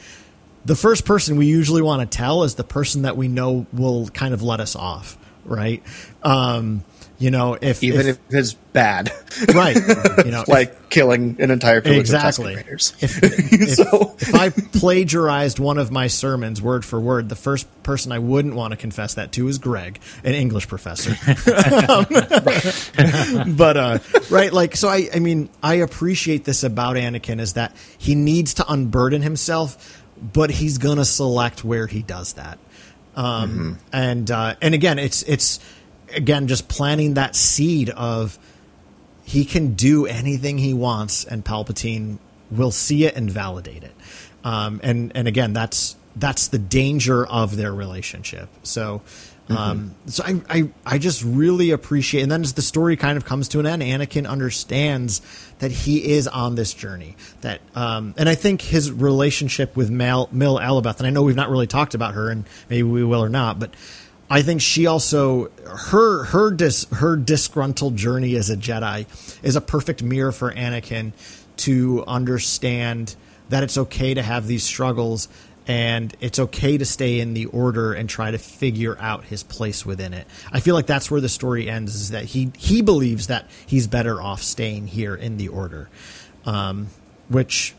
the 0.65 0.75
first 0.75 1.05
person 1.05 1.37
we 1.37 1.45
usually 1.45 1.81
want 1.81 2.09
to 2.09 2.17
tell 2.17 2.43
is 2.43 2.55
the 2.55 2.63
person 2.63 3.03
that 3.03 3.15
we 3.15 3.27
know 3.27 3.65
will 3.71 4.07
kind 4.09 4.33
of 4.33 4.41
let 4.41 4.59
us 4.59 4.75
off, 4.75 5.17
right? 5.45 5.83
Um, 6.23 6.83
you 7.17 7.31
know, 7.31 7.57
if 7.59 7.81
even 7.83 8.07
if, 8.07 8.17
if 8.29 8.35
it's 8.35 8.53
bad, 8.53 9.11
right? 9.53 9.77
You 10.25 10.31
know, 10.31 10.43
like 10.47 10.69
if, 10.69 10.89
killing 10.89 11.37
an 11.39 11.51
entire 11.51 11.81
village 11.81 11.99
exactly. 11.99 12.55
of 12.55 12.61
Tusken 12.61 13.03
If, 13.03 13.23
if, 13.53 13.69
so. 13.69 14.15
if 14.17 14.33
I 14.33 14.49
plagiarized 14.49 15.59
one 15.59 15.77
of 15.77 15.91
my 15.91 16.07
sermons 16.07 16.61
word 16.61 16.83
for 16.83 16.99
word, 16.99 17.29
the 17.29 17.35
first 17.35 17.67
person 17.83 18.11
I 18.11 18.19
wouldn't 18.19 18.55
want 18.55 18.71
to 18.71 18.77
confess 18.77 19.13
that 19.13 19.31
to 19.33 19.47
is 19.47 19.59
Greg, 19.59 19.99
an 20.23 20.33
English 20.33 20.67
professor. 20.67 21.11
um, 21.87 22.05
but 23.55 23.77
uh, 23.77 23.99
right, 24.29 24.51
like 24.51 24.75
so, 24.75 24.89
I 24.89 25.09
I 25.13 25.19
mean, 25.19 25.49
I 25.61 25.75
appreciate 25.75 26.43
this 26.43 26.63
about 26.63 26.95
Anakin 26.95 27.39
is 27.39 27.53
that 27.53 27.75
he 27.97 28.15
needs 28.15 28.55
to 28.55 28.65
unburden 28.67 29.21
himself 29.21 30.01
but 30.21 30.49
he's 30.49 30.77
going 30.77 30.97
to 30.97 31.05
select 31.05 31.63
where 31.63 31.87
he 31.87 32.01
does 32.01 32.33
that. 32.33 32.57
Um, 33.15 33.49
mm-hmm. 33.49 33.73
And 33.93 34.31
uh, 34.31 34.55
and 34.61 34.73
again, 34.73 34.99
it's 34.99 35.23
it's 35.23 35.59
again 36.13 36.47
just 36.47 36.67
planting 36.67 37.15
that 37.15 37.35
seed 37.35 37.89
of 37.89 38.37
he 39.23 39.45
can 39.45 39.73
do 39.73 40.05
anything 40.05 40.57
he 40.57 40.73
wants, 40.73 41.23
and 41.25 41.43
Palpatine 41.43 42.19
will 42.51 42.71
see 42.71 43.05
it 43.05 43.15
and 43.15 43.29
validate 43.29 43.83
it. 43.83 43.95
Um, 44.43 44.79
and 44.83 45.11
and 45.15 45.27
again, 45.27 45.53
that's 45.53 45.95
that's 46.15 46.47
the 46.49 46.59
danger 46.59 47.25
of 47.25 47.55
their 47.57 47.73
relationship. 47.73 48.49
So 48.63 49.01
um, 49.49 49.95
mm-hmm. 50.05 50.09
so 50.09 50.23
I, 50.23 50.41
I, 50.49 50.69
I 50.95 50.97
just 50.97 51.23
really 51.23 51.71
appreciate, 51.71 52.23
and 52.23 52.31
then 52.31 52.41
as 52.41 52.53
the 52.53 52.61
story 52.63 52.97
kind 52.97 53.15
of 53.15 53.25
comes 53.25 53.47
to 53.49 53.59
an 53.59 53.67
end, 53.67 53.83
Anakin 53.83 54.27
understands 54.27 55.21
that 55.59 55.71
he 55.71 56.13
is 56.13 56.27
on 56.27 56.55
this 56.55 56.73
journey. 56.73 57.15
That, 57.41 57.61
um, 57.75 58.15
and 58.17 58.27
I 58.27 58.35
think 58.35 58.61
his 58.61 58.91
relationship 58.91 59.75
with 59.75 59.91
Mal, 59.91 60.29
Mill 60.31 60.57
Alibeth, 60.57 60.97
and 60.97 61.05
I 61.05 61.11
know 61.11 61.21
we've 61.21 61.35
not 61.35 61.49
really 61.49 61.67
talked 61.67 61.93
about 61.93 62.15
her, 62.15 62.29
and 62.31 62.45
maybe 62.69 62.83
we 62.83 63.03
will 63.03 63.23
or 63.23 63.29
not, 63.29 63.59
but 63.59 63.75
I 64.29 64.41
think 64.41 64.61
she 64.61 64.87
also 64.87 65.51
her 65.65 66.23
her 66.23 66.51
dis, 66.51 66.87
her 66.91 67.15
disgruntled 67.15 67.95
journey 67.95 68.35
as 68.35 68.49
a 68.49 68.57
Jedi 68.57 69.05
is 69.43 69.55
a 69.55 69.61
perfect 69.61 70.01
mirror 70.01 70.31
for 70.31 70.51
Anakin 70.51 71.11
to 71.57 72.03
understand 72.07 73.15
that 73.49 73.61
it's 73.61 73.77
okay 73.77 74.15
to 74.15 74.23
have 74.23 74.47
these 74.47 74.63
struggles 74.63 75.27
and 75.67 76.15
it's 76.21 76.39
okay 76.39 76.77
to 76.77 76.85
stay 76.85 77.19
in 77.19 77.33
the 77.33 77.45
order 77.47 77.93
and 77.93 78.09
try 78.09 78.31
to 78.31 78.37
figure 78.37 78.97
out 78.99 79.25
his 79.25 79.43
place 79.43 79.85
within 79.85 80.13
it. 80.13 80.27
I 80.51 80.59
feel 80.59 80.75
like 80.75 80.85
that's 80.85 81.09
where 81.09 81.21
the 81.21 81.29
story 81.29 81.69
ends 81.69 81.95
is 81.95 82.09
that 82.11 82.25
he 82.25 82.51
he 82.57 82.81
believes 82.81 83.27
that 83.27 83.49
he's 83.65 83.87
better 83.87 84.21
off 84.21 84.41
staying 84.43 84.87
here 84.87 85.15
in 85.15 85.37
the 85.37 85.47
order. 85.47 85.89
Um, 86.45 86.89
which 87.29 87.73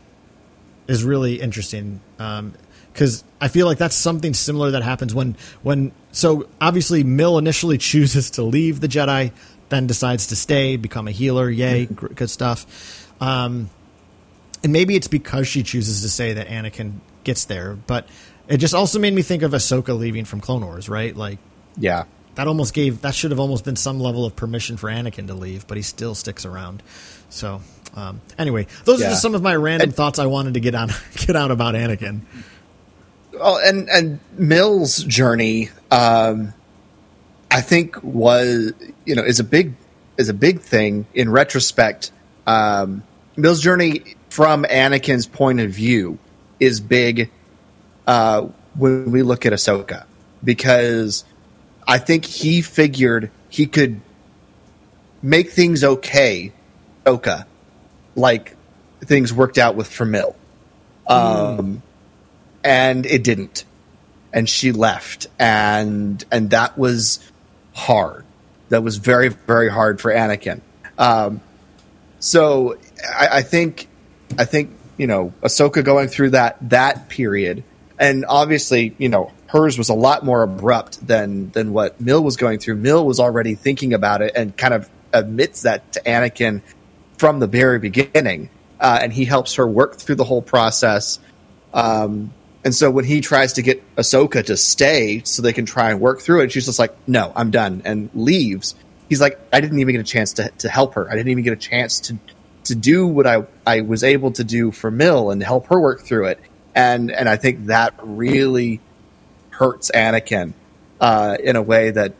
is 0.87 1.03
really 1.03 1.39
interesting. 1.41 2.01
Um, 2.19 2.53
because 2.91 3.23
I 3.39 3.47
feel 3.47 3.67
like 3.67 3.77
that's 3.77 3.95
something 3.95 4.33
similar 4.33 4.71
that 4.71 4.81
happens 4.81 5.13
when 5.13 5.37
when 5.61 5.91
so 6.11 6.49
obviously 6.59 7.03
Mill 7.03 7.37
initially 7.37 7.77
chooses 7.77 8.31
to 8.31 8.43
leave 8.43 8.79
the 8.79 8.87
Jedi, 8.87 9.31
then 9.69 9.85
decides 9.85 10.27
to 10.27 10.35
stay, 10.35 10.77
become 10.77 11.07
a 11.07 11.11
healer. 11.11 11.49
Yay, 11.49 11.85
good 11.85 12.29
stuff. 12.29 13.05
Um, 13.21 13.69
and 14.63 14.73
maybe 14.73 14.95
it's 14.95 15.07
because 15.07 15.47
she 15.47 15.61
chooses 15.61 16.01
to 16.01 16.09
say 16.09 16.33
that 16.33 16.47
Anakin 16.47 16.93
gets 17.27 17.45
there, 17.45 17.75
but 17.75 18.07
it 18.47 18.57
just 18.57 18.73
also 18.73 18.97
made 18.97 19.13
me 19.13 19.21
think 19.21 19.43
of 19.43 19.51
Ahsoka 19.51 19.95
leaving 19.95 20.25
from 20.25 20.41
Clone 20.41 20.65
Wars, 20.65 20.89
right? 20.89 21.15
Like 21.15 21.37
Yeah. 21.77 22.05
that 22.35 22.47
almost 22.47 22.73
gave 22.73 23.01
that 23.01 23.13
should 23.13 23.29
have 23.29 23.39
almost 23.39 23.63
been 23.65 23.75
some 23.75 23.99
level 23.99 24.25
of 24.25 24.35
permission 24.35 24.77
for 24.77 24.89
Anakin 24.89 25.27
to 25.27 25.33
leave, 25.35 25.67
but 25.67 25.77
he 25.77 25.83
still 25.83 26.15
sticks 26.15 26.45
around. 26.45 26.81
So 27.29 27.61
um, 27.95 28.21
anyway, 28.39 28.65
those 28.85 29.01
are 29.01 29.09
just 29.09 29.21
some 29.21 29.35
of 29.35 29.41
my 29.43 29.55
random 29.55 29.89
And- 29.89 29.95
thoughts 29.95 30.17
I 30.17 30.25
wanted 30.25 30.55
to 30.55 30.59
get 30.59 30.73
on 30.75 30.89
get 31.15 31.35
out 31.35 31.51
about 31.51 31.75
Anakin. 31.75 32.21
Oh, 33.39 33.59
and 33.63 33.87
and 33.89 34.19
Mill's 34.37 35.03
journey, 35.03 35.69
um, 35.91 36.53
I 37.51 37.61
think 37.61 38.01
was 38.03 38.73
you 39.05 39.13
know 39.15 39.23
is 39.23 39.39
a 39.39 39.43
big 39.43 39.73
is 40.17 40.29
a 40.29 40.33
big 40.33 40.61
thing 40.61 41.05
in 41.13 41.29
retrospect. 41.29 42.11
Um, 42.47 43.03
Mill's 43.35 43.61
journey 43.61 44.15
from 44.29 44.63
Anakin's 44.65 45.27
point 45.27 45.59
of 45.59 45.69
view 45.71 46.17
is 46.59 46.79
big 46.79 47.29
uh, 48.05 48.47
when 48.75 49.11
we 49.11 49.23
look 49.23 49.45
at 49.45 49.53
Ahsoka. 49.53 50.05
Because 50.43 51.23
I 51.87 51.97
think 51.97 52.25
he 52.25 52.61
figured 52.61 53.31
he 53.49 53.65
could 53.65 54.01
make 55.21 55.51
things 55.51 55.83
okay, 55.83 56.51
Ahsoka, 57.05 57.45
like 58.15 58.55
things 59.01 59.33
worked 59.33 59.57
out 59.57 59.75
with 59.75 59.87
for 59.87 60.05
Mill 60.05 60.35
and 62.63 63.05
it 63.05 63.23
didn't. 63.23 63.63
And 64.33 64.47
she 64.49 64.71
left. 64.71 65.27
And 65.39 66.23
and 66.31 66.49
that 66.51 66.77
was 66.77 67.19
hard. 67.73 68.25
That 68.69 68.83
was 68.83 68.97
very 68.97 69.29
very 69.29 69.69
hard 69.69 70.01
for 70.01 70.11
anakin. 70.11 70.61
Um, 70.97 71.41
so 72.19 72.77
I, 73.15 73.27
I 73.33 73.41
think 73.43 73.87
i 74.37 74.43
think 74.43 74.75
you 74.97 75.07
know 75.07 75.33
ahsoka 75.41 75.83
going 75.83 76.07
through 76.07 76.31
that 76.31 76.57
that 76.69 77.09
period 77.09 77.63
and 77.99 78.25
obviously 78.27 78.95
you 78.97 79.09
know 79.09 79.31
hers 79.47 79.77
was 79.77 79.89
a 79.89 79.93
lot 79.93 80.25
more 80.25 80.43
abrupt 80.43 81.05
than 81.05 81.49
than 81.51 81.71
what 81.71 81.99
mill 82.01 82.23
was 82.23 82.37
going 82.37 82.59
through 82.59 82.75
mill 82.75 83.05
was 83.05 83.19
already 83.19 83.55
thinking 83.55 83.93
about 83.93 84.21
it 84.21 84.33
and 84.35 84.55
kind 84.57 84.73
of 84.73 84.89
admits 85.13 85.63
that 85.63 85.91
to 85.93 86.01
anakin 86.01 86.61
from 87.17 87.39
the 87.39 87.47
very 87.47 87.79
beginning 87.79 88.49
uh, 88.79 88.99
and 89.01 89.11
he 89.11 89.25
helps 89.25 89.55
her 89.55 89.67
work 89.67 89.95
through 89.95 90.15
the 90.15 90.23
whole 90.23 90.41
process 90.41 91.19
um, 91.73 92.33
and 92.67 92.75
so 92.75 92.91
when 92.91 93.05
he 93.05 93.21
tries 93.21 93.53
to 93.53 93.61
get 93.61 93.81
Ahsoka 93.95 94.45
to 94.45 94.57
stay 94.57 95.21
so 95.23 95.41
they 95.41 95.53
can 95.53 95.65
try 95.65 95.91
and 95.91 96.01
work 96.01 96.19
through 96.19 96.41
it, 96.41 96.51
she's 96.51 96.65
just 96.65 96.79
like, 96.79 96.93
no, 97.07 97.31
I'm 97.33 97.49
done, 97.49 97.81
and 97.85 98.09
leaves. 98.13 98.75
He's 99.07 99.21
like, 99.21 99.39
I 99.53 99.61
didn't 99.61 99.79
even 99.79 99.93
get 99.93 100.01
a 100.01 100.03
chance 100.03 100.33
to, 100.33 100.49
to 100.57 100.67
help 100.67 100.95
her. 100.95 101.09
I 101.09 101.15
didn't 101.15 101.29
even 101.29 101.45
get 101.45 101.53
a 101.53 101.55
chance 101.55 102.01
to 102.01 102.17
to 102.67 102.75
do 102.75 103.05
what 103.07 103.27
I, 103.27 103.45
I 103.65 103.81
was 103.81 104.03
able 104.03 104.31
to 104.33 104.43
do 104.43 104.71
for 104.71 104.89
Mill 104.89 105.31
and 105.31 105.41
help 105.41 105.67
her 105.67 105.79
work 105.79 106.01
through 106.01 106.27
it. 106.27 106.39
And 106.75 107.11
and 107.11 107.27
I 107.27 107.35
think 107.35 107.67
that 107.67 107.93
really 108.01 108.79
hurts 109.49 109.89
Anakin 109.91 110.53
uh, 111.01 111.37
in 111.43 111.55
a 111.55 111.61
way 111.61 111.91
that 111.91 112.13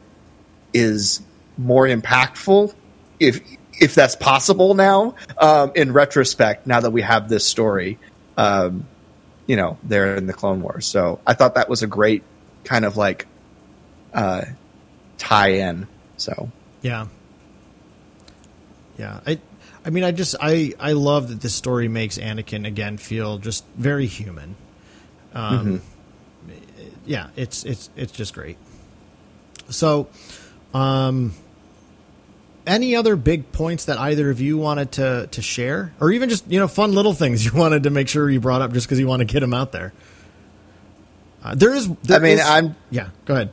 is 0.73 1.21
more 1.57 1.85
impactful 1.87 2.73
if 3.19 3.39
if 3.79 3.93
that's 3.93 4.15
possible 4.15 4.73
now 4.73 5.15
um, 5.37 5.71
in 5.75 5.91
retrospect 5.93 6.65
now 6.65 6.79
that 6.79 6.91
we 6.91 7.01
have 7.01 7.29
this 7.29 7.45
story 7.45 7.99
um, 8.37 8.87
you 9.45 9.55
know 9.55 9.77
there 9.83 10.15
in 10.15 10.27
the 10.27 10.33
clone 10.33 10.61
wars 10.61 10.85
so 10.85 11.19
i 11.25 11.33
thought 11.33 11.55
that 11.55 11.69
was 11.69 11.81
a 11.81 11.87
great 11.87 12.21
kind 12.63 12.85
of 12.85 12.97
like 12.97 13.25
uh 14.13 14.43
tie-in 15.17 15.87
so 16.17 16.51
Yeah. 16.81 17.07
Yeah. 18.97 19.19
I 19.25 19.39
I 19.87 19.89
mean 19.89 20.03
I 20.03 20.11
just 20.11 20.35
I 20.41 20.73
I 20.81 20.91
love 20.91 21.29
that 21.29 21.39
this 21.39 21.55
story 21.55 21.87
makes 21.87 22.17
Anakin 22.17 22.67
again 22.67 22.97
feel 22.97 23.37
just 23.37 23.63
very 23.77 24.05
human. 24.05 24.55
Um 25.33 25.81
yeah, 27.05 27.29
it's 27.37 27.63
it's 27.63 27.89
it's 27.95 28.11
just 28.11 28.33
great. 28.33 28.57
So 29.69 30.09
um 30.73 31.33
any 32.65 32.97
other 32.97 33.15
big 33.15 33.53
points 33.53 33.85
that 33.85 33.97
either 33.97 34.29
of 34.29 34.41
you 34.41 34.57
wanted 34.57 34.91
to 34.93 35.27
to 35.31 35.41
share 35.41 35.93
or 36.01 36.11
even 36.11 36.27
just, 36.27 36.45
you 36.51 36.59
know, 36.59 36.67
fun 36.67 36.91
little 36.91 37.13
things 37.13 37.45
you 37.49 37.53
wanted 37.53 37.83
to 37.83 37.89
make 37.89 38.09
sure 38.09 38.29
you 38.29 38.41
brought 38.41 38.61
up 38.61 38.73
just 38.73 38.89
cuz 38.89 38.99
you 38.99 39.07
want 39.07 39.21
to 39.21 39.25
get 39.25 39.39
them 39.39 39.53
out 39.53 39.71
there? 39.71 39.93
Uh, 41.45 41.55
there 41.55 41.73
is 41.73 41.87
there 42.03 42.17
I 42.17 42.19
mean, 42.21 42.39
is- 42.39 42.45
I'm- 42.45 42.75
Yeah, 42.89 43.07
go 43.23 43.35
ahead. 43.35 43.51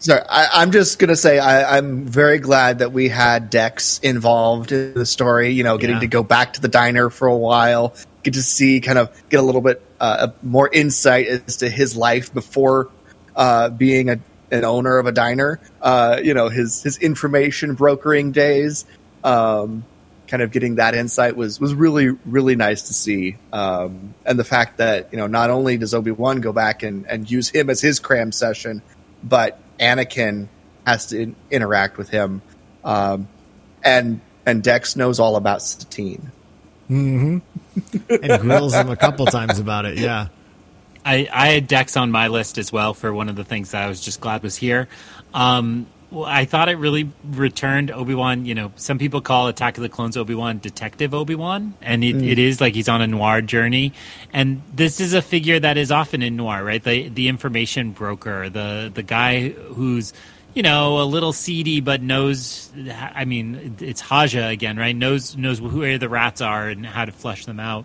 Sorry, 0.00 0.20
I, 0.28 0.62
I'm 0.62 0.70
just 0.70 0.98
gonna 0.98 1.16
say 1.16 1.38
I, 1.38 1.76
I'm 1.76 2.04
very 2.04 2.38
glad 2.38 2.78
that 2.80 2.92
we 2.92 3.08
had 3.08 3.50
Dex 3.50 3.98
involved 3.98 4.70
in 4.70 4.94
the 4.94 5.06
story. 5.06 5.50
You 5.50 5.64
know, 5.64 5.76
getting 5.76 5.96
Yeah. 5.96 6.00
to 6.00 6.06
go 6.06 6.22
back 6.22 6.52
to 6.54 6.60
the 6.60 6.68
diner 6.68 7.10
for 7.10 7.26
a 7.26 7.36
while, 7.36 7.94
get 8.22 8.34
to 8.34 8.42
see, 8.42 8.80
kind 8.80 8.98
of 8.98 9.10
get 9.28 9.40
a 9.40 9.42
little 9.42 9.60
bit 9.60 9.82
uh, 10.00 10.28
more 10.42 10.68
insight 10.72 11.26
as 11.26 11.56
to 11.58 11.68
his 11.68 11.96
life 11.96 12.32
before 12.32 12.90
uh, 13.34 13.70
being 13.70 14.08
a, 14.10 14.20
an 14.52 14.64
owner 14.64 14.98
of 14.98 15.06
a 15.06 15.12
diner. 15.12 15.58
Uh, 15.82 16.20
you 16.22 16.32
know, 16.32 16.48
his 16.48 16.82
his 16.82 16.98
information 16.98 17.74
brokering 17.74 18.30
days. 18.32 18.84
Um, 19.24 19.84
kind 20.28 20.42
of 20.42 20.52
getting 20.52 20.74
that 20.74 20.94
insight 20.94 21.34
was 21.36 21.58
was 21.58 21.74
really 21.74 22.10
really 22.24 22.54
nice 22.54 22.82
to 22.82 22.94
see. 22.94 23.36
Um, 23.52 24.14
and 24.24 24.38
the 24.38 24.44
fact 24.44 24.76
that 24.76 25.08
you 25.10 25.18
know 25.18 25.26
not 25.26 25.50
only 25.50 25.76
does 25.76 25.92
Obi 25.92 26.12
Wan 26.12 26.40
go 26.40 26.52
back 26.52 26.84
and 26.84 27.04
and 27.08 27.28
use 27.28 27.48
him 27.48 27.68
as 27.68 27.80
his 27.80 27.98
cram 27.98 28.30
session, 28.30 28.80
but 29.24 29.58
Anakin 29.78 30.48
has 30.86 31.06
to 31.06 31.20
in- 31.20 31.36
interact 31.50 31.98
with 31.98 32.08
him, 32.10 32.42
um, 32.84 33.28
and 33.84 34.20
and 34.46 34.62
Dex 34.62 34.96
knows 34.96 35.20
all 35.20 35.36
about 35.36 35.62
Satine. 35.62 36.32
and 36.88 37.42
grills 38.08 38.74
him 38.74 38.88
a 38.88 38.96
couple 38.96 39.26
times 39.26 39.58
about 39.58 39.84
it. 39.84 39.98
Yeah. 39.98 40.28
I, 41.04 41.28
I 41.32 41.48
had 41.48 41.68
Dex 41.68 41.96
on 41.96 42.10
my 42.10 42.28
list 42.28 42.58
as 42.58 42.72
well 42.72 42.94
for 42.94 43.12
one 43.12 43.28
of 43.28 43.36
the 43.36 43.44
things 43.44 43.70
that 43.70 43.82
I 43.82 43.88
was 43.88 44.00
just 44.00 44.20
glad 44.20 44.42
was 44.42 44.56
here. 44.56 44.88
Um, 45.32 45.86
well, 46.10 46.24
I 46.24 46.46
thought 46.46 46.70
it 46.70 46.76
really 46.76 47.10
returned 47.22 47.90
Obi 47.90 48.14
Wan. 48.14 48.46
You 48.46 48.54
know, 48.54 48.72
some 48.76 48.98
people 48.98 49.20
call 49.20 49.48
Attack 49.48 49.76
of 49.76 49.82
the 49.82 49.90
Clones 49.90 50.16
Obi 50.16 50.34
Wan 50.34 50.58
Detective 50.58 51.12
Obi 51.12 51.34
Wan, 51.34 51.74
and 51.82 52.02
it, 52.02 52.22
it 52.22 52.38
is 52.38 52.60
like 52.60 52.74
he's 52.74 52.88
on 52.88 53.02
a 53.02 53.06
noir 53.06 53.42
journey. 53.42 53.92
And 54.32 54.62
this 54.72 55.00
is 55.00 55.12
a 55.12 55.20
figure 55.20 55.60
that 55.60 55.76
is 55.76 55.92
often 55.92 56.22
in 56.22 56.36
noir, 56.36 56.64
right? 56.64 56.82
The 56.82 57.08
the 57.10 57.28
information 57.28 57.92
broker, 57.92 58.48
the 58.48 58.90
the 58.92 59.02
guy 59.02 59.50
who's 59.50 60.14
you 60.54 60.62
know 60.62 61.02
a 61.02 61.04
little 61.04 61.34
seedy 61.34 61.80
but 61.80 62.00
knows. 62.00 62.72
I 63.14 63.26
mean, 63.26 63.76
it's 63.80 64.00
Haja 64.00 64.48
again, 64.48 64.78
right? 64.78 64.96
Knows 64.96 65.36
knows 65.36 65.60
where 65.60 65.98
the 65.98 66.08
rats 66.08 66.40
are 66.40 66.68
and 66.68 66.86
how 66.86 67.04
to 67.04 67.12
flush 67.12 67.44
them 67.44 67.60
out. 67.60 67.84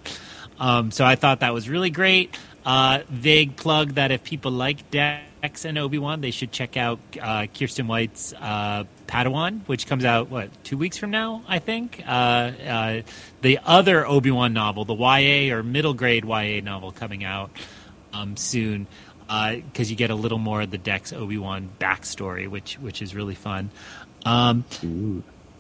Um, 0.60 0.92
so 0.92 1.04
I 1.04 1.16
thought 1.16 1.42
that 1.42 1.54
was 1.54 1.68
really 1.68 1.90
great. 1.90 2.38
Uh, 2.66 3.02
vague 3.10 3.58
plug 3.58 3.96
that 3.96 4.12
if 4.12 4.24
people 4.24 4.52
like 4.52 4.90
Dex 5.44 5.66
and 5.66 5.78
Obi 5.78 5.98
Wan, 5.98 6.22
they 6.22 6.32
should 6.32 6.54
check 6.54 6.78
out 6.78 7.00
uh, 7.22 7.42
Kiersten 7.54 7.86
White's 7.86 8.34
uh, 8.40 8.86
Padawan, 9.08 9.60
which 9.68 9.88
comes 9.88 10.06
out 10.06 10.30
what 10.30 10.50
two 10.64 10.78
weeks 10.78 10.98
from 10.98 11.12
now, 11.12 11.44
I 11.46 11.60
think. 11.60 12.02
Uh, 12.08 12.10
uh, 12.10 13.02
the 13.42 13.60
other 13.66 14.08
Obi 14.08 14.32
Wan 14.32 14.54
novel, 14.54 14.86
the 14.86 14.96
YA 14.96 15.54
or 15.54 15.62
middle 15.62 15.94
grade 15.94 16.24
YA 16.24 16.62
novel, 16.62 16.94
coming 16.94 17.26
out 17.26 17.52
um, 18.14 18.38
soon 18.38 18.88
because 19.28 19.90
you 19.90 19.98
get 19.98 20.12
a 20.12 20.16
little 20.16 20.38
more 20.38 20.62
of 20.62 20.72
the 20.72 20.78
Dex 20.78 21.12
Obi 21.12 21.38
Wan 21.38 21.70
backstory, 21.78 22.48
which 22.48 22.76
which 22.76 23.02
is 23.02 23.14
really 23.14 23.36
fun. 23.36 23.70
Um, 24.26 24.64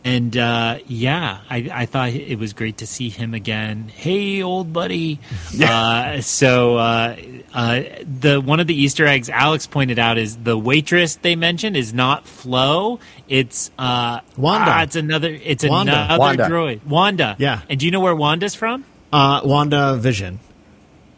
and 0.05 0.35
uh, 0.35 0.79
yeah, 0.87 1.39
I, 1.49 1.69
I 1.71 1.85
thought 1.85 2.09
it 2.09 2.37
was 2.37 2.53
great 2.53 2.77
to 2.77 2.87
see 2.87 3.09
him 3.09 3.33
again. 3.33 3.87
Hey, 3.87 4.41
old 4.43 4.73
buddy. 4.73 5.19
Uh, 5.63 6.19
so 6.19 6.77
uh, 6.77 7.15
uh, 7.53 7.81
the 8.19 8.41
one 8.41 8.59
of 8.59 8.67
the 8.67 8.73
Easter 8.75 9.05
eggs 9.05 9.29
Alex 9.29 9.67
pointed 9.67 9.97
out 9.99 10.17
is 10.17 10.35
the 10.37 10.57
waitress 10.57 11.15
they 11.17 11.35
mentioned 11.35 11.77
is 11.77 11.93
not 11.93 12.25
Flo. 12.27 12.99
It's 13.29 13.69
uh, 13.77 14.19
Wanda. 14.35 14.71
ah, 14.71 14.81
it's 14.83 14.95
another. 14.95 15.29
It's 15.29 15.63
Wanda. 15.63 15.93
another 15.93 16.19
Wanda. 16.19 16.43
droid. 16.49 16.85
Wanda. 16.85 17.35
Yeah. 17.39 17.61
And 17.69 17.79
do 17.79 17.85
you 17.85 17.91
know 17.91 17.99
where 18.01 18.15
Wanda's 18.15 18.55
from? 18.55 18.83
Uh, 19.11 19.41
Wanda 19.45 19.95
Vision. 19.95 20.39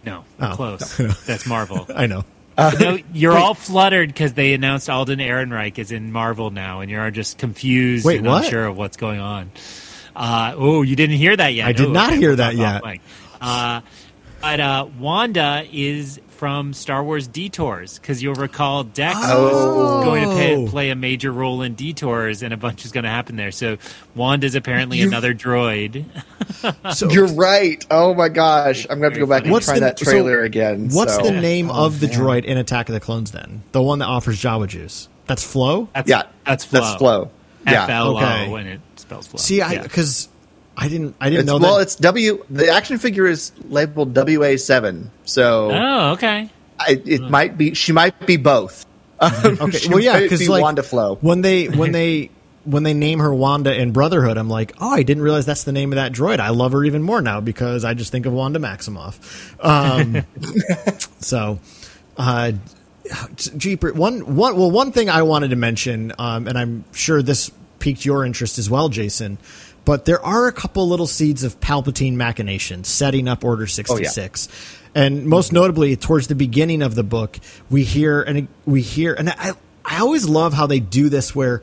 No. 0.05 0.25
Oh. 0.39 0.51
Close. 0.53 0.97
That's 1.25 1.47
Marvel. 1.47 1.87
I 1.95 2.05
know. 2.07 2.23
You 2.57 2.80
know, 2.80 2.98
you're 3.14 3.38
all 3.38 3.53
fluttered 3.53 4.10
because 4.10 4.34
they 4.34 4.53
announced 4.53 4.90
Alden 4.90 5.19
Ehrenreich 5.19 5.77
is 5.77 5.91
in 5.91 6.11
Marvel 6.11 6.52
now, 6.52 6.82
and 6.82 6.90
you're 6.90 7.11
just 7.11 7.38
confused 7.38 8.06
Wait, 8.06 8.19
and 8.19 8.27
what? 8.27 8.45
unsure 8.45 8.65
of 8.65 8.77
what's 8.77 8.98
going 8.98 9.19
on. 9.19 9.52
Uh, 10.15 10.53
oh, 10.56 10.82
you 10.82 10.95
didn't 10.95 11.18
hear 11.18 11.36
that 11.36 11.53
yet? 11.53 11.68
I 11.68 11.73
did 11.73 11.88
Oh, 11.88 11.91
not 11.91 12.11
okay, 12.11 12.19
hear 12.19 12.36
that 12.38 12.56
yet. 12.56 12.82
Uh, 13.41 13.82
but 14.41 14.60
uh, 14.60 14.88
Wanda 14.98 15.65
is 15.72 16.22
from 16.35 16.73
Star 16.73 17.03
Wars 17.03 17.27
Detours 17.27 17.97
because 17.99 18.21
you'll 18.21 18.35
recall 18.35 18.83
Dex 18.83 19.17
Oh. 19.23 19.99
is 19.99 20.05
going 20.05 20.29
to 20.29 20.35
pay, 20.35 20.67
play 20.67 20.89
a 20.89 20.95
major 20.95 21.31
role 21.31 21.61
in 21.61 21.73
Detours, 21.75 22.43
and 22.43 22.53
a 22.53 22.57
bunch 22.57 22.85
is 22.85 22.91
going 22.91 23.03
to 23.05 23.09
happen 23.09 23.35
there. 23.35 23.51
So 23.51 23.77
Wanda's 24.15 24.55
apparently 24.55 24.99
You- 24.99 25.07
another 25.07 25.33
droid. 25.33 26.05
So 26.93 27.09
You're 27.09 27.27
right. 27.27 27.83
Oh 27.91 28.13
my 28.13 28.29
gosh, 28.29 28.85
I'm 28.89 28.97
gonna 28.97 29.05
have 29.05 29.13
to 29.13 29.19
go 29.19 29.25
back 29.25 29.43
and 29.43 29.51
What's 29.51 29.65
try 29.65 29.75
the- 29.75 29.81
that 29.81 29.99
so 29.99 30.05
trailer 30.05 30.41
again. 30.41 30.89
what's 30.91 31.15
so- 31.15 31.21
the 31.23 31.31
name 31.31 31.69
Oh, 31.69 31.85
of 31.85 31.99
the 31.99 32.07
man. 32.07 32.17
droid 32.19 32.43
in 32.45 32.57
Attack 32.57 32.89
of 32.89 32.93
the 32.93 32.99
Clones? 32.99 33.31
Then 33.31 33.63
the 33.71 33.81
one 33.81 33.99
that 33.99 34.05
offers 34.05 34.39
Java 34.39 34.65
juice. 34.67 35.07
That's 35.27 35.43
Flo. 35.43 35.89
That's, 35.93 36.09
Yeah, 36.09 36.23
that's 36.45 36.63
Flo. 36.65 36.79
That's 36.81 36.95
Flo. 36.97 37.31
Yeah. 37.67 37.83
F 37.83 37.89
L 37.89 38.07
O, 38.09 38.17
Okay. 38.17 38.53
and 38.59 38.67
it 38.69 38.81
spells 38.95 39.27
Flo. 39.27 39.37
See, 39.39 39.61
I 39.61 39.73
Yeah. 39.73 39.81
because 39.83 40.27
I 40.77 40.88
didn't 40.89 41.15
I 41.22 41.30
didn't 41.30 41.41
It's, 41.41 41.47
know 41.47 41.57
well, 41.57 41.77
that. 41.77 41.84
it's 41.84 41.95
W. 41.95 42.43
The 42.49 42.69
action 42.69 42.97
figure 42.97 43.26
is 43.26 43.52
labeled 43.69 44.14
WA7, 44.14 45.07
so 45.23 45.72
Oh, 45.72 46.11
okay. 46.14 46.49
I, 46.80 47.02
it 47.06 47.22
might 47.22 47.57
be. 47.57 47.73
She 47.73 47.91
might 47.93 48.26
be 48.27 48.35
both. 48.38 48.85
Um, 49.19 49.31
Okay, 49.61 49.80
well, 49.89 49.99
yeah, 49.99 50.19
because 50.19 50.39
be 50.39 50.49
like 50.49 50.61
Wanda 50.61 50.84
Flo. 50.84 51.15
when 51.22 51.41
they 51.41 51.68
when 51.69 51.93
they 51.93 52.30
when 52.65 52.84
they 52.84 52.93
name 52.93 53.19
her 53.19 53.34
Wanda 53.34 53.73
in 53.80 53.91
Brotherhood, 53.93 54.38
I'm 54.38 54.49
like, 54.49 54.73
oh, 54.81 54.89
I 54.89 55.03
didn't 55.03 55.23
realize 55.23 55.45
that's 55.45 55.64
the 55.64 55.72
name 55.72 55.93
of 55.93 55.95
that 55.97 56.11
droid. 56.11 56.39
I 56.39 56.49
love 56.49 56.73
her 56.73 56.84
even 56.84 57.02
more 57.03 57.22
now 57.22 57.39
because 57.39 57.85
I 57.85 57.93
just 57.93 58.11
think 58.11 58.26
of 58.26 58.34
Wanda 58.34 58.60
Maximoff. 58.60 59.15
Um, 59.64 60.26
so, 61.19 61.60
uh, 62.18 62.52
Jeeper, 63.35 63.93
one 63.93 64.35
one 64.35 64.57
well, 64.57 64.72
one 64.72 64.91
thing 64.91 65.10
I 65.10 65.22
wanted 65.23 65.52
to 65.52 65.56
mention, 65.56 66.11
um, 66.18 66.47
and 66.47 66.57
I'm 66.57 66.84
sure 66.91 67.22
this 67.22 67.52
piqued 67.80 68.03
your 68.03 68.26
interest 68.26 68.57
as 68.57 68.69
well, 68.69 68.89
Jason. 68.89 69.38
But 69.85 70.05
there 70.05 70.21
are 70.21 70.47
a 70.47 70.51
couple 70.51 70.87
little 70.87 71.07
seeds 71.07 71.43
of 71.43 71.59
Palpatine 71.59 72.15
machinations 72.15 72.87
setting 72.87 73.27
up 73.27 73.43
Order 73.43 73.63
oh, 73.63 73.67
sixty 73.67 74.05
six. 74.05 74.49
And 74.95 75.25
most 75.25 75.51
notably, 75.53 75.95
towards 75.95 76.27
the 76.27 76.35
beginning 76.35 76.81
of 76.81 76.95
the 76.95 77.03
book, 77.03 77.39
we 77.69 77.83
hear 77.83 78.21
and 78.21 78.47
we 78.65 78.81
hear, 78.81 79.13
and 79.13 79.29
I, 79.29 79.51
I 79.83 79.99
always 79.99 80.27
love 80.27 80.53
how 80.53 80.67
they 80.67 80.79
do 80.79 81.09
this, 81.09 81.35
where 81.35 81.61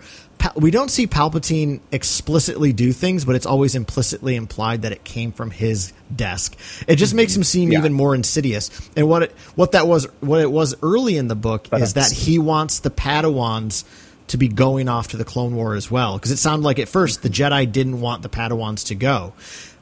we 0.57 0.71
don't 0.71 0.91
see 0.91 1.07
Palpatine 1.07 1.81
explicitly 1.93 2.73
do 2.73 2.93
things, 2.93 3.25
but 3.25 3.35
it's 3.35 3.47
always 3.47 3.75
implicitly 3.75 4.37
implied 4.37 4.83
that 4.83 4.93
it 4.93 5.05
came 5.05 5.33
from 5.33 5.51
his 5.51 5.93
desk. 6.15 6.57
It 6.87 6.97
just 6.97 7.15
makes 7.15 7.35
him 7.35 7.45
seem 7.45 7.73
Yeah. 7.73 7.79
even 7.79 7.93
more 7.93 8.15
insidious. 8.15 8.71
And 8.97 9.09
what 9.09 9.23
it, 9.23 9.33
what 9.55 9.73
that 9.73 9.87
was, 9.87 10.07
what 10.21 10.41
it 10.41 10.51
was 10.51 10.75
early 10.83 11.17
in 11.17 11.29
the 11.29 11.37
book 11.37 11.69
uh-huh. 11.73 11.83
is 11.83 11.95
that 11.95 12.11
he 12.11 12.39
wants 12.39 12.81
the 12.81 12.91
Padawans 12.91 13.85
to 14.33 14.39
be 14.39 14.49
going 14.49 14.89
off 14.89 15.09
to 15.09 15.17
the 15.17 15.25
Clone 15.25 15.55
War 15.55 15.75
as 15.75 15.91
well. 15.91 16.19
Because 16.19 16.31
it 16.31 16.39
sounded 16.39 16.65
like 16.65 16.79
at 16.79 16.89
first 16.89 17.23
the 17.23 17.31
mm-hmm. 17.31 17.55
Jedi 17.55 17.71
didn't 17.71 18.01
want 18.01 18.23
the 18.23 18.29
Padawans 18.29 18.87
to 18.89 18.95
go. 18.95 19.33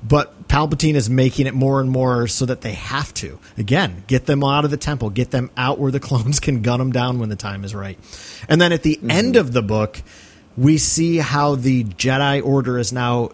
But 0.02 0.48
Palpatine 0.48 0.94
is 0.94 1.10
making 1.10 1.46
it 1.46 1.54
more 1.54 1.80
and 1.80 1.90
more 1.90 2.26
so 2.26 2.46
that 2.46 2.62
they 2.62 2.72
have 2.72 3.12
to. 3.14 3.38
Again, 3.58 4.04
get 4.06 4.26
them 4.26 4.42
out 4.42 4.64
of 4.64 4.70
the 4.70 4.76
temple, 4.76 5.10
get 5.10 5.30
them 5.30 5.50
out 5.56 5.78
where 5.78 5.92
the 5.92 6.00
clones 6.08 6.40
can 6.40 6.62
gun 6.62 6.78
them 6.78 6.92
down 6.92 7.18
when 7.18 7.28
the 7.28 7.36
time 7.36 7.64
is 7.64 7.74
right. 7.74 7.98
And 8.48 8.60
then 8.60 8.72
at 8.72 8.82
the 8.82 8.96
mm-hmm. 8.96 9.10
end 9.10 9.36
of 9.36 9.52
the 9.52 9.62
book, 9.62 10.02
we 10.56 10.78
see 10.78 11.18
how 11.18 11.54
the 11.54 11.84
Jedi 11.84 12.44
Order 12.44 12.78
is 12.78 12.92
now 12.92 13.30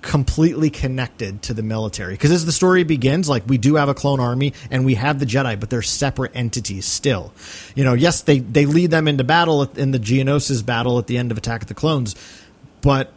completely 0.00 0.70
connected 0.70 1.42
to 1.42 1.52
the 1.52 1.62
military 1.62 2.14
because 2.14 2.30
as 2.30 2.46
the 2.46 2.52
story 2.52 2.84
begins 2.84 3.28
like 3.28 3.42
we 3.48 3.58
do 3.58 3.74
have 3.74 3.88
a 3.88 3.94
clone 3.94 4.20
army 4.20 4.52
and 4.70 4.84
we 4.84 4.94
have 4.94 5.18
the 5.18 5.26
jedi 5.26 5.58
but 5.58 5.70
they're 5.70 5.82
separate 5.82 6.30
entities 6.36 6.86
still 6.86 7.32
you 7.74 7.82
know 7.84 7.94
yes 7.94 8.22
they 8.22 8.38
they 8.38 8.64
lead 8.64 8.90
them 8.92 9.08
into 9.08 9.24
battle 9.24 9.62
in 9.76 9.90
the 9.90 9.98
geonosis 9.98 10.64
battle 10.64 10.98
at 10.98 11.08
the 11.08 11.18
end 11.18 11.32
of 11.32 11.36
attack 11.38 11.62
of 11.62 11.68
the 11.68 11.74
clones 11.74 12.14
but 12.80 13.12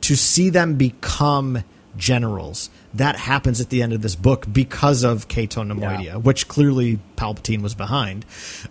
to 0.00 0.16
see 0.16 0.48
them 0.48 0.76
become 0.76 1.64
generals 1.96 2.70
that 2.94 3.16
happens 3.16 3.60
at 3.60 3.68
the 3.70 3.82
end 3.82 3.92
of 3.92 4.00
this 4.02 4.14
book 4.14 4.46
because 4.50 5.02
of 5.02 5.26
Cato 5.28 5.62
Neimoidia, 5.62 6.04
Yeah. 6.04 6.16
which 6.16 6.46
clearly 6.46 6.98
Palpatine 7.16 7.62
was 7.62 7.74
behind. 7.74 8.24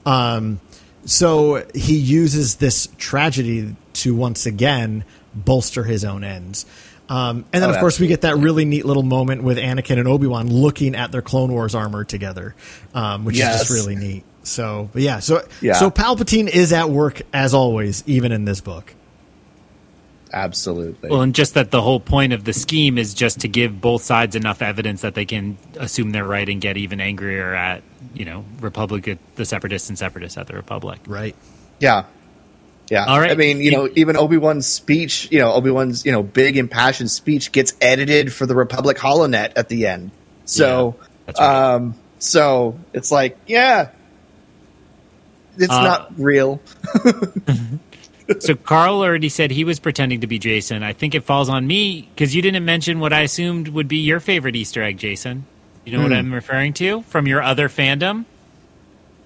Um, 0.06 0.60
so 1.06 1.66
he 1.74 1.98
uses 1.98 2.56
this 2.56 2.88
tragedy 2.98 3.76
to 3.94 4.14
once 4.16 4.46
again 4.46 5.04
bolster 5.34 5.84
his 5.84 6.06
own 6.06 6.24
ends. 6.24 6.66
Um, 7.12 7.44
and 7.52 7.62
then, 7.62 7.70
Oh, 7.70 7.74
of 7.74 7.80
course, 7.80 8.00
we 8.00 8.08
get 8.08 8.22
that 8.22 8.38
really 8.38 8.64
neat 8.64 8.86
little 8.86 9.04
moment 9.04 9.44
with 9.44 9.58
Anakin 9.58 10.00
and 10.00 10.08
Obi 10.08 10.28
Wan 10.28 10.48
looking 10.50 10.96
at 10.96 11.12
their 11.12 11.22
Clone 11.22 11.52
Wars 11.52 11.76
armor 11.76 12.06
together, 12.06 12.56
um, 12.94 13.26
which 13.26 13.36
is 13.36 13.42
just 13.42 13.70
really 13.70 13.96
neat. 13.98 14.24
So, 14.44 14.90
but 14.94 15.02
yeah, 15.02 15.20
so 15.20 15.46
Yeah. 15.60 15.74
so 15.74 15.92
Palpatine 15.92 16.48
is 16.48 16.72
at 16.72 16.90
work 16.90 17.22
as 17.34 17.54
always, 17.54 18.02
even 18.08 18.32
in 18.32 18.46
this 18.46 18.62
book. 18.62 18.94
Absolutely. 20.34 21.10
Well, 21.10 21.22
and 21.22 21.36
just 21.36 21.56
that 21.56 21.72
the 21.72 21.82
whole 21.82 22.00
point 22.00 22.32
of 22.32 22.46
the 22.46 22.54
scheme 22.54 22.98
is 22.98 23.14
just 23.14 23.42
to 23.42 23.50
give 23.50 23.82
both 23.82 24.04
sides 24.04 24.36
enough 24.36 24.62
evidence 24.62 25.02
that 25.02 25.14
they 25.14 25.26
can 25.26 25.58
assume 25.78 26.12
they're 26.12 26.24
right 26.24 26.48
and 26.48 26.62
get 26.62 26.78
even 26.78 27.02
angrier 27.02 27.54
at, 27.54 27.84
you 28.14 28.24
know, 28.24 28.46
Republic, 28.62 29.18
the 29.36 29.46
separatists 29.46 29.90
and 29.90 29.98
separatists 30.00 30.38
at 30.38 30.48
the 30.48 30.54
Republic. 30.54 31.00
Right. 31.06 31.36
Yeah. 31.82 32.06
Yeah. 32.92 33.06
All 33.06 33.18
right. 33.20 33.32
I 33.32 33.36
mean, 33.36 33.62
you 33.62 33.72
know, 33.72 33.90
even 33.96 34.18
Obi 34.18 34.36
Wan's 34.38 34.68
speech, 34.68 35.30
you 35.32 35.40
know, 35.40 35.54
Obi 35.54 35.72
Wan's, 35.72 36.06
you 36.06 36.12
know, 36.12 36.22
big 36.22 36.58
impassioned 36.58 37.10
speech 37.10 37.54
gets 37.54 37.74
edited 37.80 38.34
for 38.34 38.46
the 38.46 38.54
Republic 38.54 38.98
HoloNet 38.98 39.54
at 39.56 39.70
the 39.70 39.88
end. 39.88 40.12
So, 40.44 40.98
Yeah, 41.28 41.34
right. 41.40 41.74
um, 41.76 41.96
so 42.20 42.78
it's 42.92 43.10
like, 43.10 43.38
yeah, 43.48 43.92
it's 45.58 45.72
Uh, 45.72 45.84
not 45.84 46.20
real. 46.20 46.62
so 48.40 48.56
Karl 48.56 49.02
already 49.02 49.30
said 49.30 49.52
he 49.52 49.64
was 49.64 49.80
pretending 49.80 50.20
to 50.20 50.28
be 50.28 50.38
Jason. 50.38 50.84
I 50.84 50.92
think 50.92 51.16
it 51.16 51.24
falls 51.24 51.48
on 51.48 51.66
me 51.66 52.10
because 52.14 52.36
you 52.36 52.42
didn't 52.42 52.66
mention 52.66 53.00
what 53.00 53.14
I 53.14 53.22
assumed 53.22 53.70
would 53.70 53.88
be 53.88 53.98
your 54.00 54.20
favorite 54.20 54.58
Easter 54.58 54.84
egg, 54.84 54.98
Jason. 54.98 55.46
You 55.86 55.98
know 55.98 56.04
what 56.04 56.12
I'm 56.14 56.34
referring 56.34 56.74
to 56.74 57.04
from 57.04 57.26
your 57.26 57.42
other 57.42 57.70
fandom? 57.70 58.26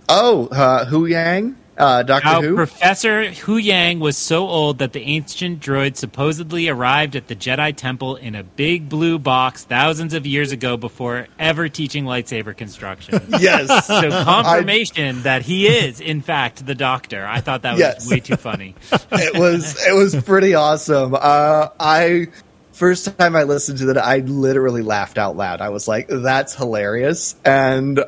Oh, 0.08 0.48
uh, 0.52 0.86
Hu 0.86 1.06
Yang, 1.08 1.56
uh, 1.78 2.04
Doctor 2.04 2.28
How 2.28 2.42
Who. 2.42 2.56
Professor 2.56 3.30
Hu 3.32 3.58
Yang 3.58 4.00
was 4.00 4.18
so 4.18 4.48
old 4.48 4.78
that 4.80 4.94
the 4.94 5.02
ancient 5.02 5.60
droid 5.60 5.96
supposedly 5.98 6.70
arrived 6.70 7.16
at 7.16 7.28
the 7.28 7.36
Jedi 7.36 7.76
Temple 7.76 8.16
in 8.16 8.36
a 8.36 8.44
big 8.44 8.88
blue 8.90 9.20
box 9.20 9.64
thousands 9.66 10.14
of 10.14 10.26
years 10.26 10.52
ago 10.52 10.78
before 10.78 11.28
ever 11.38 11.68
teaching 11.70 12.06
lightsaber 12.06 12.56
construction. 12.56 13.22
yes. 13.40 13.88
so 13.88 14.10
confirmation 14.24 15.22
that 15.24 15.42
he 15.42 15.68
is, 15.68 16.00
in 16.00 16.22
fact, 16.22 16.66
the 16.66 16.76
Doctor. 16.76 17.26
I 17.26 17.42
thought 17.42 17.64
that 17.64 17.74
was 17.74 17.80
Yes. 17.80 18.10
way 18.10 18.20
too 18.20 18.38
funny. 18.38 18.76
it 19.12 19.38
was 19.38 19.76
it 19.86 19.94
was 19.94 20.16
pretty 20.24 20.54
awesome. 20.54 21.14
Uh, 21.14 21.68
I 21.80 22.28
first 22.72 23.18
time 23.18 23.36
I 23.36 23.44
listened 23.44 23.78
to 23.80 23.86
that, 23.88 23.98
I 23.98 24.18
literally 24.20 24.82
laughed 24.82 25.18
out 25.18 25.36
loud. 25.38 25.62
I 25.62 25.70
was 25.70 25.88
like, 25.88 26.08
"That's 26.10 26.56
hilarious," 26.56 27.36
and 27.46 28.04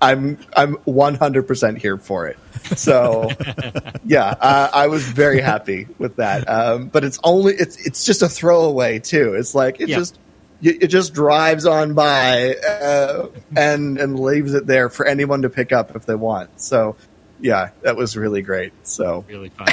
I'm 0.00 0.38
I'm 0.56 0.74
100 0.84 1.46
percent 1.48 1.78
here 1.78 1.98
for 1.98 2.26
it. 2.28 2.36
So 2.76 3.32
yeah, 4.04 4.34
uh, 4.40 4.68
I 4.72 4.86
was 4.88 5.02
very 5.08 5.40
happy 5.40 5.88
with 5.98 6.16
that. 6.16 6.48
Um, 6.48 6.88
but 6.88 7.04
it's 7.04 7.18
only 7.24 7.54
it's 7.54 7.86
it's 7.86 8.04
just 8.04 8.22
a 8.22 8.28
throwaway 8.28 8.98
too. 8.98 9.34
It's 9.34 9.54
like 9.54 9.80
it 9.80 9.88
Yeah. 9.88 9.96
just. 9.96 10.18
It 10.62 10.84
it 10.84 10.86
just 10.86 11.12
drives 11.12 11.66
on 11.66 11.92
by 11.94 12.54
uh, 12.54 13.26
and 13.56 13.98
and 13.98 14.18
leaves 14.18 14.54
it 14.54 14.66
there 14.66 14.88
for 14.88 15.04
anyone 15.04 15.42
to 15.42 15.50
pick 15.50 15.72
up 15.72 15.94
if 15.94 16.06
they 16.06 16.14
want. 16.14 16.48
So, 16.56 16.96
yeah, 17.38 17.70
that 17.82 17.96
was 17.96 18.16
really 18.16 18.40
great. 18.40 18.72
So, 18.82 19.26
Really 19.28 19.50
fun. 19.50 19.68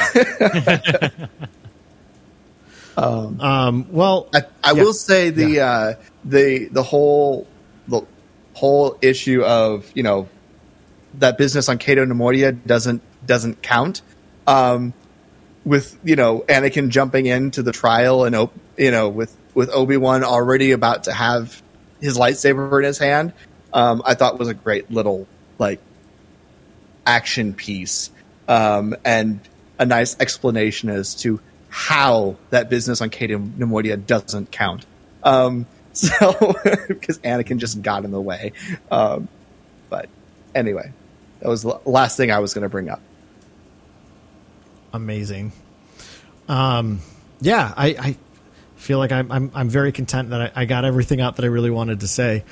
Um, 2.98 3.88
well, 3.92 4.28
I, 4.34 4.42
I 4.64 4.74
Yeah. 4.74 4.84
will 4.84 4.94
say 4.94 5.30
the 5.30 5.62
uh, 5.62 5.94
the 6.26 6.68
the 6.72 6.84
whole 6.84 7.48
the 7.51 7.51
whole 8.54 8.98
issue 9.02 9.44
of 9.44 9.90
you 9.96 10.04
know 10.04 10.28
that 11.16 11.38
business 11.38 11.70
on 11.70 11.78
Cato 11.78 12.06
Neimoidia 12.06 12.58
doesn't 12.66 13.02
doesn't 13.26 13.62
count. 13.62 14.02
Um, 14.48 14.94
with 15.64 15.98
you 16.04 16.16
know 16.16 16.44
Anakin 16.48 16.90
jumping 16.90 17.26
into 17.26 17.62
the 17.62 17.72
trial 17.72 18.26
and 18.26 18.50
you 18.78 18.92
know 18.92 19.10
with 19.10 19.36
with 19.54 19.70
Obi 19.70 19.98
Wan 19.98 20.24
already 20.24 20.72
about 20.72 21.06
to 21.06 21.14
have 21.14 21.62
his 22.00 22.18
lightsaber 22.18 22.80
in 22.80 22.86
his 22.86 22.98
hand, 22.98 23.34
um, 23.74 24.02
I 24.06 24.16
thought 24.16 24.40
was 24.40 24.48
a 24.48 24.54
great 24.54 24.90
little 24.90 25.28
like 25.60 25.80
action 27.06 27.54
piece 27.54 28.10
um, 28.48 28.96
and 29.06 29.40
a 29.78 29.86
nice 29.86 30.16
explanation 30.20 30.90
as 30.90 31.16
to 31.16 31.40
how 31.70 32.36
that 32.50 32.70
business 32.70 33.02
on 33.02 33.10
Cato 33.10 33.38
Neimoidia 33.38 34.06
doesn't 34.06 34.52
count. 34.52 34.86
Um, 35.24 35.66
so 35.94 36.34
because 36.88 37.20
Anakin 37.20 37.58
just 37.58 37.82
got 37.82 38.06
in 38.06 38.12
the 38.12 38.22
way. 38.22 38.54
Um, 38.90 39.28
but 39.90 40.10
anyway, 40.56 40.92
that 41.40 41.50
was 41.50 41.64
the 41.64 41.80
last 41.86 42.18
thing 42.18 42.32
I 42.32 42.40
was 42.40 42.54
going 42.54 42.64
to 42.64 42.70
bring 42.70 42.90
up. 42.90 43.02
amazing. 44.94 45.52
Um, 46.48 47.00
yeah, 47.40 47.74
I, 47.76 47.88
I 47.88 48.18
feel 48.76 48.98
like 48.98 49.12
I'm, 49.12 49.32
I'm 49.32 49.52
I'm 49.54 49.70
very 49.70 49.92
content 49.92 50.32
that 50.32 50.42
I, 50.42 50.62
I 50.62 50.66
got 50.66 50.86
everything 50.86 51.22
out 51.22 51.38
that 51.38 51.46
I 51.46 51.48
really 51.48 51.70
wanted 51.70 52.02
to 52.02 52.08
say. 52.08 52.44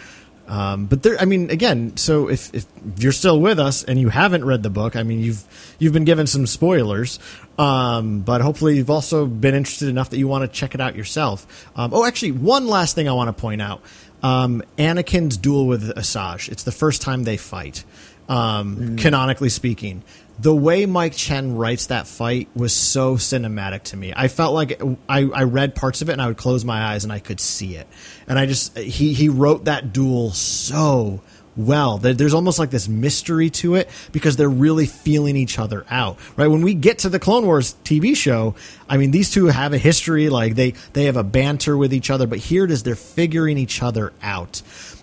Um, 0.49 0.87
but 0.87 1.03
there, 1.03 1.15
I 1.19 1.25
mean, 1.25 1.51
again, 1.51 1.95
so 1.95 2.27
if, 2.27 2.51
if 2.55 2.65
you're 2.97 3.11
still 3.11 3.39
with 3.39 3.59
us 3.59 3.83
and 3.83 3.99
you 3.99 4.09
haven't 4.09 4.43
read 4.43 4.63
the 4.63 4.71
book, 4.71 4.95
I 4.95 5.03
mean, 5.03 5.19
you've 5.19 5.43
you've 5.77 5.93
been 5.93 6.05
given 6.05 6.25
some 6.25 6.47
spoilers, 6.47 7.19
um, 7.59 8.21
but 8.21 8.41
hopefully 8.41 8.77
you've 8.77 8.89
also 8.89 9.27
been 9.27 9.53
interested 9.53 9.89
enough 9.89 10.09
that 10.09 10.17
you 10.17 10.27
want 10.27 10.41
to 10.41 10.47
check 10.47 10.73
it 10.73 10.81
out 10.81 10.95
yourself. 10.95 11.69
Um, 11.75 11.93
oh, 11.93 12.03
actually, 12.03 12.31
one 12.31 12.65
last 12.65 12.95
thing 12.95 13.07
I 13.07 13.13
want 13.13 13.27
to 13.27 13.39
point 13.39 13.61
out: 13.61 13.83
um, 14.23 14.63
Anakin's 14.79 15.37
duel 15.37 15.67
with 15.67 15.95
Asajj. 15.95 16.49
It's 16.49 16.63
the 16.63 16.71
first 16.71 17.03
time 17.03 17.25
they 17.25 17.37
fight, 17.37 17.83
um, 18.27 18.75
mm. 18.75 18.97
canonically 18.97 19.49
speaking 19.49 20.03
the 20.41 20.55
way 20.55 20.85
Mike 20.85 21.15
Chen 21.15 21.55
writes 21.55 21.87
that 21.87 22.07
fight 22.07 22.47
was 22.55 22.73
so 22.73 23.15
cinematic 23.15 23.83
to 23.83 23.97
me. 23.97 24.13
I 24.15 24.29
felt 24.29 24.53
like 24.53 24.81
I, 25.09 25.23
I 25.25 25.43
read 25.43 25.75
parts 25.75 26.01
of 26.01 26.09
it 26.09 26.13
and 26.13 26.21
I 26.21 26.27
would 26.27 26.37
close 26.37 26.63
my 26.63 26.81
eyes 26.81 27.03
and 27.03 27.11
I 27.11 27.19
could 27.19 27.39
see 27.39 27.75
it. 27.75 27.87
And 28.27 28.39
I 28.39 28.45
just 28.45 28.77
he 28.77 29.13
he 29.13 29.27
wrote 29.27 29.65
that 29.65 29.91
duel 29.91 30.31
so 30.31 31.21
well. 31.57 31.97
There's 31.97 32.33
almost 32.33 32.57
like 32.57 32.69
this 32.69 32.87
mystery 32.87 33.49
to 33.49 33.75
it 33.75 33.89
because 34.13 34.37
they're 34.37 34.47
really 34.47 34.85
feeling 34.85 35.35
each 35.35 35.59
other 35.59 35.85
out. 35.89 36.17
Right 36.37 36.47
when 36.47 36.61
we 36.61 36.73
get 36.73 36.99
to 36.99 37.09
the 37.09 37.19
Clone 37.19 37.45
Wars 37.45 37.75
TV 37.83 38.15
show, 38.15 38.55
I 38.87 38.95
mean 38.95 39.11
these 39.11 39.31
two 39.31 39.47
have 39.47 39.73
a 39.73 39.77
history. 39.77 40.29
Like 40.29 40.55
they 40.55 40.71
they 40.93 41.05
have 41.05 41.17
a 41.17 41.23
banter 41.23 41.75
with 41.75 41.93
each 41.93 42.09
other, 42.09 42.27
but 42.27 42.39
here 42.39 42.63
it 42.63 42.71
is 42.71 42.83
they're 42.83 42.95
figuring 42.95 43.57
each 43.57 43.83
other 43.83 44.13
out. 44.21 44.61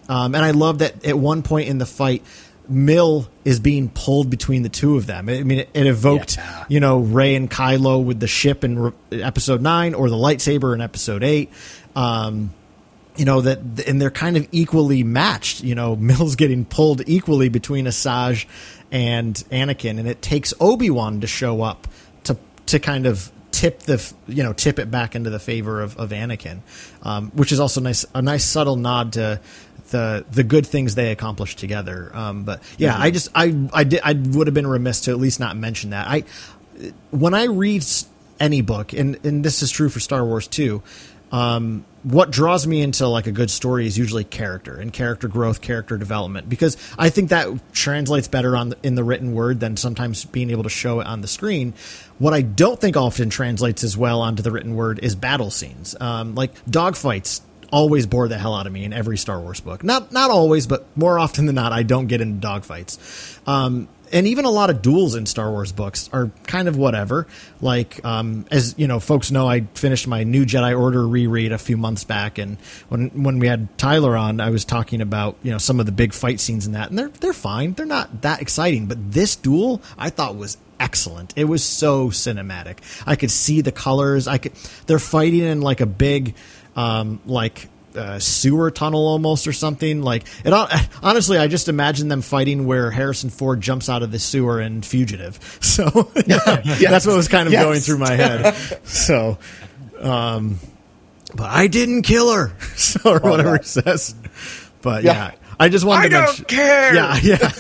Um, 0.09 0.35
and 0.35 0.45
I 0.45 0.53
love 0.53 0.79
that 0.79 1.05
at 1.05 1.19
one 1.19 1.43
point 1.43 1.69
in 1.69 1.79
the 1.79 1.87
fight 1.87 2.23
Mill 2.69 3.29
is 3.45 3.61
being 3.61 3.89
pulled 3.89 4.31
between 4.31 4.63
the 4.63 4.69
two 4.69 4.97
of 4.97 5.07
them. 5.07 5.29
I 5.29 5.43
mean, 5.43 5.61
it, 5.61 5.71
it 5.75 5.87
evoked, 5.87 6.37
yeah. 6.37 6.65
you 6.69 6.81
know, 6.81 6.99
Rey 6.99 7.35
and 7.35 7.51
Kylo 7.51 8.05
with 8.05 8.21
the 8.21 8.27
ship 8.27 8.65
in 8.65 8.79
re- 8.79 8.93
episode 9.13 9.63
nine 9.63 9.95
or 9.95 10.11
the 10.11 10.17
lightsaber 10.17 10.75
in 10.75 10.81
episode 10.81 11.23
eight. 11.23 11.51
Um, 11.95 12.53
you 13.17 13.25
know 13.25 13.41
that, 13.41 13.59
and 13.87 14.01
they're 14.01 14.11
kind 14.11 14.37
of 14.37 14.47
equally 14.53 15.03
matched. 15.03 15.63
You 15.63 15.75
know, 15.75 15.97
Mill's 15.97 16.37
getting 16.37 16.65
pulled 16.65 17.03
equally 17.09 17.49
between 17.49 17.87
Asajj 17.87 18.47
and 18.91 19.35
Anakin, 19.51 19.99
and 19.99 20.07
it 20.07 20.23
takes 20.23 20.53
Obi 20.61 20.91
Wan 20.91 21.21
to 21.21 21.27
show 21.27 21.63
up 21.63 21.89
to 22.25 22.37
to 22.67 22.79
kind 22.79 23.07
of 23.07 23.33
tip 23.57 23.81
the 23.81 24.13
you 24.29 24.43
know 24.43 24.53
tip 24.53 24.79
it 24.79 24.91
back 24.91 25.15
into 25.15 25.31
the 25.31 25.39
favor 25.39 25.81
of, 25.81 25.97
of 25.97 26.11
Anakin, 26.11 26.61
um, 27.03 27.31
which 27.31 27.53
is 27.53 27.61
also 27.61 27.81
nice 27.81 28.05
a 28.15 28.21
nice 28.21 28.45
subtle 28.45 28.77
nod 28.77 29.15
to 29.15 29.41
the 29.91 30.25
the 30.31 30.45
good 30.45 30.67
things 30.67 30.95
they 30.95 31.13
accomplished 31.13 31.59
together. 31.59 32.11
Um, 32.15 32.45
but 32.45 32.63
yeah, 32.79 32.95
mm-hmm. 32.95 33.03
I 33.03 33.11
just 33.11 33.29
I 33.35 33.69
I 33.73 33.85
did 33.85 34.01
I 34.03 34.13
would 34.13 34.47
have 34.47 34.55
been 34.55 34.67
remiss 34.67 35.03
to 35.03 35.11
at 35.11 35.19
least 35.19 35.41
not 35.41 35.57
mention 35.57 35.91
that. 35.91 36.09
I 36.09 36.25
when 37.11 37.35
I 37.35 37.45
read 37.45 37.85
any 38.41 38.61
book, 38.61 38.93
and 38.93 39.25
and 39.25 39.45
this 39.45 39.63
is 39.63 39.71
true 39.71 39.89
for 39.89 40.01
Star 40.01 40.25
Wars 40.25 40.47
too. 40.47 40.83
Um, 41.33 41.85
what 42.05 42.31
draws 42.31 42.69
me 42.69 42.83
into 42.83 43.09
like 43.09 43.27
a 43.27 43.33
good 43.33 43.51
story 43.51 43.85
is 43.87 43.99
usually 43.99 44.23
character 44.23 44.77
and 44.77 44.93
character 44.93 45.27
growth, 45.27 45.61
character 45.61 45.97
development, 45.97 46.49
because 46.49 46.77
I 46.97 47.11
think 47.11 47.31
that 47.31 47.49
translates 47.73 48.29
better 48.29 48.57
on 48.57 48.69
the, 48.69 48.79
in 48.85 48.95
the 48.95 49.03
written 49.03 49.33
word 49.33 49.59
than 49.59 49.77
sometimes 49.77 50.25
being 50.25 50.51
able 50.51 50.63
to 50.63 50.69
show 50.69 51.01
it 51.01 51.07
on 51.09 51.23
the 51.23 51.27
screen. 51.27 51.75
What 52.19 52.33
I 52.33 52.43
don't 52.43 52.81
think 52.81 52.97
often 52.97 53.29
translates 53.29 53.83
as 53.83 53.97
well 53.97 54.21
onto 54.21 54.43
the 54.43 54.53
written 54.53 54.77
word 54.77 55.01
is 55.03 55.17
battle 55.17 55.51
scenes, 55.51 55.97
um, 56.01 56.37
like 56.37 56.55
dogfights 56.67 57.41
always 57.77 58.07
bore 58.07 58.27
the 58.27 58.39
hell 58.39 58.55
out 58.55 58.67
of 58.67 58.73
me 58.73 58.85
in 58.85 58.95
every 58.95 59.19
Star 59.19 59.39
Wars 59.39 59.61
book. 59.61 59.85
Not 59.85 60.11
not 60.11 60.31
always, 60.31 60.67
but 60.67 60.87
more 60.97 61.19
often 61.19 61.45
than 61.45 61.57
not, 61.57 61.73
I 61.73 61.83
don't 61.83 62.07
get 62.07 62.23
into 62.23 62.47
dogfights. 62.47 63.39
Um, 63.47 63.89
and 64.13 64.27
even 64.27 64.47
a 64.47 64.51
lot 64.51 64.71
of 64.71 64.81
duels 64.81 65.15
in 65.15 65.27
Star 65.27 65.51
Wars 65.51 65.73
books 65.73 66.09
are 66.13 66.31
kind 66.47 66.69
of 66.69 66.77
whatever. 66.79 67.27
Like, 67.61 68.03
um, 68.05 68.47
as 68.51 68.75
you 68.79 68.87
know, 68.87 68.99
folks 68.99 69.31
know, 69.31 69.47
I 69.47 69.63
finished 69.75 70.07
my 70.07 70.25
New 70.25 70.47
Jedi 70.47 70.79
Order 70.79 71.07
reread 71.07 71.53
a 71.53 71.59
few 71.59 71.77
months 71.77 72.05
back, 72.05 72.39
and 72.39 72.57
when 72.89 73.09
when 73.23 73.41
we 73.41 73.47
had 73.47 73.77
Tyler 73.77 74.17
on, 74.17 74.41
I 74.41 74.49
was 74.49 74.65
talking 74.65 75.03
about 75.03 75.37
you 75.43 75.51
know 75.51 75.59
some 75.59 75.79
of 75.79 75.85
the 75.85 75.93
big 75.93 76.15
fight 76.15 76.41
scenes 76.41 76.67
in 76.67 76.73
that, 76.73 76.89
and 76.89 76.99
they're 76.99 77.09
they're 77.09 77.35
fine. 77.35 77.75
They're 77.75 77.85
not 77.85 78.23
that 78.23 78.41
exciting, 78.41 78.87
but 78.87 79.13
this 79.13 79.37
duel 79.37 79.83
I 79.99 80.09
thought 80.09 80.37
was 80.37 80.57
excellent. 80.79 81.33
It 81.37 81.45
was 81.45 81.65
so 81.65 82.09
cinematic. 82.09 82.79
I 83.07 83.17
could 83.17 83.31
see 83.31 83.61
the 83.61 83.73
colors. 83.73 84.27
I 84.29 84.39
could. 84.39 84.53
They're 84.87 84.99
fighting 84.99 85.41
in 85.41 85.61
like 85.61 85.81
a 85.81 85.87
big 85.87 86.35
um, 86.77 87.21
like 87.27 87.69
uh, 87.97 88.19
sewer 88.19 88.71
tunnel 88.71 89.09
almost 89.09 89.47
or 89.47 89.53
something. 89.53 90.03
Like 90.03 90.25
it. 90.45 90.53
Honestly, 91.03 91.39
I 91.39 91.49
just 91.49 91.69
imagine 91.69 92.09
them 92.09 92.23
fighting 92.23 92.67
where 92.67 92.91
Harrison 92.91 93.31
Ford 93.31 93.61
jumps 93.61 93.89
out 93.89 94.03
of 94.03 94.13
the 94.13 94.19
sewer 94.19 94.61
and 94.61 94.85
Fugitive. 94.85 95.41
So 95.67 96.11
yes. 96.27 96.81
that's 96.81 97.07
what 97.07 97.17
was 97.17 97.29
kind 97.29 97.47
of 97.47 97.53
yes. 97.53 97.63
going 97.63 97.81
through 97.81 97.99
my 97.99 98.15
head. 98.15 98.55
So, 98.85 99.37
um, 100.01 100.59
but 101.35 101.51
I 101.51 101.67
didn't 101.67 102.03
kill 102.03 102.33
her, 102.33 102.55
so, 102.77 103.01
or 103.13 103.21
whatever 103.21 103.57
it 103.57 103.67
says. 103.67 104.15
But 104.81 105.05
yeah. 105.05 105.13
yeah. 105.13 105.31
I 105.61 105.69
just 105.69 105.85
wanted 105.85 105.99
I 105.99 106.09
to 106.09 106.11
don't 106.11 106.27
mention, 106.27 106.45
care. 106.47 106.95
Yeah, 106.95 107.17
yeah. 107.23 107.53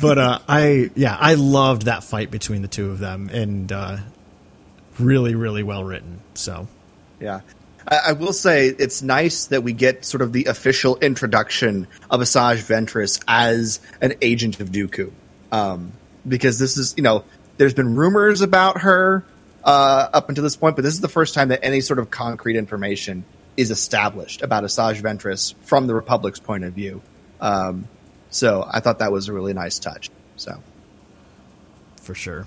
but 0.00 0.18
uh, 0.18 0.38
I 0.48 0.90
yeah, 0.94 1.16
I 1.18 1.34
loved 1.34 1.86
that 1.86 2.04
fight 2.04 2.30
between 2.30 2.62
the 2.62 2.68
two 2.68 2.90
of 2.90 3.00
them, 3.00 3.30
and 3.32 3.72
uh, 3.72 3.96
really, 5.00 5.34
really 5.34 5.64
well 5.64 5.82
written. 5.82 6.20
So 6.34 6.68
yeah, 7.20 7.40
I, 7.86 7.98
I, 8.08 8.12
will 8.12 8.32
say 8.32 8.68
it's 8.68 9.02
nice 9.02 9.46
that 9.46 9.62
we 9.62 9.72
get 9.72 10.04
sort 10.04 10.22
of 10.22 10.32
the 10.32 10.46
official 10.46 10.96
introduction 10.98 11.86
of 12.10 12.20
Asajj 12.20 12.56
Ventress 12.66 13.22
as 13.28 13.80
an 14.00 14.14
agent 14.22 14.60
of 14.60 14.70
Dooku, 14.70 15.12
um, 15.52 15.92
because 16.26 16.58
this 16.58 16.76
is 16.76 16.94
you 16.96 17.02
know 17.02 17.24
there's 17.58 17.74
been 17.74 17.96
rumors 17.96 18.40
about 18.40 18.82
her 18.82 19.24
uh, 19.64 20.08
up 20.12 20.28
until 20.28 20.44
this 20.44 20.56
point, 20.56 20.76
but 20.76 20.82
this 20.82 20.94
is 20.94 21.00
the 21.00 21.08
first 21.08 21.34
time 21.34 21.48
that 21.48 21.64
any 21.64 21.80
sort 21.80 21.98
of 21.98 22.10
concrete 22.10 22.56
information 22.56 23.24
is 23.56 23.70
established 23.70 24.42
about 24.42 24.64
Asajj 24.64 25.00
Ventress 25.00 25.54
from 25.62 25.86
the 25.86 25.94
Republic's 25.94 26.40
point 26.40 26.64
of 26.64 26.72
view. 26.72 27.02
Um, 27.40 27.88
so 28.30 28.68
I 28.70 28.80
thought 28.80 28.98
that 28.98 29.12
was 29.12 29.28
a 29.28 29.32
really 29.32 29.54
nice 29.54 29.78
touch. 29.78 30.10
So, 30.36 30.62
for 32.02 32.14
sure. 32.14 32.46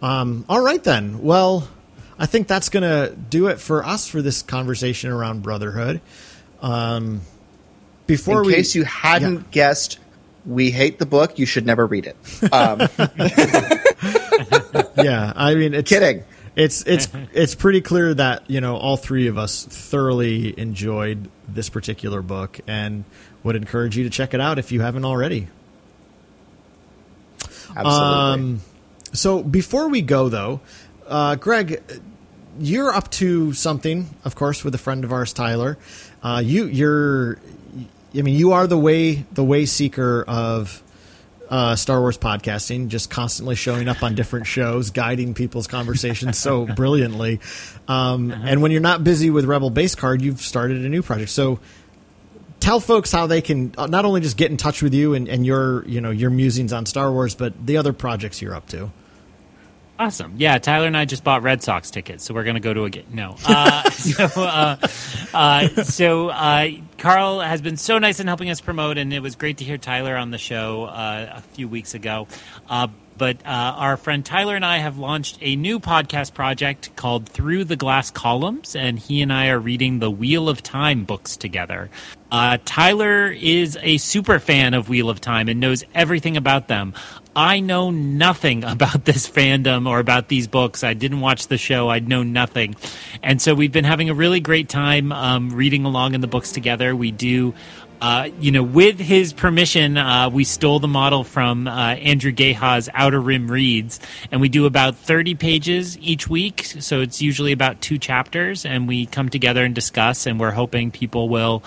Um, 0.00 0.44
all 0.48 0.60
right 0.60 0.82
then. 0.82 1.22
Well, 1.22 1.68
I 2.22 2.26
think 2.26 2.46
that's 2.46 2.68
going 2.68 2.84
to 2.84 3.16
do 3.16 3.48
it 3.48 3.58
for 3.58 3.84
us 3.84 4.06
for 4.06 4.22
this 4.22 4.42
conversation 4.42 5.10
around 5.10 5.42
brotherhood. 5.42 6.00
Um, 6.60 7.22
before 8.06 8.42
in 8.42 8.46
we, 8.46 8.54
case 8.54 8.76
you 8.76 8.84
hadn't 8.84 9.34
yeah. 9.34 9.42
guessed, 9.50 9.98
we 10.46 10.70
hate 10.70 11.00
the 11.00 11.06
book. 11.06 11.40
You 11.40 11.46
should 11.46 11.66
never 11.66 11.84
read 11.84 12.06
it. 12.06 12.16
Um. 12.52 12.78
yeah, 15.04 15.32
I 15.34 15.56
mean, 15.56 15.74
it's, 15.74 15.88
kidding. 15.88 16.22
It's 16.54 16.86
it's 16.86 17.08
it's 17.32 17.56
pretty 17.56 17.80
clear 17.80 18.14
that 18.14 18.48
you 18.48 18.60
know 18.60 18.76
all 18.76 18.96
three 18.96 19.26
of 19.26 19.36
us 19.36 19.64
thoroughly 19.64 20.56
enjoyed 20.56 21.28
this 21.48 21.70
particular 21.70 22.22
book 22.22 22.60
and 22.68 23.02
would 23.42 23.56
encourage 23.56 23.96
you 23.96 24.04
to 24.04 24.10
check 24.10 24.32
it 24.32 24.40
out 24.40 24.60
if 24.60 24.70
you 24.70 24.80
haven't 24.80 25.04
already. 25.04 25.48
Absolutely. 27.74 27.84
Um, 27.84 28.60
so 29.12 29.42
before 29.42 29.88
we 29.88 30.02
go, 30.02 30.28
though, 30.28 30.60
uh, 31.08 31.34
Greg, 31.34 31.82
you're 32.58 32.92
up 32.92 33.10
to 33.12 33.52
something, 33.52 34.08
of 34.24 34.34
course, 34.34 34.64
with 34.64 34.74
a 34.74 34.78
friend 34.78 35.04
of 35.04 35.12
ours, 35.12 35.32
Tyler. 35.32 35.78
Uh, 36.22 36.42
you, 36.44 36.66
you're, 36.66 37.38
I 38.14 38.22
mean, 38.22 38.36
you 38.36 38.52
are 38.52 38.66
the 38.66 38.78
way, 38.78 39.24
the 39.32 39.44
way 39.44 39.66
seeker 39.66 40.24
of 40.26 40.82
uh, 41.52 41.76
Star 41.76 42.00
Wars 42.00 42.16
podcasting, 42.16 42.88
just 42.88 43.10
constantly 43.10 43.54
showing 43.54 43.88
up 43.88 44.02
on 44.02 44.14
different 44.14 44.46
shows, 44.46 44.90
guiding 44.90 45.34
people's 45.34 45.66
conversations 45.66 46.38
so 46.38 46.66
brilliantly. 46.76 47.40
Um, 47.88 48.30
uh-huh. 48.30 48.42
And 48.46 48.62
when 48.62 48.70
you're 48.70 48.80
not 48.80 49.04
busy 49.04 49.28
with 49.28 49.44
Rebel 49.44 49.68
Base 49.70 49.94
Card, 49.94 50.22
you've 50.22 50.40
started 50.40 50.84
a 50.84 50.88
new 50.88 51.02
project. 51.02 51.30
So 51.30 51.60
tell 52.58 52.80
folks 52.80 53.12
how 53.12 53.26
they 53.26 53.42
can 53.42 53.74
uh, 53.76 53.86
not 53.86 54.06
only 54.06 54.22
just 54.22 54.36
get 54.36 54.50
in 54.50 54.56
touch 54.56 54.82
with 54.82 54.94
you 54.94 55.14
and, 55.14 55.28
and 55.28 55.44
your, 55.44 55.86
you 55.86 56.00
know, 56.00 56.10
your 56.10 56.30
musings 56.30 56.72
on 56.72 56.86
Star 56.86 57.12
Wars, 57.12 57.34
but 57.34 57.66
the 57.66 57.76
other 57.76 57.92
projects 57.92 58.40
you're 58.40 58.54
up 58.54 58.68
to. 58.68 58.90
Awesome. 60.02 60.34
Yeah, 60.36 60.58
Tyler 60.58 60.88
and 60.88 60.96
I 60.96 61.04
just 61.04 61.22
bought 61.22 61.44
Red 61.44 61.62
Sox 61.62 61.92
tickets, 61.92 62.24
so 62.24 62.34
we're 62.34 62.42
going 62.42 62.56
to 62.56 62.60
go 62.60 62.74
to 62.74 62.86
a 62.86 62.90
game. 62.90 63.06
No. 63.12 63.36
Uh, 63.46 63.88
so, 63.90 64.24
uh, 64.42 64.76
uh, 65.32 65.68
so 65.84 66.28
uh, 66.28 66.70
Karl 66.98 67.38
has 67.38 67.60
been 67.62 67.76
so 67.76 68.00
nice 68.00 68.18
in 68.18 68.26
helping 68.26 68.50
us 68.50 68.60
promote, 68.60 68.98
and 68.98 69.12
it 69.12 69.20
was 69.20 69.36
great 69.36 69.58
to 69.58 69.64
hear 69.64 69.78
Tyler 69.78 70.16
on 70.16 70.32
the 70.32 70.38
show 70.38 70.86
uh, 70.86 71.34
a 71.36 71.40
few 71.40 71.68
weeks 71.68 71.94
ago. 71.94 72.26
Uh, 72.68 72.88
but 73.16 73.36
our 73.46 73.96
friend 73.96 74.26
Tyler 74.26 74.56
and 74.56 74.64
I 74.64 74.78
have 74.78 74.98
launched 74.98 75.38
a 75.40 75.54
new 75.54 75.78
podcast 75.78 76.34
project 76.34 76.96
called 76.96 77.28
Through 77.28 77.66
the 77.66 77.76
Glass 77.76 78.10
Columns, 78.10 78.74
and 78.74 78.98
he 78.98 79.22
and 79.22 79.32
I 79.32 79.50
are 79.50 79.60
reading 79.60 80.00
the 80.00 80.10
Wheel 80.10 80.48
of 80.48 80.64
Time 80.64 81.04
books 81.04 81.36
together. 81.36 81.90
Tyler 82.64 83.30
is 83.30 83.78
a 83.82 83.98
super 83.98 84.40
fan 84.40 84.74
of 84.74 84.88
Wheel 84.88 85.08
of 85.08 85.20
Time 85.20 85.48
and 85.48 85.60
knows 85.60 85.84
everything 85.94 86.36
about 86.36 86.66
them. 86.66 86.94
I 87.34 87.60
know 87.60 87.90
nothing 87.90 88.64
about 88.64 89.04
this 89.04 89.28
fandom 89.28 89.88
or 89.88 89.98
about 89.98 90.28
these 90.28 90.46
books. 90.46 90.84
I 90.84 90.94
didn't 90.94 91.20
watch 91.20 91.48
the 91.48 91.58
show. 91.58 91.88
I 91.88 91.98
know 92.00 92.22
nothing. 92.22 92.76
And 93.22 93.40
so 93.40 93.54
we've 93.54 93.72
been 93.72 93.84
having 93.84 94.10
a 94.10 94.14
really 94.14 94.40
great 94.40 94.68
time 94.68 95.12
um, 95.12 95.50
reading 95.50 95.84
along 95.84 96.14
in 96.14 96.20
the 96.20 96.26
books 96.26 96.52
together. 96.52 96.94
We 96.94 97.10
do. 97.10 97.54
Uh, 98.00 98.30
you 98.40 98.50
know, 98.50 98.64
with 98.64 98.98
his 98.98 99.32
permission, 99.32 99.96
uh, 99.96 100.28
we 100.28 100.42
stole 100.42 100.80
the 100.80 100.88
model 100.88 101.22
from 101.22 101.68
uh, 101.68 101.94
Andrew 101.94 102.32
Geha's 102.32 102.88
Outer 102.92 103.20
Rim 103.20 103.48
Reads, 103.48 104.00
and 104.32 104.40
we 104.40 104.48
do 104.48 104.66
about 104.66 104.96
30 104.96 105.36
pages 105.36 105.96
each 105.98 106.28
week. 106.28 106.64
So 106.64 107.00
it's 107.00 107.22
usually 107.22 107.52
about 107.52 107.80
two 107.80 107.98
chapters, 107.98 108.66
and 108.66 108.88
we 108.88 109.06
come 109.06 109.28
together 109.28 109.64
and 109.64 109.72
discuss, 109.72 110.26
and 110.26 110.40
we're 110.40 110.50
hoping 110.50 110.90
people 110.90 111.28
will 111.28 111.62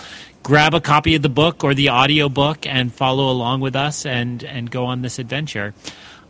grab 0.45 0.75
a 0.75 0.79
copy 0.79 1.15
of 1.15 1.23
the 1.23 1.29
book 1.29 1.63
or 1.63 1.73
the 1.73 1.89
audio 1.89 2.29
book 2.29 2.67
and 2.67 2.93
follow 2.93 3.31
along 3.31 3.61
with 3.61 3.75
us 3.75 4.05
and 4.05 4.43
and 4.43 4.69
go 4.69 4.85
on 4.85 5.01
this 5.01 5.17
adventure. 5.17 5.73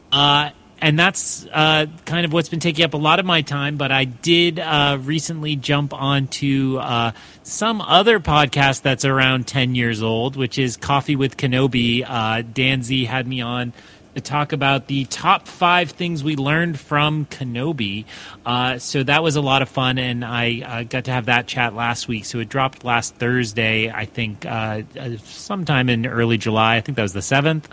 Uh, 0.10 0.52
and 0.80 0.98
that's 0.98 1.46
uh, 1.52 1.86
kind 2.06 2.26
of 2.26 2.32
what's 2.32 2.48
been 2.48 2.62
taking 2.62 2.86
up 2.86 2.94
a 2.94 2.98
lot 2.98 3.20
of 3.20 3.26
my 3.26 3.42
time. 3.42 3.76
But 3.76 3.92
I 3.92 4.06
did 4.06 4.58
uh, 4.58 5.00
recently 5.02 5.58
jump 5.58 5.94
onto 5.94 6.78
uh, 6.78 7.12
some 7.44 7.82
other 7.82 8.22
podcast 8.22 8.84
that's 8.84 9.04
around 9.04 9.48
10 9.48 9.76
years 9.76 10.02
old, 10.02 10.38
which 10.38 10.58
is 10.58 10.78
Coffee 10.78 11.18
with 11.18 11.36
Kenobi. 11.36 12.06
Uh, 12.08 12.42
Dan 12.42 12.84
Z 12.84 13.04
had 13.06 13.28
me 13.28 13.42
on 13.42 13.74
to 14.16 14.22
talk 14.22 14.54
about 14.54 14.88
the 14.88 15.06
top 15.06 15.48
five 15.48 15.92
things 15.92 16.24
we 16.24 16.36
learned 16.36 16.80
from 16.80 17.26
Kenobi. 17.26 18.06
Uh, 18.46 18.80
so 18.80 19.04
that 19.04 19.22
was 19.22 19.36
a 19.36 19.42
lot 19.42 19.62
of 19.62 19.70
fun, 19.70 19.98
and 19.98 20.24
I 20.24 20.62
uh, 20.62 20.84
got 20.84 21.06
to 21.06 21.12
have 21.12 21.26
that 21.26 21.48
chat 21.48 21.76
last 21.76 22.08
week. 22.08 22.26
So 22.26 22.40
it 22.40 22.50
dropped 22.50 22.84
last 22.84 23.16
Thursday, 23.16 23.92
I 23.92 24.06
think, 24.06 24.46
uh, 24.46 24.84
uh 25.00 25.18
sometime 25.24 25.90
in 25.90 26.06
early 26.06 26.38
July. 26.38 26.78
I 26.78 26.82
think 26.82 26.96
that 26.96 27.02
was 27.02 27.14
the 27.14 27.20
7th. 27.20 27.66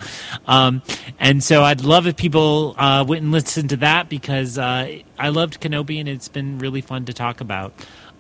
Um, 0.47 0.83
and 1.19 1.43
so 1.43 1.63
I'd 1.63 1.83
love 1.83 2.07
if 2.07 2.17
people 2.17 2.75
uh, 2.77 3.05
went 3.07 3.23
and 3.23 3.33
listened 3.33 3.71
to 3.71 3.77
that 3.79 4.09
because 4.09 4.59
uh, 4.59 4.99
I 5.19 5.29
loved 5.29 5.61
Kenobi, 5.61 6.01
and 6.01 6.09
it's 6.09 6.29
been 6.29 6.59
really 6.59 6.81
fun 6.81 7.05
to 7.05 7.13
talk 7.13 7.41
about. 7.41 7.73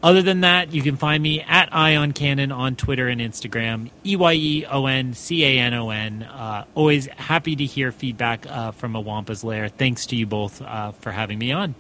Other 0.02 0.22
than 0.22 0.40
that, 0.40 0.74
you 0.74 0.82
can 0.82 0.96
find 0.96 1.22
me 1.22 1.40
at 1.42 1.70
EyeOnCanon 1.70 2.54
on 2.54 2.74
Twitter 2.74 3.06
and 3.06 3.20
Instagram. 3.20 3.90
E 4.04 4.16
Y 4.16 4.32
E 4.34 4.66
O 4.66 4.86
N 4.86 5.14
C 5.14 5.44
A 5.44 5.60
N 5.60 5.74
O 5.74 5.90
N. 5.90 6.24
Uh, 6.24 6.64
always 6.74 7.06
happy 7.06 7.54
to 7.54 7.64
hear 7.64 7.92
feedback 7.92 8.44
uh, 8.48 8.72
from 8.72 8.96
a 8.96 9.00
Wampa's 9.00 9.44
Lair. 9.44 9.68
Thanks 9.68 10.06
to 10.06 10.16
you 10.16 10.26
both 10.26 10.60
uh, 10.60 10.90
for 10.92 11.12
having 11.12 11.38
me 11.38 11.52
on. 11.52 11.76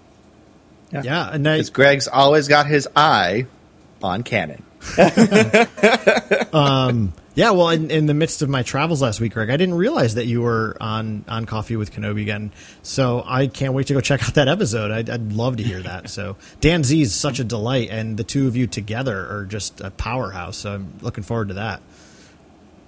Yeah, 0.92 1.02
yeah 1.02 1.30
and 1.32 1.48
I, 1.48 1.56
because 1.56 1.70
Greg's 1.70 2.06
always 2.06 2.46
got 2.46 2.66
his 2.66 2.88
eye 2.94 3.46
on 4.02 4.22
Cannon. 4.22 4.62
um, 6.52 7.12
yeah, 7.34 7.50
well, 7.50 7.70
in, 7.70 7.90
in, 7.90 8.06
the 8.06 8.14
midst 8.14 8.42
of 8.42 8.48
my 8.48 8.62
travels 8.62 9.00
last 9.00 9.20
week, 9.20 9.32
Greg, 9.34 9.48
I 9.48 9.56
didn't 9.56 9.76
realize 9.76 10.16
that 10.16 10.26
you 10.26 10.42
were 10.42 10.76
on 10.80 11.24
on 11.28 11.46
Coffee 11.46 11.76
with 11.76 11.92
Kenobi 11.92 12.22
again. 12.22 12.52
So 12.82 13.22
I 13.24 13.46
can't 13.46 13.74
wait 13.74 13.86
to 13.86 13.94
go 13.94 14.00
check 14.00 14.22
out 14.24 14.34
that 14.34 14.48
episode. 14.48 14.90
I'd, 14.90 15.08
I'd 15.08 15.32
love 15.32 15.56
to 15.56 15.62
hear 15.62 15.80
that. 15.80 16.10
So 16.10 16.36
Dan 16.60 16.84
Z 16.84 17.00
is 17.00 17.14
such 17.14 17.38
a 17.38 17.44
delight, 17.44 17.90
and 17.90 18.16
the 18.16 18.24
two 18.24 18.48
of 18.48 18.56
you 18.56 18.66
together 18.66 19.16
are 19.30 19.46
just 19.46 19.80
a 19.80 19.90
powerhouse. 19.90 20.58
So 20.58 20.74
I'm 20.74 20.92
looking 21.00 21.24
forward 21.24 21.48
to 21.48 21.54
that 21.54 21.80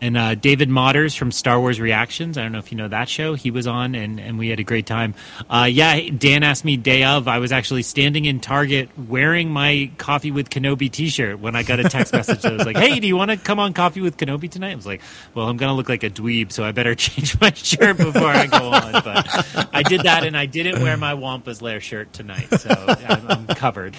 and 0.05 0.18
uh, 0.18 0.35
David 0.35 0.68
Motters 0.68 1.16
from 1.16 1.32
Star 1.32 1.59
Wars 1.59 1.81
Reactions. 1.81 2.36
I 2.36 2.43
don't 2.43 2.52
know 2.52 2.59
if 2.59 2.70
you 2.70 2.76
know 2.76 2.89
that 2.89 3.09
show. 3.09 3.32
He 3.32 3.51
was 3.51 3.66
on, 3.66 3.94
and, 3.94 4.20
and 4.20 4.39
we 4.39 4.51
had 4.51 4.60
a 4.60 4.62
great 4.62 4.85
time. 4.85 5.14
Uh, 5.48 5.66
yeah, 5.70 5.98
Dan 6.10 6.43
asked 6.43 6.62
me 6.62 6.76
day 6.76 7.05
of. 7.05 7.26
I 7.26 7.39
was 7.39 7.52
actually 7.52 7.85
standing 7.85 8.26
in 8.26 8.40
Target 8.40 8.90
wearing 8.98 9.48
my 9.48 9.90
Coffee 9.97 10.31
with 10.31 10.51
Kenobi 10.51 10.93
T-shirt 10.93 11.39
when 11.39 11.56
I 11.56 11.62
got 11.62 11.81
a 11.81 11.85
text 11.85 12.12
message 12.18 12.43
that 12.43 12.52
was 12.52 12.66
like, 12.66 12.76
"Hey, 12.76 13.01
do 13.01 13.06
you 13.06 13.16
want 13.16 13.31
to 13.31 13.39
come 13.39 13.59
on 13.59 13.72
Coffee 13.72 14.02
with 14.02 14.18
Kenobi 14.18 14.51
tonight?" 14.51 14.72
I 14.72 14.76
was 14.76 14.85
like, 14.85 15.01
"Well, 15.32 15.48
I'm 15.48 15.56
gonna 15.56 15.72
look 15.72 15.89
like 15.89 16.02
a 16.02 16.10
dweeb, 16.10 16.52
so 16.52 16.64
I 16.64 16.72
better 16.72 16.94
change 16.94 17.40
my 17.40 17.55
shirt 17.55 17.97
before 17.97 18.28
I 18.28 18.47
go 18.47 18.72
on." 18.72 18.93
But 18.93 19.68
I 19.72 19.82
did 19.82 20.02
that, 20.02 20.24
and 20.24 20.36
I 20.36 20.44
didn't 20.44 20.82
wear 20.82 20.98
my 20.98 21.14
Wampa's 21.14 21.62
Lair 21.62 21.81
shirt 21.81 22.12
tonight, 22.12 22.48
so 22.60 22.68
I'm, 23.09 23.26
I'm 23.31 23.47
covered. 23.47 23.97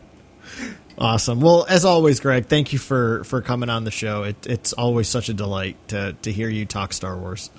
Awesome. 1.00 1.40
Well, 1.40 1.64
as 1.66 1.86
always, 1.86 2.20
Greg, 2.20 2.46
thank 2.46 2.74
you 2.74 2.78
for 2.78 3.24
for 3.24 3.40
coming 3.40 3.70
on 3.70 3.84
the 3.84 3.90
show. 3.90 4.24
It, 4.24 4.46
it's 4.46 4.74
always 4.74 5.08
such 5.08 5.30
a 5.30 5.34
delight 5.34 5.76
to 5.88 6.14
to 6.22 6.30
hear 6.30 6.50
you 6.50 6.66
talk 6.66 6.92
Star 6.92 7.16
Wars. 7.16 7.50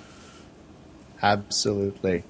Absolutely. 1.20 2.22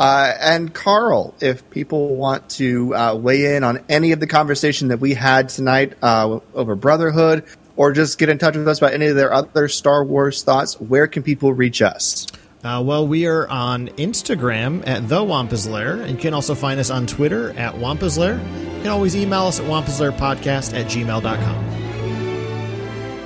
Uh, 0.00 0.32
and 0.40 0.72
Karl, 0.72 1.34
if 1.40 1.68
people 1.70 2.14
want 2.16 2.50
to 2.50 2.94
uh, 2.94 3.14
weigh 3.14 3.56
in 3.56 3.64
on 3.64 3.84
any 3.88 4.12
of 4.12 4.20
the 4.20 4.28
conversation 4.28 4.88
that 4.88 5.00
we 5.00 5.14
had 5.14 5.48
tonight 5.48 5.94
uh, 6.02 6.38
over 6.54 6.76
Brotherhood, 6.76 7.44
or 7.76 7.92
just 7.92 8.18
get 8.18 8.28
in 8.28 8.38
touch 8.38 8.56
with 8.56 8.66
us 8.66 8.78
about 8.78 8.92
any 8.92 9.06
of 9.06 9.16
their 9.16 9.32
other 9.32 9.68
Star 9.68 10.04
Wars 10.04 10.42
thoughts, 10.42 10.80
where 10.80 11.06
can 11.08 11.24
people 11.24 11.52
reach 11.52 11.82
us? 11.82 12.26
Uh, 12.64 12.82
well, 12.84 13.06
we 13.06 13.26
are 13.26 13.46
on 13.48 13.86
Instagram 13.90 14.82
at 14.86 15.08
The 15.08 15.22
Wampa's 15.22 15.68
Lair, 15.68 16.00
and 16.00 16.10
you 16.10 16.16
can 16.16 16.34
also 16.34 16.56
find 16.56 16.80
us 16.80 16.90
on 16.90 17.06
Twitter 17.06 17.50
at 17.56 17.78
Wampa's 17.78 18.18
Lair. 18.18 18.34
You 18.34 18.82
can 18.82 18.88
always 18.88 19.14
email 19.14 19.42
us 19.46 19.60
at 19.60 19.66
wampaslairpodcast 19.66 20.74
at 20.74 20.86
gmail.com. 20.86 21.64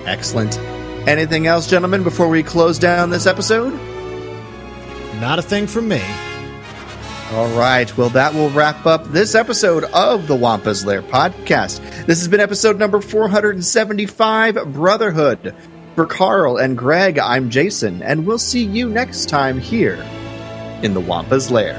Excellent. 0.06 0.58
Anything 1.08 1.46
else, 1.46 1.68
gentlemen, 1.68 2.02
before 2.04 2.28
we 2.28 2.42
close 2.42 2.78
down 2.78 3.08
this 3.10 3.26
episode? 3.26 3.72
Not 5.18 5.38
a 5.38 5.42
thing 5.42 5.66
from 5.66 5.88
me. 5.88 6.02
All 7.32 7.48
right. 7.56 7.96
Well, 7.96 8.10
that 8.10 8.34
will 8.34 8.50
wrap 8.50 8.84
up 8.84 9.04
this 9.06 9.34
episode 9.34 9.84
of 9.84 10.26
the 10.26 10.36
Wampa's 10.36 10.84
Lair 10.84 11.00
podcast. 11.00 11.80
This 12.04 12.18
has 12.18 12.28
been 12.28 12.40
episode 12.40 12.78
number 12.78 13.00
475 13.00 14.74
Brotherhood. 14.74 15.54
For 15.94 16.06
Karl 16.06 16.56
and 16.56 16.78
Greg, 16.78 17.18
I'm 17.18 17.50
Jason, 17.50 18.02
and 18.02 18.24
we'll 18.24 18.38
see 18.38 18.64
you 18.64 18.88
next 18.88 19.28
time 19.28 19.60
here 19.60 20.02
in 20.82 20.94
the 20.94 21.00
Wampa's 21.00 21.50
Lair. 21.50 21.78